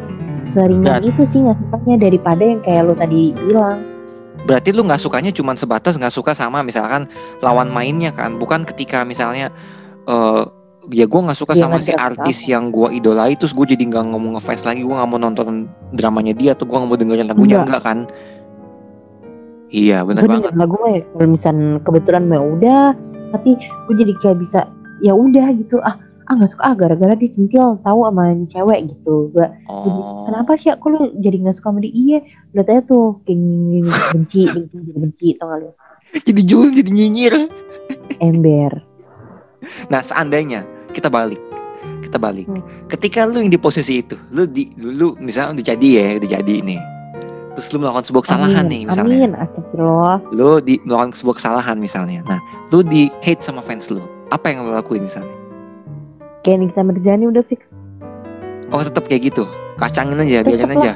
seringan 0.53 0.99
Dan- 0.99 1.07
itu 1.07 1.23
sih 1.23 1.39
nggak 1.41 1.59
sukanya 1.61 1.97
daripada 2.01 2.43
yang 2.45 2.61
kayak 2.61 2.83
lo 2.83 2.95
tadi 2.95 3.31
bilang 3.41 3.79
Berarti 4.43 4.71
lu 4.71 4.83
nggak 4.83 4.99
sukanya 5.01 5.31
cuma 5.31 5.55
sebatas 5.55 5.95
nggak 5.95 6.13
suka 6.13 6.31
sama 6.31 6.63
misalkan 6.63 7.11
lawan 7.41 7.67
mainnya 7.67 8.11
kan, 8.11 8.35
bukan 8.37 8.63
ketika 8.65 9.03
misalnya 9.03 9.51
eh 10.05 10.43
ya 10.89 11.05
gue 11.05 11.21
nggak 11.21 11.35
suka 11.35 11.53
Dia 11.53 11.63
sama 11.63 11.79
si 11.79 11.91
artis 11.91 12.39
yang 12.45 12.71
gue 12.71 12.89
idolai 12.93 13.35
terus 13.35 13.51
gue 13.51 13.67
jadi 13.67 13.83
nggak 13.85 14.05
ngomong 14.11 14.39
ngefans 14.39 14.63
lagi 14.63 14.83
gue 14.83 14.91
nggak 14.91 15.09
mau 15.09 15.19
nonton 15.19 15.67
dramanya 15.93 16.33
dia 16.33 16.55
atau 16.55 16.65
gue 16.65 16.75
nggak 16.75 16.89
mau 16.89 16.97
dengerin 16.97 17.27
lagunya 17.27 17.57
Enggak. 17.57 17.67
enggak 17.67 17.83
kan? 17.83 17.99
Iya 19.67 19.99
benar 20.03 20.23
gue 20.23 20.31
banget. 20.31 20.53
lagu 20.55 20.75
mah 20.79 20.91
ya, 20.91 21.03
kalau 21.11 21.29
misalnya 21.29 21.69
kebetulan 21.83 22.23
mah 22.25 22.39
ya 22.39 22.43
udah 22.47 22.83
tapi 23.35 23.51
gue 23.59 23.95
jadi 23.99 24.13
kayak 24.23 24.39
bisa 24.39 24.61
ya 25.03 25.13
udah 25.13 25.47
gitu 25.59 25.77
ah 25.83 25.99
ah 26.27 26.33
nggak 26.35 26.51
suka 26.51 26.63
ah 26.65 26.75
gara-gara 26.75 27.15
dia 27.15 27.31
centil 27.31 27.79
tahu 27.83 28.01
sama 28.03 28.25
cewek 28.47 28.81
gitu. 28.91 29.31
Gue 29.31 29.47
jadi, 29.47 30.01
Oh. 30.01 30.23
kenapa 30.27 30.55
sih 30.55 30.71
aku 30.71 30.87
lu 30.89 31.01
jadi 31.19 31.37
nggak 31.39 31.57
suka 31.57 31.71
sama 31.71 31.83
dia? 31.83 31.93
Iya 31.93 32.19
lihat 32.53 32.67
aja 32.69 32.83
tuh 32.85 33.19
kayak 33.23 33.39
benci 34.15 34.41
benci 34.47 34.71
benci, 34.71 34.77
benci 34.95 35.27
tau 35.37 35.51
gak 35.51 35.59
lu? 35.61 35.71
Jadi 36.27 36.43
jual 36.43 36.71
jadi 36.71 36.87
nyinyir. 36.89 37.35
ember. 38.23 38.73
Nah, 39.87 39.99
seandainya 40.01 40.63
kita 40.97 41.09
balik. 41.09 41.39
Kita 42.01 42.17
balik. 42.17 42.49
Hmm. 42.49 42.65
Ketika 42.89 43.29
lu 43.29 43.39
yang 43.39 43.53
di 43.53 43.61
posisi 43.61 44.01
itu, 44.01 44.17
lu 44.31 44.49
di 44.49 44.73
lu, 44.75 44.91
lu 44.91 45.07
misalnya 45.19 45.61
udah 45.61 45.67
jadi 45.69 45.89
ya, 45.93 46.07
udah 46.17 46.31
jadi 46.41 46.55
nih. 46.65 46.81
Terus 47.53 47.73
lu 47.73 47.79
melakukan 47.79 48.05
sebuah 48.05 48.23
kesalahan 48.23 48.65
amin, 48.65 48.69
nih 48.69 48.81
misalnya. 48.85 49.17
amin 49.17 49.33
astagfirullah 49.35 50.19
Lu 50.31 50.61
di 50.61 50.75
melakukan 50.83 51.13
sebuah 51.15 51.37
kesalahan 51.37 51.77
misalnya. 51.77 52.21
Nah, 52.25 52.41
lu 52.69 52.81
di 52.81 53.09
hate 53.21 53.41
sama 53.41 53.61
fans 53.61 53.89
lu. 53.89 54.01
Apa 54.29 54.51
yang 54.51 54.65
lu 54.65 54.73
lakuin 54.73 55.05
misalnya? 55.05 55.33
kayak 56.41 56.63
Nikita 56.63 56.83
Mirzani 56.83 57.27
udah 57.27 57.43
fix 57.43 57.75
Oh, 58.71 58.79
tetap 58.79 59.07
kayak 59.07 59.31
gitu. 59.31 59.51
Kacangin 59.77 60.15
aja, 60.17 60.41
Tetep 60.41 60.47
biarin 60.47 60.71
lah. 60.71 60.79
aja. 60.79 60.93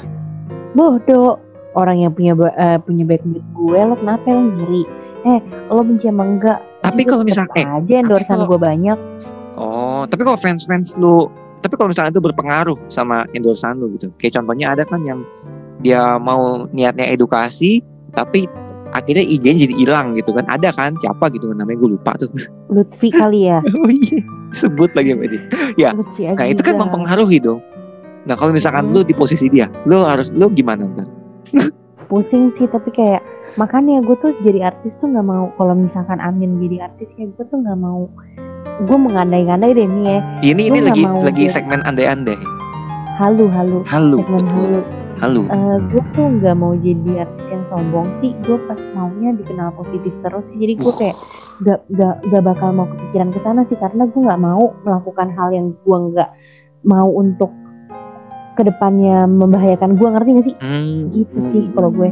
bodoh 0.70 1.42
orang 1.74 1.98
yang 1.98 2.12
punya 2.14 2.32
eh, 2.52 2.78
punya 2.78 3.02
baik 3.02 3.22
duit 3.26 3.42
gue 3.42 3.78
lo 3.80 3.94
kenapa 3.94 4.26
lo 4.26 4.42
ngiri 4.48 4.82
eh 5.24 5.38
lo 5.66 5.82
benci 5.82 6.06
sama 6.06 6.22
enggak 6.22 6.58
Tapi 6.78 7.02
kalau 7.02 7.22
misalnya- 7.22 7.54
eh, 7.56 7.66
aja 7.66 7.94
endorsean 7.98 8.38
gue 8.40 8.58
banyak 8.60 8.98
Oh, 9.60 10.08
tapi 10.08 10.24
kalau 10.24 10.40
fans-fans 10.40 10.96
lu, 10.96 11.28
tapi 11.60 11.76
kalau 11.76 11.92
misalnya 11.92 12.16
itu 12.16 12.24
berpengaruh 12.24 12.80
sama 12.88 13.28
endorsan 13.36 13.76
lu 13.76 13.92
gitu. 14.00 14.08
Kayak 14.16 14.40
contohnya 14.40 14.72
ada 14.72 14.88
kan 14.88 15.04
yang 15.04 15.20
dia 15.84 16.16
mau 16.16 16.64
niatnya 16.72 17.04
edukasi, 17.12 17.84
tapi 18.16 18.48
akhirnya 18.96 19.22
IG-nya 19.22 19.68
jadi 19.68 19.74
hilang 19.76 20.16
gitu 20.16 20.32
kan. 20.32 20.48
Ada 20.48 20.72
kan 20.72 20.96
siapa 20.96 21.28
gitu 21.36 21.52
namanya 21.52 21.76
gue 21.76 21.92
lupa 21.92 22.16
tuh. 22.16 22.32
Lutfi 22.72 23.12
kali 23.12 23.52
ya 23.52 23.60
oh 23.84 23.92
iya, 23.92 24.24
sebut 24.56 24.88
lagi 24.96 25.12
sama 25.12 25.28
dia. 25.28 25.42
Ya, 25.76 25.90
Lutfi 25.92 26.24
Nah, 26.32 26.48
itu 26.48 26.64
kan 26.64 26.80
mempengaruhi 26.80 27.38
dong. 27.44 27.60
Nah, 28.24 28.36
kalau 28.40 28.56
misalkan 28.56 28.88
Hmm. 28.88 28.96
lu 28.96 29.00
di 29.04 29.12
posisi 29.12 29.52
dia, 29.52 29.68
lu 29.84 30.00
harus 30.00 30.32
lu 30.32 30.48
gimana 30.56 30.88
ntar? 30.96 31.08
pusing 32.10 32.50
sih 32.58 32.66
tapi 32.66 32.90
kayak 32.90 33.22
makanya 33.54 34.02
gue 34.02 34.18
tuh 34.18 34.34
jadi 34.42 34.74
artis 34.74 34.90
tuh 34.98 35.14
nggak 35.14 35.22
mau 35.30 35.54
kalau 35.54 35.78
misalkan 35.78 36.18
Amin 36.18 36.58
jadi 36.58 36.90
artis 36.90 37.06
ya 37.14 37.30
gue 37.30 37.44
tuh 37.46 37.62
nggak 37.62 37.78
mau 37.78 38.10
gue 38.80 38.98
mengandai-andai 38.98 39.70
deh 39.70 39.84
nih 39.84 40.04
ya 40.06 40.18
Ini 40.42 40.62
ini 40.64 40.78
Lu 40.78 40.82
nggak 40.82 40.86
lagi 40.90 41.02
lagi 41.22 41.42
dia- 41.42 41.52
segmen 41.52 41.80
andai-andai. 41.82 42.38
halu 43.16 43.44
halu 43.46 43.78
Halu. 43.84 44.16
segmen 44.18 44.44
halu 44.48 44.80
Halu. 45.20 45.44
Eh, 45.46 45.76
gue 45.86 46.02
tuh 46.10 46.26
nggak 46.32 46.54
mau 46.54 46.72
jadi 46.74 47.12
artis 47.20 47.44
yang 47.46 47.64
sombong 47.66 48.08
sih 48.18 48.32
gue 48.40 48.56
pas 48.64 48.80
maunya 48.90 49.36
dikenal 49.36 49.68
positif 49.74 50.16
terus 50.18 50.48
sih 50.48 50.56
jadi 50.56 50.72
gue 50.74 50.92
kayak 50.94 51.16
gak, 51.60 51.80
gak, 51.90 52.24
gak 52.24 52.42
bakal 52.42 52.72
mau 52.72 52.88
kepikiran 52.88 53.28
ke 53.28 53.38
sana 53.38 53.68
sih 53.68 53.76
karena 53.76 54.04
gue 54.06 54.16
nggak 54.18 54.40
mau 54.40 54.72
melakukan 54.80 55.28
hal 55.30 55.48
yang 55.50 55.76
gue 55.76 55.96
nggak 56.08 56.30
mau 56.82 57.04
untuk 57.06 57.52
ke 58.50 58.62
depannya 58.62 59.24
membahayakan 59.26 59.92
gue 59.94 60.08
ngerti 60.08 60.30
gak 60.32 60.46
sih 60.46 60.56
Hmm. 60.58 61.12
gitu 61.12 61.36
sih 61.46 61.62
kalau 61.70 61.92
gue 61.92 62.08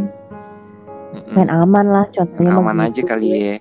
Mm-mm. 1.08 1.32
main 1.32 1.48
aman 1.48 1.86
lah 1.88 2.04
contohnya 2.10 2.52
aman 2.54 2.76
gitu 2.76 2.84
aja 2.84 3.02
kali 3.08 3.26
ya. 3.32 3.56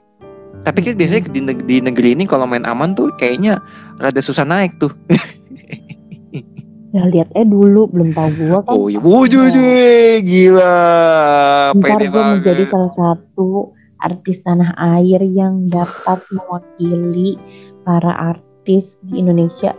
Tapi 0.67 0.83
kan 0.83 0.99
biasanya 0.99 1.31
di, 1.31 1.39
neg- 1.39 1.63
di 1.63 1.79
negeri 1.79 2.11
ini 2.11 2.27
kalau 2.27 2.43
main 2.43 2.67
aman 2.67 2.91
tuh 2.91 3.07
kayaknya 3.15 3.63
rada 4.03 4.19
susah 4.19 4.43
naik 4.43 4.75
tuh. 4.75 4.91
ya 6.91 7.07
lihat 7.07 7.31
eh 7.39 7.47
dulu 7.47 7.87
belum 7.87 8.11
tahu 8.11 8.29
gue 8.35 8.59
kan 8.67 8.73
Oh 8.75 8.87
iya, 8.91 8.99
wujud 8.99 9.55
gila. 10.27 10.75
ntar 11.71 11.99
gue 12.03 12.23
menjadi 12.35 12.63
salah 12.67 12.91
satu 12.99 13.71
artis 14.03 14.43
tanah 14.43 14.75
air 14.99 15.23
yang 15.23 15.71
dapat 15.71 16.19
mewakili 16.35 17.39
para 17.87 18.35
artis 18.35 18.99
di 19.07 19.23
Indonesia 19.23 19.71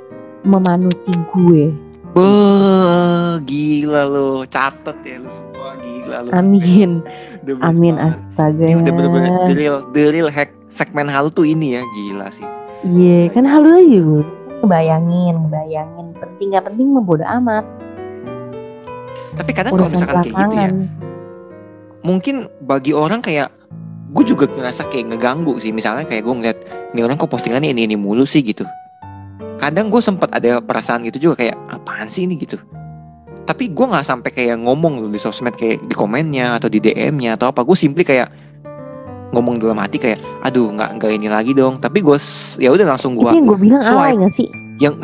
memanuti 0.48 1.12
gue. 1.36 1.68
Beuh, 2.16 3.36
gila 3.44 4.08
lo. 4.08 4.48
Catet 4.48 4.96
ya 5.04 5.20
lu 5.20 5.28
semua 5.28 5.76
gila 5.76 6.16
lo. 6.24 6.30
Amin, 6.32 7.04
amin 7.60 7.94
astaga. 8.00 8.64
Ini 8.64 8.80
udah 8.80 8.92
bener-bener 8.96 9.32
the 9.44 9.54
real, 9.54 9.76
the 9.92 10.02
real 10.08 10.30
hack 10.32 10.57
segmen 10.68 11.08
halu 11.08 11.28
tuh 11.32 11.48
ini 11.48 11.76
ya, 11.76 11.82
gila 11.96 12.28
sih. 12.32 12.46
Iya, 12.86 13.32
kan 13.34 13.44
halu 13.44 13.68
aja 13.74 13.98
gue. 13.98 14.24
Ngebayangin, 14.62 15.34
ngebayangin. 15.46 16.06
Penting 16.16 16.46
gak 16.54 16.64
penting 16.70 16.86
mah 16.94 17.02
bodo 17.02 17.24
amat. 17.26 17.64
Tapi 19.38 19.50
kadang 19.54 19.72
kalau 19.76 19.90
misalkan 19.90 20.16
kayak 20.24 20.34
gitu 20.34 20.56
ya, 20.56 20.68
mungkin 22.02 22.46
bagi 22.62 22.94
orang 22.94 23.22
kayak 23.22 23.50
gue 24.14 24.24
juga 24.24 24.48
ngerasa 24.48 24.88
kayak 24.88 25.14
ngeganggu 25.14 25.60
sih 25.60 25.68
misalnya 25.68 26.08
kayak 26.08 26.24
gue 26.24 26.34
ngeliat 26.34 26.58
ini 26.96 27.00
orang 27.04 27.20
kok 27.20 27.28
postingannya 27.28 27.76
ini 27.76 27.84
ini 27.84 27.96
mulu 27.98 28.24
sih 28.24 28.40
gitu 28.40 28.64
kadang 29.60 29.92
gue 29.92 30.00
sempat 30.00 30.32
ada 30.32 30.64
perasaan 30.64 31.04
gitu 31.04 31.30
juga 31.30 31.44
kayak 31.44 31.56
apaan 31.68 32.08
sih 32.08 32.24
ini 32.24 32.40
gitu 32.40 32.56
tapi 33.44 33.68
gue 33.68 33.84
nggak 33.84 34.06
sampai 34.06 34.30
kayak 34.32 34.56
ngomong 34.64 35.04
loh 35.04 35.10
di 35.12 35.20
sosmed 35.20 35.52
kayak 35.56 35.84
di 35.84 35.92
komennya 35.92 36.56
atau 36.56 36.72
di 36.72 36.80
DM-nya 36.80 37.36
atau 37.36 37.52
apa 37.52 37.60
gue 37.64 37.76
simply 37.76 38.04
kayak 38.04 38.32
ngomong 39.30 39.60
dalam 39.60 39.76
hati 39.76 39.96
kayak 39.96 40.18
aduh 40.40 40.72
nggak 40.72 40.96
nggak 40.96 41.10
ini 41.12 41.28
lagi 41.28 41.52
dong 41.52 41.76
tapi 41.76 42.00
gue 42.00 42.16
ya 42.56 42.72
udah 42.72 42.96
langsung 42.96 43.12
Itu 43.12 43.28
gue 43.28 43.30
yang 43.36 43.46
gue 43.46 43.58
bilang 43.60 43.82
swipe. 43.82 44.00
alay 44.00 44.12
gak 44.16 44.32
sih? 44.32 44.48
yang 44.78 44.94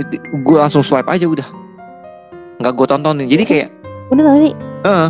gue 0.40 0.56
langsung 0.56 0.80
swipe 0.80 1.08
aja 1.10 1.26
udah 1.26 1.46
nggak 2.62 2.72
gue 2.72 2.86
tontonin 2.86 3.26
jadi 3.28 3.44
kayak 3.44 3.68
Udah 4.08 4.36
sih? 4.38 4.52
eh 4.84 5.08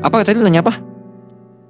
apa 0.00 0.22
tadi 0.22 0.38
nanya 0.38 0.60
apa 0.60 0.76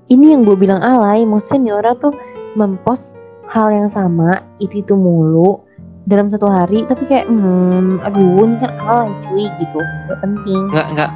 Ini 0.07 0.39
yang 0.39 0.47
gue 0.47 0.55
bilang 0.55 0.78
alay. 0.78 1.26
Maksudnya 1.26 1.59
nih 1.59 1.74
orang 1.82 1.97
tuh 1.99 2.12
mempost 2.55 3.18
hal 3.51 3.74
yang 3.74 3.91
sama 3.91 4.39
itu 4.62 4.78
itu 4.78 4.95
mulu 4.95 5.59
dalam 6.07 6.30
satu 6.30 6.47
hari 6.47 6.87
tapi 6.87 7.11
kayak 7.11 7.26
hmm 7.26 7.99
aduh 8.07 8.47
ini 8.47 8.55
kan 8.62 8.70
alay 8.87 9.11
cuy 9.26 9.51
gitu 9.59 9.78
gak 10.07 10.18
penting 10.22 10.62
nggak 10.70 10.87
nggak 10.95 11.11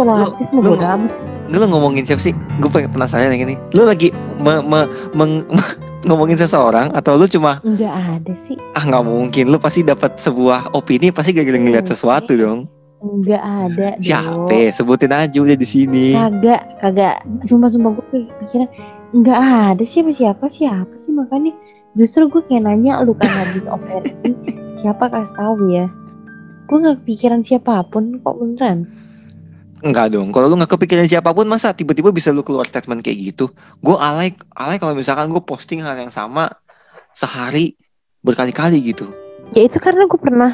mah 0.00 0.32
lu 0.48 0.60
bodo 0.64 0.80
amat 0.80 1.12
sih. 1.12 1.24
Nggak 1.52 1.60
lu 1.60 1.66
ngomongin 1.68 2.04
siapa 2.08 2.22
sih? 2.22 2.32
Gue 2.64 2.70
pengen 2.72 2.88
penasaran 2.88 3.28
yang 3.28 3.44
ini. 3.44 3.60
Lu 3.76 3.84
lagi 3.84 4.08
me- 4.38 4.64
me- 4.64 4.90
meng- 5.12 5.46
ngomongin 6.08 6.34
seseorang 6.34 6.90
atau 6.92 7.14
lu 7.14 7.30
cuma 7.30 7.62
nggak 7.62 7.94
ada 7.94 8.32
sih 8.50 8.58
ah 8.74 8.82
nggak 8.82 9.04
mungkin 9.06 9.44
lu 9.54 9.58
pasti 9.62 9.86
dapat 9.86 10.18
sebuah 10.18 10.74
opini 10.74 11.14
pasti 11.14 11.30
gak 11.30 11.46
ngeliat 11.46 11.86
sesuatu 11.86 12.34
dong. 12.34 12.66
nggak 13.02 13.42
ada. 13.42 13.88
Siapa? 13.98 14.70
Sebutin 14.70 15.10
aja 15.10 15.34
udah 15.42 15.58
di 15.58 15.66
sini. 15.66 16.14
kagak 16.14 16.62
kagak 16.78 17.18
sumpah 17.50 17.66
sumpah 17.66 17.90
gue 17.98 18.30
pikiran 18.46 18.70
nggak 19.12 19.40
ada 19.76 19.84
siapa 19.84 20.10
siapa 20.14 20.46
siapa 20.48 20.94
sih 21.02 21.12
makanya 21.12 21.52
justru 21.92 22.24
gue 22.32 22.40
kayak 22.48 22.64
nanya 22.64 23.04
lu 23.04 23.12
kan 23.12 23.28
habis 23.28 23.66
operasi 23.68 24.32
siapa 24.80 25.04
kasih 25.12 25.34
tahu 25.36 25.54
ya 25.68 25.86
gue 26.70 26.76
nggak 26.80 26.96
kepikiran 27.04 27.44
siapa 27.44 27.84
pun 27.92 28.16
kok 28.24 28.40
beneran 28.40 28.88
Enggak 29.82 30.10
dong. 30.10 30.30
Kalau 30.30 30.46
lu 30.46 30.54
nggak 30.54 30.72
kepikiran 30.72 31.04
siapa 31.04 31.30
pun 31.30 31.44
masa 31.44 31.70
tiba-tiba 31.70 32.08
bisa 32.08 32.30
lu 32.30 32.40
keluar 32.40 32.62
statement 32.62 33.02
kayak 33.02 33.34
gitu. 33.34 33.50
Gue 33.78 33.98
alay 33.98 34.30
alay 34.52 34.78
kalau 34.78 34.94
misalkan 34.94 35.26
gue 35.26 35.42
posting 35.42 35.82
hal 35.82 35.94
yang 35.94 36.08
sama 36.08 36.54
sehari 37.10 37.74
berkali-kali 38.20 38.78
gitu. 38.80 39.10
ya 39.50 39.66
itu 39.66 39.76
karena 39.76 40.06
gue 40.06 40.16
pernah 40.16 40.52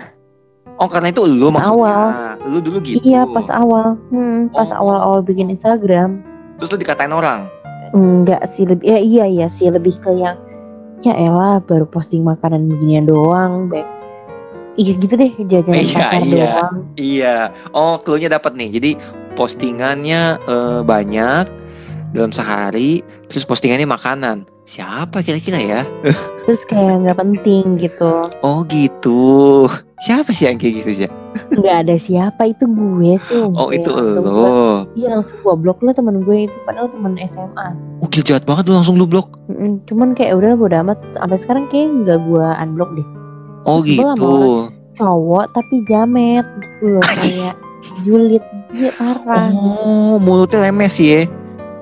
Oh 0.74 0.86
karena 0.86 1.08
itu 1.08 1.22
lu 1.22 1.50
maksudnya. 1.50 2.34
Lu 2.42 2.58
dulu 2.58 2.78
gitu. 2.80 2.98
iya 3.00 3.22
pas 3.24 3.46
awal 3.48 3.94
hmm, 4.08 4.50
pas 4.50 4.66
Oh. 4.68 4.80
awal-awal 4.80 5.20
bikin 5.20 5.48
Instagram 5.48 6.18
Terus 6.56 6.72
lu 6.72 6.78
dikatain 6.78 7.12
orang. 7.12 7.46
enggak 7.88 8.42
sih 8.48 8.64
lebih 8.64 8.84
ya 8.84 8.98
iya 8.98 9.24
iya 9.24 9.46
sih 9.48 9.68
lebih 9.68 9.96
ke 9.96 10.12
yang 10.12 10.36
ya 10.98 11.14
elah 11.14 11.56
baru 11.58 11.84
posting 11.84 12.20
makanan 12.20 12.66
beginian 12.66 13.04
doang 13.04 13.68
baik 13.68 13.86
iya 14.78 14.92
gitu 14.94 15.12
deh 15.12 15.32
jajanan 15.42 15.74
Iya, 15.76 15.98
pasar 16.00 16.22
iya. 16.22 16.46
doang 16.46 16.74
Iya. 16.94 17.36
Oh, 17.72 17.98
clue-nya 17.98 18.30
dapat 18.30 18.54
nih. 18.54 18.70
Jadi 18.72 18.90
postingannya 19.34 20.22
eh, 20.40 20.80
banyak 20.82 21.46
dalam 22.10 22.30
sehari, 22.30 23.00
terus 23.26 23.42
postingannya 23.42 23.84
makanan. 23.86 24.46
Siapa 24.64 25.20
kira-kira 25.20 25.58
ya? 25.58 25.80
terus 26.40 26.62
kayak 26.62 27.00
nggak 27.00 27.18
penting 27.18 27.76
gitu 27.76 28.28
Oh, 28.38 28.64
gitu. 28.64 29.64
Siapa 29.98 30.30
sih 30.30 30.44
yang 30.44 30.56
kayak 30.56 30.74
gitu 30.80 30.92
sih? 30.96 31.10
nggak 31.38 31.76
ada 31.82 31.94
siapa 31.96 32.42
itu 32.46 32.66
gue 32.66 33.14
sih 33.20 33.38
Oh, 33.54 33.70
itu 33.70 33.86
gue- 33.86 34.18
lo. 34.20 34.88
iya 34.92 35.14
langsung 35.14 35.38
gue 35.38 35.54
blok 35.56 35.78
lo 35.80 35.92
temen 35.92 36.20
gue 36.20 36.44
itu 36.44 36.56
padahal 36.64 36.90
temen 36.90 37.14
SMA 37.22 37.66
gila 38.04 38.24
jahat 38.24 38.42
banget 38.42 38.64
lu 38.66 38.74
langsung 38.74 38.96
lu 38.96 39.06
blok. 39.06 39.38
Mm-mm, 39.46 39.78
cuman 39.86 40.12
kayak 40.12 40.34
udah 40.34 40.54
bodo 40.54 40.76
amat 40.82 40.98
sampai 41.12 41.38
sekarang 41.38 41.64
kayak 41.68 41.94
nggak 41.96 42.18
gue 42.20 42.42
unblock 42.56 42.90
deh 42.92 43.06
Oh, 43.68 43.80
Sebel 43.84 44.00
sama 44.00 44.16
gitu. 44.16 44.34
cowok 44.96 45.44
tapi 45.52 45.74
jamet 45.84 46.46
gitu 46.58 46.84
loh 46.90 47.04
kayak 47.04 47.54
julid 48.02 48.44
dia 48.70 48.90
parah 48.92 49.52
Oh, 49.52 50.16
mulutnya 50.18 50.64
lemes 50.64 50.96
ya. 50.96 51.28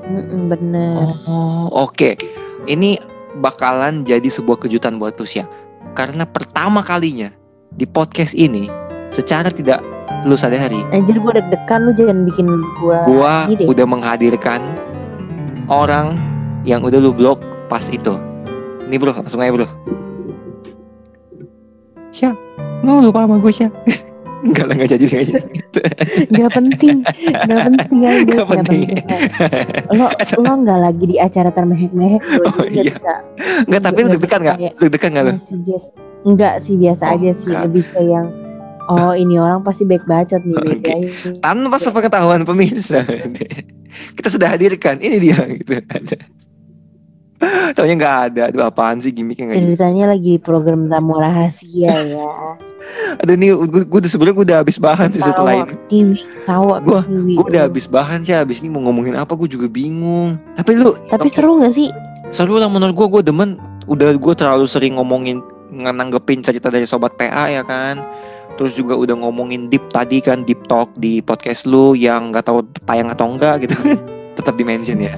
Mm-mm, 0.04 0.46
bener 0.46 1.16
Oh, 1.24 1.70
oke. 1.72 2.18
Ini 2.64 2.98
bakalan 3.36 4.02
jadi 4.02 4.26
sebuah 4.26 4.58
kejutan 4.58 4.98
buat 4.98 5.14
Lucia. 5.14 5.46
Karena 5.92 6.22
pertama 6.22 6.82
kalinya 6.82 7.30
di 7.70 7.84
podcast 7.84 8.32
ini 8.32 8.66
secara 9.08 9.48
tidak 9.48 9.80
lu 10.24 10.34
sadari 10.34 10.82
anjir 10.90 11.16
gue 11.16 11.32
deg-degan 11.32 11.80
lu 11.82 11.92
jangan 11.92 12.18
bikin 12.24 12.46
gue 12.76 12.98
gua 13.06 13.46
deh. 13.48 13.62
udah 13.64 13.86
menghadirkan 13.86 14.58
orang 15.66 16.18
yang 16.62 16.82
udah 16.82 16.98
lu 16.98 17.10
blok 17.10 17.38
pas 17.66 17.86
itu. 17.88 18.14
Ini 18.86 18.96
bro, 18.96 19.14
langsung 19.14 19.38
aja 19.38 19.50
bro. 19.50 19.66
Siap. 22.16 22.36
Lo 22.80 23.04
lupa 23.04 23.28
sama 23.28 23.36
gue 23.36 23.52
sih. 23.52 23.68
Enggak 24.46 24.68
lah, 24.68 24.74
enggak 24.78 24.90
jadi, 24.94 25.04
enggak 25.10 25.24
jadi. 25.26 25.42
Gak 26.30 26.50
penting, 26.54 26.96
gak 27.50 27.60
penting 27.66 28.00
aja, 28.04 28.20
Nggak 28.22 28.36
gak 28.36 28.48
penting. 28.62 28.88
Lo 29.90 30.06
lo 30.14 30.52
nggak 30.62 30.78
lagi 30.86 31.04
di 31.08 31.16
acara 31.18 31.50
termehek-mehek, 31.50 32.22
Oh, 32.46 32.62
iya. 32.68 32.94
Enggak, 33.66 33.82
tapi 33.82 33.98
lu 33.98 34.06
Nggak 34.06 34.14
deg-degan 34.14 34.40
enggak? 34.46 34.58
Deg-degan 34.78 35.10
enggak 35.10 35.24
lu? 35.26 35.32
Enggak 36.22 36.54
sih 36.62 36.78
biasa 36.78 37.02
Oh, 37.10 37.14
aja 37.18 37.30
sih, 37.34 37.48
enggak. 37.50 37.62
lebih 37.66 37.84
ke 37.90 38.00
yang 38.06 38.26
oh 38.86 39.12
ini 39.18 39.34
orang 39.34 39.66
pasti 39.66 39.82
baik 39.82 40.06
bacot 40.06 40.38
nih, 40.46 40.54
aja. 40.62 40.94
Tanpa 41.42 41.76
sepengetahuan 41.82 42.46
pemirsa. 42.46 43.02
Kita 44.20 44.28
sudah 44.30 44.54
hadirkan, 44.54 45.02
ini 45.02 45.16
dia 45.18 45.42
gitu. 45.48 45.80
Taunya 47.72 47.94
enggak 47.94 48.16
ada. 48.30 48.42
Aduh 48.48 48.64
apaan 48.64 48.98
sih 48.98 49.10
gimmicknya 49.10 49.50
enggak 49.50 49.56
jelas. 49.58 49.68
Ceritanya 49.76 50.04
lagi 50.10 50.34
program 50.38 50.88
tamu 50.88 51.14
rahasia 51.14 51.92
ya. 51.92 52.30
Aduh 53.18 53.34
nih 53.34 53.50
gue, 53.52 53.82
gue 53.84 53.98
udah 53.98 54.10
sebenarnya 54.10 54.36
gue 54.36 54.46
udah 54.46 54.58
habis 54.62 54.76
bahan 54.78 55.08
sih 55.10 55.20
setelah 55.20 55.52
ini. 55.58 55.74
kiwi, 55.88 56.16
tawa 56.44 56.76
Gua- 56.80 57.02
kiwi. 57.02 57.34
Gue 57.34 57.46
udah 57.50 57.62
habis 57.66 57.84
bahan 57.84 58.20
sih 58.22 58.32
habis 58.32 58.60
ini 58.60 58.68
mau 58.68 58.80
ngomongin 58.84 59.16
apa 59.16 59.32
gue 59.34 59.48
juga 59.48 59.66
bingung. 59.66 60.38
Tapi 60.54 60.76
lu 60.76 60.94
Tapi 61.06 61.26
seru 61.28 61.60
gak 61.60 61.72
sih? 61.72 61.90
seru 62.30 62.58
lah 62.58 62.66
menurut 62.66 62.92
gue 62.92 63.06
gue 63.18 63.22
demen 63.26 63.54
udah 63.86 64.10
gue 64.12 64.34
terlalu 64.34 64.66
sering 64.66 64.98
ngomongin 64.98 65.38
nanggepin 65.70 66.42
cerita 66.42 66.70
dari 66.70 66.86
sobat 66.86 67.14
PA 67.14 67.48
ya 67.48 67.62
kan. 67.62 68.00
Terus 68.56 68.72
juga 68.72 68.96
udah 68.96 69.12
ngomongin 69.18 69.68
deep 69.68 69.84
tadi 69.92 70.18
kan 70.18 70.40
deep 70.40 70.64
talk 70.64 70.88
di 70.96 71.20
podcast 71.20 71.68
lu 71.68 71.92
yang 71.92 72.32
nggak 72.32 72.48
tahu 72.48 72.64
tayang 72.88 73.12
atau 73.12 73.28
enggak 73.28 73.68
gitu. 73.68 73.76
Tetap 74.38 74.56
di 74.56 74.64
mention 74.64 74.96
ya. 74.96 75.16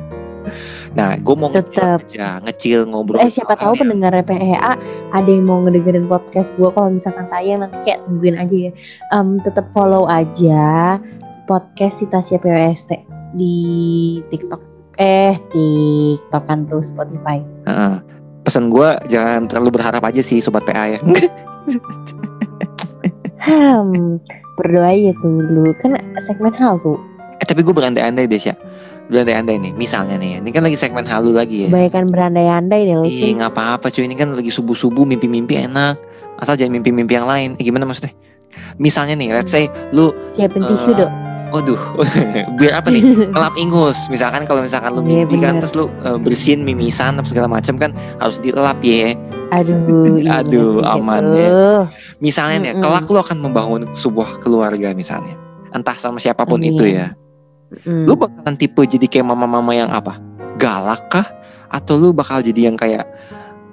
Nah, 0.97 1.17
gue 1.17 1.35
mau 1.35 1.53
Tetep. 1.53 2.09
aja, 2.09 2.41
ngecil 2.43 2.89
ngobrol. 2.89 3.21
Eh 3.21 3.29
siapa 3.29 3.55
tahu 3.55 3.77
pendengar 3.77 4.15
PHA 4.25 4.73
ada 5.13 5.29
yang 5.29 5.45
mau 5.45 5.61
ngedengerin 5.61 6.07
podcast 6.07 6.57
gue 6.57 6.69
kalau 6.71 6.89
misalkan 6.89 7.29
tayang 7.29 7.61
nanti 7.61 7.77
kayak 7.85 8.01
tungguin 8.05 8.37
aja 8.37 8.57
ya. 8.69 8.73
Em 9.13 9.37
tetap 9.41 9.69
follow 9.71 10.09
aja 10.09 10.97
podcast 11.45 12.01
Citasia 12.01 12.39
PWST 12.39 12.91
di 13.35 13.57
TikTok. 14.29 14.61
Eh 14.97 15.37
TikTok 15.53 16.45
kan 16.45 16.65
tuh 16.67 16.81
Spotify. 16.81 17.39
Heeh. 17.65 17.97
Pesan 18.43 18.73
gue 18.73 18.89
jangan 19.07 19.45
terlalu 19.45 19.77
berharap 19.77 20.01
aja 20.03 20.25
sih 20.25 20.41
sobat 20.41 20.65
PA 20.65 20.97
ya. 20.97 21.01
Hmm, 23.39 24.21
berdoa 24.57 24.89
aja 24.93 25.13
tuh 25.21 25.41
dulu 25.41 25.73
kan 25.81 25.97
segmen 26.27 26.53
hal 26.57 26.77
tuh. 26.83 26.99
eh 27.39 27.47
tapi 27.47 27.63
gue 27.63 27.71
berandai-andai 27.71 28.27
deh 28.27 28.37
Sya. 28.37 28.59
Berandai-andai 29.09 29.57
nih, 29.59 29.73
misalnya 29.73 30.17
nih 30.17 30.37
ya. 30.37 30.39
Ini 30.41 30.51
kan 30.53 30.63
lagi 30.63 30.77
segmen 30.77 31.05
halu 31.05 31.33
lagi 31.33 31.65
ya. 31.65 31.69
Kebanyakan 31.73 32.05
berandai-andai 32.13 32.81
deh 32.85 32.95
lo. 32.95 33.05
Ih 33.05 33.33
nggak 33.35 33.51
apa-apa 33.51 33.89
cuy, 33.89 34.05
ini 34.05 34.13
kan 34.13 34.29
lagi 34.31 34.53
subuh-subuh 34.53 35.03
mimpi-mimpi 35.03 35.57
enak. 35.59 35.97
Asal 36.37 36.55
jangan 36.55 36.77
mimpi-mimpi 36.77 37.17
yang 37.17 37.25
lain. 37.25 37.57
Eh, 37.57 37.65
gimana 37.65 37.83
maksudnya? 37.83 38.13
Misalnya 38.77 39.17
nih, 39.17 39.33
let's 39.33 39.49
say 39.49 39.67
lu, 39.91 40.13
Siapin 40.33 40.61
Eh, 40.61 40.69
tisu 40.69 40.91
dok. 40.95 41.11
waduh, 41.49 41.81
biar 42.61 42.79
apa 42.79 42.93
nih? 42.93 43.01
Ngelap 43.33 43.57
ingus. 43.57 43.97
Misalkan 44.07 44.45
kalau 44.45 44.61
misalkan 44.61 44.93
lu 44.93 45.01
Iya, 45.03 45.25
mimpi 45.25 45.41
kan, 45.41 45.57
terus 45.57 45.73
lu 45.73 45.89
eh, 46.05 46.19
bersihin 46.21 46.61
mimisan 46.61 47.17
apa 47.17 47.25
segala 47.25 47.49
macam 47.49 47.75
kan 47.75 47.91
harus 48.21 48.37
dilap 48.39 48.77
ya. 48.85 49.17
Aduh. 49.51 50.21
iya 50.21 50.45
Aduh, 50.45 50.79
gitu. 50.79 50.85
aman 50.85 51.23
ya. 51.33 51.49
Misalnya 52.21 52.57
nih, 52.61 52.71
Mm-mm. 52.77 52.85
kelak 52.85 53.09
lu 53.09 53.17
akan 53.17 53.37
membangun 53.41 53.83
sebuah 53.97 54.37
keluarga 54.39 54.93
misalnya. 54.93 55.33
Entah 55.73 55.97
sama 55.97 56.21
siapa 56.21 56.45
pun 56.45 56.61
Amin. 56.61 56.77
itu 56.77 56.85
ya. 56.85 57.17
Mm. 57.85 58.05
Lu 58.09 58.15
bakalan 58.17 58.57
tipe 58.57 58.81
jadi 58.85 59.07
kayak 59.07 59.27
mama-mama 59.29 59.73
yang 59.77 59.91
apa? 59.93 60.17
Galak 60.57 61.09
kah? 61.13 61.27
Atau 61.69 62.01
lu 62.01 62.17
bakal 62.17 62.41
jadi 62.41 62.73
yang 62.73 62.77
kayak 62.81 63.05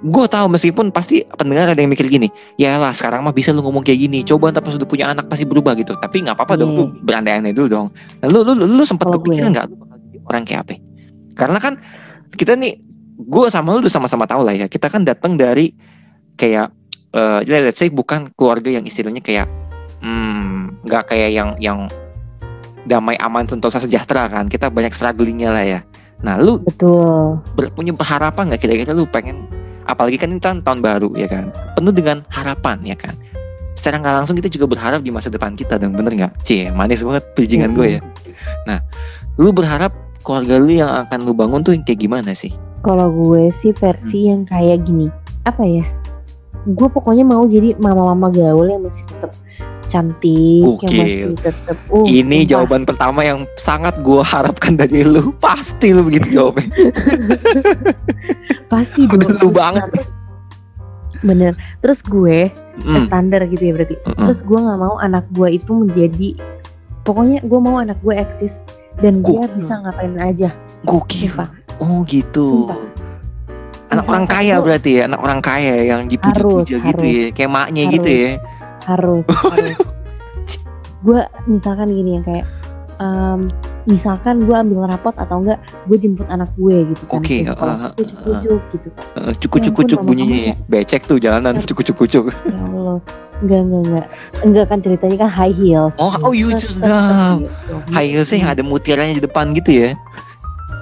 Gue 0.04 0.28
tahu 0.28 0.52
meskipun 0.52 0.92
pasti 0.92 1.24
pendengar 1.24 1.72
ada 1.72 1.80
yang 1.80 1.88
mikir 1.88 2.04
gini 2.12 2.28
Ya 2.60 2.76
lah 2.76 2.92
sekarang 2.92 3.24
mah 3.24 3.32
bisa 3.32 3.48
lu 3.56 3.64
ngomong 3.64 3.80
kayak 3.80 4.04
gini 4.04 4.20
Coba 4.20 4.52
ntar 4.52 4.60
pas 4.60 4.76
udah 4.76 4.84
punya 4.84 5.08
anak 5.08 5.24
pasti 5.32 5.48
berubah 5.48 5.72
gitu 5.80 5.96
Tapi 5.96 6.20
nggak 6.20 6.36
apa-apa 6.36 6.60
dong. 6.60 6.76
Lu 6.76 6.84
berandai-andai 7.00 7.56
dulu 7.56 7.68
dong 7.72 7.86
nah, 8.20 8.28
Lu, 8.28 8.44
lu, 8.44 8.52
lu, 8.52 8.68
lu 8.68 8.84
sempat 8.84 9.08
kepikiran 9.08 9.56
nggak 9.56 9.66
Lu 9.72 9.76
bakal 9.80 9.96
jadi 10.04 10.18
orang 10.28 10.42
kayak 10.44 10.60
apa 10.68 10.74
Karena 11.32 11.58
kan 11.58 11.74
Kita 12.36 12.52
nih 12.60 12.76
Gue 13.16 13.48
sama 13.48 13.72
lu 13.72 13.80
udah 13.80 13.92
sama-sama 13.96 14.28
tahu 14.28 14.44
lah 14.44 14.52
ya 14.52 14.68
Kita 14.68 14.92
kan 14.92 15.08
datang 15.08 15.40
dari 15.40 15.72
Kayak 16.36 16.76
eh 17.16 17.40
Let's 17.48 17.80
say 17.80 17.88
bukan 17.88 18.28
keluarga 18.36 18.68
yang 18.68 18.84
istilahnya 18.84 19.24
kayak 19.24 19.48
hmm, 20.04 20.84
nggak 20.84 21.02
kayak 21.08 21.30
yang 21.32 21.50
yang 21.56 21.78
damai 22.86 23.18
aman 23.18 23.44
sentosa 23.44 23.82
sejahtera 23.82 24.30
kan? 24.30 24.46
Kita 24.46 24.70
banyak 24.70 24.94
strugglingnya 24.94 25.50
lah 25.50 25.64
ya. 25.66 25.80
Nah 26.22 26.40
lu 26.40 26.62
Betul. 26.64 27.42
ber- 27.52 27.74
punya 27.74 27.92
harapan 27.92 28.48
nggak 28.48 28.62
kira-kira 28.62 28.96
lu 28.96 29.04
pengen 29.04 29.44
apalagi 29.84 30.16
kan 30.16 30.32
ini 30.32 30.40
tahun, 30.40 30.64
tahun 30.64 30.80
baru 30.80 31.12
ya 31.18 31.28
kan? 31.28 31.52
Penuh 31.76 31.92
dengan 31.92 32.24
harapan 32.32 32.80
ya 32.86 32.96
kan? 32.96 33.12
Secara 33.76 34.00
nggak 34.00 34.14
langsung 34.24 34.36
kita 34.40 34.48
juga 34.48 34.72
berharap 34.72 35.04
di 35.04 35.12
masa 35.12 35.28
depan 35.28 35.52
kita 35.52 35.76
dong 35.76 35.92
bener 35.92 36.16
nggak? 36.16 36.32
Cie 36.40 36.72
manis 36.72 37.04
banget 37.04 37.26
bridgingan 37.36 37.76
gue 37.76 37.98
ya. 37.98 38.00
Nah 38.64 38.80
lu 39.36 39.52
berharap 39.52 39.92
keluarga 40.24 40.56
lu 40.56 40.72
yang 40.72 40.90
akan 41.06 41.18
lu 41.22 41.36
bangun 41.36 41.60
tuh 41.60 41.76
yang 41.76 41.84
kayak 41.84 42.00
gimana 42.00 42.32
sih? 42.32 42.54
Kalau 42.80 43.10
gue 43.12 43.50
sih 43.52 43.74
versi 43.76 44.30
yang 44.30 44.46
kayak 44.48 44.86
gini. 44.86 45.12
Apa 45.44 45.62
ya? 45.62 45.84
Gue 46.66 46.90
pokoknya 46.90 47.22
mau 47.22 47.46
jadi 47.46 47.78
mama-mama 47.78 48.26
gaul 48.32 48.66
yang 48.66 48.82
masih 48.82 49.06
tetap 49.06 49.30
cantik, 49.96 50.62
Gokil. 50.62 50.84
yang 50.84 50.96
masih 51.32 51.42
tetap. 51.42 51.76
Uh, 51.88 52.04
ini 52.04 52.38
sumpah. 52.38 52.48
jawaban 52.52 52.82
pertama 52.84 53.18
yang 53.22 53.38
sangat 53.56 53.94
gue 53.98 54.20
harapkan 54.20 54.74
dari 54.74 55.00
lu 55.00 55.32
pasti 55.40 55.90
lu 55.90 56.02
begitu 56.02 56.26
jawabnya 56.30 56.66
pasti 58.68 59.06
dong. 59.06 59.20
lu 59.40 59.48
banget. 59.50 59.88
Terus- 59.88 60.12
bener. 61.18 61.52
Terus 61.80 61.98
gue 62.02 62.50
Hmm, 62.76 63.00
standar 63.00 63.40
gitu 63.46 63.62
ya 63.62 63.72
berarti. 63.72 63.94
mm-mm. 63.96 64.14
Terus 64.22 64.38
gue 64.42 64.54
nggak 64.54 64.78
mau 64.78 64.94
anak 64.98 65.24
gue 65.30 65.48
itu 65.50 65.70
menjadi. 65.72 66.28
Pokoknya 67.02 67.38
gue 67.40 67.58
mau 67.58 67.76
anak 67.76 67.96
gue 68.00 68.12
eksis 68.12 68.60
dan 68.96 69.20
dia 69.20 69.40
Gokil. 69.40 69.54
bisa 69.54 69.72
ngapain 69.78 70.14
aja. 70.18 70.48
gokil 70.82 71.28
Sumpah. 71.28 71.48
oh 71.78 72.00
gitu 72.04 72.64
Sumpah. 72.64 72.76
anak 73.88 74.02
Salah 74.02 74.12
orang 74.12 74.24
kaya 74.26 74.54
berarti 74.58 74.90
ya 74.92 75.00
anak 75.04 75.20
orang 75.20 75.40
kaya 75.40 75.74
yang 75.84 76.00
dipuja-puja 76.04 76.76
gitu 76.80 77.04
ya 77.04 77.24
kayak 77.30 77.48
maknya 77.48 77.82
Harus. 77.82 77.94
gitu 77.96 78.08
ya 78.10 78.28
harus 78.86 79.26
harus 79.44 79.76
gue 80.98 81.20
misalkan 81.44 81.86
gini 81.88 82.10
yang 82.14 82.24
kayak 82.24 82.46
em, 82.96 83.50
misalkan 83.84 84.40
gue 84.40 84.50
ambil 84.52 84.88
rapot 84.88 85.14
atau 85.14 85.38
enggak 85.38 85.58
gue 85.86 85.96
jemput 85.96 86.26
anak 86.26 86.50
gue 86.56 86.88
gitu 86.88 87.04
kan 87.06 87.22
sekolah. 87.22 87.76
uh, 87.76 87.92
Kucuk, 87.92 88.18
kucuk 88.24 88.62
gitu 88.72 88.88
Eh, 89.16 89.32
cukup-cukup 89.38 89.82
Ya 89.84 89.94
ampun, 89.94 90.06
bunyinya 90.08 90.38
ya. 90.42 90.54
becek 90.66 91.02
tuh 91.04 91.18
jalanan 91.18 91.54
Ya. 91.54 91.62
cukup-cukup 91.62 92.06
ya 92.08 92.22
Allah 92.56 92.98
enggak 93.36 93.60
enggak 93.60 93.80
enggak 93.84 94.06
enggak 94.42 94.64
kan 94.66 94.78
ceritanya 94.80 95.16
kan 95.18 95.30
high 95.30 95.52
heels 95.52 95.94
Oh, 95.96 96.10
oh, 96.20 96.32
you 96.32 96.50
set, 96.50 96.66
set, 96.66 96.80
sedap. 96.80 97.38
gitu. 97.38 97.74
high 97.92 98.08
heelsnya 98.08 98.38
yang 98.40 98.50
ada 98.50 98.62
mutiaranya 98.62 99.14
di 99.14 99.22
depan 99.22 99.52
gitu 99.52 99.70
ya 99.72 99.90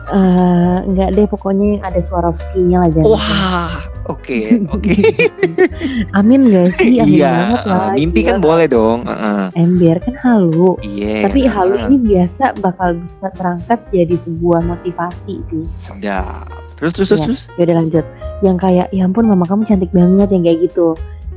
Eh, 0.06 0.78
enggak 0.84 1.12
deh 1.12 1.26
pokoknya 1.26 1.66
yang 1.74 1.82
ada 1.82 1.96
Swarovski-nya 1.98 2.76
lah 2.78 2.88
jangan 2.90 3.08
wah 3.10 3.72
oke 4.06 4.38
oke. 4.74 4.94
Amin 6.12 6.46
gak 6.46 6.76
sih? 6.76 7.00
Amin 7.00 7.18
iya 7.18 7.32
banget 7.34 7.62
lah 7.66 7.78
eh, 7.84 7.92
mimpi 7.96 8.20
kan 8.22 8.36
Gila. 8.36 8.44
boleh 8.44 8.66
dong 8.66 8.98
Heeh. 9.04 9.42
ember 9.56 9.96
kan 10.00 10.14
halu. 10.20 10.70
Iya 10.80 11.14
tapi 11.24 11.40
halu 11.44 11.74
heeh. 11.74 11.86
ini 11.86 11.96
biasa 12.00 12.44
bakal 12.58 12.88
bisa 12.96 13.26
terangkat 13.34 13.78
jadi 13.90 14.16
sebuah 14.18 14.60
motivasi 14.62 15.34
sih. 15.42 15.64
Sedap 15.78 16.48
terus 16.76 16.92
terus 16.92 17.08
terus 17.08 17.20
Iya. 17.20 17.26
terus? 17.28 17.40
Ya 17.54 17.62
udah 17.64 17.76
lanjut. 17.78 18.04
Yang 18.40 18.56
kayak 18.60 18.86
ya 18.90 19.02
ampun 19.04 19.24
mama 19.24 19.44
kamu 19.44 19.62
cantik 19.64 19.90
banget 19.90 20.28
yang 20.30 20.42
kayak 20.42 20.58
gitu. 20.62 20.86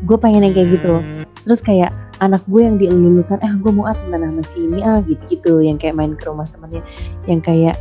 Gue 0.06 0.18
pengen 0.18 0.44
yang 0.44 0.54
kayak 0.54 0.70
gitu. 0.78 0.96
Hmm, 0.98 1.24
terus 1.42 1.60
kayak 1.60 1.90
anak 2.18 2.42
gue 2.50 2.62
yang 2.66 2.76
dielulukan 2.76 3.38
eh 3.40 3.54
gue 3.56 3.72
mau 3.72 3.86
ah 3.86 3.94
temenan 3.94 4.34
sama 4.34 4.44
si 4.50 4.58
ini 4.60 4.82
ah 4.82 4.98
gitu 5.06 5.22
gitu 5.30 5.54
yang 5.62 5.78
kayak 5.78 5.94
main 5.94 6.14
ke 6.14 6.26
rumah 6.26 6.50
temennya. 6.50 6.82
Yang 7.26 7.42
kayak 7.46 7.76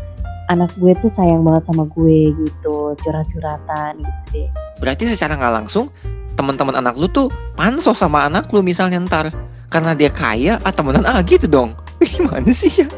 anak 0.47 0.70
gue 0.78 0.92
tuh 1.03 1.11
sayang 1.11 1.42
banget 1.42 1.66
sama 1.70 1.84
gue 1.90 2.32
gitu 2.34 2.94
curhat-curhatan 3.03 4.03
gitu 4.03 4.22
deh. 4.32 4.49
Berarti 4.78 5.11
secara 5.11 5.34
nggak 5.34 5.55
langsung 5.62 5.90
teman-teman 6.36 6.76
anak 6.78 6.94
lu 7.01 7.09
tuh 7.09 7.32
pansos 7.57 7.97
sama 7.97 8.28
anak 8.28 8.49
lu 8.55 8.61
misalnya 8.62 9.01
ntar. 9.03 9.32
Karena 9.66 9.99
dia 9.99 10.08
kaya 10.12 10.62
ah 10.62 10.72
temenan 10.72 11.03
ah 11.03 11.18
gitu 11.26 11.50
dong. 11.50 11.75
Gimana 12.03 12.50
sih 12.54 12.84
ya 12.84 12.88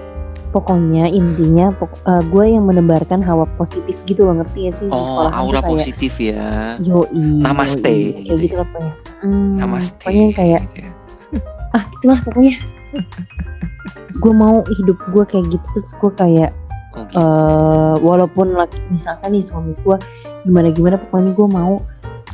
pokoknya 0.49 1.13
intinya 1.13 1.69
pok- 1.77 2.01
eh, 2.09 2.23
gue 2.25 2.45
yang 2.57 2.65
menebarkan 2.65 3.21
hawa 3.21 3.45
positif 3.61 3.97
gitu 4.09 4.25
loh 4.25 4.41
ngerti 4.41 4.61
ya 4.69 4.73
sih? 4.81 4.89
Oh 4.89 5.29
aura 5.29 5.61
kayak 5.61 5.69
positif 5.69 6.13
ya. 6.17 6.77
Yoi 6.81 7.21
Namaste, 7.45 7.93
yoi, 7.93 8.25
gitu 8.25 8.35
gitu 8.41 8.55
ya. 8.57 8.61
lah 8.65 8.67
pokoknya. 8.73 8.95
Hmm, 9.21 9.53
namaste 9.61 10.01
pokoknya 10.01 10.23
yang 10.25 10.35
kayak 10.35 10.61
gitu 10.65 10.79
ya. 10.81 10.91
ah 11.77 11.83
gitulah 11.93 12.21
pokoknya. 12.25 12.55
Gue 14.19 14.35
mau 14.35 14.65
hidup 14.67 14.99
gue 15.15 15.25
kayak 15.31 15.47
gitu 15.53 15.67
terus 15.79 15.93
gue 15.95 16.11
kayak 16.19 16.51
oh, 16.99 17.05
gitu. 17.05 17.17
eh 17.17 17.95
walaupun 18.01 18.47
laki 18.53 18.79
misalkan 18.89 19.31
nih 19.31 19.43
suami 19.43 19.73
gue 19.77 19.97
gimana 20.43 20.69
gimana 20.69 20.97
pokoknya 20.99 21.31
gue 21.33 21.49
mau 21.49 21.75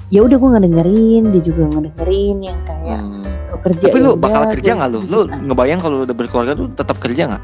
ya 0.08 0.20
udah 0.20 0.36
gue 0.36 0.50
ngedengerin 0.50 1.22
dia 1.30 1.42
juga 1.42 1.62
ngedengerin 1.70 2.36
yang 2.42 2.58
kayak 2.62 3.00
Hmm. 3.00 3.24
lo 3.48 3.58
kerja 3.62 3.84
Tapi 3.84 3.92
ya 3.92 4.00
lu 4.00 4.10
udah, 4.10 4.20
bakal 4.20 4.42
kerja 4.50 4.70
nggak 4.74 4.88
lu? 4.88 4.98
Lu 5.00 5.04
ikutin 5.18 5.30
aja. 5.30 5.44
ngebayang 5.46 5.80
kalau 5.80 5.96
udah 6.02 6.14
berkeluarga 6.14 6.52
tuh 6.54 6.66
tetap 6.70 6.96
kerja 6.98 7.22
nggak? 7.28 7.42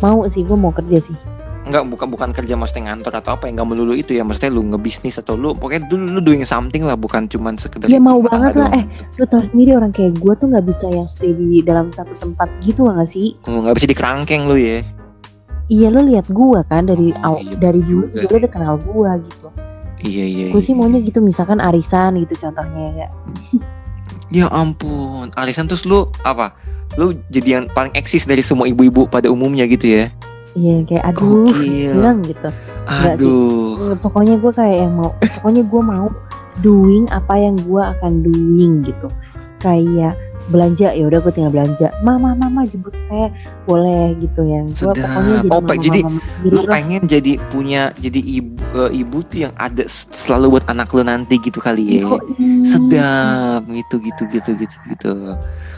mau 0.00 0.26
sih 0.26 0.42
gue 0.42 0.56
mau 0.56 0.70
kerja 0.70 0.98
sih 1.00 1.14
enggak 1.62 1.86
bukan 1.86 2.10
bukan 2.10 2.30
kerja 2.32 2.58
maksudnya 2.58 2.90
ngantor 2.90 3.12
atau 3.14 3.30
apa 3.32 3.46
yang 3.46 3.54
enggak 3.54 3.68
melulu 3.70 3.94
itu 3.94 4.12
ya 4.12 4.26
maksudnya 4.26 4.50
lu 4.50 4.66
ngebisnis 4.66 5.14
atau 5.16 5.36
lu 5.36 5.52
pokoknya 5.52 5.86
lu, 5.86 5.96
lu 6.08 6.20
doing 6.20 6.42
something 6.42 6.82
lah 6.82 6.96
bukan 6.96 7.24
cuman 7.24 7.54
sekedar 7.54 7.86
Ya 7.86 7.98
mau 7.98 8.18
banget 8.18 8.58
lah 8.58 8.66
doang. 8.66 8.82
eh 8.82 8.84
lu 9.14 9.24
tau 9.24 9.38
sendiri 9.40 9.70
orang 9.72 9.90
kayak 9.90 10.16
gue 10.16 10.32
tuh 10.34 10.46
nggak 10.48 10.64
bisa 10.64 10.86
yang 10.88 11.06
stay 11.06 11.30
di 11.30 11.60
dalam 11.60 11.86
satu 11.88 12.16
tempat 12.16 12.50
gitu 12.58 12.82
gak 12.84 13.06
sih? 13.06 13.38
Oh, 13.44 13.62
nggak 13.62 13.78
bisa 13.78 13.86
dikerangkeng 13.86 14.42
lu 14.44 14.58
ya 14.58 14.82
Iya 15.64 15.88
lu 15.88 16.00
lihat 16.04 16.26
gue 16.26 16.60
kan 16.64 16.82
dari 16.84 17.14
Oh, 17.18 17.34
aw- 17.34 17.40
iya, 17.40 17.54
dari 17.56 17.80
dulu 17.80 18.06
juga 18.10 18.26
lu 18.28 18.36
udah 18.38 18.50
kenal 18.50 18.74
gue 18.76 19.10
gitu. 19.24 19.48
iya 20.00 20.24
iya 20.26 20.46
Gue 20.48 20.60
sih 20.60 20.70
iya. 20.70 20.80
maunya 20.80 20.98
gitu 21.00 21.18
misalkan 21.18 21.58
arisan 21.58 22.18
gitu 22.18 22.34
contohnya 22.40 22.86
ya. 22.96 23.08
ya 24.36 24.46
ampun 24.48 25.28
arisan 25.34 25.64
terus 25.64 25.82
lu 25.82 26.06
apa 26.22 26.56
lu 26.94 27.12
jadi 27.28 27.48
yang 27.54 27.64
paling 27.68 27.92
eksis 27.92 28.22
dari 28.22 28.40
semua 28.40 28.64
ibu-ibu 28.64 29.06
pada 29.06 29.26
umumnya 29.26 29.64
gitu 29.64 29.86
ya 29.88 30.10
Iya 30.52 30.84
kayak 30.84 31.04
aduh 31.06 31.48
Gokil. 31.48 31.92
bilang 31.94 32.18
gitu. 32.22 32.48
Sih. 32.84 33.08
aduh 33.08 33.72
Eh, 33.86 33.96
Pokoknya 33.98 34.36
gue 34.36 34.52
kayak 34.52 34.76
yang 34.78 34.92
mau 34.94 35.10
pokoknya 35.32 35.62
gue 35.64 35.82
mau 35.82 36.06
doing 36.58 37.08
apa 37.08 37.34
yang 37.34 37.56
gue 37.56 37.80
akan 37.82 38.12
doing 38.20 38.72
gitu. 38.82 39.08
Kayak 39.58 40.12
belanja 40.50 40.90
ya 40.90 41.04
udah 41.06 41.18
gue 41.22 41.32
tinggal 41.32 41.52
belanja. 41.54 41.94
Mama 42.02 42.34
mama 42.34 42.66
jemput 42.66 42.90
saya 43.06 43.30
boleh 43.68 44.18
gitu 44.18 44.42
yang 44.42 44.66
gue 44.74 44.90
pokoknya 44.90 45.36
jadi 45.38 45.48
Oh, 45.52 45.60
mama, 45.62 45.74
jadi 45.78 46.00
mama 46.02 46.20
sendiri 46.20 46.54
lu 46.56 46.62
pengen 46.66 47.02
jadi 47.06 47.32
punya 47.52 47.82
jadi 48.00 48.20
ibu 48.20 48.58
eh, 48.74 48.90
ibu 49.04 49.16
tuh 49.28 49.38
yang 49.46 49.54
ada 49.54 49.84
selalu 49.90 50.58
buat 50.58 50.64
anak 50.66 50.88
lu 50.90 51.02
nanti 51.06 51.34
gitu 51.38 51.62
kali 51.62 52.02
ya? 52.02 52.08
Yoi. 52.08 52.66
sedap 52.66 53.62
gitu 53.70 53.94
gitu 54.02 54.22
gitu 54.32 54.50
gitu 54.58 54.76
gitu. 54.90 55.12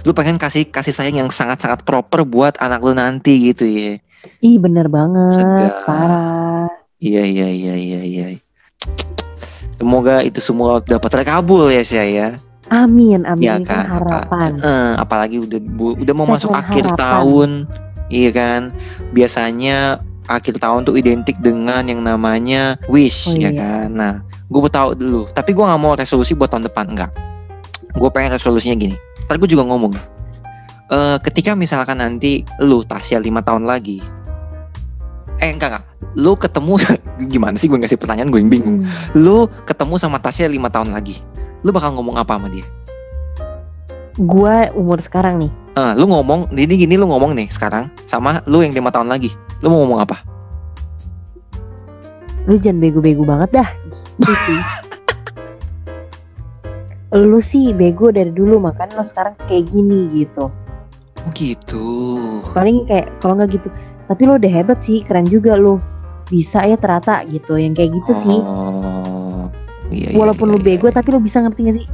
Lu 0.09 0.11
pengen 0.17 0.41
kasih 0.41 0.65
kasih 0.71 0.95
sayang 0.97 1.27
yang 1.27 1.31
sangat 1.35 1.61
sangat 1.61 1.85
proper 1.85 2.25
buat 2.25 2.57
anak 2.63 2.81
lu 2.81 2.97
nanti 2.97 3.53
gitu 3.53 3.69
ya? 3.69 4.01
Ih 4.41 4.57
bener 4.57 4.89
banget. 4.89 5.37
Sedap. 5.37 5.85
parah. 5.85 6.73
iya 7.03 7.21
iya 7.21 7.49
iya 7.53 7.75
iya 7.77 8.01
iya. 8.01 8.27
Semoga 9.77 10.23
itu 10.25 10.39
semua 10.41 10.81
dapat 10.81 11.11
terkabul 11.13 11.69
ya 11.69 11.85
saya 11.85 12.07
ya 12.09 12.29
Amin 12.75 13.23
amin. 13.23 13.45
Ya 13.45 13.55
kan 13.57 13.65
kan 13.65 13.85
harapan. 13.89 14.51
Apa- 14.53 14.67
eh, 14.67 14.93
apalagi 14.99 15.37
udah 15.39 15.61
bu- 15.63 15.95
udah 15.97 16.11
mau 16.13 16.27
masuk 16.27 16.51
Segmen 16.51 16.61
akhir 16.61 16.85
harapan. 16.85 16.99
tahun 16.99 17.51
iya 18.09 18.31
kan? 18.31 18.61
Biasanya 19.11 19.79
akhir 20.25 20.57
tahun 20.57 20.83
tuh 20.83 20.97
identik 20.97 21.39
dengan 21.39 21.85
yang 21.85 22.01
namanya 22.01 22.75
wish 22.87 23.29
Oh, 23.29 23.37
ya 23.37 23.49
iya. 23.49 23.51
kan? 23.55 23.89
Nah 23.89 24.13
gue 24.45 24.61
tahu 24.69 24.93
dulu 24.93 25.23
tapi 25.31 25.51
gue 25.51 25.63
nggak 25.63 25.79
mau 25.79 25.95
resolusi 25.95 26.33
buat 26.33 26.49
tahun 26.49 26.65
depan 26.65 26.87
enggak 26.89 27.11
gue 27.91 28.11
pengen 28.11 28.35
resolusinya 28.35 28.75
gini 28.75 28.97
ntar 29.25 29.37
gue 29.37 29.47
juga 29.47 29.63
ngomong. 29.65 29.95
Eh 30.87 31.17
ketika 31.21 31.55
misalkan 31.55 31.97
nanti 31.97 32.43
lu 32.59 32.83
Tasya 32.83 33.17
lima 33.17 33.41
tahun 33.41 33.65
lagi 33.65 34.03
eh 35.37 35.49
enggak 35.49 35.71
enggak 35.73 35.85
lu 36.15 36.35
ketemu 36.35 36.75
gimana 37.33 37.57
sih? 37.57 37.67
Gue 37.67 37.77
ngasih 37.77 37.97
pertanyaan 37.97 38.29
gue 38.29 38.39
yang 38.39 38.51
bingung. 38.51 38.77
Hmm. 38.81 38.91
lu 39.15 39.37
ketemu 39.65 39.95
sama 39.97 40.19
Tasya 40.19 40.47
lima 40.47 40.69
tahun 40.69 40.91
lagi 40.91 41.19
lu 41.65 41.73
bakal 41.73 41.97
ngomong 41.97 42.21
apa 42.21 42.37
sama 42.37 42.53
dia 42.53 42.65
Gua 44.15 44.71
umur 44.79 45.03
sekarang 45.03 45.43
nih. 45.43 45.51
Eh, 45.75 45.93
lu 45.99 46.07
ngomong, 46.07 46.55
ini 46.55 46.87
gini 46.87 46.95
lu 46.95 47.11
ngomong 47.11 47.35
nih 47.35 47.51
sekarang 47.51 47.91
sama 48.07 48.39
lu 48.47 48.63
yang 48.63 48.71
lima 48.71 48.95
tahun 48.95 49.11
lagi. 49.11 49.35
Lu 49.59 49.75
mau 49.75 49.83
ngomong 49.83 50.07
apa? 50.07 50.23
Lu 52.47 52.55
jangan 52.55 52.79
bego-bego 52.79 53.27
banget 53.27 53.59
dah. 53.59 53.69
Gitu 54.23 54.35
sih. 54.47 54.61
lu 57.27 57.43
sih 57.43 57.75
bego 57.75 58.15
dari 58.15 58.31
dulu 58.31 58.63
makanya 58.63 59.03
lo 59.03 59.05
sekarang 59.07 59.35
kayak 59.51 59.67
gini 59.67 60.07
gitu. 60.15 60.47
Oh 61.27 61.31
gitu. 61.35 61.83
Paling 62.55 62.87
kayak 62.87 63.11
kalau 63.19 63.35
nggak 63.35 63.59
gitu. 63.59 63.67
Tapi 64.07 64.23
lo 64.31 64.39
udah 64.39 64.53
hebat 64.63 64.79
sih, 64.79 65.03
keren 65.03 65.27
juga 65.27 65.59
lo. 65.59 65.83
Bisa 66.31 66.63
ya 66.63 66.79
ternyata 66.79 67.27
gitu. 67.27 67.59
Yang 67.59 67.83
kayak 67.83 67.91
gitu 67.99 68.13
sih. 68.15 68.39
Oh, 68.39 69.03
iya, 69.03 69.04
iya, 69.89 70.13
Walaupun 70.13 70.47
iya, 70.47 70.55
lu 70.55 70.59
bego 70.59 70.87
iya. 70.87 70.95
tapi 70.95 71.09
lo 71.11 71.19
bisa 71.19 71.41
ngerti 71.41 71.61
gak 71.63 71.77
sih? 71.77 71.87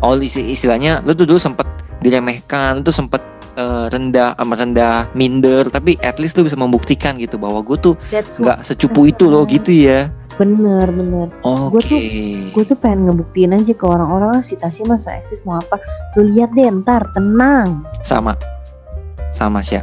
Oh 0.00 0.14
isti- 0.16 0.50
istilahnya 0.50 0.98
lu 1.00 1.12
tuh 1.12 1.24
dulu 1.24 1.38
sempet 1.38 1.66
diremehkan, 1.98 2.74
lu 2.74 2.82
tuh 2.82 2.92
sempet 2.92 3.22
eh, 3.52 3.86
rendah 3.86 4.34
sama 4.34 4.54
rendah 4.56 5.06
minder, 5.12 5.68
tapi 5.68 5.94
at 6.00 6.16
least 6.16 6.34
lu 6.34 6.42
bisa 6.42 6.56
membuktikan 6.56 7.14
gitu 7.16 7.36
bahwa 7.36 7.60
gue 7.60 7.76
tuh 7.76 7.94
nggak 8.10 8.64
secupu 8.64 9.06
itu 9.06 9.28
loh 9.28 9.44
gitu 9.44 9.70
ya. 9.70 10.10
Bener 10.32 10.88
bener. 10.88 11.28
Oke. 11.42 11.68
Gua 11.68 11.80
tuh- 11.82 12.02
Gue 12.50 12.64
tuh 12.64 12.76
pengen 12.76 13.04
ngebuktiin 13.06 13.52
aja 13.52 13.70
ke 13.70 13.84
orang-orang 13.84 14.40
"Ah, 14.40 14.42
si 14.42 14.56
Tasya 14.56 14.88
masa 14.88 15.12
eksis 15.14 15.44
mau 15.44 15.54
apa. 15.54 15.76
Lu 16.16 16.24
lihat 16.26 16.50
deh 16.50 16.64
ntar 16.74 17.04
tenang. 17.12 17.84
Sama, 18.00 18.32
sama 19.30 19.60
sih. 19.60 19.78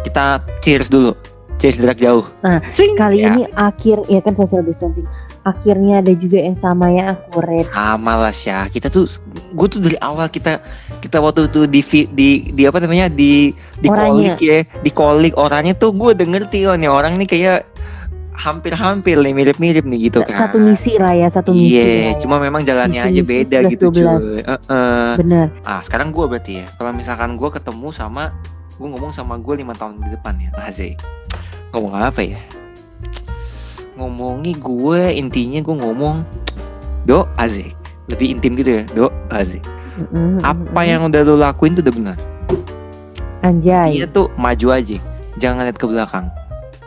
Kita 0.00 0.40
cheers 0.58 0.88
dulu. 0.88 1.12
Cheers 1.54 1.78
jarak 1.78 1.96
jauh. 1.96 2.24
Nah, 2.40 2.58
Sing. 2.72 2.92
Kali 2.94 3.20
Ya. 3.20 3.30
ini 3.30 3.42
akhir 3.52 4.08
ya 4.08 4.18
kan 4.18 4.34
social 4.34 4.60
distancing. 4.60 5.06
Akhirnya 5.44 6.00
ada 6.00 6.08
juga 6.10 6.40
yang 6.40 6.56
sama 6.56 6.88
ya 6.88 7.12
aku 7.14 7.38
red. 7.38 7.68
sama 7.68 8.16
lah 8.16 8.32
Syah 8.32 8.66
kita 8.66 8.88
tuh 8.88 9.04
gue 9.28 9.66
tuh 9.68 9.78
dari 9.78 9.96
awal 9.98 10.26
kita 10.26 10.64
kita 10.98 11.20
waktu 11.20 11.46
itu 11.46 11.60
di 11.66 11.80
di 12.08 12.28
di 12.48 12.62
apa 12.64 12.80
namanya 12.80 13.06
di 13.06 13.52
di 13.76 13.86
Orangnya. 13.86 14.34
kolik 14.34 14.38
ya 14.40 14.58
di 14.80 14.90
kolik 14.90 15.34
orangnya 15.36 15.74
tuh 15.74 15.92
gue 15.92 16.12
udah 16.12 16.26
ngerti 16.26 16.64
oh 16.64 16.72
nih 16.72 16.88
orang 16.88 17.14
nih 17.16 17.28
kayak 17.28 17.58
hampir-hampir 18.34 19.14
nih 19.14 19.30
mirip-mirip 19.30 19.84
nih 19.84 20.08
gitu 20.08 20.18
kan 20.20 20.48
Satu 20.48 20.58
misi 20.58 20.96
lah 20.96 21.12
ya, 21.12 21.28
satu 21.28 21.52
misi. 21.52 21.70
Iya, 21.70 21.84
lah 21.84 21.94
ya. 21.94 22.12
cuma 22.18 22.36
memang 22.38 22.62
jalannya 22.62 22.98
Misi- 23.00 23.10
aja 23.10 23.20
misi 23.20 23.30
beda 23.30 23.58
11, 23.60 23.70
gitu 23.70 23.84
12. 23.86 23.94
cuy. 23.94 24.40
Heeh. 24.42 25.10
Bener. 25.16 25.46
Ah, 25.62 25.80
sekarang 25.80 26.08
gue 26.10 26.24
berarti 26.26 26.52
ya. 26.56 26.66
Kalau 26.74 26.90
misalkan 26.90 27.36
gue 27.36 27.46
ketemu 27.48 27.88
sama 27.92 28.34
gue 28.74 28.88
ngomong 28.90 29.12
sama 29.12 29.38
gue 29.38 29.54
lima 29.54 29.70
tahun 29.72 30.00
di 30.00 30.10
depan 30.10 30.34
ya, 30.36 30.50
Asik. 30.58 30.98
Ngomong 31.70 31.94
apa 31.94 32.20
ya? 32.20 32.42
Ngomongi 33.94 34.58
gue 34.58 35.02
intinya 35.14 35.62
gue 35.62 35.76
ngomong 35.78 36.26
do 37.06 37.28
Azik. 37.38 37.74
Lebih 38.10 38.36
intim 38.36 38.52
gitu 38.58 38.70
ya, 38.70 38.82
do 38.92 39.06
Azik. 39.30 39.62
Mm-mm, 39.94 40.42
Apa 40.42 40.82
yang 40.82 41.06
udah 41.06 41.22
lo 41.22 41.38
lakuin 41.38 41.78
tuh 41.78 41.82
udah 41.86 41.94
benar. 41.94 42.18
anjay. 43.40 44.00
Dia 44.00 44.08
tuh 44.08 44.32
maju 44.34 44.66
aja, 44.72 44.96
jangan 45.38 45.68
lihat 45.68 45.78
ke 45.78 45.86
belakang. 45.86 46.26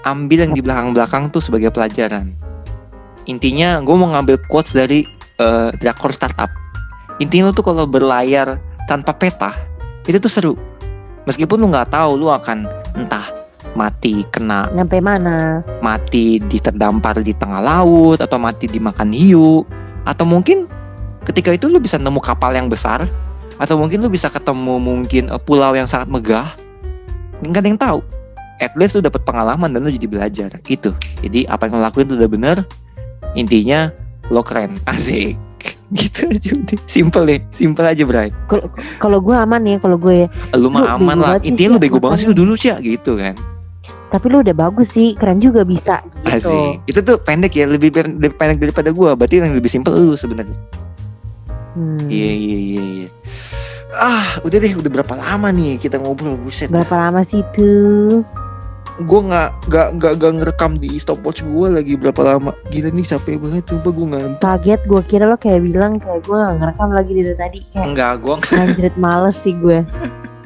Ambil 0.03 0.49
yang 0.49 0.53
di 0.57 0.61
belakang-belakang 0.65 1.29
tuh 1.29 1.39
sebagai 1.39 1.69
pelajaran. 1.69 2.33
Intinya 3.29 3.77
gue 3.79 3.95
mau 3.95 4.09
ngambil 4.11 4.41
quotes 4.49 4.73
dari 4.73 5.05
eh, 5.37 5.69
Drakor 5.77 6.11
Startup. 6.11 6.49
Intinya 7.21 7.49
lo 7.49 7.53
tuh 7.53 7.63
kalau 7.63 7.85
berlayar 7.85 8.57
tanpa 8.89 9.13
peta, 9.13 9.53
itu 10.09 10.17
tuh 10.17 10.31
seru. 10.31 10.53
Meskipun 11.29 11.59
lu 11.59 11.67
nggak 11.69 11.91
tahu 11.93 12.17
lu 12.17 12.27
akan 12.31 12.65
entah 12.97 13.27
mati 13.77 14.25
kena 14.33 14.65
Nyampe 14.73 14.97
mana? 14.97 15.61
mati 15.85 16.41
diterdampar 16.41 17.21
di 17.21 17.37
tengah 17.37 17.61
laut 17.61 18.17
atau 18.17 18.41
mati 18.41 18.65
dimakan 18.65 19.13
hiu. 19.13 19.61
Atau 20.01 20.25
mungkin 20.25 20.65
ketika 21.23 21.53
itu 21.53 21.69
lu 21.69 21.77
bisa 21.77 22.01
nemu 22.01 22.17
kapal 22.17 22.57
yang 22.57 22.67
besar. 22.67 23.05
Atau 23.61 23.77
mungkin 23.77 24.01
lu 24.01 24.09
bisa 24.09 24.33
ketemu 24.33 24.81
mungkin 24.81 25.29
eh, 25.29 25.41
pulau 25.41 25.77
yang 25.77 25.85
sangat 25.85 26.09
megah. 26.09 26.57
Nggak 27.45 27.61
ada 27.61 27.69
yang 27.69 27.79
tahu. 27.79 27.99
At 28.57 28.73
least 28.73 28.97
lu 28.97 29.05
dapat 29.05 29.21
pengalaman 29.21 29.69
dan 29.69 29.85
lu 29.85 29.93
jadi 29.93 30.09
belajar. 30.09 30.49
Itu. 30.65 30.97
Jadi 31.21 31.45
apa 31.45 31.69
yang 31.69 31.77
lo 31.77 31.85
lakuin 31.85 32.09
tuh 32.09 32.17
udah 32.17 32.29
bener. 32.29 32.57
Intinya 33.37 33.93
lo 34.33 34.41
keren. 34.41 34.81
Asik. 34.89 35.37
Gitu 35.93 36.27
aja 36.27 36.49
udah 36.53 36.77
simple 36.85 37.23
deh. 37.25 37.39
Simple 37.53 37.85
aja 37.85 38.03
Bray. 38.05 38.29
Kalau- 38.99 39.21
gue 39.21 39.35
aman 39.35 39.61
ya, 39.65 39.77
kalau 39.81 39.97
gue 39.97 40.25
ya. 40.25 40.27
lu 40.57 40.69
mah 40.69 40.97
aman 40.97 41.17
lah. 41.17 41.33
intinya 41.41 41.75
lu 41.75 41.79
bego 41.81 41.97
banget 41.97 42.23
sih 42.23 42.27
lu 42.29 42.35
dulu 42.37 42.53
sih 42.53 42.69
gitu 42.79 43.17
kan 43.17 43.33
Tapi 44.07 44.25
lu 44.27 44.39
udah 44.39 44.55
bagus 44.55 44.87
sih, 44.89 45.13
keren 45.13 45.37
juga 45.37 45.61
bisa 45.61 45.99
gitu. 46.23 46.47
asik 46.47 46.79
itu 46.85 46.99
tuh 47.01 47.17
pendek 47.17 47.51
ya 47.51 47.65
lebih 47.65 47.91
pen- 47.91 48.17
lebih 48.17 48.35
pendek 48.35 48.59
daripada 48.61 48.89
gua 48.89 49.13
berarti 49.13 49.37
yang 49.37 49.51
lebih 49.51 49.67
simple 49.67 49.91
lu 49.91 50.13
sebenarnya 50.13 50.55
Hmm. 51.71 52.09
Iya 52.09 52.31
iya 52.33 52.57
iya 52.57 52.83
iya. 52.97 53.09
Ah, 53.93 54.41
udah 54.41 54.57
deh, 54.57 54.73
udah 54.73 54.89
berapa 54.91 55.13
lama 55.13 55.49
nih 55.49 55.77
kita 55.77 56.01
ngobrol 56.01 56.33
buset. 56.35 56.73
Berapa 56.73 56.97
lama 56.99 57.21
sih 57.21 57.45
tuh? 57.53 58.25
Gue 58.97 59.19
nggak 59.21 59.69
nggak 59.69 59.87
nggak 59.93 60.11
nggak 60.17 60.31
ngerekam 60.41 60.73
di 60.73 60.97
stopwatch 60.97 61.45
gue 61.45 61.67
lagi 61.69 61.93
berapa 61.93 62.17
lama. 62.27 62.57
Gila 62.67 62.89
nih 62.89 63.05
capek 63.05 63.37
banget 63.37 63.69
coba 63.69 63.89
gue 63.93 64.07
ngantuk. 64.07 64.41
Kaget 64.41 64.81
gue 64.83 65.01
kira 65.05 65.25
lo 65.25 65.37
kayak 65.37 65.61
bilang 65.63 66.01
kayak 66.01 66.25
gue 66.25 66.33
ngerekam 66.57 66.89
lagi 66.89 67.11
dari 67.13 67.35
tadi 67.35 67.59
kayak 67.69 67.85
Enggak, 67.85 68.13
gue 68.19 68.35
anjrit 68.55 68.95
males 68.97 69.37
sih 69.37 69.53
gue. 69.53 69.85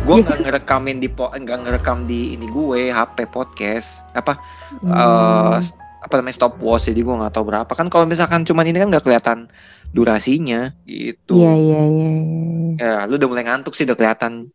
gue 0.00 0.14
nggak 0.20 0.38
ngerekamin 0.42 0.98
di 0.98 1.08
po 1.08 1.28
nggak 1.28 1.58
ngerekam 1.66 2.04
di 2.04 2.34
ini 2.34 2.46
gue 2.48 2.90
HP 2.90 3.28
podcast 3.28 4.02
apa 4.12 4.40
Hmm. 4.70 4.94
eh 4.94 5.58
apa 6.00 6.12
namanya 6.16 6.36
stopwatch 6.40 6.88
jadi 6.88 7.00
gue 7.04 7.12
nggak 7.12 7.34
tahu 7.36 7.44
berapa 7.52 7.72
kan 7.76 7.92
kalau 7.92 8.08
misalkan 8.08 8.40
cuman 8.40 8.64
ini 8.64 8.80
kan 8.80 8.88
nggak 8.88 9.04
kelihatan 9.04 9.52
durasinya 9.92 10.72
gitu. 10.88 11.36
Iya 11.36 11.52
iya 11.58 11.82
iya. 11.84 12.10
iya. 12.16 12.74
Ya, 12.80 12.94
lu 13.04 13.20
udah 13.20 13.28
mulai 13.28 13.44
ngantuk 13.44 13.76
sih 13.76 13.84
udah 13.84 13.98
kelihatan 13.98 14.48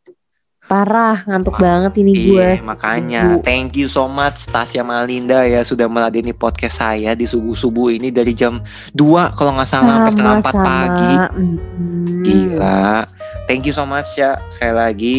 Parah 0.66 1.22
ngantuk 1.30 1.62
banget 1.62 2.02
ini 2.02 2.34
gue. 2.34 2.58
Iya, 2.58 2.66
makanya 2.66 3.38
Ibu. 3.38 3.46
thank 3.46 3.78
you 3.78 3.86
so 3.86 4.10
much 4.10 4.50
Tasya 4.50 4.82
Malinda 4.82 5.46
ya 5.46 5.62
sudah 5.62 5.86
meladeni 5.86 6.34
podcast 6.34 6.82
saya 6.82 7.14
di 7.14 7.30
subuh-subuh 7.30 7.94
ini 7.94 8.10
dari 8.10 8.34
jam 8.34 8.58
2 8.98 9.38
kalau 9.38 9.54
nggak 9.54 9.70
salah 9.70 10.02
sampai 10.02 10.12
setengah 10.18 10.36
4 10.42 10.66
pagi. 10.66 11.14
Mm-mm. 11.38 12.24
Gila. 12.26 13.06
Thank 13.46 13.66
you 13.66 13.74
so 13.74 13.86
much 13.86 14.18
ya 14.18 14.42
sekali 14.50 14.74
lagi. 14.74 15.16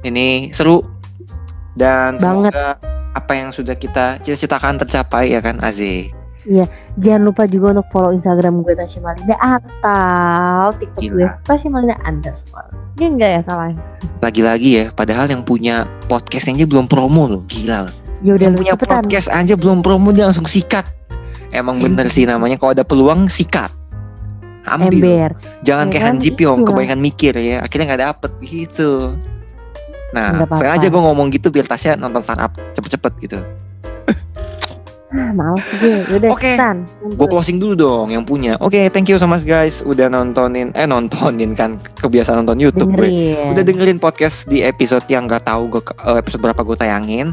Ini 0.00 0.54
seru 0.54 0.86
dan 1.74 2.18
Banget. 2.18 2.54
semoga 2.54 2.68
apa 3.14 3.32
yang 3.34 3.50
sudah 3.50 3.74
kita 3.74 4.22
cita-citakan 4.22 4.78
tercapai 4.78 5.34
ya 5.34 5.42
kan 5.42 5.58
Aziz. 5.58 6.14
Jangan 6.96 7.28
lupa 7.28 7.44
juga 7.44 7.76
untuk 7.76 7.86
follow 7.92 8.14
Instagram 8.14 8.62
gue 8.62 8.72
Tasya 8.72 9.02
Malinda 9.02 9.36
atau 9.36 10.72
TikTok 10.80 11.02
Gila. 11.02 11.14
gue 11.18 11.26
Tasya 11.44 11.68
Malinda 11.68 11.96
underscore. 12.06 12.70
Ini 12.96 13.04
enggak 13.10 13.30
ya 13.30 13.40
salah? 13.44 13.74
Lagi-lagi 14.18 14.70
ya, 14.74 14.84
padahal 14.90 15.26
yang 15.28 15.42
punya 15.42 15.86
podcast 16.08 16.48
aja 16.48 16.64
belum 16.64 16.88
promo 16.88 17.26
loh, 17.28 17.42
gila. 17.46 17.86
Ya 18.22 18.34
udah 18.34 18.48
Yang 18.50 18.56
punya 18.58 18.72
cepetan. 18.74 18.94
podcast 19.02 19.28
aja 19.30 19.54
belum 19.54 19.78
promo 19.82 20.08
dia 20.10 20.26
langsung 20.26 20.48
sikat. 20.48 20.86
Emang 21.54 21.78
bener 21.78 22.10
sih 22.10 22.26
namanya 22.26 22.58
kalau 22.58 22.72
ada 22.74 22.82
peluang 22.82 23.30
sikat. 23.30 23.70
Ambil. 24.70 25.00
Ember. 25.00 25.30
Jangan 25.62 25.86
Ya 25.86 25.90
kayak 25.90 26.04
kan, 26.04 26.14
Han 26.14 26.20
Ji 26.20 26.30
Pyong, 26.30 26.60
kebanyakan 26.62 27.00
mikir 27.00 27.32
ya, 27.34 27.56
akhirnya 27.60 27.86
nggak 27.88 28.02
dapet 28.04 28.32
gitu. 28.42 28.90
Nah, 30.08 30.26
Nggak 30.32 30.48
apa-apa. 30.48 30.60
sengaja 30.60 30.86
gue 30.88 31.02
ngomong 31.02 31.26
gitu 31.28 31.48
biar 31.48 31.64
Tasya 31.64 31.92
nonton 31.94 32.20
startup 32.20 32.52
cepet-cepet 32.72 33.12
gitu. 33.20 33.38
Ah, 35.08 35.32
males 35.32 35.64
gue. 35.80 36.04
Yaudah 36.04 36.28
Oke. 36.28 36.52
cepetan. 36.52 36.84
Gue 37.16 37.26
closing 37.26 37.56
dulu 37.56 37.72
dong 37.72 38.12
yang 38.12 38.28
punya. 38.28 38.60
Oke, 38.60 38.92
thank 38.92 39.08
you 39.08 39.16
so 39.16 39.24
much 39.24 39.40
guys 39.40 39.80
udah 39.80 40.04
nontonin, 40.04 40.68
eh 40.76 40.84
nontonin 40.84 41.56
kan 41.56 41.80
kebiasaan 41.96 42.44
nonton 42.44 42.60
YouTube 42.60 42.92
gue. 42.92 43.08
dengerin. 43.08 43.56
Udah 43.56 43.62
dengerin 43.64 43.98
podcast 43.98 44.44
di 44.44 44.60
episode 44.60 45.08
yang 45.08 45.24
nggak 45.24 45.48
tahu 45.48 45.72
gue 45.72 45.82
episode 46.12 46.44
berapa 46.44 46.60
gue 46.60 46.76
tayangin. 46.76 47.32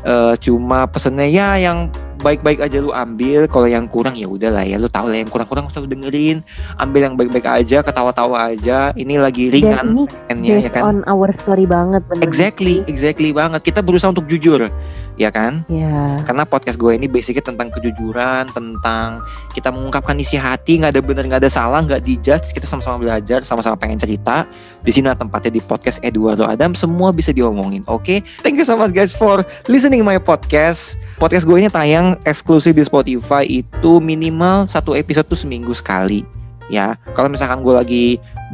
Eh, 0.00 0.34
cuma 0.40 0.88
pesennya 0.88 1.28
ya 1.28 1.60
yang 1.60 1.92
baik-baik 2.20 2.60
aja 2.60 2.78
lu 2.78 2.92
ambil. 2.92 3.48
Kalau 3.48 3.66
yang 3.66 3.88
kurang 3.88 4.14
ya 4.14 4.28
udahlah 4.28 4.62
ya 4.62 4.76
lu 4.76 4.86
tahu 4.86 5.08
lah 5.08 5.18
yang 5.20 5.30
kurang-kurang 5.32 5.66
usah 5.66 5.82
dengerin. 5.82 6.44
Ambil 6.76 7.10
yang 7.10 7.14
baik-baik 7.16 7.48
aja, 7.48 7.80
ketawa-tawa 7.80 8.52
aja. 8.52 8.92
Ini 8.94 9.18
lagi 9.18 9.48
Dan 9.48 9.54
ringan 9.56 9.86
ini 9.92 10.04
endnya 10.28 10.50
ya 10.56 10.56
based 10.62 10.72
kan. 10.76 10.82
on 10.84 10.98
our 11.08 11.28
story 11.32 11.64
banget 11.64 12.04
bener 12.06 12.22
Exactly, 12.24 12.84
exactly 12.86 13.32
banget. 13.32 13.60
Kita 13.64 13.80
berusaha 13.80 14.12
untuk 14.12 14.28
jujur, 14.28 14.68
ya 15.16 15.30
kan? 15.32 15.64
Ya. 15.66 16.20
Karena 16.24 16.44
podcast 16.44 16.76
gue 16.76 16.92
ini 16.94 17.08
basicnya 17.08 17.42
tentang 17.42 17.72
kejujuran, 17.72 18.52
tentang 18.52 19.24
kita 19.56 19.72
mengungkapkan 19.72 20.14
isi 20.20 20.36
hati, 20.36 20.78
nggak 20.80 20.92
ada 20.94 21.02
benar, 21.02 21.24
nggak 21.26 21.40
ada 21.46 21.50
salah, 21.50 21.80
nggak 21.82 22.04
dijudge. 22.04 22.52
Kita 22.52 22.68
sama-sama 22.68 23.00
belajar, 23.00 23.42
sama-sama 23.42 23.74
pengen 23.74 23.98
cerita. 23.98 24.44
Di 24.84 24.92
sini 24.92 25.08
tempatnya 25.10 25.50
di 25.50 25.62
podcast 25.64 25.98
Eduardo 26.04 26.46
Adam, 26.46 26.76
semua 26.76 27.10
bisa 27.10 27.32
diomongin. 27.34 27.82
Oke, 27.90 28.22
thank 28.44 28.56
you 28.60 28.66
so 28.66 28.76
much 28.76 28.92
guys 28.92 29.10
for 29.10 29.42
listening 29.66 30.04
my 30.04 30.20
podcast. 30.20 31.00
Podcast 31.20 31.44
gue 31.44 31.56
ini 31.60 31.68
tayang 31.68 32.09
eksklusif 32.24 32.74
di 32.74 32.84
Spotify 32.86 33.44
itu 33.46 33.98
minimal 33.98 34.66
satu 34.66 34.94
episode 34.94 35.26
tuh 35.28 35.38
seminggu 35.38 35.74
sekali. 35.74 36.26
Ya, 36.70 36.94
kalau 37.18 37.26
misalkan 37.26 37.66
gue 37.66 37.74
lagi 37.74 38.04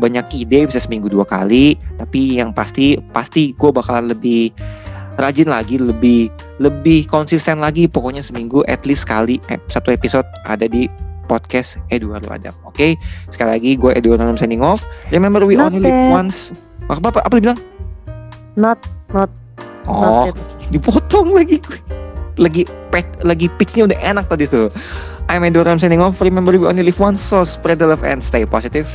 banyak 0.00 0.24
ide 0.32 0.64
bisa 0.64 0.80
seminggu 0.80 1.12
dua 1.12 1.28
kali. 1.28 1.76
Tapi 2.00 2.40
yang 2.40 2.52
pasti 2.56 2.96
pasti 3.12 3.52
gue 3.52 3.70
bakalan 3.70 4.08
lebih 4.08 4.56
rajin 5.20 5.52
lagi, 5.52 5.76
lebih 5.76 6.32
lebih 6.56 7.04
konsisten 7.08 7.60
lagi. 7.60 7.84
Pokoknya 7.84 8.24
seminggu 8.24 8.64
at 8.64 8.88
least 8.88 9.04
sekali 9.04 9.36
eh, 9.52 9.60
satu 9.68 9.92
episode 9.92 10.24
ada 10.48 10.64
di 10.64 10.88
podcast 11.28 11.76
Eduardo 11.92 12.32
Adam 12.32 12.54
oke? 12.64 12.96
Sekali 13.28 13.50
lagi 13.52 13.70
gue 13.76 13.92
Eduardo 13.92 14.24
Adam 14.24 14.38
signing 14.40 14.64
off. 14.64 14.88
Remember 15.12 15.44
we 15.44 15.60
only 15.60 15.82
live 15.82 16.00
once. 16.08 16.56
Apa 16.88 17.12
apa 17.12 17.20
apa 17.20 17.32
lu 17.36 17.42
bilang? 17.44 17.60
Not 18.56 18.80
not 19.12 19.28
oh 19.84 20.32
not 20.32 20.36
dipotong 20.72 21.30
lagi 21.30 21.62
gue 21.62 21.78
lagi 22.36 22.68
pet 22.92 23.04
lagi 23.24 23.48
pitchnya 23.56 23.88
udah 23.88 23.98
enak 24.00 24.26
tadi 24.28 24.48
tuh. 24.48 24.68
I'm 25.26 25.42
Eduardo 25.42 25.74
Adam 25.74 25.82
signing 25.82 25.98
off. 25.98 26.22
Remember 26.22 26.54
we 26.54 26.62
only 26.62 26.86
live 26.86 27.00
once 27.02 27.18
so 27.18 27.42
spread 27.42 27.82
the 27.82 27.88
love 27.90 28.06
and 28.06 28.22
stay 28.22 28.46
positive. 28.46 28.86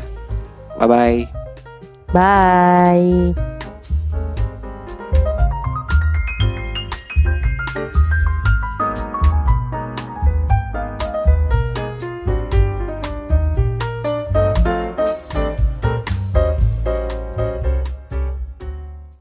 Bye 0.80 0.88
bye 0.88 1.22
Bye. 2.12 3.51